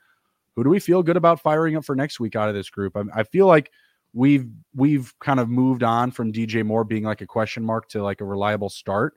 Who 0.56 0.64
do 0.64 0.70
we 0.70 0.80
feel 0.80 1.02
good 1.02 1.18
about 1.18 1.42
firing 1.42 1.76
up 1.76 1.84
for 1.84 1.96
next 1.96 2.20
week 2.20 2.36
out 2.36 2.50
of 2.50 2.54
this 2.54 2.70
group? 2.70 2.96
I, 2.96 3.02
I 3.16 3.24
feel 3.24 3.48
like 3.48 3.72
we've 4.14 4.48
we've 4.76 5.12
kind 5.18 5.40
of 5.40 5.50
moved 5.50 5.82
on 5.82 6.12
from 6.12 6.32
DJ 6.32 6.64
Moore 6.64 6.84
being 6.84 7.04
like 7.04 7.22
a 7.22 7.26
question 7.26 7.64
mark 7.64 7.90
to 7.90 8.04
like 8.04 8.22
a 8.22 8.26
reliable 8.26 8.70
start. 8.70 9.16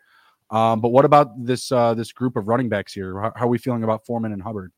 Um, 0.49 0.81
but 0.81 0.89
what 0.89 1.05
about 1.05 1.45
this 1.45 1.71
uh, 1.71 1.93
this 1.93 2.13
group 2.13 2.37
of 2.37 2.49
running 2.49 2.71
backs 2.71 2.95
here? 2.95 3.21
How, 3.21 3.33
how 3.37 3.45
are 3.45 3.49
we 3.49 3.59
feeling 3.59 3.85
about 3.85 4.07
Foreman 4.07 4.33
and 4.33 4.41
Hubbard? 4.41 4.73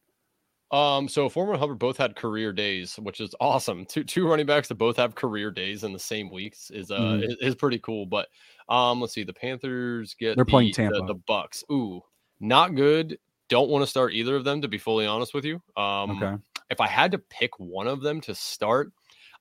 Um, 0.72 1.08
so 1.08 1.28
Foreman 1.28 1.54
and 1.54 1.60
Hubbard 1.60 1.78
both 1.78 1.96
had 1.96 2.16
career 2.16 2.52
days, 2.52 2.96
which 2.96 3.20
is 3.20 3.34
awesome. 3.40 3.86
Two 3.86 4.02
two 4.02 4.26
running 4.28 4.46
backs 4.46 4.66
that 4.68 4.74
both 4.74 4.96
have 4.96 5.14
career 5.14 5.50
days 5.52 5.84
in 5.84 5.92
the 5.92 5.98
same 5.98 6.28
weeks 6.30 6.70
is 6.70 6.90
uh 6.90 7.18
Mhm. 7.20 7.24
is, 7.24 7.36
is 7.40 7.54
pretty 7.54 7.78
cool. 7.78 8.04
But 8.06 8.28
um, 8.68 9.00
let's 9.00 9.12
see, 9.14 9.22
the 9.22 9.32
Panthers 9.32 10.14
get 10.14 10.34
They're 10.36 10.44
playing 10.44 10.72
Tampa. 10.72 10.98
The, 10.98 11.14
the 11.14 11.14
Bucks. 11.14 11.62
Ooh, 11.70 12.02
not 12.40 12.74
good. 12.74 13.18
Don't 13.48 13.70
want 13.70 13.82
to 13.82 13.86
start 13.86 14.12
either 14.12 14.34
of 14.34 14.42
them, 14.44 14.60
to 14.62 14.66
be 14.68 14.78
fully 14.78 15.06
honest 15.06 15.32
with 15.34 15.44
you. 15.44 15.62
Um, 15.76 16.10
Okay. 16.20 16.36
if 16.70 16.80
I 16.80 16.88
had 16.88 17.12
to 17.12 17.18
pick 17.18 17.56
one 17.60 17.86
of 17.86 18.00
them 18.02 18.20
to 18.22 18.34
start, 18.34 18.92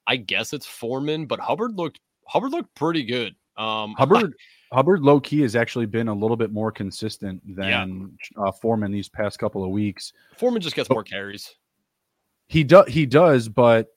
I 0.08 0.18
guess 0.18 0.54
it's 0.54 0.68
Foreman. 0.68 1.26
But 1.26 1.40
Hubbard 1.40 1.76
looked 1.76 2.02
Hubbard 2.28 2.52
looked 2.52 2.76
pretty 2.76 3.04
good. 3.04 3.36
Um, 3.58 3.94
Hubbard 3.98 4.34
Hubbard 4.74 5.02
low 5.02 5.20
key 5.20 5.42
has 5.42 5.56
actually 5.56 5.86
been 5.86 6.08
a 6.08 6.14
little 6.14 6.36
bit 6.38 6.52
more 6.52 6.72
consistent 6.72 7.42
Yeah. 7.46 7.82
than 7.82 8.18
uh, 8.38 8.52
Foreman 8.52 8.92
these 8.92 9.08
past 9.10 9.40
couple 9.40 9.64
of 9.64 9.70
weeks. 9.70 10.12
Foreman 10.38 10.62
just 10.62 10.76
gets 10.76 10.90
more 10.90 11.04
carries. 11.04 11.56
He 12.48 12.64
does 12.64 12.88
he 12.88 13.06
does, 13.06 13.48
but 13.50 13.88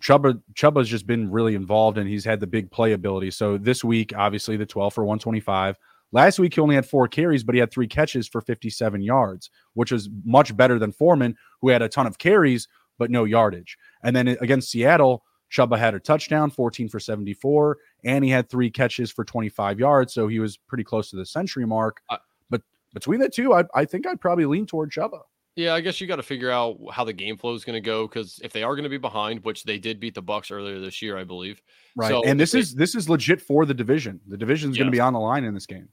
Chuba 0.00 0.40
Chuba's 0.54 0.88
just 0.88 1.06
been 1.06 1.30
really 1.30 1.54
involved 1.54 1.98
and 1.98 2.08
he's 2.08 2.24
had 2.24 2.40
the 2.40 2.46
big 2.46 2.70
play 2.70 2.92
ability. 2.92 3.30
So 3.30 3.58
this 3.58 3.82
week, 3.82 4.12
obviously 4.16 4.56
the 4.56 4.66
12 4.66 4.94
for 4.94 5.04
125. 5.04 5.76
Last 6.12 6.38
week 6.38 6.54
he 6.54 6.60
only 6.60 6.74
had 6.74 6.86
four 6.86 7.06
carries, 7.08 7.42
but 7.42 7.54
he 7.54 7.58
had 7.58 7.70
three 7.70 7.88
catches 7.88 8.26
for 8.28 8.40
57 8.40 9.02
yards, 9.02 9.50
which 9.74 9.92
was 9.92 10.08
much 10.24 10.56
better 10.56 10.78
than 10.78 10.92
Foreman, 10.92 11.36
who 11.60 11.68
had 11.68 11.82
a 11.82 11.88
ton 11.88 12.06
of 12.06 12.18
carries 12.18 12.68
but 12.98 13.10
no 13.10 13.24
yardage. 13.24 13.76
And 14.02 14.14
then 14.16 14.28
against 14.40 14.70
Seattle, 14.70 15.22
Chuba 15.50 15.78
had 15.78 15.94
a 15.94 16.00
touchdown, 16.00 16.50
14 16.50 16.88
for 16.88 17.00
74, 17.00 17.78
and 18.04 18.24
he 18.24 18.30
had 18.30 18.48
three 18.48 18.70
catches 18.70 19.10
for 19.10 19.24
25 19.24 19.80
yards. 19.80 20.12
So 20.12 20.28
he 20.28 20.40
was 20.40 20.56
pretty 20.56 20.84
close 20.84 21.10
to 21.10 21.16
the 21.16 21.26
century 21.26 21.66
mark. 21.66 22.00
I- 22.10 22.18
but 22.50 22.62
between 22.94 23.20
the 23.20 23.28
two, 23.28 23.54
I, 23.54 23.64
I 23.74 23.84
think 23.84 24.06
I'd 24.06 24.20
probably 24.20 24.46
lean 24.46 24.66
toward 24.66 24.90
Chuba. 24.90 25.20
Yeah, 25.56 25.74
I 25.74 25.80
guess 25.80 26.00
you 26.00 26.06
got 26.06 26.16
to 26.16 26.22
figure 26.22 26.52
out 26.52 26.78
how 26.92 27.02
the 27.02 27.12
game 27.12 27.36
flow 27.36 27.52
is 27.54 27.64
going 27.64 27.74
to 27.74 27.80
go 27.84 28.06
because 28.06 28.38
if 28.44 28.52
they 28.52 28.62
are 28.62 28.76
going 28.76 28.84
to 28.84 28.88
be 28.88 28.96
behind, 28.96 29.42
which 29.44 29.64
they 29.64 29.76
did 29.76 29.98
beat 29.98 30.14
the 30.14 30.22
Bucks 30.22 30.52
earlier 30.52 30.78
this 30.78 31.02
year, 31.02 31.18
I 31.18 31.24
believe. 31.24 31.60
Right. 31.96 32.10
So 32.10 32.22
and 32.22 32.38
this 32.38 32.54
if 32.54 32.60
is 32.60 32.74
this 32.76 32.94
is 32.94 33.08
legit 33.08 33.42
for 33.42 33.66
the 33.66 33.74
division. 33.74 34.20
The 34.28 34.36
division 34.36 34.70
division's 34.70 34.78
going 34.78 34.86
to 34.86 34.92
be 34.92 35.00
on 35.00 35.14
the 35.14 35.18
line 35.18 35.42
in 35.42 35.54
this 35.54 35.66
game. 35.66 35.88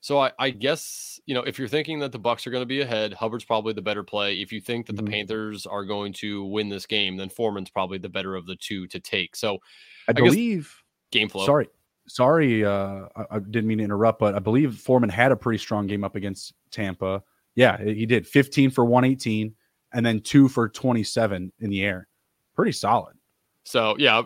So 0.00 0.18
I, 0.18 0.30
I 0.38 0.50
guess 0.50 1.18
you 1.26 1.34
know 1.34 1.42
if 1.42 1.58
you're 1.58 1.68
thinking 1.68 1.98
that 2.00 2.12
the 2.12 2.18
Bucks 2.18 2.46
are 2.46 2.50
going 2.50 2.62
to 2.62 2.66
be 2.66 2.80
ahead, 2.80 3.12
Hubbard's 3.12 3.44
probably 3.44 3.72
the 3.72 3.82
better 3.82 4.02
play. 4.04 4.40
If 4.40 4.52
you 4.52 4.60
think 4.60 4.86
that 4.86 4.92
Mhm. 4.96 5.04
the 5.04 5.10
Panthers 5.10 5.66
are 5.66 5.84
going 5.84 6.12
to 6.14 6.44
win 6.44 6.68
this 6.68 6.86
game, 6.86 7.16
then 7.16 7.28
Foreman's 7.28 7.70
probably 7.70 7.98
the 7.98 8.08
better 8.08 8.34
of 8.36 8.46
the 8.46 8.56
two 8.56 8.86
to 8.88 9.00
take. 9.00 9.34
So 9.34 9.58
I, 10.08 10.12
guess- 10.12 10.22
believe 10.22 10.74
game 11.10 11.28
flow. 11.28 11.44
sorry. 11.46 11.68
Sorry, 12.08 12.64
uh, 12.64 13.06
I, 13.16 13.24
I 13.32 13.38
didn't 13.40 13.66
mean 13.66 13.78
to 13.78 13.84
interrupt, 13.84 14.20
but 14.20 14.36
I 14.36 14.38
believe 14.38 14.76
Foreman 14.76 15.10
had 15.10 15.32
a 15.32 15.36
pretty 15.36 15.58
strong 15.58 15.88
game 15.88 16.04
up 16.04 16.14
against 16.14 16.52
Tampa. 16.70 17.20
Yeah, 17.56 17.82
he 17.82 18.06
did 18.06 18.28
15 18.28 18.70
for 18.70 18.84
118 18.84 19.52
and 19.92 20.06
then 20.06 20.20
two 20.20 20.46
for 20.48 20.68
27 20.68 21.52
in 21.58 21.70
the 21.70 21.82
air. 21.82 22.06
Pretty 22.54 22.70
solid. 22.70 23.16
So 23.64 23.96
yeah, 23.98 24.22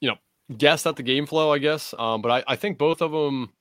you 0.00 0.08
know, 0.10 0.16
guess 0.58 0.84
at 0.84 0.96
the 0.96 1.02
game 1.02 1.24
flow, 1.24 1.50
I 1.50 1.56
guess. 1.58 1.94
Um, 1.98 2.20
but 2.20 2.30
I, 2.30 2.52
I 2.52 2.56
think 2.56 2.76
both 2.76 3.00
of 3.00 3.10
them, 3.10 3.54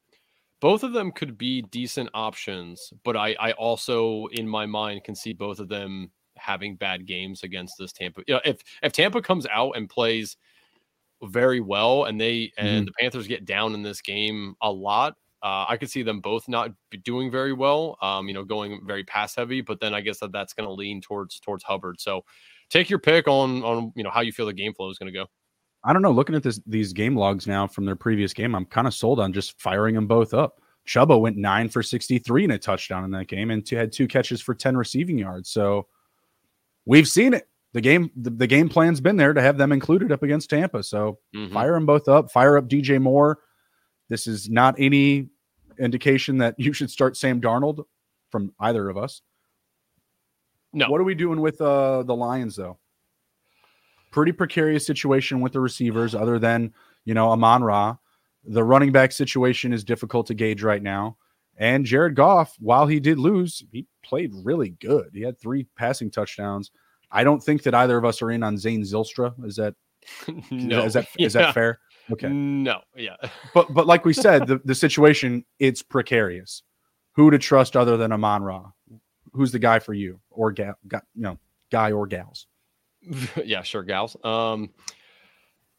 both 0.59 0.83
of 0.83 0.93
them 0.93 1.11
could 1.11 1.37
be 1.37 1.61
decent 1.63 2.09
options. 2.13 2.91
But 3.03 3.15
I, 3.15 3.35
I 3.39 3.51
also 3.53 4.27
in 4.31 4.47
my 4.47 4.65
mind 4.65 5.03
can 5.03 5.15
see 5.15 5.33
both 5.33 5.59
of 5.59 5.69
them 5.69 6.11
having 6.35 6.75
bad 6.75 7.05
games 7.05 7.43
against 7.43 7.75
this 7.77 7.91
Tampa. 7.91 8.21
You 8.27 8.35
know, 8.35 8.41
if 8.45 8.61
if 8.83 8.91
Tampa 8.93 9.21
comes 9.21 9.45
out 9.47 9.75
and 9.75 9.89
plays 9.89 10.37
very 11.23 11.59
well 11.59 12.05
and 12.05 12.19
they 12.19 12.51
and 12.57 12.67
mm-hmm. 12.67 12.85
the 12.85 12.91
Panthers 12.99 13.27
get 13.27 13.45
down 13.45 13.73
in 13.73 13.83
this 13.83 14.01
game 14.01 14.55
a 14.61 14.71
lot, 14.71 15.15
uh, 15.43 15.65
I 15.67 15.77
could 15.77 15.89
see 15.89 16.03
them 16.03 16.19
both 16.19 16.47
not 16.47 16.71
doing 17.03 17.29
very 17.29 17.53
well. 17.53 17.97
Um, 18.01 18.27
you 18.27 18.33
know, 18.33 18.43
going 18.43 18.81
very 18.85 19.03
pass 19.03 19.35
heavy, 19.35 19.61
but 19.61 19.79
then 19.79 19.93
I 19.93 20.01
guess 20.01 20.19
that 20.19 20.31
that's 20.31 20.53
going 20.53 20.67
to 20.67 20.73
lean 20.73 21.01
towards 21.01 21.39
towards 21.39 21.63
Hubbard. 21.63 21.99
So 21.99 22.23
take 22.69 22.89
your 22.89 22.99
pick 22.99 23.27
on 23.27 23.63
on 23.63 23.91
you 23.95 24.03
know 24.03 24.09
how 24.09 24.21
you 24.21 24.31
feel 24.31 24.45
the 24.45 24.53
game 24.53 24.73
flow 24.73 24.89
is 24.89 24.97
going 24.97 25.11
to 25.11 25.17
go. 25.17 25.27
I 25.83 25.93
don't 25.93 26.01
know. 26.01 26.11
Looking 26.11 26.35
at 26.35 26.43
this 26.43 26.59
these 26.65 26.93
game 26.93 27.15
logs 27.15 27.47
now 27.47 27.67
from 27.67 27.85
their 27.85 27.95
previous 27.95 28.33
game, 28.33 28.55
I'm 28.55 28.65
kind 28.65 28.87
of 28.87 28.93
sold 28.93 29.19
on 29.19 29.33
just 29.33 29.59
firing 29.59 29.95
them 29.95 30.07
both 30.07 30.33
up. 30.33 30.61
Chuba 30.87 31.19
went 31.19 31.37
nine 31.37 31.69
for 31.69 31.83
63 31.83 32.45
and 32.45 32.53
a 32.53 32.57
touchdown 32.57 33.03
in 33.03 33.11
that 33.11 33.27
game, 33.27 33.51
and 33.51 33.65
two, 33.65 33.75
had 33.75 33.91
two 33.91 34.07
catches 34.07 34.41
for 34.41 34.55
10 34.55 34.77
receiving 34.77 35.17
yards. 35.17 35.49
So 35.49 35.87
we've 36.85 37.07
seen 37.07 37.33
it. 37.33 37.47
The 37.73 37.81
game 37.81 38.09
the, 38.15 38.29
the 38.29 38.47
game 38.47 38.69
plan's 38.69 39.01
been 39.01 39.17
there 39.17 39.33
to 39.33 39.41
have 39.41 39.57
them 39.57 39.71
included 39.71 40.11
up 40.11 40.23
against 40.23 40.49
Tampa. 40.49 40.83
So 40.83 41.19
mm-hmm. 41.35 41.53
fire 41.53 41.73
them 41.73 41.85
both 41.85 42.07
up. 42.07 42.31
Fire 42.31 42.57
up 42.57 42.67
DJ 42.67 42.99
Moore. 42.99 43.39
This 44.09 44.25
is 44.25 44.49
not 44.49 44.75
any 44.79 45.29
indication 45.79 46.37
that 46.39 46.55
you 46.57 46.73
should 46.73 46.89
start 46.89 47.17
Sam 47.17 47.41
Darnold 47.41 47.83
from 48.31 48.53
either 48.59 48.89
of 48.89 48.97
us. 48.97 49.21
No. 50.73 50.89
What 50.89 51.01
are 51.01 51.05
we 51.05 51.15
doing 51.15 51.41
with 51.41 51.59
uh, 51.61 52.03
the 52.03 52.15
Lions 52.15 52.55
though? 52.55 52.77
Pretty 54.11 54.31
precarious 54.31 54.85
situation 54.85 55.41
with 55.41 55.53
the 55.53 55.59
receivers, 55.59 56.15
other 56.15 56.39
than 56.39 56.73
you 57.05 57.13
know 57.13 57.31
Amon 57.31 57.63
Ra. 57.63 57.97
The 58.45 58.63
running 58.63 58.91
back 58.91 59.11
situation 59.11 59.73
is 59.73 59.83
difficult 59.83 60.27
to 60.27 60.33
gauge 60.33 60.63
right 60.63 60.81
now. 60.81 61.17
And 61.57 61.85
Jared 61.85 62.15
Goff, 62.15 62.55
while 62.59 62.85
he 62.85 62.99
did 62.99 63.17
lose, 63.17 63.63
he 63.71 63.87
played 64.03 64.31
really 64.43 64.69
good. 64.79 65.09
He 65.13 65.21
had 65.21 65.39
three 65.39 65.65
passing 65.75 66.11
touchdowns. 66.11 66.71
I 67.11 67.23
don't 67.23 67.43
think 67.43 67.63
that 67.63 67.73
either 67.73 67.97
of 67.97 68.05
us 68.05 68.21
are 68.21 68.31
in 68.31 68.43
on 68.43 68.57
Shane 68.57 68.83
Zylstra. 68.83 69.33
Is 69.45 69.55
that 69.55 69.75
no? 70.51 70.83
Is 70.83 70.93
that 70.93 71.07
is 71.19 71.35
yeah. 71.35 71.41
that 71.41 71.53
fair? 71.53 71.79
Okay. 72.11 72.29
No. 72.29 72.81
Yeah. 72.95 73.15
but 73.53 73.73
but 73.73 73.87
like 73.87 74.05
we 74.05 74.13
said, 74.13 74.47
the, 74.47 74.61
the 74.63 74.75
situation 74.75 75.45
it's 75.59 75.81
precarious. 75.81 76.63
Who 77.13 77.31
to 77.31 77.39
trust 77.39 77.75
other 77.75 77.97
than 77.97 78.11
Amon 78.11 78.43
Ra? 78.43 78.65
Who's 79.33 79.51
the 79.51 79.59
guy 79.59 79.79
for 79.79 79.93
you 79.93 80.19
or 80.29 80.51
gal? 80.51 80.75
Got 80.87 81.03
you 81.15 81.23
know 81.23 81.39
guy 81.71 81.91
or 81.91 82.07
gals? 82.07 82.46
yeah, 83.45 83.61
sure, 83.61 83.83
gals. 83.83 84.17
Um, 84.23 84.69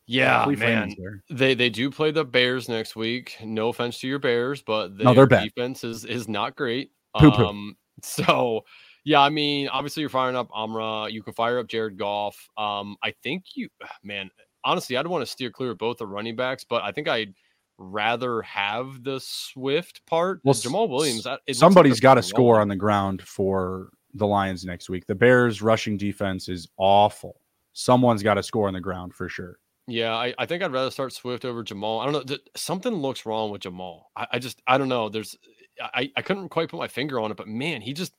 yeah, 0.07 0.47
man. 0.47 0.95
They 1.31 1.55
they 1.55 1.68
do 1.68 1.91
play 1.91 2.11
the 2.11 2.24
Bears 2.24 2.68
next 2.68 2.97
week. 2.97 3.37
No 3.45 3.68
offense 3.68 4.01
to 4.01 4.09
your 4.09 4.18
Bears, 4.18 4.62
but 4.62 4.97
their 4.97 5.14
no, 5.14 5.26
defense 5.26 5.85
is 5.85 6.05
is 6.05 6.29
not 6.29 6.57
great. 6.57 6.93
Poo-poo. 7.18 7.45
Um, 7.45 7.76
so 8.03 8.64
yeah, 9.05 9.20
I 9.20 9.29
mean, 9.29 9.68
obviously 9.68 10.03
you're 10.03 10.11
firing 10.11 10.37
up 10.37 10.49
Amra. 10.55 11.09
You 11.11 11.22
can 11.22 11.33
fire 11.33 11.59
up 11.59 11.66
Jared 11.66 11.99
Goff. 11.99 12.49
Um, 12.57 12.97
I 13.03 13.14
think 13.22 13.45
you, 13.55 13.68
man, 14.03 14.31
honestly, 14.64 14.97
I'd 14.97 15.07
want 15.07 15.22
to 15.22 15.26
steer 15.26 15.51
clear 15.51 15.70
of 15.72 15.79
both 15.79 15.99
the 15.99 16.07
running 16.07 16.37
backs, 16.37 16.64
but 16.64 16.83
I 16.83 16.93
think 16.93 17.09
I'd 17.09 17.35
rather 17.79 18.43
have 18.43 19.03
the 19.05 19.20
Swift 19.20 20.05
part. 20.07 20.41
Well, 20.45 20.55
Jamaal 20.55 20.89
Williams. 20.89 21.26
Somebody's 21.53 21.95
like 21.95 22.03
got 22.03 22.14
to 22.14 22.22
score 22.22 22.61
on 22.61 22.68
the 22.68 22.76
ground 22.76 23.22
for 23.22 23.91
the 24.15 24.27
Lions 24.27 24.65
next 24.65 24.89
week. 24.89 25.07
The 25.07 25.15
Bears' 25.15 25.63
rushing 25.63 25.97
defense 25.97 26.49
is 26.49 26.69
awful. 26.77 27.41
Someone's 27.73 28.23
got 28.23 28.35
to 28.35 28.43
score 28.43 28.69
on 28.69 28.75
the 28.75 28.81
ground 28.81 29.15
for 29.15 29.29
sure. 29.29 29.59
Yeah, 29.87 30.15
I, 30.15 30.35
I 30.39 30.45
think 30.45 30.63
I'd 30.63 30.73
rather 30.73 30.91
start 30.91 31.13
Swift 31.15 31.47
over 31.47 31.65
Jamaal. 31.65 32.03
I 32.03 32.11
don't 32.11 32.29
know. 32.29 32.37
Something 32.55 32.95
looks 32.95 33.25
wrong 33.25 33.51
with 33.51 33.63
Jamaal. 33.63 34.03
I, 34.15 34.27
I 34.33 34.39
just 34.39 34.61
I 34.67 34.77
don't 34.77 34.89
know. 34.89 35.09
There's 35.09 35.35
I, 35.81 36.11
I 36.15 36.23
couldn't 36.23 36.51
quite 36.51 36.69
put 36.69 36.79
my 36.79 36.89
finger 36.89 37.19
on 37.21 37.31
it, 37.31 37.37
but 37.37 37.49
man, 37.49 37.81
he 37.81 37.95
just 37.95 38.15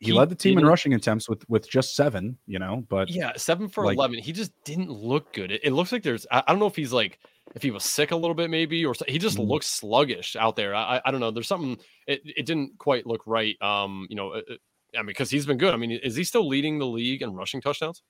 he, 0.00 0.06
he 0.06 0.12
led 0.12 0.28
the 0.28 0.34
team 0.34 0.58
in 0.58 0.66
rushing 0.66 0.92
attempts 0.92 1.28
with 1.28 1.48
with 1.48 1.68
just 1.68 1.96
seven, 1.96 2.36
you 2.46 2.58
know, 2.58 2.84
but 2.88 3.08
yeah, 3.08 3.32
seven 3.36 3.68
for 3.68 3.86
like, 3.86 3.96
eleven. 3.96 4.18
He 4.18 4.32
just 4.32 4.52
didn't 4.64 4.90
look 4.90 5.32
good. 5.32 5.50
It, 5.50 5.62
it 5.64 5.72
looks 5.72 5.92
like 5.92 6.02
there's 6.02 6.26
I, 6.30 6.42
I, 6.46 6.52
don't 6.52 6.58
know 6.58 6.66
if 6.66 6.76
he's 6.76 6.92
like 6.92 7.18
if 7.54 7.62
he 7.62 7.70
was 7.70 7.84
sick 7.84 8.10
a 8.10 8.16
little 8.16 8.34
bit 8.34 8.50
maybe 8.50 8.84
or 8.84 8.94
he 9.06 9.18
just 9.18 9.38
mm-hmm. 9.38 9.48
looks 9.48 9.66
sluggish 9.66 10.36
out 10.36 10.56
there. 10.56 10.74
I 10.74 11.00
I 11.04 11.10
don't 11.10 11.20
know. 11.20 11.30
There's 11.30 11.48
something 11.48 11.78
it, 12.06 12.20
it 12.24 12.44
didn't 12.44 12.78
quite 12.78 13.06
look 13.06 13.22
right. 13.26 13.60
Um, 13.62 14.06
you 14.10 14.16
know, 14.16 14.34
it, 14.34 14.60
I 14.96 14.98
mean, 14.98 15.06
because 15.06 15.30
he's 15.30 15.46
been 15.46 15.58
good. 15.58 15.74
I 15.74 15.76
mean, 15.76 15.90
is 15.90 16.16
he 16.16 16.24
still 16.24 16.46
leading 16.46 16.78
the 16.78 16.86
league 16.86 17.22
in 17.22 17.32
rushing 17.34 17.60
touchdowns? 17.60 18.02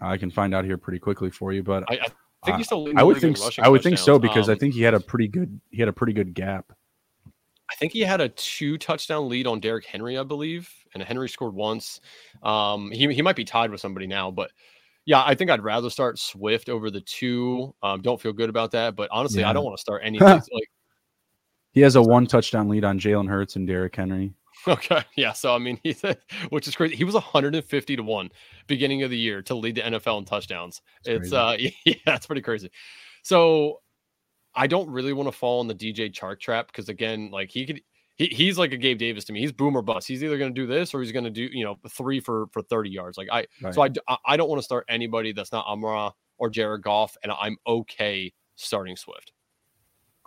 I 0.00 0.16
can 0.16 0.30
find 0.30 0.54
out 0.54 0.64
here 0.64 0.78
pretty 0.78 0.98
quickly 0.98 1.30
for 1.30 1.52
you, 1.52 1.62
but 1.62 1.84
I, 1.90 1.94
I 1.94 2.06
think 2.44 2.58
he's 2.58 2.66
still. 2.66 2.88
I 2.96 3.02
would 3.02 3.18
think. 3.18 3.38
I 3.58 3.68
would 3.68 3.82
think 3.82 3.98
so 3.98 4.18
because 4.18 4.48
um, 4.48 4.54
I 4.54 4.58
think 4.58 4.74
he 4.74 4.82
had 4.82 4.94
a 4.94 5.00
pretty 5.00 5.28
good. 5.28 5.60
He 5.70 5.80
had 5.80 5.88
a 5.88 5.92
pretty 5.92 6.12
good 6.12 6.34
gap. 6.34 6.72
I 7.70 7.74
think 7.74 7.92
he 7.92 8.00
had 8.00 8.20
a 8.20 8.30
two 8.30 8.78
touchdown 8.78 9.28
lead 9.28 9.46
on 9.46 9.60
Derrick 9.60 9.84
Henry, 9.84 10.16
I 10.16 10.22
believe, 10.22 10.70
and 10.94 11.02
Henry 11.02 11.28
scored 11.28 11.54
once. 11.54 12.00
Um, 12.42 12.90
he 12.90 13.12
he 13.12 13.22
might 13.22 13.36
be 13.36 13.44
tied 13.44 13.70
with 13.70 13.80
somebody 13.80 14.06
now, 14.06 14.30
but 14.30 14.50
yeah, 15.04 15.22
I 15.24 15.34
think 15.34 15.50
I'd 15.50 15.62
rather 15.62 15.90
start 15.90 16.18
Swift 16.18 16.68
over 16.68 16.90
the 16.90 17.00
two. 17.00 17.74
Um, 17.82 18.00
don't 18.00 18.20
feel 18.20 18.32
good 18.32 18.50
about 18.50 18.70
that, 18.72 18.94
but 18.94 19.08
honestly, 19.10 19.40
yeah. 19.40 19.50
I 19.50 19.52
don't 19.52 19.64
want 19.64 19.76
to 19.76 19.80
start 19.80 20.02
any. 20.04 20.18
like 20.18 20.42
he 21.72 21.80
has 21.80 21.96
a 21.96 22.02
one 22.02 22.26
touchdown 22.26 22.68
lead 22.68 22.84
on 22.84 22.98
Jalen 22.98 23.28
Hurts 23.28 23.56
and 23.56 23.66
Derrick 23.66 23.94
Henry. 23.94 24.34
Okay. 24.66 25.02
Yeah. 25.16 25.32
So 25.32 25.54
I 25.54 25.58
mean, 25.58 25.78
he's 25.84 26.02
which 26.50 26.68
is 26.68 26.76
crazy. 26.76 26.96
He 26.96 27.04
was 27.04 27.14
150 27.14 27.96
to 27.96 28.02
one 28.02 28.30
beginning 28.66 29.02
of 29.02 29.10
the 29.10 29.18
year 29.18 29.42
to 29.42 29.54
lead 29.54 29.76
the 29.76 29.82
NFL 29.82 30.18
in 30.18 30.24
touchdowns. 30.24 30.80
That's 31.04 31.24
it's 31.24 31.30
crazy. 31.30 31.68
uh 31.68 31.70
yeah, 31.84 31.94
that's 32.06 32.26
pretty 32.26 32.42
crazy. 32.42 32.70
So 33.22 33.80
I 34.54 34.66
don't 34.66 34.90
really 34.90 35.12
want 35.12 35.28
to 35.28 35.32
fall 35.32 35.60
in 35.60 35.68
the 35.68 35.74
DJ 35.74 36.12
Chark 36.12 36.40
trap 36.40 36.68
because 36.68 36.88
again, 36.88 37.30
like 37.30 37.50
he 37.50 37.66
could 37.66 37.80
he, 38.16 38.26
he's 38.26 38.58
like 38.58 38.72
a 38.72 38.76
Gabe 38.76 38.98
Davis 38.98 39.24
to 39.26 39.32
me. 39.32 39.40
He's 39.40 39.52
boomer 39.52 39.82
bust. 39.82 40.08
He's 40.08 40.24
either 40.24 40.38
going 40.38 40.52
to 40.52 40.60
do 40.60 40.66
this 40.66 40.92
or 40.92 41.00
he's 41.00 41.12
going 41.12 41.24
to 41.24 41.30
do 41.30 41.48
you 41.52 41.64
know 41.64 41.76
three 41.90 42.20
for 42.20 42.46
for 42.52 42.62
30 42.62 42.90
yards. 42.90 43.16
Like 43.16 43.28
I 43.30 43.46
right. 43.62 43.74
so 43.74 43.82
I 43.82 44.16
I 44.24 44.36
don't 44.36 44.48
want 44.48 44.58
to 44.58 44.64
start 44.64 44.84
anybody 44.88 45.32
that's 45.32 45.52
not 45.52 45.64
Amra 45.68 46.12
or 46.38 46.50
Jared 46.50 46.82
Goff, 46.82 47.16
and 47.22 47.32
I'm 47.32 47.56
okay 47.66 48.32
starting 48.56 48.96
Swift. 48.96 49.32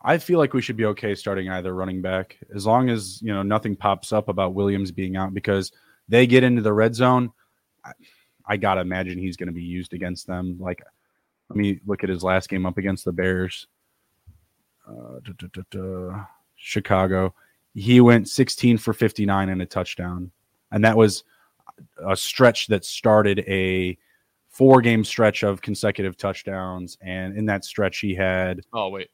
I 0.03 0.17
feel 0.17 0.39
like 0.39 0.53
we 0.53 0.61
should 0.61 0.77
be 0.77 0.85
okay 0.85 1.13
starting 1.13 1.49
either 1.49 1.73
running 1.73 2.01
back 2.01 2.37
as 2.55 2.65
long 2.65 2.89
as 2.89 3.21
you 3.21 3.33
know 3.33 3.43
nothing 3.43 3.75
pops 3.75 4.11
up 4.11 4.29
about 4.29 4.53
Williams 4.53 4.91
being 4.91 5.15
out 5.15 5.33
because 5.33 5.71
they 6.09 6.25
get 6.25 6.43
into 6.43 6.61
the 6.61 6.73
red 6.73 6.95
zone. 6.95 7.31
I, 7.85 7.91
I 8.45 8.57
gotta 8.57 8.81
imagine 8.81 9.19
he's 9.19 9.37
going 9.37 9.47
to 9.47 9.53
be 9.53 9.63
used 9.63 9.93
against 9.93 10.25
them. 10.27 10.57
Like, 10.59 10.83
let 11.49 11.57
me 11.57 11.79
look 11.85 12.03
at 12.03 12.09
his 12.09 12.23
last 12.23 12.49
game 12.49 12.65
up 12.65 12.77
against 12.77 13.05
the 13.05 13.11
Bears, 13.11 13.67
uh, 14.87 16.23
Chicago. 16.55 17.33
He 17.73 18.01
went 18.01 18.27
16 18.27 18.79
for 18.79 18.93
59 18.93 19.49
and 19.49 19.61
a 19.61 19.65
touchdown, 19.65 20.31
and 20.71 20.83
that 20.83 20.97
was 20.97 21.23
a 22.05 22.15
stretch 22.15 22.67
that 22.67 22.83
started 22.85 23.39
a 23.47 23.97
four 24.49 24.81
game 24.81 25.03
stretch 25.03 25.43
of 25.43 25.61
consecutive 25.61 26.17
touchdowns. 26.17 26.97
And 27.01 27.37
in 27.37 27.45
that 27.45 27.63
stretch, 27.63 27.99
he 27.99 28.15
had 28.15 28.61
oh 28.73 28.89
wait 28.89 29.11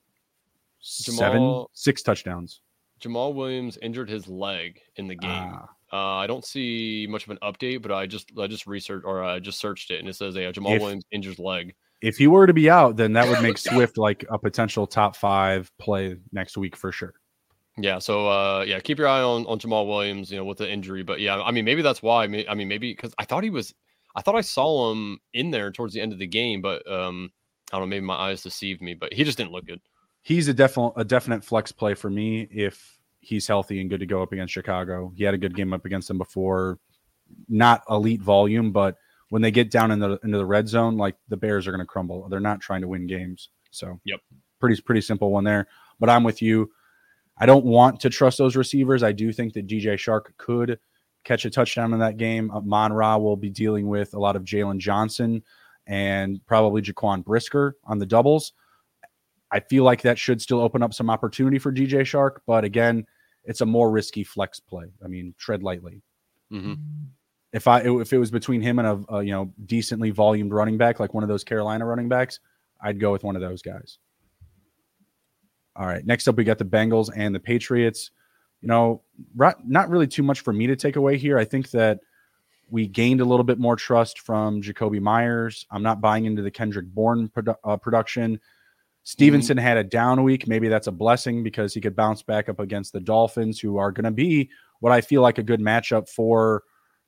Jamaal, 0.87 1.17
seven, 1.17 1.65
six 1.73 2.01
touchdowns. 2.01 2.61
Jamaal 3.01 3.33
Williams 3.33 3.77
injured 3.81 4.09
his 4.09 4.27
leg 4.27 4.79
in 4.95 5.07
the 5.07 5.15
game. 5.15 5.29
Ah. 5.53 5.69
Uh, 5.91 6.15
I 6.15 6.27
don't 6.27 6.43
see 6.43 7.07
much 7.09 7.25
of 7.25 7.29
an 7.29 7.37
update, 7.41 7.81
but 7.81 7.91
I 7.91 8.07
just 8.07 8.31
I 8.37 8.47
just 8.47 8.67
researched 8.67 9.05
or 9.05 9.23
I 9.23 9.39
just 9.39 9.59
searched 9.59 9.91
it, 9.91 9.99
and 9.99 10.09
it 10.09 10.15
says 10.15 10.35
yeah, 10.35 10.51
Jamaal 10.51 10.75
if, 10.75 10.81
Williams 10.81 11.05
injures 11.11 11.39
leg. 11.39 11.75
If 12.01 12.17
he 12.17 12.27
were 12.27 12.45
to 12.45 12.53
be 12.53 12.69
out, 12.69 12.97
then 12.97 13.13
that 13.13 13.27
would 13.27 13.41
make 13.41 13.57
Swift 13.57 13.97
like 13.97 14.25
a 14.29 14.37
potential 14.37 14.85
top 14.85 15.15
five 15.15 15.71
play 15.79 16.17
next 16.31 16.57
week 16.57 16.75
for 16.75 16.91
sure. 16.91 17.13
Yeah, 17.77 17.99
so 17.99 18.27
uh, 18.27 18.65
yeah, 18.67 18.79
keep 18.79 18.97
your 18.97 19.07
eye 19.07 19.21
on 19.21 19.45
on 19.45 19.59
Jamaal 19.59 19.87
Williams, 19.87 20.31
you 20.31 20.37
know, 20.37 20.45
with 20.45 20.57
the 20.57 20.69
injury. 20.69 21.03
But 21.03 21.21
yeah, 21.21 21.41
I 21.41 21.51
mean, 21.51 21.63
maybe 21.63 21.81
that's 21.81 22.01
why. 22.01 22.23
I 22.23 22.27
mean, 22.27 22.45
I 22.49 22.55
mean, 22.55 22.67
maybe 22.67 22.91
because 22.91 23.13
I 23.17 23.25
thought 23.25 23.43
he 23.43 23.49
was, 23.49 23.73
I 24.15 24.21
thought 24.21 24.35
I 24.35 24.41
saw 24.41 24.91
him 24.91 25.19
in 25.33 25.51
there 25.51 25.71
towards 25.71 25.93
the 25.93 26.01
end 26.01 26.11
of 26.11 26.19
the 26.19 26.27
game, 26.27 26.61
but 26.61 26.89
um, 26.91 27.31
I 27.71 27.77
don't 27.77 27.87
know, 27.87 27.95
maybe 27.95 28.05
my 28.05 28.15
eyes 28.15 28.41
deceived 28.41 28.81
me. 28.81 28.93
But 28.93 29.13
he 29.13 29.23
just 29.23 29.37
didn't 29.37 29.51
look 29.51 29.65
good 29.65 29.79
he's 30.27 30.49
a 30.49 30.53
definite 30.53 30.91
a 30.97 31.05
definite 31.05 31.41
flex 31.41 31.71
play 31.71 31.93
for 31.93 32.09
me 32.09 32.41
if 32.51 32.99
he's 33.21 33.47
healthy 33.47 33.79
and 33.79 33.89
good 33.89 34.01
to 34.01 34.05
go 34.05 34.21
up 34.21 34.33
against 34.33 34.53
Chicago. 34.53 35.13
He 35.15 35.23
had 35.23 35.33
a 35.33 35.37
good 35.37 35.55
game 35.55 35.71
up 35.71 35.85
against 35.85 36.09
them 36.09 36.17
before, 36.17 36.79
not 37.47 37.83
elite 37.89 38.21
volume, 38.21 38.73
but 38.73 38.97
when 39.29 39.41
they 39.41 39.51
get 39.51 39.71
down 39.71 39.89
in 39.89 39.99
the 39.99 40.19
into 40.23 40.37
the 40.37 40.45
red 40.45 40.67
zone, 40.67 40.97
like 40.97 41.15
the 41.29 41.37
Bears 41.37 41.65
are 41.65 41.71
going 41.71 41.79
to 41.79 41.85
crumble. 41.85 42.27
They're 42.27 42.41
not 42.41 42.59
trying 42.59 42.81
to 42.81 42.89
win 42.89 43.07
games. 43.07 43.49
So, 43.71 44.01
yep, 44.03 44.19
pretty 44.59 44.81
pretty 44.81 44.99
simple 44.99 45.31
one 45.31 45.45
there. 45.45 45.67
But 45.97 46.09
I'm 46.09 46.25
with 46.25 46.41
you. 46.41 46.71
I 47.37 47.45
don't 47.45 47.65
want 47.65 48.01
to 48.01 48.09
trust 48.09 48.37
those 48.37 48.57
receivers. 48.57 49.03
I 49.03 49.13
do 49.13 49.31
think 49.31 49.53
that 49.53 49.67
DJ 49.67 49.93
Chark 49.93 50.35
could 50.35 50.77
catch 51.23 51.45
a 51.45 51.49
touchdown 51.49 51.93
in 51.93 51.99
that 51.99 52.17
game. 52.17 52.51
Uh, 52.51 52.59
Mon 52.59 52.91
Ra 52.91 53.17
will 53.17 53.37
be 53.37 53.49
dealing 53.49 53.87
with 53.87 54.13
a 54.13 54.19
lot 54.19 54.35
of 54.35 54.43
Jaylon 54.43 54.79
Johnson 54.79 55.41
and 55.85 56.45
probably 56.45 56.81
Jaquan 56.81 57.23
Brisker 57.23 57.77
on 57.85 57.97
the 57.97 58.05
doubles. 58.05 58.51
I 59.51 59.59
feel 59.61 59.83
like 59.83 60.01
that 60.01 60.19
should 60.19 60.41
still 60.41 60.59
open 60.59 60.83
up 60.83 60.93
some 60.93 61.09
opportunity 61.09 61.57
for 61.59 61.71
DJ 61.71 62.01
Chark, 62.01 62.39
but 62.45 62.63
again, 62.63 63.05
it's 63.45 63.61
a 63.61 63.65
more 63.65 63.89
risky 63.89 64.23
flex 64.23 64.59
play. 64.59 64.85
I 65.03 65.07
mean, 65.07 65.33
tread 65.37 65.63
lightly. 65.63 66.01
Mm-hmm. 66.51 66.73
If 67.53 67.67
I 67.67 67.79
if 67.81 68.11
it 68.11 68.17
was 68.17 68.29
between 68.29 68.61
him 68.61 68.77
and 68.79 68.87
a, 68.87 69.15
a, 69.15 69.23
you 69.23 69.31
know 69.31 69.53
decently 69.65 70.11
volumed 70.11 70.51
running 70.51 70.77
back 70.77 70.99
like 70.99 71.13
one 71.13 71.23
of 71.23 71.29
those 71.29 71.45
Carolina 71.45 71.85
running 71.85 72.09
backs, 72.09 72.39
I'd 72.81 72.99
go 72.99 73.11
with 73.11 73.23
one 73.23 73.35
of 73.35 73.41
those 73.41 73.61
guys. 73.61 73.99
All 75.75 75.85
right, 75.85 76.05
next 76.05 76.27
up 76.27 76.35
we 76.35 76.43
got 76.43 76.57
the 76.57 76.65
Bengals 76.65 77.09
and 77.15 77.33
the 77.33 77.39
Patriots. 77.39 78.11
You 78.61 78.67
know, 78.67 79.03
not 79.35 79.89
really 79.89 80.07
too 80.07 80.23
much 80.23 80.41
for 80.41 80.51
me 80.51 80.67
to 80.67 80.75
take 80.75 80.95
away 80.95 81.17
here. 81.17 81.37
I 81.37 81.45
think 81.45 81.69
that 81.71 81.99
we 82.69 82.87
gained 82.87 83.21
a 83.21 83.25
little 83.25 83.43
bit 83.43 83.59
more 83.59 83.75
trust 83.75 84.19
from 84.19 84.61
Jakobi 84.61 84.99
Meyers. 84.99 85.65
I'm 85.71 85.83
not 85.83 86.01
buying 86.01 86.25
into 86.25 86.41
the 86.41 86.51
Kendrick 86.51 86.87
Bourne 86.87 87.29
produ- 87.29 87.55
uh, 87.63 87.77
production. 87.77 88.41
Stevenson 89.07 89.55
mm-hmm. 89.55 89.65
had 89.65 89.77
a 89.77 89.85
down 89.85 90.21
week. 90.21 90.49
Maybe 90.49 90.67
that's 90.67 90.87
a 90.87 90.91
blessing 90.91 91.41
because 91.41 91.73
he 91.73 91.79
could 91.79 91.95
bounce 91.95 92.21
back 92.21 92.49
up 92.49 92.59
against 92.59 92.91
the 92.91 92.99
Dolphins, 92.99 93.57
who 93.57 93.77
are 93.77 93.89
going 93.89 94.03
to 94.03 94.11
be 94.11 94.49
what 94.81 94.91
I 94.91 94.99
feel 94.99 95.21
like 95.21 95.37
a 95.37 95.43
good 95.43 95.61
matchup 95.61 96.09
for 96.09 96.63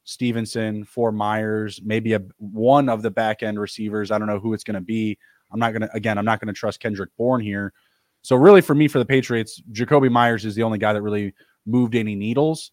Stevenson, 0.05 0.85
for 0.85 1.11
Meyers, 1.11 1.81
maybe 1.83 2.13
a 2.13 2.21
one 2.37 2.87
of 2.87 3.01
the 3.01 3.11
back 3.11 3.43
end 3.43 3.59
receivers. 3.59 4.11
I 4.11 4.17
don't 4.17 4.29
know 4.29 4.39
who 4.39 4.53
it's 4.53 4.63
going 4.63 4.75
to 4.75 4.81
be. 4.81 5.17
I'm 5.51 5.59
not 5.59 5.73
going 5.73 5.81
to 5.81 5.93
again. 5.93 6.17
I'm 6.17 6.23
not 6.23 6.39
going 6.39 6.47
to 6.47 6.57
trust 6.57 6.79
Kendrick 6.79 7.09
Bourne 7.17 7.41
here. 7.41 7.73
So 8.21 8.37
really, 8.37 8.61
for 8.61 8.75
me, 8.75 8.87
for 8.87 8.99
the 8.99 9.05
Patriots, 9.05 9.61
Jakobi 9.73 10.09
Meyers 10.09 10.45
is 10.45 10.55
the 10.55 10.63
only 10.63 10.77
guy 10.77 10.93
that 10.93 11.01
really 11.01 11.33
moved 11.65 11.95
any 11.95 12.15
needles. 12.15 12.71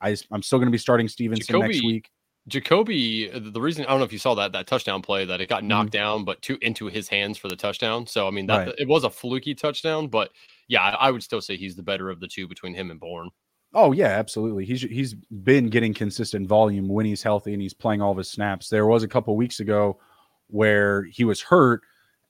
I, 0.00 0.16
am 0.32 0.40
still 0.40 0.58
going 0.58 0.68
to 0.68 0.72
be 0.72 0.78
starting 0.78 1.08
Stevenson 1.08 1.56
Jakobi, 1.56 1.60
next 1.60 1.84
week. 1.84 2.10
Jakobi, 2.48 3.52
the 3.52 3.60
reason 3.60 3.84
I 3.84 3.90
don't 3.90 3.98
know 3.98 4.04
if 4.04 4.12
you 4.12 4.18
saw 4.18 4.34
that 4.34 4.52
that 4.52 4.66
touchdown 4.66 5.00
play 5.00 5.24
that 5.24 5.40
it 5.40 5.48
got 5.48 5.62
knocked 5.62 5.92
mm-hmm. 5.92 6.02
down, 6.02 6.24
but 6.24 6.42
to 6.42 6.58
into 6.60 6.86
his 6.86 7.08
hands 7.08 7.38
for 7.38 7.48
the 7.48 7.56
touchdown. 7.56 8.06
So 8.06 8.26
I 8.26 8.30
mean 8.30 8.46
that 8.46 8.66
right. 8.66 8.74
it 8.78 8.88
was 8.88 9.04
a 9.04 9.10
fluky 9.10 9.54
touchdown, 9.54 10.08
but 10.08 10.30
yeah, 10.66 10.82
I, 10.82 11.06
I, 11.06 11.10
would 11.12 11.22
still 11.22 11.40
say 11.40 11.56
he's 11.56 11.76
the 11.76 11.82
better 11.82 12.10
of 12.10 12.18
the 12.18 12.26
two 12.26 12.48
between 12.48 12.74
him 12.74 12.90
and 12.90 12.98
Bourne. 12.98 13.30
Oh 13.74 13.92
yeah, 13.92 14.08
absolutely. 14.08 14.64
He's 14.64 14.82
he's 14.82 15.14
been 15.14 15.68
getting 15.68 15.94
consistent 15.94 16.48
volume 16.48 16.88
when 16.88 17.06
he's 17.06 17.22
healthy 17.22 17.52
and 17.52 17.62
he's 17.62 17.74
playing 17.74 18.02
all 18.02 18.10
of 18.10 18.18
his 18.18 18.28
snaps. 18.28 18.68
There 18.68 18.86
was 18.86 19.04
a 19.04 19.08
couple 19.08 19.36
weeks 19.36 19.60
ago 19.60 20.00
where 20.48 21.04
he 21.04 21.24
was 21.24 21.40
hurt 21.40 21.82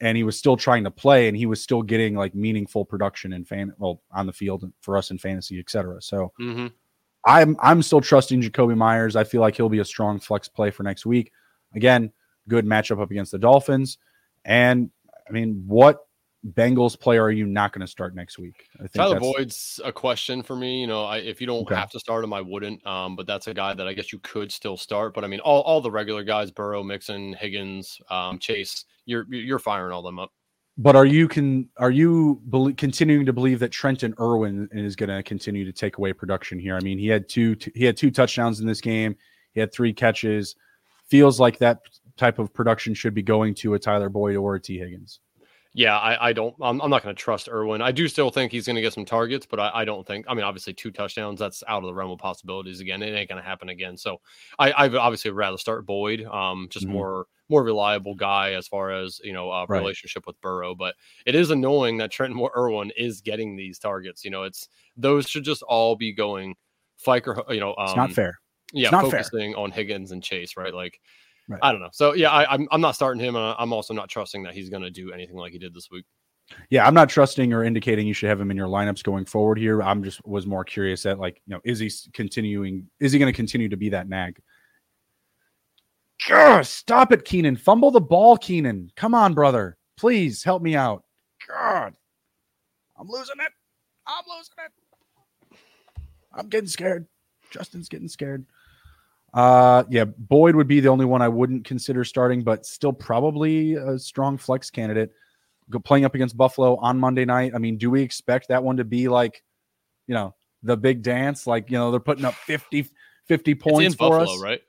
and 0.03 0.17
he 0.17 0.25
was 0.25 0.37
still 0.37 0.57
trying 0.57 0.85
to 0.85 0.91
play 0.91 1.27
and 1.27 1.37
he 1.37 1.47
was 1.47 1.63
still 1.63 1.81
getting 1.81 2.17
like 2.17 2.35
meaningful 2.35 2.85
production 2.85 3.33
in 3.33 3.45
fan 3.45 3.73
well 3.79 4.03
on 4.11 4.27
the 4.27 4.33
field 4.33 4.71
for 4.83 4.99
us 4.99 5.11
in 5.11 5.17
fantasy, 5.17 5.59
etc. 5.59 6.03
So 6.03 6.33
mm-hmm. 6.39 6.67
I'm 7.25 7.57
I'm 7.61 7.83
still 7.83 8.01
trusting 8.01 8.43
Jakobi 8.43 8.77
Meyers. 8.77 9.17
I 9.17 9.25
feel 9.25 9.41
like 9.41 9.57
he'll 9.57 9.69
be 9.69 9.79
a 9.79 9.85
strong 9.85 10.19
flex 10.19 10.49
play 10.49 10.71
for 10.71 10.83
next 10.83 11.07
week. 11.07 11.33
Again, 11.75 12.13
good 12.49 12.67
matchup 12.67 13.01
up 13.01 13.11
against 13.11 13.33
the 13.33 13.39
Dolphins. 13.39 13.99
And 14.45 14.91
I 15.29 15.33
mean, 15.33 15.65
what 15.67 16.07
Bengals 16.45 16.99
player 16.99 17.23
are 17.23 17.31
you 17.31 17.47
not 17.47 17.73
going 17.73 17.83
to 17.83 17.87
start 17.87 18.17
next 18.17 18.39
week? 18.39 18.67
I 18.75 18.83
think 18.83 18.95
Tyler 18.95 19.21
Boyd's 19.21 19.81
a 19.85 19.93
question 19.93 20.43
for 20.43 20.57
me. 20.57 20.81
You 20.81 20.89
know, 20.89 21.05
I, 21.05 21.19
if 21.19 21.41
you 21.41 21.47
don't 21.47 21.63
okay. 21.63 21.77
have 21.77 21.91
to 21.91 22.01
start 22.01 22.25
him, 22.25 22.33
I 22.33 22.41
wouldn't. 22.41 22.85
Um, 22.85 23.15
but 23.15 23.29
that's 23.29 23.47
a 23.47 23.55
guy 23.55 23.75
that 23.75 23.87
I 23.87 23.93
guess 23.93 24.13
you 24.13 24.19
could 24.19 24.51
still 24.51 24.77
start. 24.77 25.15
But 25.15 25.23
I 25.23 25.29
mean, 25.29 25.41
all, 25.41 25.63
all 25.63 25.81
the 25.81 25.91
regular 25.91 26.25
guys: 26.25 26.51
Burrow, 26.51 26.83
Mixon, 26.83 27.35
Higgins, 27.35 28.01
um, 28.11 28.39
Chase. 28.41 28.85
You're 29.07 29.27
you're 29.31 29.61
firing 29.61 29.93
all 29.93 30.03
them 30.03 30.19
up. 30.19 30.33
But 30.79 30.97
are 30.97 31.05
you 31.05 31.29
can 31.29 31.69
are 31.77 31.91
you 31.91 32.41
be- 32.49 32.73
continuing 32.73 33.27
to 33.27 33.33
believe 33.33 33.59
that 33.61 33.71
Trenton 33.71 34.15
Irwin 34.19 34.69
is 34.73 34.97
going 34.97 35.11
to 35.11 35.23
continue 35.23 35.65
to 35.65 35.73
take 35.73 35.99
away 35.99 36.13
production 36.13 36.59
here? 36.59 36.77
I 36.77 36.81
mean, 36.81 36.99
he 36.99 37.09
had 37.09 37.29
two 37.29 37.57
t- 37.57 37.73
he 37.75 37.85
had 37.85 37.97
two 37.97 38.11
touchdowns 38.11 38.61
in 38.61 38.67
this 38.67 38.81
game. 38.81 39.15
He 39.53 39.61
had 39.61 39.73
three 39.73 39.93
catches. 39.93 40.57
Feels 41.09 41.39
like 41.39 41.59
that 41.59 41.81
type 42.17 42.39
of 42.39 42.55
production 42.55 42.95
should 42.95 43.13
be 43.13 43.23
going 43.23 43.55
to 43.57 43.75
a 43.75 43.79
Tyler 43.79 44.09
Boyd 44.09 44.37
or 44.37 44.55
a 44.55 44.61
Tee 44.61 44.79
Higgins. 44.79 45.21
Yeah, 45.75 45.97
I, 45.97 46.29
I 46.29 46.33
don't. 46.35 46.55
I'm, 46.61 46.81
I'm 46.83 46.91
not 46.91 47.03
going 47.03 47.15
to 47.15 47.21
trust 47.21 47.49
Irwin. 47.49 47.81
I 47.81 47.93
do 47.93 48.07
still 48.07 48.31
think 48.31 48.53
he's 48.53 48.67
going 48.67 48.77
to 48.77 48.83
get 48.83 48.93
some 48.93 49.07
targets, 49.07 49.47
but 49.47 49.59
I, 49.59 49.71
I, 49.75 49.85
don't 49.87 50.07
think. 50.07 50.27
I 50.29 50.35
mean, 50.35 50.45
obviously, 50.45 50.75
two 50.75 50.91
touchdowns. 50.91 51.39
That's 51.39 51.63
out 51.67 51.83
of 51.83 51.87
the 51.87 51.95
realm 51.95 52.11
of 52.11 52.19
possibilities. 52.19 52.81
Again, 52.81 53.03
it 53.03 53.15
ain't 53.15 53.29
going 53.29 53.43
to 53.43 53.49
happen 53.49 53.71
again. 53.71 53.97
So, 53.97 54.21
I, 54.59 54.71
I 54.73 54.89
obviously 54.89 55.31
rather 55.31 55.57
start 55.57 55.87
Boyd. 55.87 56.25
Um, 56.25 56.69
just 56.71 56.85
mm-hmm. 56.85 56.95
more 56.95 57.27
more 57.53 57.63
reliable 57.63 58.15
guy 58.15 58.55
as 58.55 58.67
far 58.67 58.91
as 58.91 59.21
you 59.23 59.33
know 59.33 59.51
uh, 59.51 59.67
right. 59.69 59.79
relationship 59.79 60.27
with 60.27 60.41
Burrow. 60.41 60.75
But 60.75 60.97
it 61.27 61.35
is 61.35 61.51
annoying 61.51 61.99
that 61.99 62.11
Trenton 62.11 62.45
Irwin 62.57 62.91
is 62.97 63.21
getting 63.21 63.57
these 63.57 63.79
targets. 63.79 64.25
You 64.25 64.31
know, 64.31 64.43
it's 64.43 64.69
those 64.97 65.29
should 65.29 65.45
just 65.45 65.63
all 65.63 65.95
be 65.97 66.13
going. 66.13 66.57
Fiker, 67.05 67.43
you 67.49 67.59
know, 67.59 67.75
um, 67.79 67.87
it's 67.87 67.97
not 67.97 68.11
um, 68.11 68.15
fair. 68.15 68.39
Yeah, 68.73 68.91
not 68.91 69.05
focusing 69.05 69.55
fair. 69.55 69.61
on 69.61 69.73
Higgins 69.73 70.13
and 70.13 70.23
Chase, 70.23 70.57
right? 70.57 70.73
Like 70.73 71.01
Right. 71.49 71.61
I 71.63 71.73
don't 71.73 71.81
know. 71.81 71.91
So 71.93 72.15
yeah, 72.15 72.31
I, 72.31 72.55
am 72.55 72.63
I'm, 72.63 72.69
I'm 72.73 72.81
not 72.81 72.95
starting 72.95 73.23
him, 73.23 73.37
and 73.37 73.55
I'm 73.59 73.73
also 73.73 73.93
not 73.93 74.09
trusting 74.09 74.43
that 74.45 74.55
he's 74.55 74.71
going 74.71 74.83
to 74.83 74.91
do 74.91 75.13
anything 75.13 75.37
like 75.37 75.53
he 75.53 75.59
did 75.59 75.75
this 75.75 75.91
week. 75.91 76.05
Yeah, 76.71 76.87
I'm 76.87 76.95
not 76.95 77.09
trusting 77.09 77.53
or 77.53 77.65
indicating 77.65 78.07
you 78.07 78.15
should 78.15 78.29
have 78.29 78.41
him 78.41 78.51
in 78.51 78.57
your 78.57 78.69
lineups 78.69 79.03
going 79.03 79.25
forward 79.25 79.59
here. 79.59 79.83
I'm 79.83 80.03
just 80.03 80.25
was 80.27 80.47
more 80.47 80.65
curious 80.65 81.03
that 81.05 81.19
like 81.19 81.41
you 81.47 81.55
know 81.55 81.61
is 81.65 81.79
he 81.79 81.91
continuing? 82.13 82.89
Is 83.01 83.13
he 83.13 83.19
going 83.19 83.33
to 83.33 83.37
continue 83.37 83.69
to 83.69 83.77
be 83.77 83.89
that 83.91 84.09
nag? 84.09 84.41
Stop 86.63 87.13
it, 87.13 87.25
Keenan. 87.25 87.57
Fumble 87.57 87.91
the 87.91 88.01
ball, 88.01 88.37
Keenan. 88.37 88.91
Come 88.97 89.15
on, 89.15 89.35
brother. 89.35 89.77
Please 89.97 90.43
help 90.43 90.63
me 90.63 90.77
out. 90.77 91.05
God, 91.49 91.95
I'm 92.99 93.09
losing 93.09 93.37
it. 93.41 93.53
I'm 94.07 94.25
losing 94.29 94.55
it. 94.65 95.59
I'm 96.33 96.49
getting 96.49 96.69
scared. 96.69 97.07
Justin's 97.51 97.89
getting 97.89 98.09
scared. 98.09 98.47
Uh, 99.35 99.85
yeah, 99.89 100.05
Boyd 100.05 100.55
would 100.57 100.69
be 100.69 100.81
the 100.81 100.89
only 100.89 101.05
one 101.05 101.23
I 101.23 101.29
wouldn't 101.29 101.65
consider 101.65 102.05
starting, 102.05 102.43
but 102.43 102.67
still 102.67 102.93
probably 102.93 103.75
a 103.75 103.99
strong 103.99 104.37
flex 104.37 104.71
candidate. 104.71 105.11
Go 105.71 105.79
playing 105.79 106.05
up 106.05 106.15
against 106.15 106.37
Buffalo 106.37 106.77
on 106.77 106.99
Monday 106.99 107.25
night. 107.25 107.53
I 107.55 107.59
mean, 107.59 107.79
do 107.79 107.91
we 107.91 108.03
expect 108.03 108.49
that 108.49 108.63
one 108.63 108.77
to 108.77 108.85
be 108.85 109.09
like, 109.09 109.43
you 110.07 110.15
know, 110.15 110.35
the 110.63 110.77
big 110.77 111.03
dance? 111.03 111.47
Like, 111.47 111.71
you 111.71 111.79
know, 111.79 111.91
they're 111.91 112.01
putting 112.01 112.25
up 112.25 112.35
50, 112.35 112.87
50 113.27 113.55
points 113.55 113.95
for 113.95 114.11
Buffalo, 114.11 114.35
us, 114.35 114.43
right? 114.43 114.61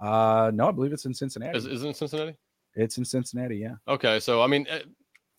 Uh, 0.00 0.50
no, 0.54 0.68
I 0.68 0.70
believe 0.70 0.92
it's 0.92 1.04
in 1.04 1.14
Cincinnati. 1.14 1.56
Is, 1.56 1.66
is 1.66 1.82
it 1.82 1.88
in 1.88 1.94
Cincinnati? 1.94 2.36
It's 2.74 2.98
in 2.98 3.04
Cincinnati, 3.04 3.56
yeah. 3.56 3.74
Okay, 3.88 4.20
so 4.20 4.42
I 4.42 4.46
mean, 4.46 4.66
eh, 4.68 4.82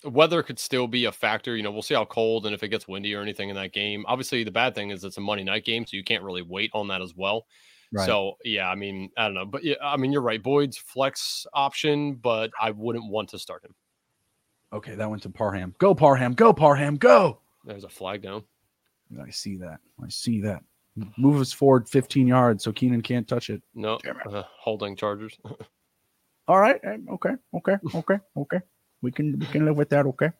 weather 0.03 0.43
could 0.43 0.59
still 0.59 0.87
be 0.87 1.05
a 1.05 1.11
factor. 1.11 1.55
You 1.55 1.63
know, 1.63 1.71
we'll 1.71 1.81
see 1.81 1.93
how 1.93 2.05
cold 2.05 2.45
and 2.45 2.53
if 2.53 2.63
it 2.63 2.69
gets 2.69 2.87
windy 2.87 3.13
or 3.15 3.21
anything 3.21 3.49
in 3.49 3.55
that 3.55 3.73
game. 3.73 4.03
Obviously, 4.07 4.43
the 4.43 4.51
bad 4.51 4.75
thing 4.75 4.91
is 4.91 5.03
it's 5.03 5.17
a 5.17 5.21
Monday 5.21 5.43
night 5.43 5.65
game, 5.65 5.85
so 5.85 5.95
you 5.95 6.03
can't 6.03 6.23
really 6.23 6.41
wait 6.41 6.71
on 6.73 6.87
that 6.89 7.01
as 7.01 7.15
well. 7.15 7.45
Right. 7.91 8.05
So 8.05 8.33
yeah, 8.43 8.69
I 8.69 8.75
mean, 8.75 9.09
I 9.17 9.25
don't 9.25 9.33
know, 9.33 9.45
but 9.45 9.63
yeah, 9.63 9.75
I 9.81 9.97
mean, 9.97 10.11
you're 10.11 10.21
right. 10.21 10.41
Boyd's 10.41 10.77
flex 10.77 11.47
option, 11.53 12.15
but 12.15 12.51
I 12.61 12.71
wouldn't 12.71 13.09
want 13.09 13.29
to 13.29 13.39
start 13.39 13.63
him. 13.63 13.73
Okay, 14.71 14.93
that 14.93 15.09
went 15.09 15.23
to 15.23 15.29
Parham. 15.29 15.73
Go 15.79 15.95
Parham, 15.95 16.33
go 16.33 16.53
Parham, 16.53 16.97
go. 16.97 17.39
There's 17.65 17.83
a 17.85 17.89
flag 17.89 18.21
down. 18.21 18.43
I 19.19 19.31
see 19.31 19.57
that. 19.57 19.79
I 20.03 20.09
see 20.09 20.41
that. 20.41 20.61
Move 21.17 21.39
us 21.39 21.53
forward 21.53 21.87
15 21.87 22.27
yards 22.27 22.63
so 22.63 22.71
Keenan 22.71 23.01
can't 23.01 23.27
touch 23.27 23.49
it. 23.49 23.61
No, 23.73 23.99
uh, 24.29 24.43
holding 24.59 24.95
Chargers. 24.95 25.37
All 26.47 26.59
right. 26.59 26.81
Okay. 27.11 27.31
Okay. 27.55 27.75
Okay. 27.95 28.19
Okay. 28.35 28.59
We 29.01 29.11
can 29.11 29.39
we 29.39 29.45
can 29.45 29.65
live 29.65 29.77
with 29.77 29.89
that. 29.89 30.05
Okay. 30.05 30.31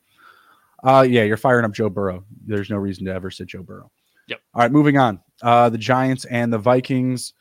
Uh, 0.82 1.06
yeah, 1.08 1.22
you're 1.22 1.36
firing 1.36 1.64
up 1.64 1.72
Joe 1.72 1.88
Burrow. 1.88 2.24
There's 2.44 2.70
no 2.70 2.76
reason 2.76 3.04
to 3.06 3.12
ever 3.12 3.30
sit 3.30 3.48
Joe 3.48 3.62
Burrow. 3.62 3.90
Yep. 4.28 4.40
All 4.54 4.62
right, 4.62 4.72
moving 4.72 4.96
on. 4.96 5.20
Uh, 5.42 5.68
the 5.68 5.78
Giants 5.78 6.24
and 6.26 6.52
the 6.52 6.58
Vikings. 6.58 7.34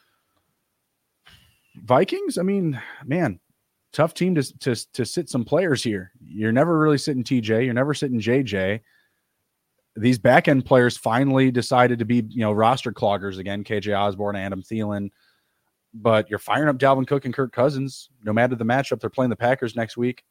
Vikings, 1.84 2.38
I 2.38 2.42
mean, 2.42 2.82
man, 3.06 3.40
tough 3.94 4.14
team 4.14 4.36
to, 4.36 4.60
to, 4.60 4.76
to 4.94 5.06
sit 5.06 5.30
some 5.30 5.46
players 5.46 5.84
here. 5.84 6.12
You're 6.20 6.52
never 6.52 6.78
really 6.78 6.98
sitting 6.98 7.24
TJ, 7.24 7.66
you're 7.66 7.74
never 7.74 7.94
sitting 7.94 8.20
JJ. 8.20 8.82
These 10.00 10.20
back 10.20 10.48
end 10.48 10.66
players 10.66 10.98
finally 10.98 11.52
decided 11.52 12.00
to 12.00 12.06
be, 12.06 12.26
you 12.30 12.42
know, 12.42 12.52
roster 12.52 12.92
cloggers 12.92 13.38
again, 13.38 13.64
KJ 13.64 13.98
Osborn, 13.98 14.36
Adam 14.36 14.64
Thielen. 14.64 15.10
But 15.94 16.30
you're 16.30 16.40
firing 16.40 16.70
up 16.70 16.78
Dalvin 16.78 17.08
Cook 17.08 17.26
and 17.26 17.34
Kirk 17.34 17.52
Cousins, 17.52 18.10
no 18.24 18.32
matter 18.32 18.56
the 18.56 18.66
matchup. 18.66 19.00
They're 19.00 19.10
playing 19.10 19.32
the 19.32 19.36
Packers 19.36 19.76
next 19.76 19.98
week. 19.98 20.24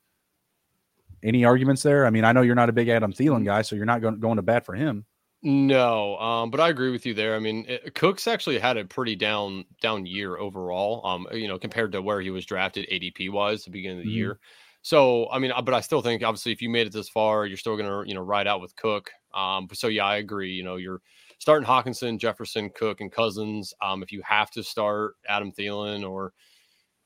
Any 1.22 1.44
arguments 1.44 1.82
there? 1.82 2.06
I 2.06 2.10
mean, 2.10 2.24
I 2.24 2.32
know 2.32 2.42
you're 2.42 2.54
not 2.54 2.68
a 2.68 2.72
big 2.72 2.88
Adam 2.88 3.12
Thielen 3.12 3.44
guy, 3.44 3.62
so 3.62 3.74
you're 3.74 3.84
not 3.84 4.00
going, 4.00 4.20
going 4.20 4.36
to 4.36 4.42
bat 4.42 4.64
for 4.64 4.74
him. 4.74 5.04
No, 5.42 6.16
um, 6.18 6.50
but 6.50 6.60
I 6.60 6.68
agree 6.68 6.90
with 6.90 7.06
you 7.06 7.14
there. 7.14 7.36
I 7.36 7.38
mean, 7.38 7.64
it, 7.68 7.94
Cook's 7.94 8.26
actually 8.26 8.58
had 8.58 8.76
a 8.76 8.84
pretty 8.84 9.14
down 9.14 9.64
down 9.80 10.04
year 10.04 10.36
overall. 10.36 11.06
Um, 11.06 11.28
you 11.32 11.46
know, 11.46 11.58
compared 11.58 11.92
to 11.92 12.02
where 12.02 12.20
he 12.20 12.30
was 12.30 12.44
drafted 12.44 12.88
ADP 12.90 13.30
wise, 13.30 13.64
the 13.64 13.70
beginning 13.70 13.98
of 13.98 14.04
the 14.04 14.10
mm-hmm. 14.10 14.18
year. 14.18 14.40
So, 14.82 15.28
I 15.30 15.38
mean, 15.38 15.52
uh, 15.52 15.62
but 15.62 15.74
I 15.74 15.80
still 15.80 16.00
think 16.00 16.22
obviously 16.22 16.52
if 16.52 16.62
you 16.62 16.70
made 16.70 16.86
it 16.86 16.92
this 16.92 17.08
far, 17.08 17.46
you're 17.46 17.56
still 17.56 17.76
going 17.76 17.88
to 17.88 18.08
you 18.08 18.14
know 18.14 18.22
ride 18.22 18.46
out 18.46 18.60
with 18.60 18.74
Cook. 18.76 19.10
Um, 19.34 19.68
so 19.72 19.88
yeah, 19.88 20.06
I 20.06 20.16
agree. 20.16 20.52
You 20.52 20.64
know, 20.64 20.76
you're 20.76 21.00
starting 21.38 21.66
Hockenson, 21.66 22.18
Jefferson, 22.18 22.70
Cook, 22.74 23.00
and 23.00 23.10
Cousins. 23.12 23.74
Um, 23.82 24.02
if 24.02 24.12
you 24.12 24.22
have 24.24 24.50
to 24.52 24.62
start 24.62 25.14
Adam 25.28 25.52
Thielen 25.52 26.08
or 26.08 26.32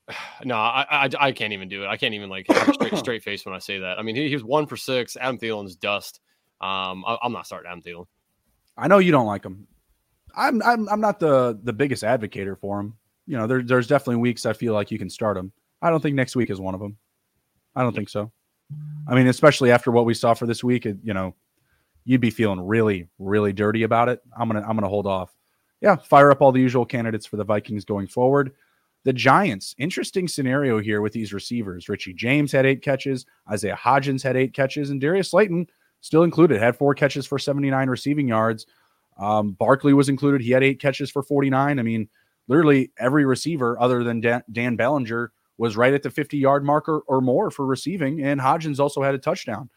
no, 0.44 0.56
I, 0.56 0.86
I, 0.90 1.08
I 1.18 1.32
can't 1.32 1.52
even 1.52 1.68
do 1.68 1.84
it. 1.84 1.86
I 1.86 1.96
can't 1.96 2.14
even 2.14 2.30
like 2.30 2.46
have 2.48 2.68
a 2.68 2.74
straight 2.74 2.96
straight 2.98 3.22
face 3.22 3.44
when 3.44 3.54
I 3.54 3.58
say 3.58 3.78
that. 3.78 3.98
I 3.98 4.02
mean, 4.02 4.16
he, 4.16 4.28
he 4.28 4.34
was 4.34 4.44
one 4.44 4.66
for 4.66 4.76
six. 4.76 5.16
Adam 5.16 5.38
Thielen's 5.38 5.76
dust. 5.76 6.20
Um, 6.60 7.04
I, 7.06 7.18
am 7.24 7.32
not 7.32 7.46
starting 7.46 7.70
Adam 7.70 7.82
Thielen. 7.82 8.06
I 8.76 8.88
know 8.88 8.98
you 8.98 9.12
don't 9.12 9.26
like 9.26 9.44
him. 9.44 9.66
I'm 10.34 10.62
I'm 10.62 10.88
I'm 10.88 11.00
not 11.00 11.20
the 11.20 11.58
the 11.62 11.72
biggest 11.72 12.04
advocate 12.04 12.48
for 12.60 12.80
him. 12.80 12.96
You 13.26 13.36
know, 13.36 13.46
there, 13.46 13.62
there's 13.62 13.86
definitely 13.86 14.16
weeks 14.16 14.46
I 14.46 14.52
feel 14.52 14.72
like 14.72 14.90
you 14.90 14.98
can 14.98 15.10
start 15.10 15.36
him. 15.36 15.52
I 15.80 15.90
don't 15.90 16.00
think 16.00 16.16
next 16.16 16.36
week 16.36 16.50
is 16.50 16.60
one 16.60 16.74
of 16.74 16.80
them. 16.80 16.96
I 17.74 17.82
don't 17.82 17.94
think 17.94 18.08
so. 18.08 18.30
I 19.06 19.14
mean, 19.14 19.26
especially 19.26 19.70
after 19.70 19.90
what 19.90 20.06
we 20.06 20.14
saw 20.14 20.34
for 20.34 20.46
this 20.46 20.64
week, 20.64 20.86
it, 20.86 20.98
you 21.02 21.14
know, 21.14 21.34
you'd 22.04 22.20
be 22.20 22.30
feeling 22.30 22.60
really, 22.60 23.08
really 23.18 23.52
dirty 23.52 23.82
about 23.82 24.08
it. 24.08 24.20
I'm 24.38 24.48
gonna 24.48 24.62
I'm 24.62 24.76
gonna 24.76 24.88
hold 24.88 25.06
off. 25.06 25.34
Yeah, 25.80 25.96
fire 25.96 26.30
up 26.30 26.40
all 26.40 26.52
the 26.52 26.60
usual 26.60 26.86
candidates 26.86 27.26
for 27.26 27.36
the 27.36 27.44
Vikings 27.44 27.84
going 27.84 28.06
forward. 28.06 28.52
The 29.04 29.12
Giants, 29.12 29.74
interesting 29.78 30.28
scenario 30.28 30.78
here 30.78 31.00
with 31.00 31.12
these 31.12 31.32
receivers. 31.32 31.88
Richie 31.88 32.14
James 32.14 32.52
had 32.52 32.66
eight 32.66 32.82
catches, 32.82 33.26
Isaiah 33.50 33.78
Hodgins 33.80 34.22
had 34.22 34.36
eight 34.36 34.54
catches, 34.54 34.90
and 34.90 35.00
Darius 35.00 35.30
Slayton 35.30 35.66
still 36.00 36.22
included. 36.22 36.60
Had 36.60 36.76
four 36.76 36.94
catches 36.94 37.26
for 37.26 37.38
79 37.38 37.88
receiving 37.88 38.28
yards. 38.28 38.66
Um, 39.18 39.52
Barkley 39.52 39.92
was 39.92 40.08
included. 40.08 40.40
He 40.40 40.52
had 40.52 40.62
eight 40.62 40.80
catches 40.80 41.10
for 41.10 41.22
49. 41.22 41.78
I 41.78 41.82
mean, 41.82 42.08
literally 42.46 42.92
every 42.98 43.24
receiver 43.24 43.80
other 43.80 44.04
than 44.04 44.20
Dan, 44.20 44.42
Dan 44.52 44.76
was 45.58 45.76
right 45.76 45.94
at 45.94 46.02
the 46.02 46.10
50 46.10 46.36
yard 46.36 46.64
marker 46.64 47.00
or 47.06 47.20
more 47.20 47.50
for 47.50 47.66
receiving, 47.66 48.22
and 48.22 48.40
Hodgins 48.40 48.80
also 48.80 49.02
had 49.02 49.14
a 49.14 49.18
touchdown. 49.18 49.68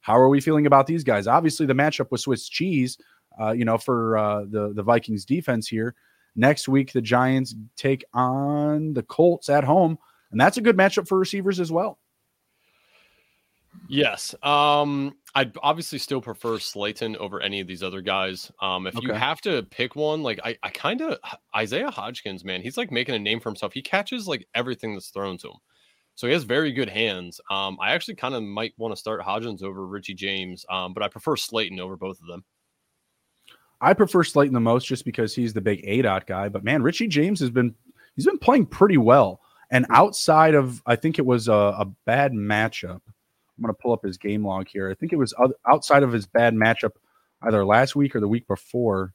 How 0.00 0.16
are 0.18 0.28
we 0.28 0.40
feeling 0.40 0.66
about 0.66 0.86
these 0.86 1.04
guys? 1.04 1.26
Obviously, 1.26 1.66
the 1.66 1.74
matchup 1.74 2.10
with 2.10 2.20
Swiss 2.20 2.48
cheese, 2.48 2.98
uh, 3.40 3.52
you 3.52 3.64
know, 3.64 3.78
for 3.78 4.18
uh, 4.18 4.44
the 4.48 4.72
the 4.74 4.82
Vikings 4.82 5.24
defense 5.24 5.68
here. 5.68 5.94
Next 6.34 6.66
week, 6.68 6.92
the 6.92 7.02
Giants 7.02 7.54
take 7.76 8.04
on 8.14 8.94
the 8.94 9.02
Colts 9.02 9.48
at 9.48 9.64
home, 9.64 9.98
and 10.30 10.40
that's 10.40 10.56
a 10.56 10.62
good 10.62 10.76
matchup 10.76 11.06
for 11.06 11.18
receivers 11.18 11.60
as 11.60 11.70
well. 11.70 11.98
Yes. 13.88 14.34
Um, 14.42 15.14
I'd 15.34 15.56
obviously 15.62 15.98
still 15.98 16.20
prefer 16.20 16.58
Slayton 16.58 17.16
over 17.16 17.40
any 17.40 17.60
of 17.60 17.66
these 17.66 17.82
other 17.82 18.02
guys. 18.02 18.52
Um, 18.60 18.86
if 18.86 18.96
okay. 18.96 19.06
you 19.06 19.12
have 19.14 19.40
to 19.42 19.62
pick 19.64 19.96
one, 19.96 20.22
like 20.22 20.38
I, 20.44 20.56
I 20.62 20.68
kind 20.68 21.00
of 21.00 21.18
Isaiah 21.56 21.90
Hodgins, 21.90 22.44
man, 22.44 22.60
he's 22.60 22.76
like 22.76 22.90
making 22.90 23.14
a 23.14 23.18
name 23.18 23.40
for 23.40 23.48
himself. 23.48 23.72
He 23.72 23.80
catches 23.80 24.28
like 24.28 24.46
everything 24.54 24.94
that's 24.94 25.08
thrown 25.08 25.38
to 25.38 25.48
him. 25.48 25.56
So 26.14 26.26
he 26.26 26.34
has 26.34 26.44
very 26.44 26.72
good 26.72 26.90
hands. 26.90 27.40
Um, 27.50 27.78
I 27.80 27.92
actually 27.92 28.16
kind 28.16 28.34
of 28.34 28.42
might 28.42 28.74
want 28.76 28.92
to 28.92 29.00
start 29.00 29.22
Hodgins 29.22 29.62
over 29.62 29.86
Richie 29.86 30.14
James, 30.14 30.66
um, 30.68 30.92
but 30.92 31.02
I 31.02 31.08
prefer 31.08 31.36
Slayton 31.36 31.80
over 31.80 31.96
both 31.96 32.20
of 32.20 32.26
them. 32.26 32.44
I 33.80 33.94
prefer 33.94 34.22
Slayton 34.22 34.54
the 34.54 34.60
most 34.60 34.86
just 34.86 35.04
because 35.04 35.34
he's 35.34 35.54
the 35.54 35.60
big 35.62 35.84
aDOT 35.84 36.26
guy. 36.26 36.50
But 36.50 36.62
man, 36.62 36.82
Richie 36.82 37.08
James 37.08 37.40
has 37.40 37.50
been 37.50 37.74
he's 38.14 38.26
been 38.26 38.38
playing 38.38 38.66
pretty 38.66 38.98
well. 38.98 39.40
And 39.70 39.86
outside 39.88 40.54
of 40.54 40.82
I 40.84 40.96
think 40.96 41.18
it 41.18 41.24
was 41.24 41.48
a, 41.48 41.52
a 41.52 41.86
bad 42.04 42.32
matchup 42.32 43.00
I'm 43.62 43.68
going 43.68 43.76
to 43.76 43.80
pull 43.80 43.92
up 43.92 44.02
his 44.02 44.18
game 44.18 44.44
log 44.44 44.66
here. 44.66 44.90
I 44.90 44.94
think 44.94 45.12
it 45.12 45.16
was 45.16 45.32
outside 45.70 46.02
of 46.02 46.12
his 46.12 46.26
bad 46.26 46.54
matchup 46.54 46.92
either 47.42 47.64
last 47.64 47.94
week 47.94 48.16
or 48.16 48.20
the 48.20 48.26
week 48.26 48.48
before. 48.48 49.14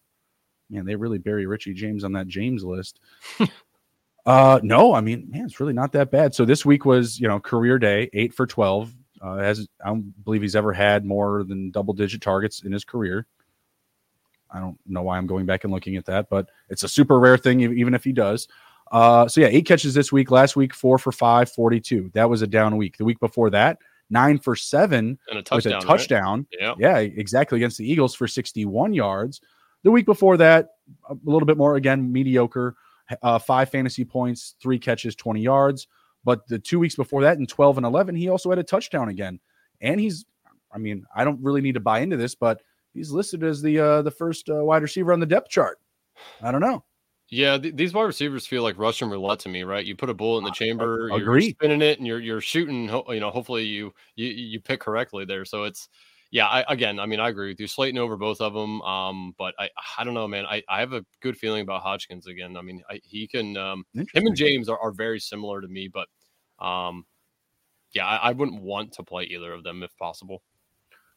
Man, 0.69 0.85
they 0.85 0.95
really 0.95 1.17
bury 1.17 1.45
Richie 1.45 1.73
James 1.73 2.05
on 2.05 2.13
that 2.13 2.27
James 2.27 2.63
list. 2.63 3.01
uh, 4.25 4.61
no, 4.63 4.93
I 4.93 5.01
mean, 5.01 5.27
man, 5.29 5.45
it's 5.45 5.59
really 5.59 5.73
not 5.73 5.91
that 5.91 6.11
bad. 6.11 6.33
So 6.33 6.45
this 6.45 6.65
week 6.65 6.85
was, 6.85 7.19
you 7.19 7.27
know, 7.27 7.41
career 7.41 7.77
day, 7.77 8.09
eight 8.13 8.33
for 8.33 8.47
12. 8.47 8.93
Uh, 9.21 9.35
as 9.37 9.67
I 9.83 9.87
don't 9.87 10.23
believe 10.23 10.43
he's 10.43 10.55
ever 10.55 10.71
had 10.71 11.03
more 11.03 11.43
than 11.43 11.71
double 11.71 11.93
digit 11.93 12.21
targets 12.21 12.61
in 12.61 12.71
his 12.71 12.85
career. 12.85 13.25
I 14.49 14.59
don't 14.59 14.77
know 14.85 15.01
why 15.01 15.17
I'm 15.17 15.27
going 15.27 15.45
back 15.45 15.65
and 15.65 15.73
looking 15.73 15.97
at 15.97 16.05
that, 16.05 16.29
but 16.29 16.49
it's 16.69 16.83
a 16.83 16.87
super 16.87 17.19
rare 17.19 17.37
thing, 17.37 17.59
even 17.59 17.93
if 17.93 18.03
he 18.03 18.13
does. 18.13 18.47
Uh, 18.91 19.27
so 19.27 19.41
yeah, 19.41 19.47
eight 19.47 19.65
catches 19.65 19.93
this 19.93 20.11
week. 20.11 20.31
Last 20.31 20.55
week, 20.55 20.73
four 20.73 20.97
for 20.97 21.11
five, 21.11 21.51
42. 21.51 22.11
That 22.13 22.29
was 22.29 22.41
a 22.41 22.47
down 22.47 22.77
week. 22.77 22.97
The 22.97 23.05
week 23.05 23.19
before 23.19 23.49
that, 23.49 23.79
nine 24.09 24.39
for 24.39 24.55
seven 24.55 25.17
and 25.29 25.39
a 25.39 25.43
touchdown, 25.43 25.75
with 25.75 25.83
a 25.83 25.87
touchdown. 25.87 26.47
Right? 26.59 26.77
Yeah. 26.79 26.97
yeah, 26.97 26.97
exactly 26.99 27.57
against 27.57 27.77
the 27.77 27.89
Eagles 27.89 28.15
for 28.15 28.27
61 28.27 28.93
yards. 28.93 29.41
The 29.83 29.91
week 29.91 30.05
before 30.05 30.37
that, 30.37 30.69
a 31.09 31.15
little 31.23 31.45
bit 31.45 31.57
more 31.57 31.75
again 31.75 32.11
mediocre. 32.11 32.75
Uh, 33.23 33.39
five 33.39 33.69
fantasy 33.69 34.03
points, 34.03 34.55
three 34.61 34.77
catches, 34.77 35.15
20 35.15 35.41
yards. 35.41 35.87
But 36.25 36.45
the 36.47 36.59
two 36.59 36.77
weeks 36.77 36.95
before 36.95 37.21
that, 37.21 37.37
in 37.37 37.45
12 37.45 37.77
and 37.77 37.85
11, 37.85 38.15
he 38.15 38.27
also 38.27 38.49
had 38.49 38.59
a 38.59 38.63
touchdown 38.63 39.07
again. 39.07 39.39
And 39.79 39.97
he's, 39.97 40.25
I 40.73 40.77
mean, 40.77 41.05
I 41.15 41.23
don't 41.23 41.41
really 41.41 41.61
need 41.61 41.75
to 41.75 41.79
buy 41.79 41.99
into 41.99 42.17
this, 42.17 42.35
but 42.35 42.61
he's 42.93 43.11
listed 43.11 43.43
as 43.43 43.61
the 43.61 43.79
uh, 43.79 44.01
the 44.01 44.11
first 44.11 44.49
uh, 44.49 44.63
wide 44.63 44.81
receiver 44.81 45.13
on 45.13 45.21
the 45.21 45.25
depth 45.25 45.49
chart. 45.49 45.79
I 46.41 46.51
don't 46.51 46.61
know. 46.61 46.83
Yeah, 47.29 47.57
th- 47.57 47.75
these 47.75 47.93
wide 47.93 48.03
receivers 48.03 48.47
feel 48.47 48.63
like 48.63 48.77
Russian 48.77 49.09
roulette 49.09 49.39
to 49.39 49.49
me, 49.49 49.63
right? 49.63 49.85
You 49.85 49.95
put 49.95 50.09
a 50.09 50.13
bullet 50.13 50.39
in 50.39 50.43
the 50.45 50.51
chamber, 50.51 51.11
uh, 51.11 51.17
you're 51.17 51.41
spinning 51.41 51.81
it, 51.81 51.97
and 51.97 52.07
you're 52.07 52.19
you're 52.19 52.39
shooting. 52.39 52.83
You 52.85 53.19
know, 53.19 53.31
hopefully 53.31 53.65
you 53.65 53.93
you 54.15 54.27
you 54.27 54.61
pick 54.61 54.79
correctly 54.79 55.25
there. 55.25 55.43
So 55.43 55.65
it's 55.65 55.89
yeah. 56.31 56.47
I, 56.47 56.63
again, 56.69 56.99
I 56.99 57.05
mean, 57.05 57.19
I 57.19 57.27
agree 57.27 57.49
with 57.49 57.59
you. 57.59 57.67
Slayton 57.67 57.99
over 57.99 58.15
both 58.15 58.39
of 58.39 58.53
them. 58.53 58.81
Um, 58.81 59.35
but 59.37 59.53
I 59.59 59.69
I 59.97 60.05
don't 60.05 60.13
know, 60.13 60.27
man. 60.27 60.45
I, 60.45 60.63
I 60.69 60.79
have 60.79 60.93
a 60.93 61.05
good 61.21 61.37
feeling 61.37 61.63
about 61.63 61.83
Hodgins 61.83 62.27
again. 62.27 62.55
I 62.55 62.61
mean, 62.61 62.81
I, 62.89 63.01
he 63.03 63.27
can. 63.27 63.57
Um, 63.57 63.85
him 63.93 64.07
and 64.13 64.35
James 64.35 64.69
are, 64.69 64.79
are 64.79 64.91
very 64.91 65.19
similar 65.19 65.59
to 65.59 65.67
me, 65.67 65.89
but 65.89 66.07
um, 66.65 67.05
yeah, 67.91 68.07
I, 68.07 68.29
I 68.29 68.31
wouldn't 68.31 68.61
want 68.61 68.93
to 68.93 69.03
play 69.03 69.23
either 69.23 69.51
of 69.51 69.63
them 69.63 69.83
if 69.83 69.95
possible 69.97 70.43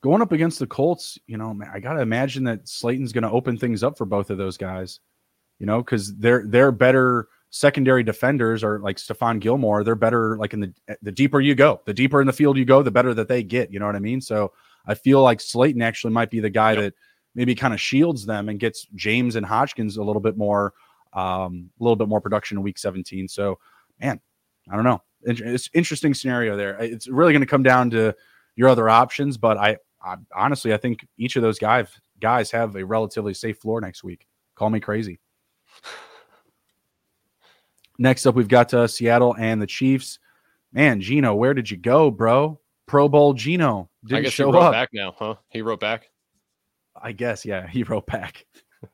going 0.03 0.23
up 0.23 0.33
against 0.33 0.59
the 0.59 0.67
Colts, 0.67 1.19
you 1.27 1.37
know, 1.37 1.53
man, 1.53 1.71
I 1.75 1.79
got 1.79 1.93
to 1.93 2.01
imagine 2.01 2.43
that 2.45 2.67
Slayton's 2.67 3.13
going 3.13 3.21
to 3.21 3.31
open 3.31 3.59
things 3.59 3.83
up 3.83 3.99
for 3.99 4.07
both 4.07 4.31
of 4.31 4.39
those 4.39 4.57
guys 4.57 4.99
you 5.61 5.67
know, 5.67 5.79
because 5.79 6.17
they're 6.17 6.45
they're 6.47 6.73
better 6.73 7.29
secondary 7.51 8.03
defenders 8.03 8.65
or 8.65 8.81
like 8.81 8.97
Stephon 8.97 9.39
Gilmore, 9.39 9.85
they're 9.85 9.95
better 9.95 10.37
like 10.39 10.55
in 10.55 10.61
the 10.61 10.75
the 11.03 11.13
deeper 11.13 11.41
you 11.41 11.55
go, 11.55 11.81
the 11.85 11.95
deeper 11.95 12.21
in 12.21 12.27
the 12.27 12.33
field 12.33 12.57
you 12.57 12.65
go, 12.65 12.83
the 12.83 12.91
better 12.91 13.15
that 13.15 13.29
they 13.29 13.45
get. 13.45 13.73
You 13.73 13.79
know 13.79 13.87
what 13.87 13.95
I 13.95 14.01
mean? 14.01 14.21
So 14.21 14.53
I 14.87 14.95
feel 14.95 15.23
like 15.23 15.41
Slayton 15.41 15.83
actually 15.83 16.13
might 16.13 16.31
be 16.31 16.41
the 16.41 16.51
guy 16.51 16.73
yep. 16.73 16.81
that 16.81 16.95
maybe 17.35 17.55
kind 17.55 17.75
of 17.75 17.81
shields 17.81 18.27
them 18.27 18.49
and 18.49 18.59
gets 18.59 18.87
James 18.95 19.37
and 19.37 19.47
Hodgins 19.47 19.99
a 19.99 20.03
little 20.03 20.23
bit 20.23 20.37
more, 20.37 20.73
um, 21.13 21.71
a 21.79 21.83
little 21.83 21.97
bit 21.97 22.09
more 22.09 22.21
production 22.21 22.57
in 22.57 22.65
Week 22.65 22.79
17. 22.79 23.29
So, 23.29 23.59
man, 24.01 24.21
I 24.69 24.75
don't 24.75 24.85
know. 24.85 25.03
It's 25.23 25.69
interesting 25.75 26.15
scenario 26.15 26.57
there. 26.57 26.79
It's 26.81 27.07
really 27.07 27.33
going 27.33 27.43
to 27.43 27.47
come 27.47 27.63
down 27.63 27.91
to 27.91 28.15
your 28.57 28.69
other 28.69 28.89
options, 28.89 29.37
but 29.37 29.59
I, 29.59 29.77
I 30.03 30.17
honestly 30.35 30.73
I 30.73 30.79
think 30.79 31.07
each 31.19 31.37
of 31.37 31.43
those 31.43 31.59
guys 31.59 31.89
guys 32.21 32.51
have 32.51 32.75
a 32.77 32.85
relatively 32.85 33.35
safe 33.35 33.59
floor 33.59 33.83
next 33.83 34.03
week. 34.03 34.27
Call 34.55 34.71
me 34.71 34.81
crazy. 34.81 35.19
Next 37.99 38.27
up, 38.27 38.35
we've 38.35 38.49
got 38.49 38.73
uh, 38.73 38.87
Seattle 38.87 39.37
and 39.39 39.61
the 39.61 39.67
Chiefs. 39.67 40.19
Man, 40.73 41.01
Geno, 41.01 41.35
where 41.35 41.53
did 41.53 41.71
you 41.71 41.77
go, 41.77 42.11
bro? 42.11 42.59
Pro 42.87 43.09
Bowl 43.09 43.35
Geno 43.35 43.91
didn't 44.05 44.19
I 44.19 44.23
guess 44.23 44.33
show 44.33 44.47
he 44.47 44.53
wrote 44.53 44.63
up. 44.63 44.73
Back 44.73 44.89
now, 44.93 45.15
huh? 45.19 45.35
He 45.51 45.63
wrote 45.63 45.81
back. 45.81 46.09
I 47.01 47.13
guess, 47.13 47.45
yeah, 47.45 47.67
he 47.67 47.83
wrote 47.85 48.07
back. 48.07 48.47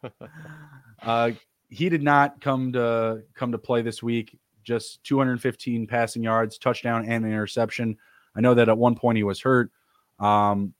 uh, 1.02 1.30
he 1.68 1.88
did 1.88 2.02
not 2.02 2.40
come 2.40 2.72
to 2.72 3.22
come 3.34 3.52
to 3.52 3.58
play 3.58 3.82
this 3.82 4.02
week. 4.02 4.38
Just 4.64 5.04
215 5.04 5.86
passing 5.86 6.22
yards, 6.22 6.58
touchdown, 6.58 7.04
and 7.06 7.24
an 7.24 7.30
interception. 7.30 7.96
I 8.34 8.40
know 8.40 8.54
that 8.54 8.68
at 8.68 8.76
one 8.76 8.96
point 8.96 9.16
he 9.16 9.22
was 9.22 9.40
hurt. 9.40 9.70
Um, 10.18 10.74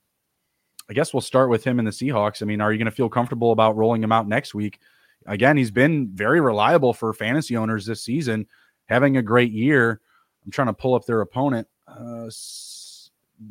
I 0.91 0.93
guess 0.93 1.15
we'll 1.15 1.21
start 1.21 1.51
with 1.51 1.65
him 1.65 1.79
and 1.79 1.87
the 1.87 1.93
Seahawks. 1.93 2.43
I 2.43 2.45
mean, 2.45 2.61
are 2.61 2.73
you 2.73 2.79
going 2.79 2.87
to 2.87 2.91
feel 2.91 3.09
comfortable 3.09 3.53
about 3.53 3.77
rolling 3.77 4.03
him 4.03 4.13
out 4.13 4.29
next 4.29 4.55
week? 4.55 4.81
Again, 5.27 5.57
he's 5.57 5.71
been 5.71 6.09
very 6.15 6.41
reliable 6.41 6.93
for 6.95 7.13
fantasy 7.13 7.57
owners 7.57 7.87
this 7.87 8.03
season, 8.03 8.47
having 8.87 9.17
a 9.17 9.23
great 9.23 9.53
year. 9.53 10.01
I'm 10.45 10.53
trying 10.53 10.69
to 10.69 10.73
pull 10.73 10.95
up 10.95 11.05
their 11.05 11.21
opponent, 11.21 11.67
uh, 11.89 12.31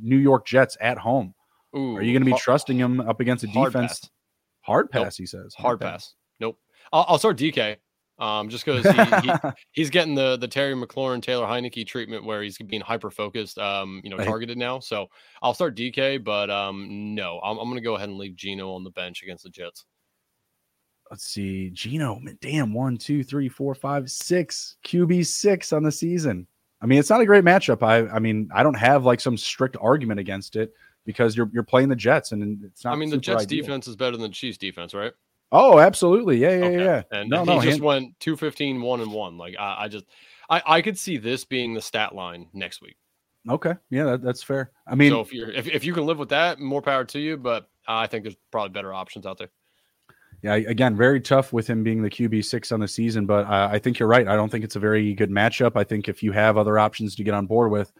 New 0.01 0.17
York 0.17 0.45
Jets 0.45 0.77
at 0.79 0.97
home. 0.97 1.33
Ooh, 1.75 1.97
Are 1.97 2.01
you 2.01 2.13
going 2.13 2.21
to 2.21 2.25
be 2.25 2.31
hard, 2.31 2.41
trusting 2.41 2.77
him 2.77 3.01
up 3.01 3.19
against 3.19 3.43
a 3.43 3.49
hard 3.49 3.73
defense? 3.73 3.99
Pass. 3.99 4.09
Hard 4.61 4.89
pass, 4.89 5.01
nope. 5.01 5.13
he 5.17 5.25
says. 5.25 5.53
Hard, 5.55 5.65
hard 5.65 5.81
pass. 5.81 5.91
pass. 5.91 6.15
Nope. 6.39 6.57
I'll, 6.93 7.05
I'll, 7.09 7.19
start 7.19 7.37
DK. 7.37 7.77
Um, 8.17 8.47
just 8.47 8.65
because 8.65 8.85
he, 8.85 9.27
he, 9.27 9.33
he's 9.73 9.89
getting 9.89 10.15
the 10.15 10.37
the 10.37 10.47
Terry 10.47 10.73
McLaurin 10.73 11.21
Taylor 11.21 11.45
Heinicke 11.45 11.85
treatment 11.85 12.23
where 12.23 12.41
he's 12.41 12.57
being 12.57 12.81
hyper 12.81 13.11
focused, 13.11 13.59
um, 13.59 13.99
you 14.05 14.09
know, 14.09 14.17
targeted 14.17 14.57
now. 14.57 14.79
So 14.79 15.07
I'll 15.41 15.53
start 15.53 15.75
DK, 15.75 16.23
but 16.23 16.49
um, 16.49 17.13
no, 17.13 17.41
I'm, 17.43 17.57
I'm 17.57 17.65
going 17.65 17.75
to 17.75 17.83
go 17.83 17.95
ahead 17.95 18.07
and 18.07 18.17
leave 18.17 18.37
Geno 18.37 18.71
on 18.71 18.85
the 18.85 18.91
bench 18.91 19.21
against 19.21 19.43
the 19.43 19.49
Jets 19.49 19.85
let's 21.11 21.25
see, 21.25 21.69
Geno, 21.71 22.19
damn, 22.41 22.73
one, 22.73 22.97
two, 22.97 23.23
three, 23.23 23.49
four, 23.49 23.75
five, 23.75 24.09
six 24.09 24.77
QB 24.85 25.25
six 25.25 25.73
on 25.73 25.83
the 25.83 25.91
season. 25.91 26.47
I 26.81 26.85
mean, 26.87 26.99
it's 26.99 27.09
not 27.09 27.21
a 27.21 27.25
great 27.25 27.43
matchup. 27.43 27.83
I, 27.83 28.07
I 28.13 28.19
mean, 28.19 28.49
I 28.53 28.63
don't 28.63 28.77
have 28.77 29.05
like 29.05 29.19
some 29.19 29.37
strict 29.37 29.77
argument 29.79 30.19
against 30.19 30.55
it 30.55 30.73
because 31.05 31.37
you're 31.37 31.49
you're 31.53 31.63
playing 31.63 31.89
the 31.89 31.95
Jets 31.95 32.31
and 32.31 32.63
it's 32.63 32.83
not. 32.83 32.93
I 32.93 32.95
mean, 32.97 33.09
the 33.09 33.17
Jets 33.17 33.43
ideal. 33.43 33.63
defense 33.63 33.87
is 33.87 33.95
better 33.95 34.17
than 34.17 34.23
the 34.23 34.29
Chiefs 34.29 34.57
defense, 34.57 34.93
right? 34.93 35.13
Oh, 35.51 35.79
absolutely. 35.79 36.37
Yeah, 36.37 36.57
yeah, 36.57 36.65
okay. 36.65 36.83
yeah. 36.83 37.01
And 37.11 37.29
no, 37.29 37.39
he 37.41 37.45
no, 37.45 37.55
just 37.55 37.67
hand- 37.67 37.81
went 37.81 38.19
215, 38.19 38.81
one 38.81 39.01
and 39.01 39.11
one. 39.11 39.37
Like 39.37 39.55
I, 39.57 39.83
I 39.83 39.87
just 39.87 40.05
I, 40.49 40.61
I 40.65 40.81
could 40.81 40.97
see 40.97 41.17
this 41.17 41.45
being 41.45 41.73
the 41.73 41.81
stat 41.81 42.13
line 42.13 42.47
next 42.53 42.81
week. 42.81 42.97
Okay. 43.47 43.75
Yeah, 43.91 44.05
that, 44.05 44.23
that's 44.23 44.41
fair. 44.41 44.71
I 44.87 44.95
mean, 44.95 45.11
so 45.11 45.21
if 45.21 45.31
you're 45.31 45.51
if, 45.51 45.67
if 45.67 45.85
you 45.85 45.93
can 45.93 46.05
live 46.05 46.17
with 46.17 46.29
that, 46.29 46.59
more 46.59 46.81
power 46.81 47.05
to 47.05 47.19
you. 47.19 47.37
But 47.37 47.69
I 47.87 48.07
think 48.07 48.23
there's 48.23 48.37
probably 48.51 48.71
better 48.71 48.93
options 48.93 49.25
out 49.25 49.37
there 49.37 49.49
yeah, 50.41 50.55
again, 50.55 50.95
very 50.95 51.19
tough 51.19 51.53
with 51.53 51.67
him 51.67 51.83
being 51.83 52.01
the 52.01 52.09
QB 52.09 52.45
six 52.45 52.71
on 52.71 52.79
the 52.79 52.87
season, 52.87 53.25
but 53.25 53.45
uh, 53.47 53.69
I 53.71 53.79
think 53.79 53.99
you're 53.99 54.09
right. 54.09 54.27
I 54.27 54.35
don't 54.35 54.49
think 54.49 54.63
it's 54.63 54.75
a 54.75 54.79
very 54.79 55.13
good 55.13 55.29
matchup. 55.31 55.73
I 55.75 55.83
think 55.83 56.07
if 56.07 56.21
you 56.21 56.31
have 56.31 56.57
other 56.57 56.77
options 56.77 57.15
to 57.15 57.23
get 57.23 57.33
on 57.33 57.45
board 57.45 57.71
with, 57.71 57.91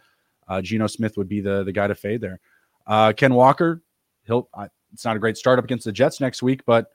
uh, 0.48 0.62
Geno 0.62 0.86
Smith 0.86 1.16
would 1.16 1.28
be 1.28 1.40
the 1.40 1.64
the 1.64 1.72
guy 1.72 1.86
to 1.86 1.94
fade 1.94 2.20
there. 2.20 2.40
Uh, 2.86 3.12
Ken 3.12 3.34
Walker, 3.34 3.82
he'll. 4.24 4.48
it's 4.92 5.04
not 5.04 5.16
a 5.16 5.18
great 5.18 5.36
start 5.36 5.58
up 5.58 5.64
against 5.64 5.84
the 5.84 5.92
Jets 5.92 6.20
next 6.20 6.42
week, 6.42 6.64
but 6.66 6.86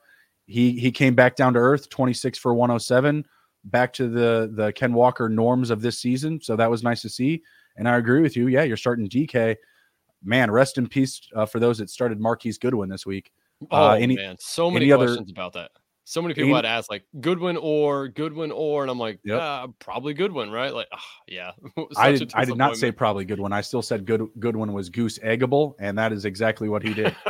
he 0.48 0.80
he 0.80 0.92
came 0.92 1.16
back 1.16 1.36
down 1.36 1.54
to 1.54 1.60
earth, 1.60 1.90
26 1.90 2.38
for 2.40 2.54
107, 2.54 3.26
back 3.66 3.94
to 3.94 4.08
the 4.08 4.52
the 4.54 4.72
Ken 4.74 4.94
Walker 4.94 5.28
norms 5.30 5.70
of 5.70 5.82
this 5.82 6.00
season. 6.00 6.40
So 6.42 6.56
that 6.56 6.70
was 6.70 6.84
nice 6.84 7.02
to 7.02 7.10
see. 7.10 7.44
And 7.78 7.88
I 7.88 7.98
agree 7.98 8.22
with 8.22 8.36
you. 8.36 8.48
Yeah, 8.48 8.64
you're 8.64 8.78
starting 8.78 9.10
DK. 9.10 9.56
Man, 10.24 10.52
rest 10.52 10.78
in 10.78 10.88
peace 10.88 11.22
uh, 11.36 11.46
for 11.46 11.60
those 11.60 11.80
that 11.80 11.90
started 11.90 12.20
Marquise 12.20 12.58
Goodwin 12.58 12.90
this 12.90 13.06
week. 13.06 13.32
Uh, 13.64 13.66
oh 13.72 13.90
uh, 13.90 13.94
any, 13.94 14.16
man, 14.16 14.36
so 14.40 14.72
many 14.72 14.90
questions 14.90 15.18
other, 15.18 15.32
about 15.32 15.54
that. 15.54 15.72
So 16.04 16.22
many 16.22 16.34
people 16.34 16.50
any, 16.50 16.56
had 16.56 16.66
asked 16.66 16.90
like 16.90 17.04
Goodwin 17.20 17.58
or 17.58 18.08
Goodwin 18.10 18.52
or, 18.52 18.82
and 18.82 18.92
I'm 18.92 19.00
like, 19.00 19.20
yep. 19.24 19.40
uh, 19.40 19.68
probably 19.80 20.14
Goodwin, 20.14 20.52
right? 20.52 20.74
Like, 20.74 20.88
oh, 20.92 20.98
yeah. 21.28 21.52
I 21.98 22.12
did, 22.14 22.32
I 22.34 22.44
did 22.44 22.58
not 22.58 22.76
say 22.76 22.92
probably 22.92 23.24
Goodwin. 23.24 23.54
I 23.54 23.62
still 23.62 23.82
said 23.82 24.06
good 24.06 24.28
Goodwin 24.40 24.74
was 24.74 24.90
goose 24.90 25.20
eggable, 25.20 25.76
and 25.80 25.98
that 25.98 26.12
is 26.12 26.26
exactly 26.26 26.70
what 26.70 26.84
he 26.84 26.94
did. 26.94 27.16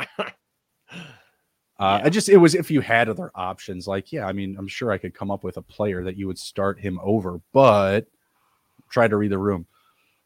Uh, 1.81 1.97
Yeah. 1.97 2.05
I 2.05 2.09
just 2.09 2.29
it 2.29 2.37
was 2.37 2.53
if 2.53 2.69
you 2.69 2.79
had 2.79 3.09
other 3.09 3.31
options, 3.33 3.87
like 3.87 4.11
yeah, 4.11 4.27
I 4.27 4.33
mean, 4.33 4.55
I'm 4.59 4.67
sure 4.67 4.91
I 4.91 4.99
could 4.99 5.15
come 5.15 5.31
up 5.31 5.43
with 5.43 5.57
a 5.57 5.63
player 5.63 6.03
that 6.03 6.15
you 6.15 6.27
would 6.27 6.37
start 6.37 6.79
him 6.79 6.99
over, 7.01 7.41
but 7.53 8.05
try 8.91 9.07
to 9.07 9.17
read 9.17 9.31
the 9.31 9.39
room. 9.39 9.65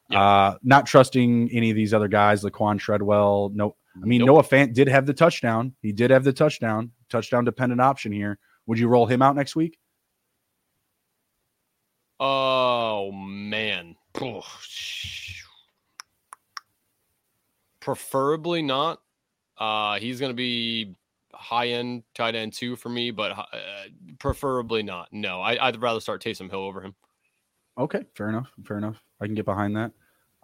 Yeah. 0.10 0.22
Uh, 0.22 0.58
not 0.64 0.86
trusting 0.86 1.50
any 1.54 1.70
of 1.70 1.78
these 1.78 1.94
other 1.94 2.10
guys, 2.10 2.44
Laquan 2.44 2.78
Treadwell. 2.78 3.52
No, 3.56 3.78
I 4.02 4.06
mean 4.06 4.20
Nope. 4.20 4.28
Noah 4.28 4.44
Fant 4.44 4.74
did 4.74 4.88
have 4.88 5.06
the 5.06 5.14
touchdown. 5.14 5.74
He 5.82 5.92
did 5.92 6.12
have 6.12 6.24
the 6.24 6.34
touchdown, 6.34 6.92
touchdown 7.10 7.46
dependent 7.46 7.82
option 7.82 8.12
here. 8.12 8.38
Would 8.68 8.80
you 8.80 8.88
roll 8.88 9.06
him 9.06 9.22
out 9.22 9.36
next 9.36 9.56
week? 9.56 9.78
Oh 12.20 13.12
man. 13.12 13.96
Preferably 17.80 18.62
not. 18.62 19.02
Uh, 19.58 20.00
he's 20.00 20.20
going 20.20 20.32
to 20.32 20.36
be 20.36 20.96
high 21.34 21.68
end 21.68 22.04
tight 22.14 22.36
end 22.36 22.54
two 22.54 22.76
for 22.76 22.90
me, 22.90 23.12
but 23.12 23.32
uh, 23.32 23.46
preferably 24.20 24.84
not. 24.84 25.10
No, 25.12 25.42
I, 25.42 25.68
I'd 25.68 25.82
rather 25.82 26.00
start 26.00 26.24
Taysom 26.24 26.50
Hill 26.50 26.62
over 26.62 26.82
him. 26.82 26.96
Okay, 27.78 28.06
fair 28.16 28.30
enough. 28.30 28.50
Fair 28.64 28.78
enough. 28.78 29.02
I 29.22 29.26
can 29.26 29.36
get 29.36 29.46
behind 29.46 29.76
that. 29.76 29.92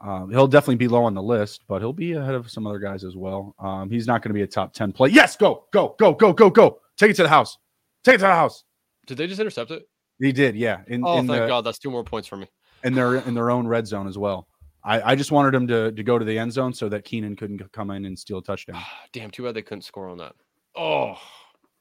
Um, 0.03 0.31
he'll 0.31 0.47
definitely 0.47 0.75
be 0.77 0.87
low 0.87 1.03
on 1.03 1.13
the 1.13 1.21
list, 1.21 1.61
but 1.67 1.79
he'll 1.81 1.93
be 1.93 2.13
ahead 2.13 2.33
of 2.33 2.49
some 2.49 2.65
other 2.65 2.79
guys 2.79 3.03
as 3.03 3.15
well. 3.15 3.55
Um, 3.59 3.89
he's 3.89 4.07
not 4.07 4.21
going 4.21 4.29
to 4.29 4.33
be 4.33 4.41
a 4.41 4.47
top 4.47 4.73
10 4.73 4.91
play. 4.93 5.09
Yes, 5.09 5.35
go, 5.37 5.65
go, 5.71 5.95
go, 5.99 6.13
go, 6.13 6.33
go, 6.33 6.49
go. 6.49 6.79
Take 6.97 7.11
it 7.11 7.15
to 7.17 7.23
the 7.23 7.29
house. 7.29 7.57
Take 8.03 8.15
it 8.15 8.19
to 8.19 8.25
the 8.25 8.33
house. 8.33 8.63
Did 9.05 9.17
they 9.17 9.27
just 9.27 9.39
intercept 9.39 9.69
it? 9.71 9.87
He 10.19 10.31
did, 10.31 10.55
yeah. 10.55 10.81
In, 10.87 11.03
Oh, 11.05 11.19
in, 11.19 11.27
thank 11.27 11.41
the, 11.41 11.47
God. 11.47 11.61
That's 11.61 11.77
two 11.79 11.91
more 11.91 12.03
points 12.03 12.27
for 12.27 12.35
me. 12.37 12.47
in 12.83 12.93
their 12.93 13.15
in 13.15 13.33
their 13.33 13.51
own 13.51 13.67
red 13.67 13.85
zone 13.87 14.07
as 14.07 14.17
well. 14.17 14.47
I, 14.83 15.11
I 15.11 15.15
just 15.15 15.31
wanted 15.31 15.53
him 15.53 15.67
to, 15.67 15.91
to 15.91 16.03
go 16.03 16.17
to 16.17 16.25
the 16.25 16.37
end 16.37 16.51
zone 16.53 16.73
so 16.73 16.89
that 16.89 17.05
Keenan 17.05 17.35
couldn't 17.35 17.71
come 17.71 17.91
in 17.91 18.05
and 18.05 18.17
steal 18.17 18.39
a 18.39 18.43
touchdown. 18.43 18.81
Damn, 19.13 19.29
too 19.29 19.43
bad 19.43 19.53
they 19.53 19.61
couldn't 19.61 19.83
score 19.83 20.09
on 20.09 20.17
that. 20.17 20.33
Oh, 20.75 21.17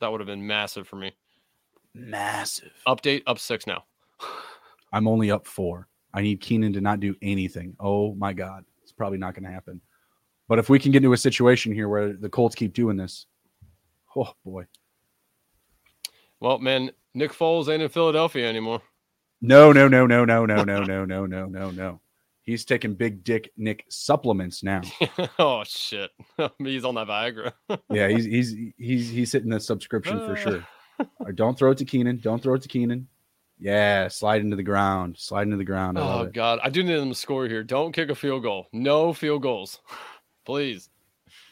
that 0.01 0.11
would 0.11 0.21
have 0.21 0.27
been 0.27 0.47
massive 0.47 0.87
for 0.87 0.97
me. 0.97 1.13
Massive. 1.95 2.73
Update 2.87 3.23
up 3.27 3.39
six 3.39 3.67
now. 3.67 3.85
I'm 4.93 5.07
only 5.09 5.31
up 5.31 5.47
four. 5.47 5.87
I 6.13 6.23
need 6.23 6.41
Keenan 6.41 6.73
to 6.75 6.81
not 6.81 7.01
do 7.01 7.15
anything. 7.23 7.77
Oh 7.81 8.15
my 8.15 8.33
God. 8.33 8.65
It's 8.83 8.93
probably 8.93 9.19
not 9.19 9.35
going 9.35 9.45
to 9.45 9.51
happen. 9.51 9.81
But 10.49 10.59
if 10.59 10.69
we 10.69 10.79
can 10.81 10.91
get 10.91 10.99
into 10.99 11.13
a 11.13 11.17
situation 11.17 11.73
here 11.73 11.89
where 11.89 12.13
the 12.13 12.29
Colts 12.29 12.55
keep 12.57 12.73
doing 12.75 12.97
this, 12.97 13.27
oh 14.17 14.33
boy. 14.45 14.67
Well, 16.41 16.59
man, 16.59 16.91
Nick 17.15 17.33
Foles 17.33 17.69
ain't 17.69 17.83
in 17.83 17.89
Philadelphia 17.89 18.49
anymore. 18.49 18.83
No, 19.43 19.73
no, 19.73 19.89
no, 19.89 20.07
no, 20.07 20.25
no, 20.25 20.45
no, 20.45 20.65
no, 20.65 20.85
no, 20.85 21.05
no, 21.05 21.27
no, 21.27 21.47
no, 21.47 21.71
no. 21.71 22.01
He's 22.43 22.65
taking 22.65 22.95
big 22.95 23.23
dick 23.23 23.53
Nick 23.57 23.85
supplements 23.89 24.63
now. 24.65 24.81
oh 25.39 25.63
shit, 25.65 26.11
he's 26.59 26.85
on 26.85 26.95
that 26.97 27.07
Viagra. 27.07 27.53
Yeah, 27.91 28.09
he's 28.09 28.25
he's 28.25 28.57
he's 28.77 29.09
he's 29.09 29.33
hitting 29.33 29.51
the 29.51 29.61
subscription 29.61 30.19
for 30.19 30.33
Uh. 30.33 30.37
sure. 30.37 30.67
Right, 31.21 31.35
don't 31.37 31.57
throw 31.59 31.71
it 31.71 31.79
to 31.79 31.85
Keenan. 31.85 32.19
Don't 32.19 32.43
throw 32.43 32.55
it 32.55 32.63
to 32.63 32.69
Keenan. 32.69 33.07
Yeah, 33.61 34.09
slide 34.09 34.41
into 34.41 34.57
the 34.57 34.63
ground. 34.63 35.17
Slide 35.19 35.43
into 35.43 35.57
the 35.59 35.65
ground. 35.65 35.99
I 35.99 36.03
oh 36.03 36.27
god, 36.27 36.61
I 36.63 36.71
do 36.71 36.83
need 36.83 36.95
them 36.97 37.11
to 37.11 37.15
score 37.15 37.47
here. 37.47 37.63
Don't 37.63 37.93
kick 37.93 38.09
a 38.11 38.15
field 38.15 38.43
goal. 38.43 38.67
No 38.73 39.13
field 39.13 39.43
goals, 39.43 39.81
please. 40.47 40.89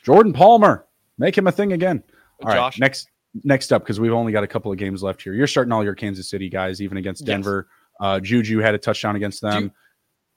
Jordan 0.05 0.32
Palmer, 0.32 0.86
make 1.18 1.36
him 1.36 1.47
a 1.47 1.52
thing 1.52 1.72
again. 1.72 2.02
All 2.43 2.48
right, 2.48 2.56
Josh, 2.56 2.78
next 2.78 3.09
next 3.44 3.72
up 3.72 3.82
because 3.82 4.01
we've 4.01 4.12
only 4.12 4.32
got 4.32 4.43
a 4.43 4.47
couple 4.47 4.72
of 4.72 4.78
games 4.78 5.02
left 5.02 5.20
here. 5.22 5.35
You're 5.35 5.47
starting 5.47 5.72
all 5.72 5.85
your 5.85 5.94
Kansas 5.94 6.30
City 6.30 6.48
guys, 6.48 6.80
even 6.80 6.97
against 6.97 7.20
Yes. 7.22 7.26
Denver. 7.28 7.68
Uh, 8.01 8.20
Juju 8.20 8.59
had 8.60 8.74
a 8.74 8.78
touchdown 8.78 9.16
against 9.16 9.43
them. 9.43 9.64
you- 9.64 9.70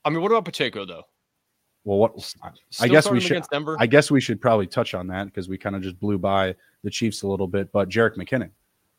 I 0.04 0.10
mean, 0.10 0.20
what 0.20 0.32
about 0.32 0.44
Pacheco 0.44 0.84
though? 0.84 1.04
well, 1.84 1.98
what? 1.98 2.12
Still 2.70 2.88
guess 2.88 3.10
we 3.10 3.18
should-. 3.20 3.44
I 3.78 3.86
guess 3.86 4.10
we 4.10 4.20
should 4.20 4.40
probably 4.40 4.66
touch 4.66 4.94
on 4.94 5.06
that 5.08 5.26
because 5.26 5.48
we 5.48 5.56
kind 5.58 5.74
of 5.74 5.82
just 5.82 5.98
blew 5.98 6.18
by 6.18 6.54
the 6.84 6.90
Chiefs 6.90 7.22
a 7.22 7.28
little 7.28 7.46
bit. 7.48 7.72
But 7.72 7.88
Jerick 7.88 8.16
McKinnon, 8.16 8.50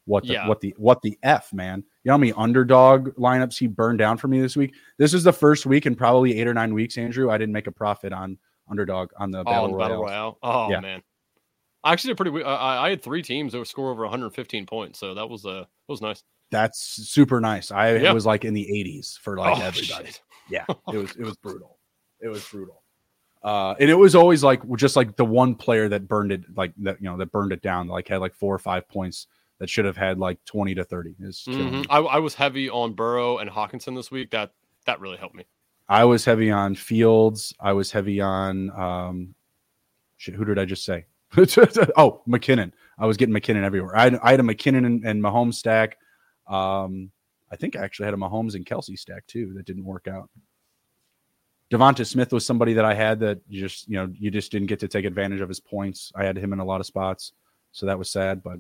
what 0.06 0.26
the 0.26 0.34
Yeah. 0.34 0.48
what 0.48 0.60
the 0.62 0.74
what 0.78 1.02
the 1.02 1.18
f 1.24 1.54
man? 1.54 1.80
You 2.04 2.10
know 2.10 2.14
how 2.14 2.18
many 2.18 2.34
underdog 2.34 3.10
lineups 3.16 3.58
he 3.58 3.68
burned 3.68 4.00
down 4.00 4.18
for 4.18 4.28
me 4.28 4.42
this 4.42 4.56
week? 4.56 4.74
This 4.98 5.14
is 5.14 5.24
the 5.24 5.34
first 5.34 5.66
week 5.66 5.86
in 5.86 5.96
probably 5.96 6.40
eight 6.40 6.48
or 6.48 6.54
nine 6.54 6.74
weeks, 6.74 6.98
Andrew. 6.98 7.30
I 7.32 7.38
didn't 7.38 7.54
make 7.54 7.68
a 7.68 7.72
profit 7.72 8.12
on 8.14 8.38
underdog 8.70 9.10
on 9.18 9.32
the 9.32 9.40
oh, 9.40 9.44
battle 9.44 9.72
the 9.72 9.78
battle 9.78 10.04
royale. 10.04 10.38
Oh 10.44 10.70
Yeah. 10.70 10.80
man, 10.82 11.02
I 11.84 11.94
actually 11.94 12.14
did 12.14 12.18
pretty. 12.18 12.44
I, 12.44 12.86
I 12.86 12.90
had 12.90 13.02
three 13.02 13.22
teams 13.22 13.52
that 13.54 13.60
would 13.60 13.68
score 13.68 13.92
over 13.92 14.04
115 14.04 14.66
points, 14.66 15.00
so 15.00 15.14
that 15.14 15.30
was 15.30 15.46
uh 15.46 15.60
that 15.62 15.68
was 15.88 16.02
nice. 16.02 16.24
That's 16.52 16.80
super 16.80 17.40
nice. 17.42 17.72
I 17.72 17.96
Yeah. 17.96 18.12
was 18.14 18.26
like 18.26 18.46
in 18.46 18.54
the 18.54 18.66
80s 18.66 19.18
for 19.20 19.38
like 19.38 19.58
oh, 19.58 19.62
everybody. 19.62 20.06
shit. 20.06 20.22
Yeah, 20.50 20.66
it 20.92 20.98
was 20.98 21.12
it 21.16 21.24
was 21.24 21.38
brutal. 21.38 21.78
It 22.20 22.28
was 22.28 22.46
brutal. 22.48 22.82
Uh, 23.44 23.76
and 23.78 23.90
it 23.90 23.96
was 23.96 24.16
always 24.16 24.42
like 24.42 24.62
just 24.78 24.96
like 24.96 25.18
the 25.18 25.26
one 25.26 25.54
player 25.56 25.90
that 25.90 26.08
burned 26.08 26.32
it, 26.32 26.44
like 26.56 26.72
that 26.78 27.02
you 27.02 27.10
know 27.10 27.18
that 27.18 27.32
burned 27.32 27.52
it 27.52 27.62
down, 27.62 27.88
like 27.88 28.08
had 28.08 28.22
like 28.22 28.34
four 28.34 28.56
or 28.56 28.60
five 28.60 28.88
points 28.88 29.28
that 29.64 29.70
should 29.70 29.86
have 29.86 29.96
had 29.96 30.20
like 30.20 30.44
20 30.44 30.76
to 30.76 30.84
30. 30.84 31.16
Is. 31.22 31.46
Mhm. 31.48 31.86
I, 31.90 32.00
I 32.00 32.20
was 32.20 32.36
heavy 32.36 32.70
on 32.70 32.92
Burrow 32.92 33.38
and 33.38 33.50
Hockenson 33.50 33.96
this 33.96 34.12
week. 34.12 34.32
That 34.32 34.52
that 34.86 35.00
really 35.00 35.16
helped 35.16 35.36
me. 35.36 35.46
I 35.88 36.04
was 36.04 36.26
heavy 36.26 36.52
on 36.52 36.76
Fields. 36.76 37.54
I 37.62 37.72
was 37.72 37.90
heavy 37.90 38.20
on 38.20 38.70
um, 38.72 39.36
shit, 40.18 40.36
who 40.36 40.44
did 40.44 40.60
I 40.60 40.66
just 40.66 40.84
say? 40.84 41.06
oh, 41.38 42.22
McKinnon. 42.28 42.74
I 43.00 43.06
was 43.06 43.16
getting 43.16 43.34
McKinnon 43.34 43.64
everywhere. 43.64 43.96
I 43.96 44.04
had, 44.04 44.20
I 44.22 44.32
had 44.32 44.42
a 44.42 44.44
McKinnon 44.44 44.86
and, 44.86 45.06
and 45.06 45.24
Mahomes 45.24 45.54
stack. 45.54 45.98
Um, 46.46 47.10
I 47.50 47.56
think 47.56 47.78
I 47.78 47.84
actually 47.84 48.06
had 48.06 48.14
a 48.14 48.18
Mahomes 48.18 48.56
and 48.56 48.66
Kelce 48.66 49.00
stack 49.00 49.26
too. 49.28 49.54
That 49.54 49.66
didn't 49.66 49.86
work 49.86 50.10
out. 50.10 50.30
Devonta 51.72 52.06
Smith 52.06 52.34
was 52.34 52.46
somebody 52.46 52.74
that 52.74 52.84
I 52.84 52.94
had 52.94 53.18
that 53.22 53.40
you 53.48 53.62
just 53.62 53.88
you 53.88 53.96
know 53.96 54.12
you 54.20 54.30
just 54.30 54.52
didn't 54.52 54.68
get 54.68 54.82
to 54.82 54.90
take 54.90 55.06
advantage 55.06 55.40
of 55.40 55.48
his 55.48 55.62
points. 55.62 56.12
I 56.16 56.26
had 56.26 56.38
him 56.38 56.52
in 56.52 56.60
a 56.60 56.66
lot 56.66 56.82
of 56.82 56.86
spots, 56.86 57.32
so 57.72 57.86
that 57.86 57.98
was 57.98 58.10
sad. 58.10 58.44
But 58.44 58.60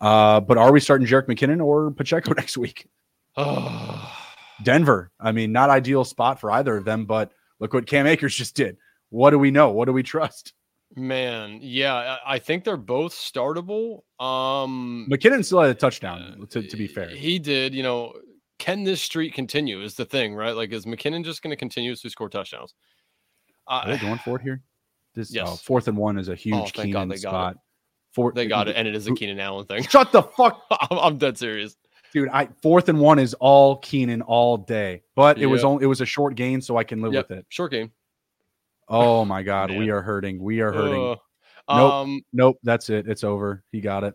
uh, 0.00 0.40
but 0.40 0.58
are 0.58 0.72
we 0.72 0.80
starting 0.80 1.06
Jerick 1.06 1.26
McKinnon 1.26 1.64
or 1.64 1.90
Pacheco 1.90 2.32
next 2.36 2.56
week? 2.56 2.88
Oh, 3.36 4.16
Denver. 4.62 5.10
I 5.20 5.32
mean, 5.32 5.52
not 5.52 5.70
ideal 5.70 6.04
spot 6.04 6.40
for 6.40 6.50
either 6.50 6.76
of 6.76 6.84
them, 6.84 7.06
but 7.06 7.32
look 7.58 7.72
what 7.72 7.86
Cam 7.86 8.06
Akers 8.06 8.34
just 8.34 8.54
did. 8.54 8.76
What 9.10 9.30
do 9.30 9.38
we 9.38 9.50
know? 9.50 9.70
What 9.70 9.86
do 9.86 9.92
we 9.92 10.02
trust? 10.02 10.54
man, 10.96 11.60
yeah, 11.62 12.16
I, 12.26 12.38
think 12.38 12.64
they're 12.64 12.76
both 12.76 13.12
startable. 13.12 14.02
Um, 14.18 15.06
McKinnon 15.10 15.44
still 15.44 15.60
had 15.60 15.70
a 15.70 15.74
touchdown, 15.74 16.46
to, 16.50 16.62
to 16.62 16.76
be 16.76 16.88
fair. 16.88 17.08
he 17.10 17.38
did. 17.38 17.74
You 17.74 17.84
know, 17.84 18.12
can 18.58 18.82
this 18.84 19.00
streak 19.00 19.34
continue? 19.34 19.82
Is 19.82 19.94
the 19.94 20.04
thing, 20.04 20.34
right? 20.34 20.50
Like, 20.50 20.72
is 20.72 20.86
McKinnon 20.86 21.24
just 21.24 21.42
going 21.42 21.50
to 21.50 21.56
continuously 21.56 22.10
score 22.10 22.28
touchdowns? 22.28 22.74
Are 23.68 23.86
they 23.86 23.94
Uh, 23.94 23.98
going 23.98 24.18
for 24.18 24.36
it 24.36 24.42
here? 24.42 24.62
This 25.14 25.32
Yes. 25.32 25.48
oh, 25.48 25.56
fourth 25.56 25.88
and 25.88 25.96
one 25.96 26.18
is 26.18 26.28
a 26.28 26.34
huge 26.34 26.56
Oh, 26.56 26.66
God 27.22 27.56
Keenan 28.14 28.34
they 28.34 28.46
got. 28.46 28.54
Four, 28.66 28.66
they 28.66 28.66
got 28.66 28.68
it, 28.68 28.76
and 28.76 28.86
it 28.88 28.94
is 28.94 29.06
a 29.06 29.14
Keenan 29.14 29.40
Allen 29.40 29.66
thing. 29.66 29.82
Shut 29.84 30.12
the 30.12 30.22
fuck, 30.22 30.62
I'm, 30.90 30.98
I'm 30.98 31.18
dead 31.18 31.38
serious. 31.38 31.76
dude! 32.12 32.28
I 32.28 32.48
fourth 32.62 32.88
and 32.88 33.00
one 33.00 33.18
is 33.18 33.34
all 33.34 33.76
Keenan 33.76 34.22
all 34.22 34.56
day, 34.56 35.02
but 35.14 35.38
it 35.38 35.46
was 35.46 35.64
only 35.64 35.84
it 35.84 35.86
was 35.88 36.00
a 36.00 36.06
short 36.06 36.34
gain, 36.34 36.60
so 36.60 36.76
I 36.76 36.84
can 36.84 37.00
live 37.02 37.12
Yep. 37.12 37.28
with 37.28 37.38
it. 37.38 37.46
Short 37.48 37.70
game. 37.72 37.92
Oh 38.88 39.24
my 39.24 39.42
god, 39.42 39.70
we 39.70 39.90
are 39.90 40.02
hurting. 40.02 40.42
We 40.42 40.60
are 40.60 40.72
hurting. 40.72 41.00
Uh, 41.12 41.16
Nope. 41.72 41.92
Um, 41.92 42.22
Nope, 42.32 42.58
that's 42.64 42.90
it. 42.90 43.06
It's 43.06 43.22
over. 43.22 43.62
He 43.70 43.80
got 43.80 44.02
it. 44.02 44.14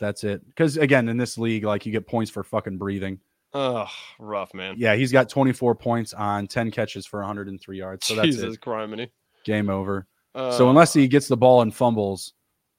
That's 0.00 0.24
it. 0.24 0.46
Because 0.46 0.76
again, 0.78 1.08
in 1.08 1.16
this 1.18 1.36
league, 1.38 1.64
like 1.64 1.84
you 1.86 1.92
get 1.92 2.06
points 2.06 2.30
for 2.30 2.42
fucking 2.42 2.78
breathing. 2.78 3.20
ugh, 3.52 3.88
rough 4.18 4.52
man. 4.54 4.76
Yeah, 4.78 4.94
he's 4.96 5.12
got 5.12 5.28
24 5.28 5.74
points 5.74 6.14
on 6.14 6.46
10 6.46 6.70
catches 6.70 7.04
for 7.06 7.20
103 7.20 7.76
yards. 7.78 8.06
So 8.06 8.14
that's 8.16 8.26
Jesus 8.26 8.54
it. 8.54 8.60
criminy. 8.60 9.10
Game 9.44 9.68
over. 9.68 10.06
Uh, 10.34 10.52
so 10.52 10.68
unless 10.68 10.92
he 10.92 11.06
gets 11.08 11.28
the 11.28 11.36
ball 11.36 11.62
and 11.62 11.74
fumbles, 11.74 12.34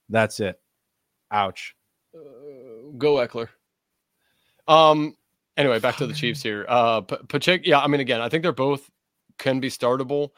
that's 0.10 0.40
it. 0.40 0.60
Ouch. 1.32 1.76
uh, 2.16 2.20
go 2.98 3.16
Ekeler. 3.16 3.50
Um. 4.68 5.16
Anyway, 5.58 5.80
back 5.80 5.96
to 5.98 6.08
the 6.08 6.14
Chiefs 6.14 6.44
here. 6.44 6.66
Uh, 6.68 7.02
P- 7.02 7.16
Pacheco. 7.30 7.64
Yeah, 7.66 7.80
I 7.80 7.88
mean, 7.88 8.02
again, 8.02 8.20
I 8.20 8.28
think 8.28 8.44
they're 8.44 8.52
both 8.52 8.90
can 9.38 9.60
be 9.60 9.70
startable. 9.70 10.30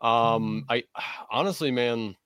Um, 0.00 0.64
I 0.68 0.84
honestly, 1.30 1.70
man, 1.70 2.16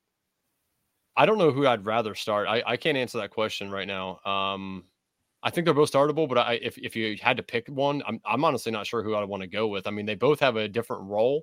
I 1.17 1.27
don't 1.27 1.39
know 1.39 1.51
who 1.51 1.67
I'd 1.67 1.85
rather 1.85 2.15
start. 2.15 2.49
I, 2.49 2.63
I 2.67 2.77
can't 2.77 2.97
answer 2.97 3.19
that 3.19 3.31
question 3.31 3.71
right 3.71 3.87
now. 3.87 4.21
Um, 4.25 4.85
I 5.43 5.51
think 5.51 5.65
they're 5.65 5.75
both 5.75 5.93
startable, 5.93 6.29
but 6.29 6.39
I 6.39 6.55
if 6.55 6.79
if 6.79 6.97
you 6.97 7.17
had 7.21 7.37
to 7.37 7.43
pick 7.43 7.69
one, 7.69 8.03
I'm 8.07 8.21
I'm 8.25 8.45
honestly 8.45 8.73
not 8.73 8.87
sure 8.87 9.03
who 9.03 9.15
I'd 9.15 9.29
want 9.29 9.43
to 9.43 9.49
go 9.49 9.69
with. 9.69 9.87
I 9.87 9.91
mean, 9.91 10.07
they 10.07 10.15
both 10.15 10.41
have 10.41 10.57
a 10.57 10.69
different 10.69 11.05
role. 11.05 11.43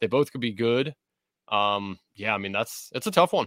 They 0.00 0.06
both 0.06 0.32
could 0.32 0.40
be 0.40 0.52
good. 0.52 0.94
Um, 1.50 1.98
yeah, 2.14 2.34
I 2.34 2.38
mean 2.38 2.52
that's 2.52 2.90
it's 2.94 3.06
a 3.06 3.10
tough 3.10 3.32
one. 3.32 3.46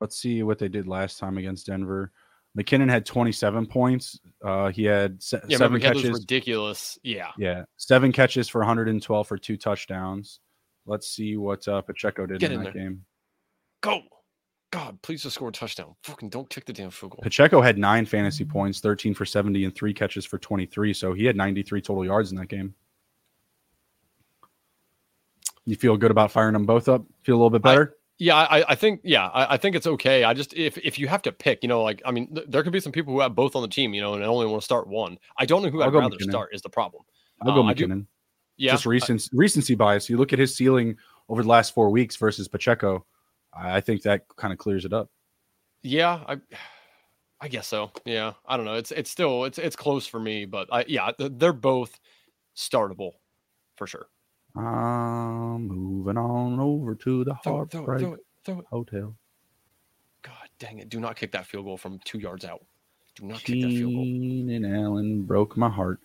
Let's 0.00 0.16
see 0.16 0.42
what 0.42 0.58
they 0.58 0.68
did 0.68 0.88
last 0.88 1.18
time 1.18 1.38
against 1.38 1.66
Denver. 1.66 2.10
McKinnon 2.58 2.90
had 2.90 3.06
27 3.06 3.66
points. 3.66 4.20
Uh, 4.44 4.68
he 4.70 4.84
had 4.84 5.22
se- 5.22 5.40
Yeah, 5.48 5.56
seven 5.56 5.74
remember 5.74 5.94
catches. 6.02 6.18
ridiculous. 6.20 6.98
Yeah, 7.02 7.28
Yeah, 7.38 7.64
seven 7.76 8.12
catches 8.12 8.48
for 8.48 8.58
112 8.60 9.26
for 9.28 9.38
two 9.38 9.56
touchdowns. 9.56 10.40
Let's 10.84 11.08
see 11.08 11.36
what 11.36 11.66
uh, 11.68 11.80
Pacheco 11.82 12.26
did 12.26 12.40
Get 12.40 12.50
in, 12.52 12.58
in 12.58 12.64
that 12.64 12.74
there. 12.74 12.82
game. 12.82 13.04
go. 13.82 14.02
God, 14.70 15.00
please 15.02 15.22
just 15.22 15.34
score 15.34 15.50
a 15.50 15.52
touchdown. 15.52 15.94
Fucking 16.02 16.30
don't 16.30 16.48
kick 16.48 16.64
the 16.64 16.72
damn 16.72 16.90
field 16.90 17.12
goal. 17.12 17.20
Pacheco 17.22 17.60
had 17.60 17.76
nine 17.76 18.06
fantasy 18.06 18.42
points, 18.44 18.80
13 18.80 19.12
for 19.12 19.26
70, 19.26 19.66
and 19.66 19.74
three 19.74 19.92
catches 19.92 20.24
for 20.24 20.38
23. 20.38 20.94
So 20.94 21.12
he 21.12 21.26
had 21.26 21.36
93 21.36 21.82
total 21.82 22.04
yards 22.06 22.32
in 22.32 22.38
that 22.38 22.48
game. 22.48 22.74
You 25.64 25.76
feel 25.76 25.96
good 25.96 26.10
about 26.10 26.30
firing 26.30 26.54
them 26.54 26.66
both 26.66 26.88
up? 26.88 27.04
Feel 27.22 27.36
a 27.36 27.38
little 27.38 27.50
bit 27.50 27.64
I- 27.64 27.72
better? 27.72 27.96
Yeah, 28.18 28.36
I, 28.36 28.72
I 28.72 28.74
think 28.76 29.00
yeah, 29.02 29.26
I, 29.28 29.54
I, 29.54 29.56
think 29.56 29.74
it's 29.74 29.86
okay. 29.86 30.22
I 30.22 30.32
just 30.32 30.54
if 30.54 30.78
if 30.78 30.96
you 30.96 31.08
have 31.08 31.22
to 31.22 31.32
pick, 31.32 31.58
you 31.62 31.68
know, 31.68 31.82
like 31.82 32.00
I 32.04 32.12
mean, 32.12 32.32
th- 32.32 32.46
there 32.48 32.62
could 32.62 32.72
be 32.72 32.78
some 32.78 32.92
people 32.92 33.12
who 33.12 33.18
have 33.18 33.34
both 33.34 33.56
on 33.56 33.62
the 33.62 33.68
team, 33.68 33.94
you 33.94 34.00
know, 34.00 34.14
and 34.14 34.22
only 34.22 34.46
want 34.46 34.60
to 34.60 34.64
start 34.64 34.86
one. 34.86 35.18
I 35.38 35.46
don't 35.46 35.60
know 35.60 35.70
who 35.70 35.82
I'll 35.82 35.88
I'd 35.88 35.94
rather 35.94 36.14
McKinnon. 36.14 36.30
start 36.30 36.50
is 36.54 36.62
the 36.62 36.68
problem. 36.68 37.02
I'll 37.40 37.52
go 37.52 37.66
uh, 37.66 37.72
McKinnon. 37.72 38.06
Yeah, 38.58 38.72
just 38.72 38.86
recent 38.86 39.28
recency 39.32 39.74
bias. 39.74 40.08
You 40.08 40.18
look 40.18 40.32
at 40.32 40.38
his 40.38 40.54
ceiling 40.54 40.96
over 41.28 41.42
the 41.42 41.48
last 41.48 41.74
four 41.74 41.90
weeks 41.90 42.14
versus 42.14 42.46
Pacheco. 42.46 43.04
I 43.52 43.80
think 43.80 44.02
that 44.02 44.22
kind 44.36 44.52
of 44.52 44.58
clears 44.58 44.84
it 44.84 44.92
up. 44.92 45.10
Yeah, 45.82 46.20
I 46.28 46.36
I 47.40 47.48
guess 47.48 47.66
so. 47.66 47.90
Yeah, 48.04 48.34
I 48.46 48.56
don't 48.56 48.66
know. 48.66 48.74
It's 48.74 48.92
it's 48.92 49.10
still 49.10 49.44
it's 49.44 49.58
it's 49.58 49.74
close 49.74 50.06
for 50.06 50.20
me, 50.20 50.44
but 50.44 50.68
I 50.70 50.84
yeah, 50.86 51.10
they're 51.18 51.52
both 51.52 51.98
startable 52.54 53.12
for 53.74 53.88
sure. 53.88 54.06
I'm 54.54 55.66
moving 55.66 56.16
on 56.18 56.60
over 56.60 56.94
to 56.96 57.24
the 57.24 57.34
Heartbreak 57.34 58.18
Hotel. 58.70 59.16
God 60.22 60.48
dang 60.58 60.78
it! 60.78 60.88
Do 60.88 61.00
not 61.00 61.16
kick 61.16 61.32
that 61.32 61.46
field 61.46 61.64
goal 61.64 61.76
from 61.76 61.98
two 62.04 62.18
yards 62.18 62.44
out. 62.44 62.64
Do 63.14 63.26
not 63.26 63.40
kick 63.42 63.62
that 63.62 63.68
field 63.68 63.94
goal. 63.94 64.02
and 64.02 64.66
Allen 64.66 65.22
broke 65.22 65.56
my 65.56 65.70
heart. 65.70 66.00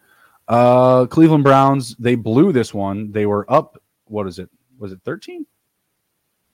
Uh, 0.48 1.06
Cleveland 1.08 1.44
Browns 1.44 1.96
they 1.98 2.16
blew 2.16 2.52
this 2.54 2.74
one. 2.74 3.12
They 3.12 3.26
were 3.26 3.46
up. 3.52 3.82
What 4.06 4.28
is 4.28 4.40
it? 4.40 4.50
Was 4.80 4.92
it 4.94 5.00
thirteen? 5.04 5.46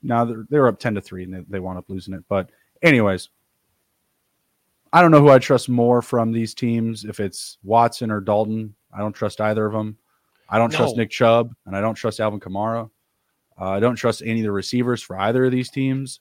Now 0.02 0.26
they're, 0.26 0.45
they're 0.49 0.68
up 0.68 0.80
ten 0.80 0.95
to 0.95 1.02
three, 1.02 1.24
and 1.24 1.34
they, 1.34 1.41
they 1.48 1.60
wound 1.60 1.78
up 1.78 1.86
losing 1.90 2.14
it. 2.15 2.24
But 2.28 2.49
anyways, 2.82 3.30
I 4.91 5.02
don't 5.02 5.11
know 5.11 5.22
who 5.22 5.30
I 5.30 5.40
trust 5.40 5.70
more 5.70 6.02
from 6.02 6.32
these 6.32 6.53
teams. 6.53 7.06
If 7.06 7.20
it's 7.20 7.57
Watson 7.64 8.10
or 8.11 8.20
Dalton, 8.20 8.74
I 8.91 8.99
don't 8.99 9.14
trust 9.14 9.41
either 9.41 9.65
of 9.65 9.74
them. 9.74 9.98
I 10.53 10.59
don't 10.59 10.71
no. 10.71 10.77
trust 10.77 10.97
Nick 10.97 11.09
Chubb, 11.09 11.55
and 11.65 11.75
I 11.75 11.81
don't 11.81 11.95
trust 11.95 12.19
Alvin 12.19 12.39
Kamara. 12.39 12.88
Uh, 13.59 13.69
I 13.71 13.80
don't 13.80 13.95
trust 13.95 14.21
any 14.23 14.41
of 14.41 14.43
the 14.43 14.51
receivers 14.51 15.01
for 15.01 15.19
either 15.19 15.45
of 15.45 15.51
these 15.51 15.71
teams. 15.71 16.19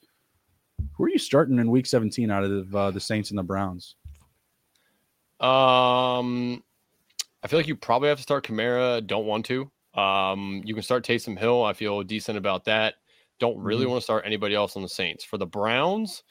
Who 0.95 1.05
are 1.05 1.11
you 1.11 1.19
starting 1.19 1.59
in 1.59 1.71
Week 1.71 1.85
17 1.85 2.31
out 2.31 2.43
of 2.43 2.75
uh, 2.75 2.91
the 2.93 2.99
Saints 2.99 3.29
and 3.29 3.39
the 3.39 3.43
Browns? 3.43 3.95
Um, 5.39 6.65
I 7.43 7.47
feel 7.47 7.59
like 7.59 7.67
you 7.67 7.77
probably 7.77 8.09
have 8.09 8.17
to 8.17 8.23
start 8.23 8.47
Kamara. 8.47 9.07
Don't 9.07 9.27
want 9.27 9.45
to. 9.47 9.71
Um, 9.93 10.63
you 10.65 10.73
can 10.73 10.83
start 10.83 11.05
Taysom 11.05 11.39
Hill. 11.39 11.63
I 11.63 11.75
feel 11.75 12.03
decent 12.03 12.39
about 12.39 12.65
that. 12.65 12.95
Don't 13.39 13.59
really 13.59 13.83
mm-hmm. 13.83 13.91
want 13.91 14.01
to 14.01 14.05
start 14.05 14.25
anybody 14.25 14.55
else 14.55 14.77
on 14.77 14.83
the 14.83 14.89
Saints. 14.89 15.25
For 15.25 15.37
the 15.37 15.47
Browns, 15.47 16.23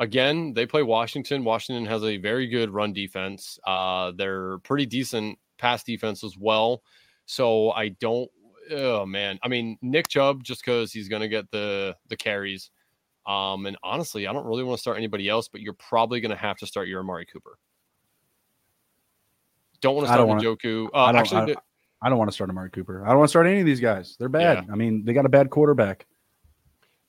again, 0.00 0.52
they 0.52 0.66
play 0.66 0.82
Washington. 0.82 1.44
Washington 1.44 1.86
has 1.86 2.02
a 2.02 2.16
very 2.16 2.48
good 2.48 2.70
run 2.70 2.92
defense. 2.92 3.56
Uh, 3.64 4.10
they're 4.16 4.58
pretty 4.58 4.86
decent 4.86 5.38
pass 5.58 5.84
defense 5.84 6.24
as 6.24 6.36
well. 6.36 6.82
So 7.26 7.72
I 7.72 7.88
don't. 7.88 8.30
Oh 8.70 9.06
man, 9.06 9.38
I 9.42 9.48
mean 9.48 9.78
Nick 9.82 10.08
Chubb 10.08 10.42
just 10.42 10.64
because 10.64 10.92
he's 10.92 11.08
going 11.08 11.22
to 11.22 11.28
get 11.28 11.50
the 11.50 11.96
the 12.08 12.16
carries. 12.16 12.70
Um, 13.26 13.66
and 13.66 13.76
honestly, 13.82 14.26
I 14.26 14.32
don't 14.32 14.46
really 14.46 14.62
want 14.62 14.78
to 14.78 14.80
start 14.80 14.96
anybody 14.96 15.28
else, 15.28 15.48
but 15.48 15.60
you're 15.60 15.72
probably 15.72 16.20
going 16.20 16.30
to 16.30 16.36
have 16.36 16.56
to 16.58 16.66
start 16.66 16.86
your 16.86 17.00
Amari 17.00 17.26
Cooper. 17.26 17.58
Don't 19.80 19.96
want 19.96 20.06
to 20.06 20.12
start 20.12 20.28
Njoku. 20.28 20.86
Uh, 20.94 20.96
I 20.96 21.12
don't, 21.12 21.20
actually, 21.20 21.54
I, 21.56 22.06
I, 22.06 22.08
don't 22.08 22.18
want 22.18 22.30
to 22.30 22.34
start 22.34 22.50
Amari 22.50 22.70
Cooper. 22.70 23.04
I 23.04 23.08
don't 23.08 23.18
want 23.18 23.28
to 23.28 23.30
start 23.30 23.46
any 23.48 23.60
of 23.60 23.66
these 23.66 23.80
guys. 23.80 24.16
They're 24.18 24.28
bad. 24.28 24.64
Yeah. 24.64 24.72
I 24.72 24.76
mean, 24.76 25.04
they 25.04 25.12
got 25.12 25.26
a 25.26 25.28
bad 25.28 25.50
quarterback. 25.50 26.06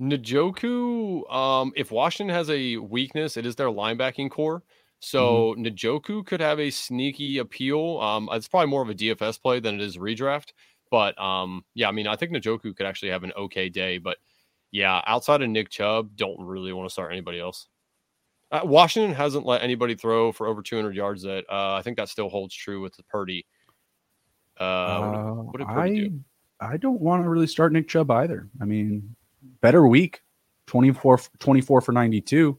Njoku, 0.02 1.32
um, 1.32 1.72
if 1.76 1.92
Washington 1.92 2.36
has 2.36 2.50
a 2.50 2.78
weakness, 2.78 3.38
it 3.38 3.46
is 3.46 3.56
their 3.56 3.68
linebacking 3.68 4.30
corps. 4.30 4.64
So 5.00 5.54
mm-hmm. 5.54 5.64
Njoku 5.64 6.26
could 6.26 6.42
have 6.42 6.60
a 6.60 6.70
sneaky 6.70 7.38
appeal. 7.38 8.00
Um, 8.00 8.30
it's 8.32 8.48
probably 8.48 8.70
more 8.70 8.82
of 8.82 8.90
a 8.90 8.96
DFS 8.96 9.42
play 9.42 9.60
than 9.60 9.76
it 9.76 9.82
is 9.82 9.98
redraft. 9.98 10.54
But 10.90 11.20
um, 11.22 11.64
yeah, 11.76 11.90
I 11.90 11.92
mean, 11.92 12.08
I 12.08 12.16
think 12.16 12.32
Njoku 12.32 12.76
could 12.76 12.86
actually 12.86 13.10
have 13.10 13.24
an 13.24 13.34
okay 13.38 13.70
day. 13.70 13.98
But 13.98 14.18
yeah, 14.72 15.02
outside 15.06 15.42
of 15.42 15.50
Nick 15.50 15.70
Chubb, 15.70 16.16
don't 16.16 16.40
really 16.40 16.74
want 16.74 16.90
to 16.90 16.94
start 16.94 17.12
anybody 17.12 17.40
else. 17.40 17.68
Uh, 18.50 18.62
Washington 18.64 19.14
hasn't 19.14 19.46
let 19.46 19.62
anybody 19.62 19.94
throw 19.94 20.32
for 20.32 20.48
over 20.48 20.62
200 20.62 20.96
yards. 20.96 21.24
That 21.24 21.46
uh, 21.50 21.74
I 21.74 21.82
think 21.82 21.98
that 21.98 22.10
still 22.10 22.30
holds 22.30 22.56
true 22.56 22.82
with 22.82 22.96
the 22.96 23.04
Purdy. 23.04 23.46
Uh, 24.58 25.02
what, 25.02 25.46
what 25.46 25.58
did 25.58 25.68
Purdy 25.68 25.92
I, 25.92 26.08
do? 26.08 26.20
I 26.60 26.78
don't 26.78 27.02
want 27.02 27.24
to 27.24 27.30
really 27.30 27.48
start 27.48 27.74
Nick 27.74 27.88
Chubb 27.88 28.10
either. 28.10 28.48
I 28.62 28.66
mean, 28.66 29.16
better 29.62 29.86
week, 29.86 30.22
24, 30.68 31.20
24 31.40 31.82
for 31.82 31.92
92 31.92 32.58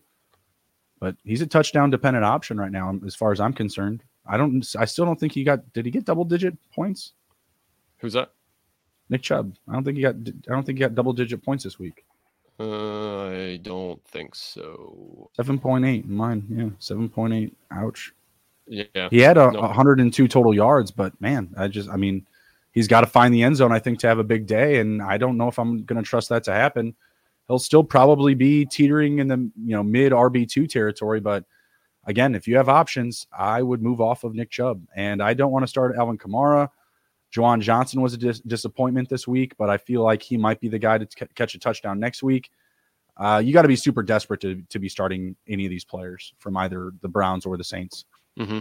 but 1.01 1.17
he's 1.25 1.41
a 1.41 1.47
touchdown 1.47 1.91
dependent 1.91 2.25
option 2.25 2.59
right 2.59 2.73
now, 2.73 2.99
as 3.07 3.15
far 3.15 3.33
as 3.33 3.41
I'm 3.41 3.53
concerned. 3.53 4.03
I 4.27 4.37
don't. 4.37 4.65
I 4.79 4.85
still 4.85 5.05
don't 5.05 5.19
think 5.19 5.33
he 5.33 5.45
got. 5.45 5.73
Did 5.73 5.85
he 5.85 5.91
get 5.91 6.05
double 6.05 6.25
digit 6.25 6.57
points? 6.73 7.13
Who's 7.99 8.13
that? 8.13 8.33
Nick 9.09 9.23
Chubb. 9.23 9.55
I 9.69 9.73
don't 9.73 9.85
think 9.85 9.97
he 9.97 10.03
got. 10.03 10.17
I 10.17 10.53
don't 10.53 10.65
think 10.65 10.79
he 10.79 10.81
got 10.81 10.95
double 10.95 11.13
digit 11.13 11.43
points 11.43 11.65
this 11.65 11.79
week. 11.79 12.05
Uh, 12.61 13.29
I 13.29 13.61
don't 13.63 14.03
think 14.05 14.35
so. 14.35 15.31
Seven 15.35 15.59
point 15.59 15.85
eight. 15.85 16.07
Mine. 16.07 16.47
Yeah, 16.51 16.69
seven 16.79 17.09
point 17.09 17.33
eight. 17.33 17.57
Ouch. 17.71 18.13
Yeah. 18.67 19.09
He 19.11 19.21
had 19.21 19.39
a 19.39 19.51
no. 19.51 19.61
102 19.61 20.29
total 20.29 20.53
yards, 20.53 20.91
but 20.91 21.19
man, 21.21 21.55
I 21.57 21.69
just. 21.69 21.89
I 21.89 21.97
mean, 21.97 22.27
he's 22.73 22.89
got 22.89 23.01
to 23.01 23.07
find 23.07 23.33
the 23.33 23.43
end 23.43 23.57
zone. 23.57 23.73
I 23.73 23.79
think 23.79 23.99
to 24.01 24.09
have 24.09 24.19
a 24.19 24.25
big 24.25 24.47
day, 24.47 24.81
and 24.81 25.01
I 25.01 25.17
don't 25.17 25.39
know 25.39 25.49
if 25.49 25.59
I'm 25.59 25.85
going 25.85 26.03
to 26.03 26.07
trust 26.07 26.29
that 26.29 26.45
to 26.45 26.53
happen 26.53 26.95
he'll 27.49 27.59
still 27.59 27.83
probably 27.83 28.35
be 28.35 28.65
teetering 28.65 29.19
in 29.19 29.29
the 29.29 29.37
you 29.37 29.75
know 29.75 29.83
mid 29.83 30.13
RB 30.13 30.49
two 30.49 30.67
territory. 30.67 31.21
But 31.21 31.45
again, 32.07 32.35
if 32.35 32.47
you 32.47 32.57
have 32.57 32.69
options, 32.69 33.27
I 33.37 33.63
would 33.63 33.83
move 33.83 34.01
off 34.01 34.25
of 34.25 34.35
Nick 34.35 34.51
Chubb, 34.51 34.83
and 34.95 35.23
I 35.23 35.35
don't 35.35 35.51
want 35.51 35.65
to 35.65 35.69
start 35.69 35.97
Alvin 35.97 36.19
Kamara. 36.19 36.69
Juwan 37.35 37.61
Johnson 37.61 38.01
was 38.01 38.15
a 38.15 38.17
dis- 38.17 38.41
disappointment 38.41 39.09
this 39.09 39.29
week, 39.29 39.55
but 39.59 39.69
I 39.69 39.77
feel 39.77 40.03
like 40.03 40.23
he 40.23 40.37
might 40.37 40.61
be 40.61 40.69
the 40.69 40.79
guy 40.79 40.97
to 40.97 41.05
t- 41.05 41.27
catch 41.35 41.55
a 41.55 41.59
touchdown 41.59 42.01
next 42.01 42.23
week. 42.23 42.51
Uh, 43.19 43.43
you 43.45 43.53
got 43.53 43.63
to 43.63 43.69
be 43.69 43.77
super 43.77 44.03
desperate 44.03 44.41
to 44.41 44.63
to 44.69 44.79
be 44.79 44.89
starting 44.89 45.35
any 45.49 45.67
of 45.67 45.71
these 45.71 45.85
players 45.85 46.35
from 46.39 46.57
either 46.57 46.93
the 47.01 47.09
Browns 47.09 47.45
or 47.47 47.57
the 47.57 47.65
Saints. 47.65 48.05
Mm-hmm. 48.39 48.61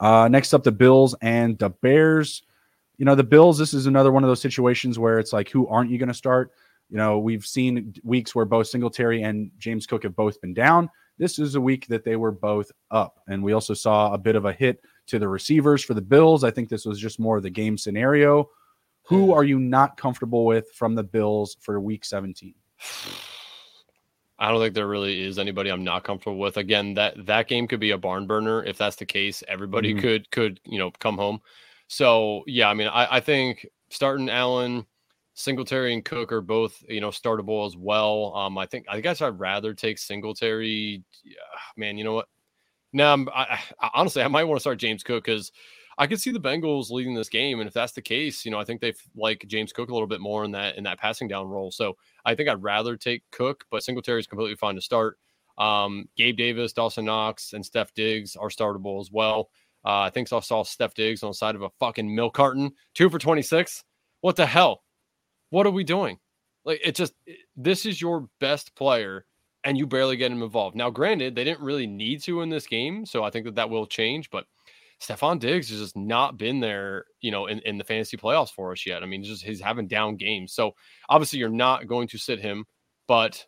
Uh, 0.00 0.28
next 0.28 0.54
up, 0.54 0.62
the 0.62 0.72
Bills 0.72 1.14
and 1.20 1.58
the 1.58 1.70
Bears. 1.70 2.42
You 2.96 3.04
know, 3.04 3.14
the 3.14 3.24
Bills. 3.24 3.58
This 3.58 3.74
is 3.74 3.86
another 3.86 4.12
one 4.12 4.22
of 4.22 4.28
those 4.28 4.40
situations 4.40 4.98
where 4.98 5.18
it's 5.18 5.32
like, 5.32 5.50
who 5.50 5.66
aren't 5.68 5.90
you 5.90 5.98
going 5.98 6.08
to 6.08 6.14
start? 6.14 6.52
You 6.90 6.96
know, 6.96 7.18
we've 7.18 7.44
seen 7.44 7.94
weeks 8.02 8.34
where 8.34 8.44
both 8.44 8.68
Singletary 8.68 9.22
and 9.22 9.50
James 9.58 9.86
Cook 9.86 10.04
have 10.04 10.16
both 10.16 10.40
been 10.40 10.54
down. 10.54 10.88
This 11.18 11.38
is 11.38 11.54
a 11.54 11.60
week 11.60 11.86
that 11.88 12.04
they 12.04 12.16
were 12.16 12.30
both 12.30 12.70
up. 12.90 13.20
And 13.28 13.42
we 13.42 13.52
also 13.52 13.74
saw 13.74 14.12
a 14.12 14.18
bit 14.18 14.36
of 14.36 14.44
a 14.44 14.52
hit 14.52 14.80
to 15.08 15.18
the 15.18 15.28
receivers 15.28 15.84
for 15.84 15.94
the 15.94 16.00
Bills. 16.00 16.44
I 16.44 16.50
think 16.50 16.68
this 16.68 16.84
was 16.84 16.98
just 16.98 17.18
more 17.18 17.36
of 17.36 17.42
the 17.42 17.50
game 17.50 17.76
scenario. 17.76 18.48
Who 19.02 19.32
are 19.32 19.44
you 19.44 19.58
not 19.58 19.96
comfortable 19.96 20.44
with 20.44 20.70
from 20.72 20.94
the 20.94 21.02
Bills 21.02 21.56
for 21.60 21.80
week 21.80 22.04
17? 22.04 22.54
I 24.38 24.50
don't 24.50 24.60
think 24.60 24.74
there 24.74 24.86
really 24.86 25.24
is 25.24 25.38
anybody 25.38 25.70
I'm 25.70 25.82
not 25.82 26.04
comfortable 26.04 26.38
with. 26.38 26.58
Again, 26.58 26.94
that 26.94 27.26
that 27.26 27.48
game 27.48 27.66
could 27.66 27.80
be 27.80 27.90
a 27.90 27.98
barn 27.98 28.26
burner. 28.26 28.62
If 28.62 28.78
that's 28.78 28.96
the 28.96 29.06
case, 29.06 29.42
everybody 29.48 29.92
mm-hmm. 29.92 30.00
could 30.00 30.30
could 30.30 30.60
you 30.64 30.78
know 30.78 30.92
come 30.92 31.16
home. 31.16 31.40
So 31.88 32.44
yeah, 32.46 32.68
I 32.68 32.74
mean, 32.74 32.88
I, 32.88 33.16
I 33.16 33.20
think 33.20 33.66
starting 33.88 34.28
Allen, 34.28 34.86
Singletary 35.38 35.94
and 35.94 36.04
Cook 36.04 36.32
are 36.32 36.40
both, 36.40 36.82
you 36.88 37.00
know, 37.00 37.10
startable 37.10 37.64
as 37.64 37.76
well. 37.76 38.34
Um, 38.34 38.58
I 38.58 38.66
think 38.66 38.86
I 38.88 39.00
guess 39.00 39.22
I'd 39.22 39.38
rather 39.38 39.72
take 39.72 39.96
Singletary. 39.96 41.04
Yeah, 41.22 41.36
man, 41.76 41.96
you 41.96 42.02
know 42.02 42.14
what? 42.14 42.26
Now, 42.92 43.14
I, 43.32 43.60
I, 43.80 43.90
honestly, 43.94 44.20
I 44.20 44.26
might 44.26 44.42
want 44.42 44.56
to 44.56 44.60
start 44.60 44.80
James 44.80 45.04
Cook 45.04 45.24
because 45.24 45.52
I 45.96 46.08
could 46.08 46.20
see 46.20 46.32
the 46.32 46.40
Bengals 46.40 46.90
leading 46.90 47.14
this 47.14 47.28
game, 47.28 47.60
and 47.60 47.68
if 47.68 47.72
that's 47.72 47.92
the 47.92 48.02
case, 48.02 48.44
you 48.44 48.50
know, 48.50 48.58
I 48.58 48.64
think 48.64 48.80
they 48.80 48.94
like 49.14 49.44
James 49.46 49.72
Cook 49.72 49.90
a 49.90 49.92
little 49.92 50.08
bit 50.08 50.20
more 50.20 50.42
in 50.42 50.50
that 50.50 50.76
in 50.76 50.82
that 50.82 50.98
passing 50.98 51.28
down 51.28 51.46
role. 51.46 51.70
So 51.70 51.96
I 52.24 52.34
think 52.34 52.48
I'd 52.48 52.60
rather 52.60 52.96
take 52.96 53.22
Cook, 53.30 53.64
but 53.70 53.84
Singletary 53.84 54.18
is 54.18 54.26
completely 54.26 54.56
fine 54.56 54.74
to 54.74 54.80
start. 54.80 55.18
Um, 55.56 56.08
Gabe 56.16 56.36
Davis, 56.36 56.72
Dawson 56.72 57.04
Knox, 57.04 57.52
and 57.52 57.64
Steph 57.64 57.94
Diggs 57.94 58.34
are 58.34 58.48
startable 58.48 59.00
as 59.00 59.12
well. 59.12 59.50
Uh, 59.84 60.00
I 60.00 60.10
think 60.10 60.32
I 60.32 60.40
saw 60.40 60.64
Steph 60.64 60.94
Diggs 60.94 61.22
on 61.22 61.30
the 61.30 61.34
side 61.34 61.54
of 61.54 61.62
a 61.62 61.70
fucking 61.78 62.12
milk 62.12 62.34
carton, 62.34 62.72
two 62.94 63.08
for 63.08 63.20
twenty 63.20 63.42
six. 63.42 63.84
What 64.20 64.34
the 64.34 64.44
hell? 64.44 64.82
What 65.50 65.66
are 65.66 65.70
we 65.70 65.84
doing? 65.84 66.18
Like 66.64 66.80
it 66.84 66.94
just 66.94 67.14
this 67.56 67.86
is 67.86 68.00
your 68.00 68.28
best 68.40 68.74
player 68.74 69.24
and 69.64 69.76
you 69.76 69.86
barely 69.86 70.16
get 70.16 70.30
him 70.30 70.42
involved. 70.42 70.76
Now, 70.76 70.90
granted, 70.90 71.34
they 71.34 71.44
didn't 71.44 71.64
really 71.64 71.86
need 71.86 72.22
to 72.22 72.42
in 72.42 72.48
this 72.48 72.66
game, 72.66 73.04
so 73.04 73.24
I 73.24 73.30
think 73.30 73.44
that 73.46 73.56
that 73.56 73.70
will 73.70 73.86
change. 73.86 74.30
But 74.30 74.46
Stefon 75.00 75.40
Diggs 75.40 75.70
has 75.70 75.80
just 75.80 75.96
not 75.96 76.38
been 76.38 76.60
there, 76.60 77.06
you 77.20 77.30
know, 77.30 77.46
in, 77.46 77.58
in 77.60 77.78
the 77.78 77.84
fantasy 77.84 78.16
playoffs 78.16 78.52
for 78.52 78.72
us 78.72 78.86
yet. 78.86 79.02
I 79.02 79.06
mean, 79.06 79.22
just 79.22 79.44
he's 79.44 79.60
having 79.60 79.88
down 79.88 80.16
games. 80.16 80.52
So 80.52 80.74
obviously, 81.08 81.38
you're 81.38 81.48
not 81.48 81.86
going 81.86 82.08
to 82.08 82.18
sit 82.18 82.40
him, 82.40 82.66
but 83.06 83.44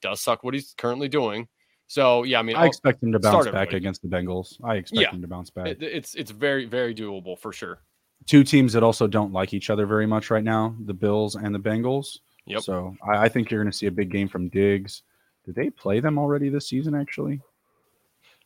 does 0.00 0.20
suck 0.20 0.42
what 0.42 0.54
he's 0.54 0.74
currently 0.76 1.08
doing. 1.08 1.48
So 1.86 2.22
yeah, 2.22 2.38
I 2.38 2.42
mean, 2.42 2.56
I 2.56 2.60
I'll 2.62 2.66
expect 2.68 3.02
him 3.02 3.12
to 3.12 3.20
bounce 3.20 3.48
back 3.48 3.72
against 3.72 4.02
the 4.02 4.08
Bengals. 4.08 4.56
I 4.64 4.76
expect 4.76 5.00
yeah, 5.00 5.10
him 5.10 5.20
to 5.22 5.28
bounce 5.28 5.50
back. 5.50 5.66
It, 5.66 5.82
it's 5.82 6.14
it's 6.14 6.30
very 6.30 6.64
very 6.64 6.94
doable 6.94 7.38
for 7.38 7.52
sure 7.52 7.82
two 8.26 8.44
teams 8.44 8.72
that 8.72 8.82
also 8.82 9.06
don't 9.06 9.32
like 9.32 9.54
each 9.54 9.70
other 9.70 9.86
very 9.86 10.06
much 10.06 10.30
right 10.30 10.44
now 10.44 10.74
the 10.84 10.94
Bills 10.94 11.34
and 11.36 11.54
the 11.54 11.58
Bengals. 11.58 12.18
Yep. 12.46 12.62
So 12.62 12.96
I, 13.06 13.24
I 13.24 13.28
think 13.28 13.50
you're 13.50 13.62
going 13.62 13.70
to 13.70 13.76
see 13.76 13.86
a 13.86 13.90
big 13.90 14.10
game 14.10 14.28
from 14.28 14.48
Diggs. 14.48 15.02
Did 15.44 15.54
they 15.54 15.70
play 15.70 16.00
them 16.00 16.18
already 16.18 16.48
this 16.48 16.68
season, 16.68 16.94
actually? 16.94 17.40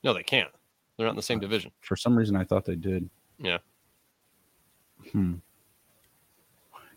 No, 0.03 0.15
they 0.15 0.23
can't. 0.23 0.51
They're 0.97 1.07
not 1.07 1.11
in 1.11 1.16
the 1.16 1.23
same 1.23 1.40
division. 1.40 1.70
For 1.81 1.97
some 1.97 2.16
reason, 2.16 2.36
I 2.36 2.44
thought 2.44 2.65
they 2.65 2.77
did. 2.77 3.09
Yeah. 3.39 3.59
Hmm. 5.12 5.35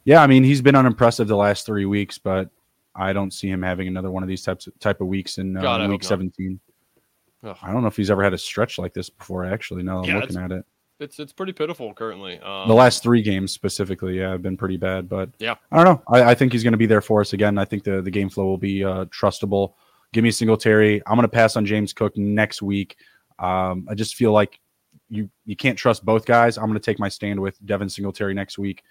Yeah, 0.05 0.23
I 0.23 0.27
mean, 0.27 0.43
he's 0.43 0.61
been 0.61 0.75
unimpressive 0.75 1.27
the 1.27 1.35
last 1.35 1.65
three 1.65 1.85
weeks, 1.85 2.17
but 2.17 2.49
I 2.95 3.13
don't 3.13 3.31
see 3.31 3.49
him 3.49 3.61
having 3.61 3.87
another 3.87 4.09
one 4.09 4.23
of 4.23 4.29
these 4.29 4.43
types 4.43 4.67
of, 4.67 4.77
type 4.79 5.01
of 5.01 5.07
weeks 5.07 5.37
in 5.37 5.55
uh, 5.57 5.61
God, 5.61 5.89
week 5.89 6.03
17. 6.03 6.59
Ugh. 7.43 7.57
I 7.61 7.71
don't 7.71 7.81
know 7.81 7.87
if 7.87 7.95
he's 7.95 8.09
ever 8.09 8.23
had 8.23 8.33
a 8.33 8.37
stretch 8.37 8.77
like 8.77 8.93
this 8.93 9.09
before. 9.09 9.45
Actually, 9.45 9.83
now 9.83 10.03
Yeah, 10.03 10.15
I'm 10.15 10.21
looking 10.21 10.37
at 10.37 10.51
it, 10.51 10.65
It's 10.99 11.19
it's 11.19 11.33
pretty 11.33 11.53
pitiful 11.53 11.93
currently. 11.93 12.39
Um, 12.39 12.67
the 12.67 12.73
last 12.73 13.01
three 13.03 13.21
games 13.21 13.51
specifically, 13.51 14.19
yeah, 14.19 14.31
have 14.31 14.41
been 14.41 14.57
pretty 14.57 14.77
bad. 14.77 15.07
But 15.07 15.29
Yeah. 15.39 15.55
I 15.71 15.83
don't 15.83 15.85
know. 15.85 16.03
I, 16.07 16.31
I 16.31 16.35
think 16.35 16.51
he's 16.51 16.63
going 16.63 16.73
to 16.73 16.77
be 16.77 16.85
there 16.85 17.01
for 17.01 17.21
us 17.21 17.33
again. 17.33 17.57
I 17.57 17.65
think 17.65 17.83
the 17.83 18.01
the 18.01 18.11
game 18.11 18.29
flow 18.29 18.45
will 18.45 18.57
be 18.57 18.83
uh, 18.83 19.05
trustable. 19.05 19.73
Give 20.11 20.23
me 20.23 20.31
Singletary. 20.31 21.01
I'm 21.05 21.15
going 21.15 21.23
to 21.23 21.27
pass 21.29 21.55
on 21.55 21.65
James 21.65 21.93
Cook 21.93 22.17
next 22.17 22.61
week. 22.61 22.97
Um, 23.37 23.87
I 23.89 23.95
just 23.95 24.15
feel 24.15 24.31
like 24.33 24.59
you 25.09 25.29
you 25.45 25.55
can't 25.55 25.77
trust 25.77 26.03
both 26.03 26.25
guys. 26.25 26.57
I'm 26.57 26.65
going 26.65 26.73
to 26.73 26.79
take 26.79 26.99
my 26.99 27.09
stand 27.09 27.39
with 27.39 27.63
Devin 27.65 27.89
Singletary 27.89 28.33
next 28.33 28.57
week. 28.57 28.83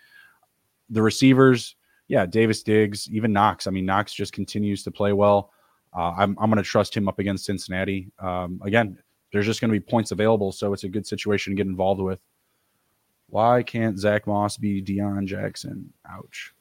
The 0.90 1.02
receivers, 1.02 1.76
yeah, 2.08 2.24
Davis 2.24 2.62
Diggs, 2.62 3.08
even 3.10 3.32
Knox. 3.32 3.66
I 3.66 3.70
mean, 3.70 3.84
Knox 3.84 4.14
just 4.14 4.32
continues 4.32 4.82
to 4.84 4.90
play 4.90 5.12
well. 5.12 5.52
Uh, 5.94 6.12
I'm 6.16 6.36
I'm 6.40 6.50
going 6.50 6.62
to 6.62 6.68
trust 6.68 6.96
him 6.96 7.08
up 7.08 7.18
against 7.18 7.44
Cincinnati. 7.44 8.10
Um, 8.18 8.60
again, 8.64 8.98
there's 9.32 9.46
just 9.46 9.60
going 9.60 9.72
to 9.72 9.78
be 9.78 9.84
points 9.84 10.10
available, 10.10 10.52
so 10.52 10.72
it's 10.72 10.84
a 10.84 10.88
good 10.88 11.06
situation 11.06 11.52
to 11.52 11.56
get 11.56 11.66
involved 11.66 12.00
with. 12.00 12.20
Why 13.28 13.62
can't 13.62 13.98
Zach 13.98 14.26
Moss 14.26 14.56
be 14.56 14.82
Deon 14.82 15.26
Jackson? 15.26 15.92
Ouch. 16.08 16.54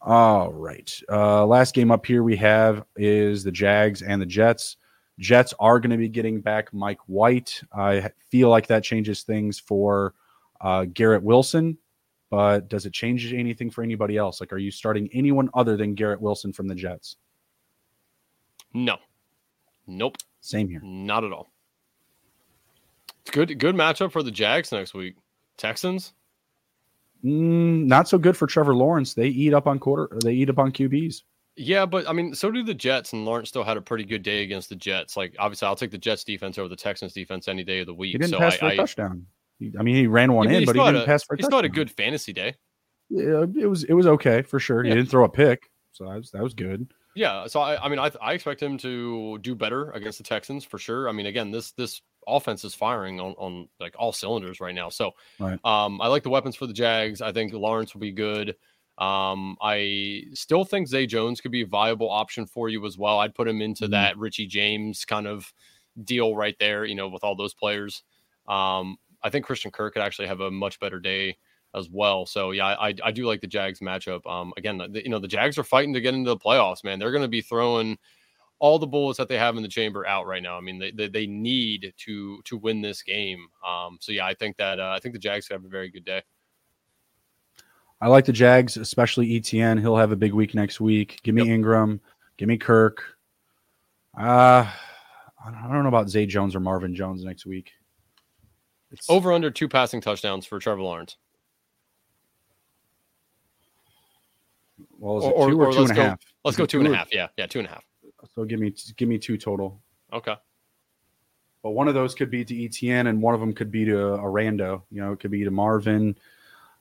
All 0.00 0.52
right. 0.52 0.92
Uh, 1.10 1.44
last 1.44 1.74
game 1.74 1.90
up 1.90 2.06
here 2.06 2.22
we 2.22 2.36
have 2.36 2.84
is 2.96 3.42
the 3.42 3.52
Jags 3.52 4.02
and 4.02 4.22
the 4.22 4.26
Jets. 4.26 4.76
Jets 5.18 5.52
are 5.58 5.80
going 5.80 5.90
to 5.90 5.96
be 5.96 6.08
getting 6.08 6.40
back 6.40 6.72
Mike 6.72 7.00
White. 7.06 7.60
I 7.72 8.10
feel 8.30 8.48
like 8.48 8.66
that 8.68 8.84
changes 8.84 9.22
things 9.22 9.58
for 9.58 10.14
uh, 10.60 10.84
Garrett 10.84 11.22
Wilson, 11.22 11.76
but 12.30 12.68
does 12.68 12.86
it 12.86 12.92
change 12.92 13.32
anything 13.32 13.70
for 13.70 13.82
anybody 13.82 14.16
else? 14.16 14.40
Like, 14.40 14.52
are 14.52 14.58
you 14.58 14.70
starting 14.70 15.08
anyone 15.12 15.50
other 15.54 15.76
than 15.76 15.94
Garrett 15.94 16.20
Wilson 16.20 16.52
from 16.52 16.68
the 16.68 16.74
Jets? 16.74 17.16
no, 18.76 18.98
nope, 19.86 20.16
Same 20.46 20.68
here. 20.68 20.80
not 20.82 21.24
at 21.24 21.32
all. 21.32 21.50
It's 23.22 23.30
good 23.32 23.58
good 23.58 23.74
matchup 23.74 24.12
for 24.12 24.22
the 24.22 24.30
Jags 24.30 24.70
next 24.70 24.94
week. 24.94 25.16
Texans. 25.56 26.12
Mm, 27.24 27.86
not 27.86 28.08
so 28.08 28.18
good 28.18 28.36
for 28.36 28.46
Trevor 28.46 28.74
Lawrence. 28.74 29.14
They 29.14 29.26
eat 29.28 29.52
up 29.54 29.66
on 29.66 29.78
quarter. 29.80 30.16
They 30.22 30.34
eat 30.34 30.48
up 30.50 30.58
on 30.58 30.70
QBs. 30.70 31.22
Yeah, 31.56 31.86
but 31.86 32.08
I 32.08 32.12
mean, 32.12 32.34
so 32.34 32.50
do 32.50 32.62
the 32.62 32.74
Jets, 32.74 33.12
and 33.14 33.24
Lawrence 33.24 33.48
still 33.48 33.64
had 33.64 33.76
a 33.76 33.80
pretty 33.80 34.04
good 34.04 34.22
day 34.22 34.42
against 34.42 34.68
the 34.68 34.76
Jets. 34.76 35.16
Like, 35.16 35.34
obviously, 35.38 35.66
I'll 35.66 35.74
take 35.74 35.90
the 35.90 35.98
Jets 35.98 36.22
defense 36.22 36.58
over 36.58 36.68
the 36.68 36.76
Texans 36.76 37.14
defense 37.14 37.48
any 37.48 37.64
day 37.64 37.80
of 37.80 37.86
the 37.86 37.94
week. 37.94 38.12
He 38.12 38.18
didn't 38.18 38.30
so 38.32 38.38
pass 38.38 38.54
I, 38.54 38.58
for 38.58 38.66
a 38.66 38.72
I, 38.72 38.76
touchdown. 38.76 39.26
He- 39.58 39.72
I 39.78 39.82
mean, 39.82 39.96
he 39.96 40.06
ran 40.06 40.34
one 40.34 40.50
Yeah, 40.50 40.58
in, 40.58 40.66
but 40.66 40.76
he 40.76 40.82
didn't 40.84 41.02
a- 41.02 41.06
pass 41.06 41.24
for 41.24 41.34
a 41.34 41.38
He 41.38 41.42
still 41.42 41.56
had 41.58 41.64
a 41.64 41.70
good 41.70 41.90
fantasy 41.90 42.32
day. 42.34 42.54
Yeah, 43.08 43.44
it 43.58 43.66
was 43.66 43.84
it 43.84 43.94
was 43.94 44.06
okay 44.06 44.42
for 44.42 44.60
sure. 44.60 44.82
He 44.82 44.90
Yeah. 44.90 44.96
didn't 44.96 45.10
throw 45.10 45.24
a 45.24 45.28
pick, 45.28 45.70
so 45.92 46.04
that 46.04 46.16
was 46.16 46.30
that 46.32 46.42
was 46.42 46.52
good. 46.54 46.92
Yeah, 47.16 47.46
so 47.46 47.60
I, 47.60 47.82
I 47.82 47.88
mean, 47.88 47.98
I, 47.98 48.10
I 48.20 48.34
expect 48.34 48.62
him 48.62 48.76
to 48.78 49.38
do 49.38 49.54
better 49.54 49.90
against 49.92 50.18
the 50.18 50.24
Texans 50.24 50.64
for 50.66 50.78
sure. 50.78 51.08
I 51.08 51.12
mean, 51.12 51.24
again, 51.26 51.50
this 51.50 51.72
this 51.72 52.02
offense 52.28 52.62
is 52.64 52.74
firing 52.74 53.20
on 53.20 53.32
on 53.38 53.68
like 53.80 53.96
all 53.98 54.12
cylinders 54.12 54.60
right 54.60 54.74
now. 54.74 54.90
So, 54.90 55.12
Right. 55.38 55.60
um, 55.64 56.00
I 56.02 56.08
like 56.08 56.24
the 56.24 56.28
weapons 56.30 56.56
for 56.56 56.66
the 56.66 56.74
Jags. 56.74 57.22
I 57.22 57.32
think 57.32 57.54
Lawrence 57.54 57.94
will 57.94 58.02
be 58.02 58.12
good. 58.12 58.56
Um, 58.98 59.56
I 59.62 60.24
still 60.34 60.64
think 60.64 60.88
Zay 60.88 61.06
Jones 61.06 61.40
could 61.40 61.52
be 61.52 61.62
a 61.62 61.66
viable 61.66 62.10
option 62.10 62.46
for 62.46 62.68
you 62.68 62.84
as 62.86 62.98
well. 62.98 63.18
I'd 63.20 63.34
put 63.34 63.48
him 63.48 63.62
into 63.62 63.88
Mhm. 63.88 63.88
that 63.88 64.18
Richie 64.18 64.46
James 64.46 65.06
kind 65.06 65.26
of 65.26 65.54
deal 66.04 66.36
right 66.36 66.56
there. 66.60 66.84
You 66.84 66.94
know, 66.96 67.08
with 67.08 67.24
all 67.24 67.36
those 67.36 67.54
players. 67.54 68.02
Um, 68.46 68.98
I 69.22 69.30
think 69.30 69.46
Christian 69.46 69.70
Kirk 69.70 69.94
could 69.94 70.02
actually 70.02 70.28
have 70.28 70.40
a 70.40 70.50
much 70.50 70.78
better 70.80 71.00
day 71.00 71.38
as 71.76 71.88
well. 71.90 72.26
So 72.26 72.50
yeah, 72.52 72.66
I 72.66 72.94
I 73.04 73.10
do 73.12 73.26
like 73.26 73.40
the 73.40 73.46
Jags 73.46 73.80
matchup. 73.80 74.26
Um, 74.26 74.52
again, 74.56 74.78
the, 74.78 75.02
you 75.04 75.10
know 75.10 75.18
the 75.18 75.28
Jags 75.28 75.58
are 75.58 75.64
fighting 75.64 75.94
to 75.94 76.00
get 76.00 76.14
into 76.14 76.30
the 76.30 76.36
playoffs. 76.36 76.82
Man, 76.82 76.98
they're 76.98 77.12
going 77.12 77.22
to 77.22 77.28
be 77.28 77.42
throwing 77.42 77.98
all 78.58 78.78
the 78.78 78.86
bullets 78.86 79.18
that 79.18 79.28
they 79.28 79.36
have 79.36 79.56
in 79.56 79.62
the 79.62 79.68
chamber 79.68 80.06
out 80.06 80.26
right 80.26 80.42
now. 80.42 80.56
I 80.56 80.60
mean, 80.60 80.78
they 80.78 80.90
they, 80.90 81.08
they 81.08 81.26
need 81.26 81.92
to 81.98 82.40
to 82.44 82.56
win 82.56 82.80
this 82.80 83.02
game. 83.02 83.46
Um, 83.66 83.98
so 84.00 84.12
yeah, 84.12 84.26
I 84.26 84.34
think 84.34 84.56
that 84.56 84.80
uh, 84.80 84.92
I 84.96 84.98
think 84.98 85.12
the 85.12 85.18
Jags 85.20 85.48
have 85.50 85.64
a 85.64 85.68
very 85.68 85.90
good 85.90 86.04
day. 86.04 86.22
I 88.00 88.08
like 88.08 88.26
the 88.26 88.32
Jags, 88.32 88.76
especially 88.76 89.40
ETN. 89.40 89.80
He'll 89.80 89.96
have 89.96 90.12
a 90.12 90.16
big 90.16 90.32
week 90.34 90.54
next 90.54 90.80
week. 90.80 91.18
Give 91.22 91.34
me 91.34 91.46
Yep. 91.46 91.60
Engram. 91.60 92.00
Give 92.36 92.48
me 92.48 92.58
Kirk. 92.58 93.02
Uh 94.18 94.70
I 95.46 95.50
don't 95.72 95.82
know 95.82 95.88
about 95.88 96.08
Zay 96.08 96.26
Jones 96.26 96.56
or 96.56 96.60
Marvin 96.60 96.94
Jones 96.94 97.22
next 97.24 97.46
week. 97.46 97.70
It's 98.90 99.08
Over 99.08 99.32
under 99.32 99.50
two 99.50 99.68
passing 99.68 100.00
touchdowns 100.00 100.46
for 100.46 100.58
Trevor 100.58 100.82
Lawrence. 100.82 101.16
Well, 104.98 105.18
is 105.18 105.24
it 105.24 105.28
or- 105.34 105.50
two 105.50 105.60
or, 105.60 105.66
or 105.68 105.72
two 105.72 105.78
and 105.82 105.90
a 105.90 105.94
go- 105.94 106.02
half? 106.02 106.20
Let's 106.44 106.56
go 106.56 106.66
two 106.66 106.78
and 106.80 106.88
a 106.88 106.96
half. 106.96 107.12
Yeah, 107.12 107.28
yeah, 107.36 107.46
two 107.46 107.58
and 107.60 107.68
a 107.68 107.70
half. 107.70 107.84
So 108.34 108.44
give 108.44 108.60
me 108.60 108.72
give 108.96 109.08
me 109.08 109.18
two 109.18 109.36
total. 109.36 109.80
Okay. 110.12 110.34
But 111.62 111.70
one 111.70 111.88
of 111.88 111.94
those 111.94 112.14
could 112.14 112.30
be 112.30 112.44
to 112.44 112.54
ETN, 112.54 113.08
and 113.08 113.20
one 113.20 113.34
of 113.34 113.40
them 113.40 113.52
could 113.52 113.70
be 113.72 113.84
to 113.86 114.14
a 114.14 114.18
rando. 114.20 114.82
You 114.90 115.00
know, 115.00 115.12
it 115.12 115.20
could 115.20 115.30
be 115.32 115.42
to 115.44 115.50
Marvin, 115.50 116.16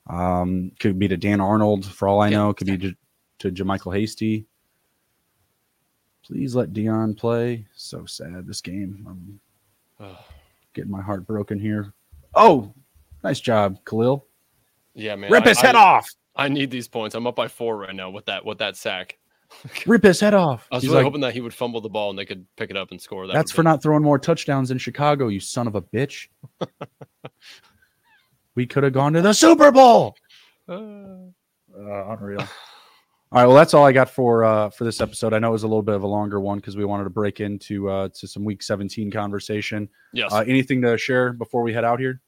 um, 0.07 0.71
could 0.79 0.99
be 0.99 1.07
to 1.07 1.17
Dan 1.17 1.41
Arnold. 1.41 1.85
For 1.85 2.07
all 2.07 2.21
I 2.21 2.27
Yeah. 2.29 2.37
know, 2.37 2.49
it 2.51 2.57
could 2.57 2.67
be 2.67 2.77
to, 2.77 2.95
to 3.39 3.51
JaMycal 3.51 3.95
Hasty. 3.97 4.45
Please 6.23 6.55
let 6.55 6.73
Deon 6.73 7.17
play. 7.17 7.67
So 7.75 8.05
sad 8.05 8.47
this 8.47 8.61
game. 8.61 9.05
I'm 9.09 9.39
Ugh. 9.99 10.15
getting 10.73 10.91
my 10.91 11.01
heart 11.01 11.25
broken 11.25 11.59
here. 11.59 11.93
Oh, 12.35 12.73
nice 13.23 13.39
job, 13.39 13.77
Khalil. 13.85 14.25
Yeah, 14.93 15.15
man. 15.15 15.31
Rip 15.31 15.45
I- 15.45 15.49
his 15.49 15.59
head 15.59 15.75
I- 15.75 15.81
off. 15.97 16.09
I 16.35 16.49
need 16.49 16.71
these 16.71 16.87
points. 16.87 17.15
I'm 17.15 17.27
up 17.27 17.35
by 17.35 17.47
four 17.47 17.77
right 17.77 17.95
now 17.95 18.09
with 18.09 18.25
that 18.25 18.45
with 18.45 18.57
that 18.59 18.75
sack. 18.77 19.17
Rip 19.85 20.03
his 20.03 20.19
head 20.19 20.33
off. 20.33 20.67
I 20.71 20.75
was 20.75 20.83
He's 20.83 20.89
really 20.89 21.03
like, 21.03 21.05
hoping 21.05 21.21
that 21.21 21.33
he 21.33 21.41
would 21.41 21.53
fumble 21.53 21.79
the 21.79 21.89
ball 21.89 22.09
and 22.09 22.17
they 22.19 22.25
could 22.25 22.45
pick 22.57 22.71
it 22.71 22.77
up 22.77 22.91
and 22.91 22.99
score. 23.01 23.27
That 23.27 23.33
That's 23.33 23.51
for 23.51 23.61
be- 23.61 23.67
not 23.67 23.81
throwing 23.81 24.03
more 24.03 24.19
touchdowns 24.19 24.71
in 24.71 24.77
Chicago, 24.77 25.27
you 25.27 25.39
son 25.39 25.67
of 25.67 25.75
a 25.75 25.81
bitch. 25.81 26.27
we 28.55 28.65
could 28.65 28.83
have 28.83 28.93
gone 28.93 29.13
to 29.13 29.21
the 29.21 29.33
Super 29.33 29.71
Bowl. 29.71 30.15
Uh, 30.67 30.79
Uh, 31.77 32.15
unreal. 32.15 32.39
all 32.39 32.47
right, 33.33 33.45
well, 33.45 33.53
that's 33.53 33.73
all 33.73 33.85
I 33.85 33.91
got 33.91 34.09
for 34.09 34.45
uh, 34.45 34.69
for 34.69 34.85
this 34.85 35.01
episode. 35.01 35.33
I 35.33 35.39
know 35.39 35.49
it 35.49 35.51
was 35.51 35.63
a 35.63 35.67
little 35.67 35.83
bit 35.83 35.93
of 35.93 36.03
a 36.03 36.07
longer 36.07 36.39
one 36.39 36.59
because 36.59 36.77
we 36.77 36.85
wanted 36.85 37.03
to 37.03 37.09
break 37.09 37.41
into 37.41 37.89
uh, 37.89 38.07
to 38.17 38.27
some 38.29 38.45
Week 38.45 38.63
17 38.63 39.11
conversation. 39.11 39.89
yes. 40.13 40.31
Uh, 40.31 40.45
anything 40.47 40.81
to 40.83 40.97
share 40.97 41.33
before 41.33 41.63
we 41.63 41.73
head 41.73 41.83
out 41.83 41.99
here? 41.99 42.21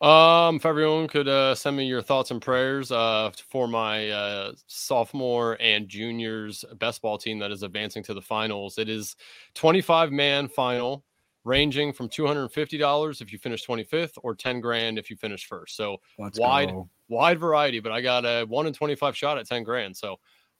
Um, 0.00 0.56
if 0.56 0.66
everyone 0.66 1.08
could 1.08 1.26
uh, 1.26 1.54
send 1.54 1.76
me 1.76 1.86
your 1.86 2.02
thoughts 2.02 2.30
and 2.30 2.40
prayers 2.40 2.92
uh, 2.92 3.30
for 3.48 3.66
my 3.66 4.10
uh, 4.10 4.52
sophomore 4.66 5.56
and 5.58 5.88
juniors 5.88 6.66
best 6.78 7.00
ball 7.00 7.16
team 7.16 7.38
that 7.38 7.50
is 7.50 7.62
advancing 7.62 8.02
to 8.04 8.12
the 8.14 8.20
finals. 8.20 8.76
It 8.76 8.90
is 8.90 9.16
25 9.54 10.12
man 10.12 10.48
final, 10.48 11.02
ranging 11.44 11.94
from 11.94 12.10
$250 12.10 13.22
if 13.22 13.32
you 13.32 13.38
finish 13.38 13.66
25th 13.66 14.18
or 14.22 14.34
10 14.34 14.60
grand 14.60 14.98
if 14.98 15.08
you 15.08 15.16
finish 15.16 15.46
first. 15.46 15.76
So 15.76 15.96
Let's 16.18 16.38
Wide. 16.38 16.68
go. 16.68 16.90
wide 17.08 17.38
variety, 17.38 17.80
but 17.80 17.92
I 17.92 18.02
got 18.02 18.24
a 18.26 18.44
one 18.44 18.66
in 18.66 18.74
25 18.74 19.16
shot 19.16 19.38
at 19.38 19.48
10 19.48 19.62
grand. 19.62 19.96
So 19.96 20.16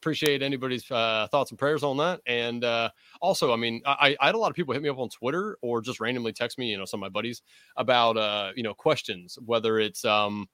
appreciate 0.07 0.41
anybody's 0.43 0.89
uh, 0.91 1.27
thoughts 1.31 1.51
and 1.51 1.59
prayers 1.59 1.83
on 1.83 1.97
that. 1.97 2.20
And 2.27 2.62
uh, 2.62 2.91
also, 3.20 3.53
I 3.53 3.57
mean, 3.57 3.83
I, 3.85 4.16
I 4.20 4.27
had 4.27 4.37
a 4.37 4.39
lot 4.39 4.51
of 4.51 4.57
people 4.57 4.73
hit 4.73 4.83
me 4.83 4.89
up 4.89 4.99
on 4.99 5.09
Twitter 5.09 5.59
or 5.62 5.81
just 5.81 5.99
randomly 5.99 6.33
text 6.33 6.59
me, 6.59 6.70
you 6.70 6.78
know, 6.78 6.85
some 6.85 6.99
of 6.99 7.03
my 7.03 7.09
buddies 7.09 7.43
about, 7.77 8.16
uh, 8.16 8.53
you 8.55 8.62
know, 8.62 8.73
questions, 8.73 9.37
whether 9.45 9.81
it's, 9.81 10.05
um, 10.05 10.49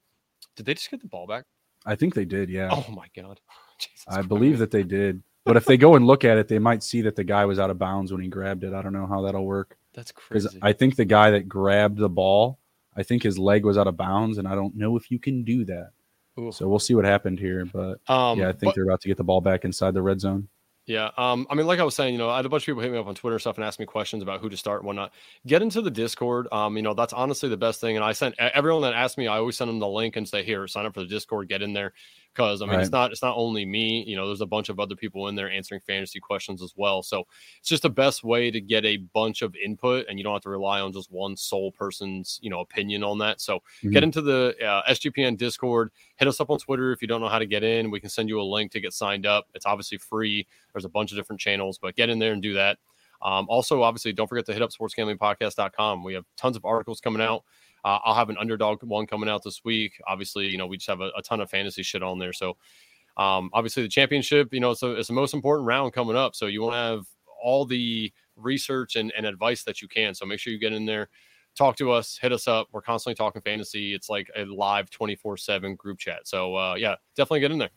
did 0.57 0.65
they 0.65 0.75
just 0.75 0.91
get 0.91 1.03
the 1.03 1.07
ball 1.07 1.27
back? 1.27 1.45
I 1.85 1.97
think 1.97 2.15
they 2.15 2.25
did. 2.25 2.49
Yeah, 2.49 2.71
Oh 2.73 2.87
my 2.91 3.09
God. 3.15 3.41
Jesus 3.79 4.05
I 4.09 4.15
Christ. 4.15 4.29
believe 4.29 4.59
that 4.59 4.71
they 4.71 4.85
did. 4.85 5.23
But 5.45 5.57
if 5.57 5.65
they 5.65 5.77
go 5.77 5.97
and 5.97 6.07
look 6.07 6.25
at 6.25 6.39
it, 6.39 6.49
they 6.49 6.61
might 6.61 6.83
see 6.83 7.03
that 7.03 7.17
the 7.17 7.25
guy 7.25 7.45
was 7.45 7.59
out 7.59 7.69
of 7.69 7.79
bounds 7.79 8.13
when 8.13 8.23
he 8.23 8.29
grabbed 8.29 8.65
it. 8.65 8.73
I 8.73 8.81
don't 8.81 8.93
know 8.93 9.07
how 9.07 9.23
that'll 9.23 9.45
work 9.45 9.77
That's 9.93 10.13
crazy. 10.13 10.59
I 10.63 10.73
think 10.73 10.97
the 10.97 11.05
guy 11.05 11.33
that 11.33 11.49
grabbed 11.49 11.99
the 11.99 12.09
ball, 12.09 12.59
I 12.97 13.03
think 13.03 13.23
his 13.23 13.39
leg 13.39 13.65
was 13.65 13.77
out 13.77 13.89
of 13.89 13.97
bounds, 13.97 14.39
and 14.39 14.47
I 14.49 14.55
don't 14.55 14.77
know 14.77 14.97
if 14.97 15.11
you 15.11 15.19
can 15.19 15.43
do 15.43 15.65
that. 15.65 15.91
Oof. 16.39 16.55
So 16.55 16.69
we'll 16.69 16.79
see 16.79 16.95
what 16.95 17.05
happened 17.05 17.39
here. 17.39 17.65
But 17.65 18.01
um, 18.09 18.39
yeah, 18.39 18.49
I 18.49 18.53
think 18.53 18.61
but- 18.61 18.75
they're 18.75 18.85
about 18.85 19.01
to 19.03 19.09
get 19.09 19.17
the 19.17 19.25
ball 19.25 19.41
back 19.41 19.65
inside 19.65 19.95
the 19.95 20.03
red 20.03 20.21
zone. 20.21 20.49
Yeah. 20.87 21.11
Um, 21.17 21.47
I 21.49 21.55
mean, 21.55 21.67
like 21.67 21.79
I 21.79 21.85
was 21.85 21.95
saying, 21.95 22.13
you 22.13 22.19
know, 22.19 22.29
I 22.29 22.37
had 22.37 22.45
a 22.45 22.49
bunch 22.49 22.65
of 22.65 22.67
people 22.67 22.83
hit 22.83 22.91
me 22.91 22.99
up 22.99 23.07
on 23.07 23.15
Twitter 23.15 23.37
and 23.37 23.41
stuff 23.41 23.57
and 23.57 23.65
ask 23.65 23.79
me 23.79 23.87
questions 23.87 24.21
about 24.21 24.41
who 24.41 24.49
to 24.49 24.57
start 24.57 24.81
and 24.81 24.87
whatnot. 24.89 25.13
Get 25.47 25.63
into 25.63 25.81
the 25.81 25.93
Discord. 25.93 26.49
Um, 26.51 26.77
you 26.77 26.83
know, 26.83 26.93
that's 26.93 27.13
honestly 27.13 27.49
the 27.49 27.57
best 27.57 27.81
thing. 27.81 27.95
And 27.95 28.05
I 28.05 28.13
sent 28.13 28.35
everyone 28.39 28.83
that 28.83 28.93
asked 28.93 29.17
me, 29.17 29.29
I 29.29 29.37
always 29.37 29.57
send 29.57 29.69
them 29.69 29.79
the 29.79 29.87
link 29.87 30.17
and 30.17 30.29
say, 30.29 30.43
here, 30.43 30.67
sign 30.67 30.85
up 30.85 30.95
for 30.95 31.01
the 31.01 31.07
Discord, 31.07 31.49
get 31.49 31.63
in 31.63 31.73
there. 31.73 31.93
Cause 32.35 32.63
I 32.63 32.67
mean, 32.67 32.81
it's 32.81 32.93
not, 32.93 33.13
it's 33.13 33.23
not 33.23 33.37
only 33.37 33.67
me, 33.67 34.05
you 34.07 34.17
know, 34.17 34.27
there's 34.27 34.41
a 34.41 34.47
bunch 34.47 34.69
of 34.71 34.81
other 34.81 34.97
people 34.97 35.29
in 35.29 35.35
there 35.35 35.51
answering 35.51 35.81
fantasy 35.83 36.19
questions 36.21 36.63
as 36.63 36.73
well. 36.77 37.03
So 37.03 37.27
it's 37.59 37.69
just 37.69 37.83
the 37.83 37.91
best 37.91 38.25
way 38.25 38.51
to 38.51 38.61
get 38.61 38.85
a 38.85 38.97
bunch 38.97 39.43
of 39.43 39.55
input 39.57 40.07
and 40.09 40.19
you 40.19 40.25
don't 40.25 40.33
have 40.33 40.43
to 40.43 40.49
rely 40.51 40.81
on 40.81 40.93
just 40.93 41.11
one 41.11 41.37
sole 41.37 41.71
person's, 41.73 42.39
you 42.43 42.49
know, 42.51 42.61
opinion 42.61 43.05
on 43.05 43.19
that. 43.19 43.41
So 43.41 43.61
Mhm. 43.83 43.93
get 43.93 44.03
into 44.03 44.23
the 44.23 44.57
uh, 44.65 44.83
SGPN 44.89 45.37
Discord, 45.37 45.91
hit 46.17 46.27
us 46.29 46.41
up 46.41 46.49
on 46.51 46.59
Twitter 46.59 46.93
if 46.93 47.03
you 47.03 47.09
don't 47.09 47.21
know 47.21 47.29
how 47.29 47.39
to 47.39 47.47
get 47.47 47.63
in. 47.63 47.91
We 47.91 48.01
can 48.01 48.09
send 48.11 48.29
you 48.29 48.41
a 48.41 48.43
link 48.45 48.73
to 48.73 48.81
get 48.81 48.93
signed 48.93 49.27
up. 49.27 49.49
It's 49.55 49.67
obviously 49.67 49.99
free. 49.99 50.47
There's 50.73 50.85
a 50.85 50.89
bunch 50.91 51.13
of 51.13 51.19
different 51.19 51.41
channels, 51.41 51.79
but 51.79 51.97
get 51.97 52.09
in 52.09 52.19
there 52.19 52.33
and 52.33 52.43
do 52.43 52.55
that. 52.55 52.79
Um, 53.21 53.47
also, 53.49 53.83
obviously, 53.83 54.13
don't 54.13 54.27
forget 54.27 54.47
to 54.47 54.53
hit 54.53 54.63
up 54.63 54.71
sportsgamblingpodcast.com. 54.71 56.03
We 56.03 56.15
have 56.15 56.25
tons 56.37 56.57
of 56.57 56.65
articles 56.65 57.01
coming 57.01 57.23
out. 57.23 57.45
Uh, 57.85 57.99
I'll 58.05 58.15
have 58.15 58.31
an 58.31 58.39
underdog 58.39 58.83
one 58.83 59.07
coming 59.07 59.29
out 59.29 59.43
this 59.43 59.63
week. 59.65 60.01
Obviously, 60.07 60.47
you 60.49 60.59
know, 60.59 60.67
we 60.67 60.77
just 60.77 60.89
have 60.89 61.01
a, 61.01 61.11
a 61.17 61.23
ton 61.23 61.41
of 61.41 61.51
fantasy 61.51 61.83
shit 61.83 62.03
on 62.03 62.19
there. 62.19 62.33
So 62.33 62.57
Um, 63.17 63.51
obviously, 63.53 63.83
the 63.83 63.89
championship, 63.89 64.55
you 64.55 64.61
know, 64.61 64.73
so 64.75 64.93
it's 64.93 65.09
the 65.09 65.15
most 65.15 65.35
important 65.35 65.67
round 65.67 65.93
coming 65.93 66.17
up. 66.17 66.35
So 66.35 66.47
you 66.47 66.63
want 66.63 66.75
to 66.75 66.79
have 66.79 67.07
all 67.43 67.67
the 67.67 68.13
research 68.37 68.97
and, 68.97 69.13
and 69.17 69.27
advice 69.27 69.65
that 69.65 69.83
you 69.83 69.89
can. 69.89 70.15
So 70.15 70.25
make 70.25 70.39
sure 70.39 70.53
you 70.53 70.59
get 70.59 70.73
in 70.73 70.87
there, 70.87 71.09
talk 71.55 71.77
to 71.77 71.91
us, 71.91 72.17
hit 72.17 72.33
us 72.33 72.49
up. 72.49 72.69
We're 72.73 72.81
constantly 72.83 73.17
talking 73.17 73.43
fantasy. 73.43 73.95
It's 73.95 74.09
like 74.09 74.31
a 74.37 74.45
live 74.47 74.89
24 74.89 75.37
7 75.37 75.75
group 75.75 75.99
chat. 75.99 76.27
So, 76.27 76.57
uh, 76.57 76.75
yeah, 76.77 76.95
definitely 77.17 77.41
get 77.41 77.51
in 77.51 77.59
there. 77.59 77.71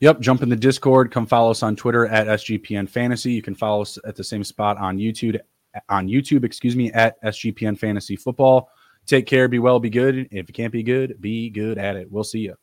Yep, 0.00 0.20
jump 0.20 0.42
in 0.42 0.48
the 0.48 0.56
Discord. 0.56 1.10
Come 1.10 1.26
follow 1.26 1.50
us 1.50 1.62
on 1.62 1.74
Twitter 1.74 2.06
at 2.06 2.26
SGPN 2.26 2.88
Fantasy. 2.88 3.32
You 3.32 3.42
can 3.42 3.54
follow 3.54 3.82
us 3.82 3.98
at 4.04 4.14
the 4.14 4.24
same 4.24 4.44
spot 4.44 4.76
on 4.78 4.98
YouTube. 4.98 5.38
On 5.88 6.08
YouTube, 6.08 6.44
excuse 6.44 6.74
me, 6.74 6.92
at 6.92 7.22
SGPN 7.22 7.78
Fantasy 7.78 8.16
Football. 8.16 8.68
Take 9.06 9.26
care, 9.26 9.48
be 9.48 9.58
well, 9.58 9.80
be 9.80 9.90
good. 9.90 10.28
If 10.30 10.48
you 10.48 10.54
can't 10.54 10.72
be 10.72 10.82
good, 10.82 11.20
be 11.20 11.50
good 11.50 11.78
at 11.78 11.96
it. 11.96 12.10
We'll 12.10 12.24
see 12.24 12.40
you. 12.40 12.54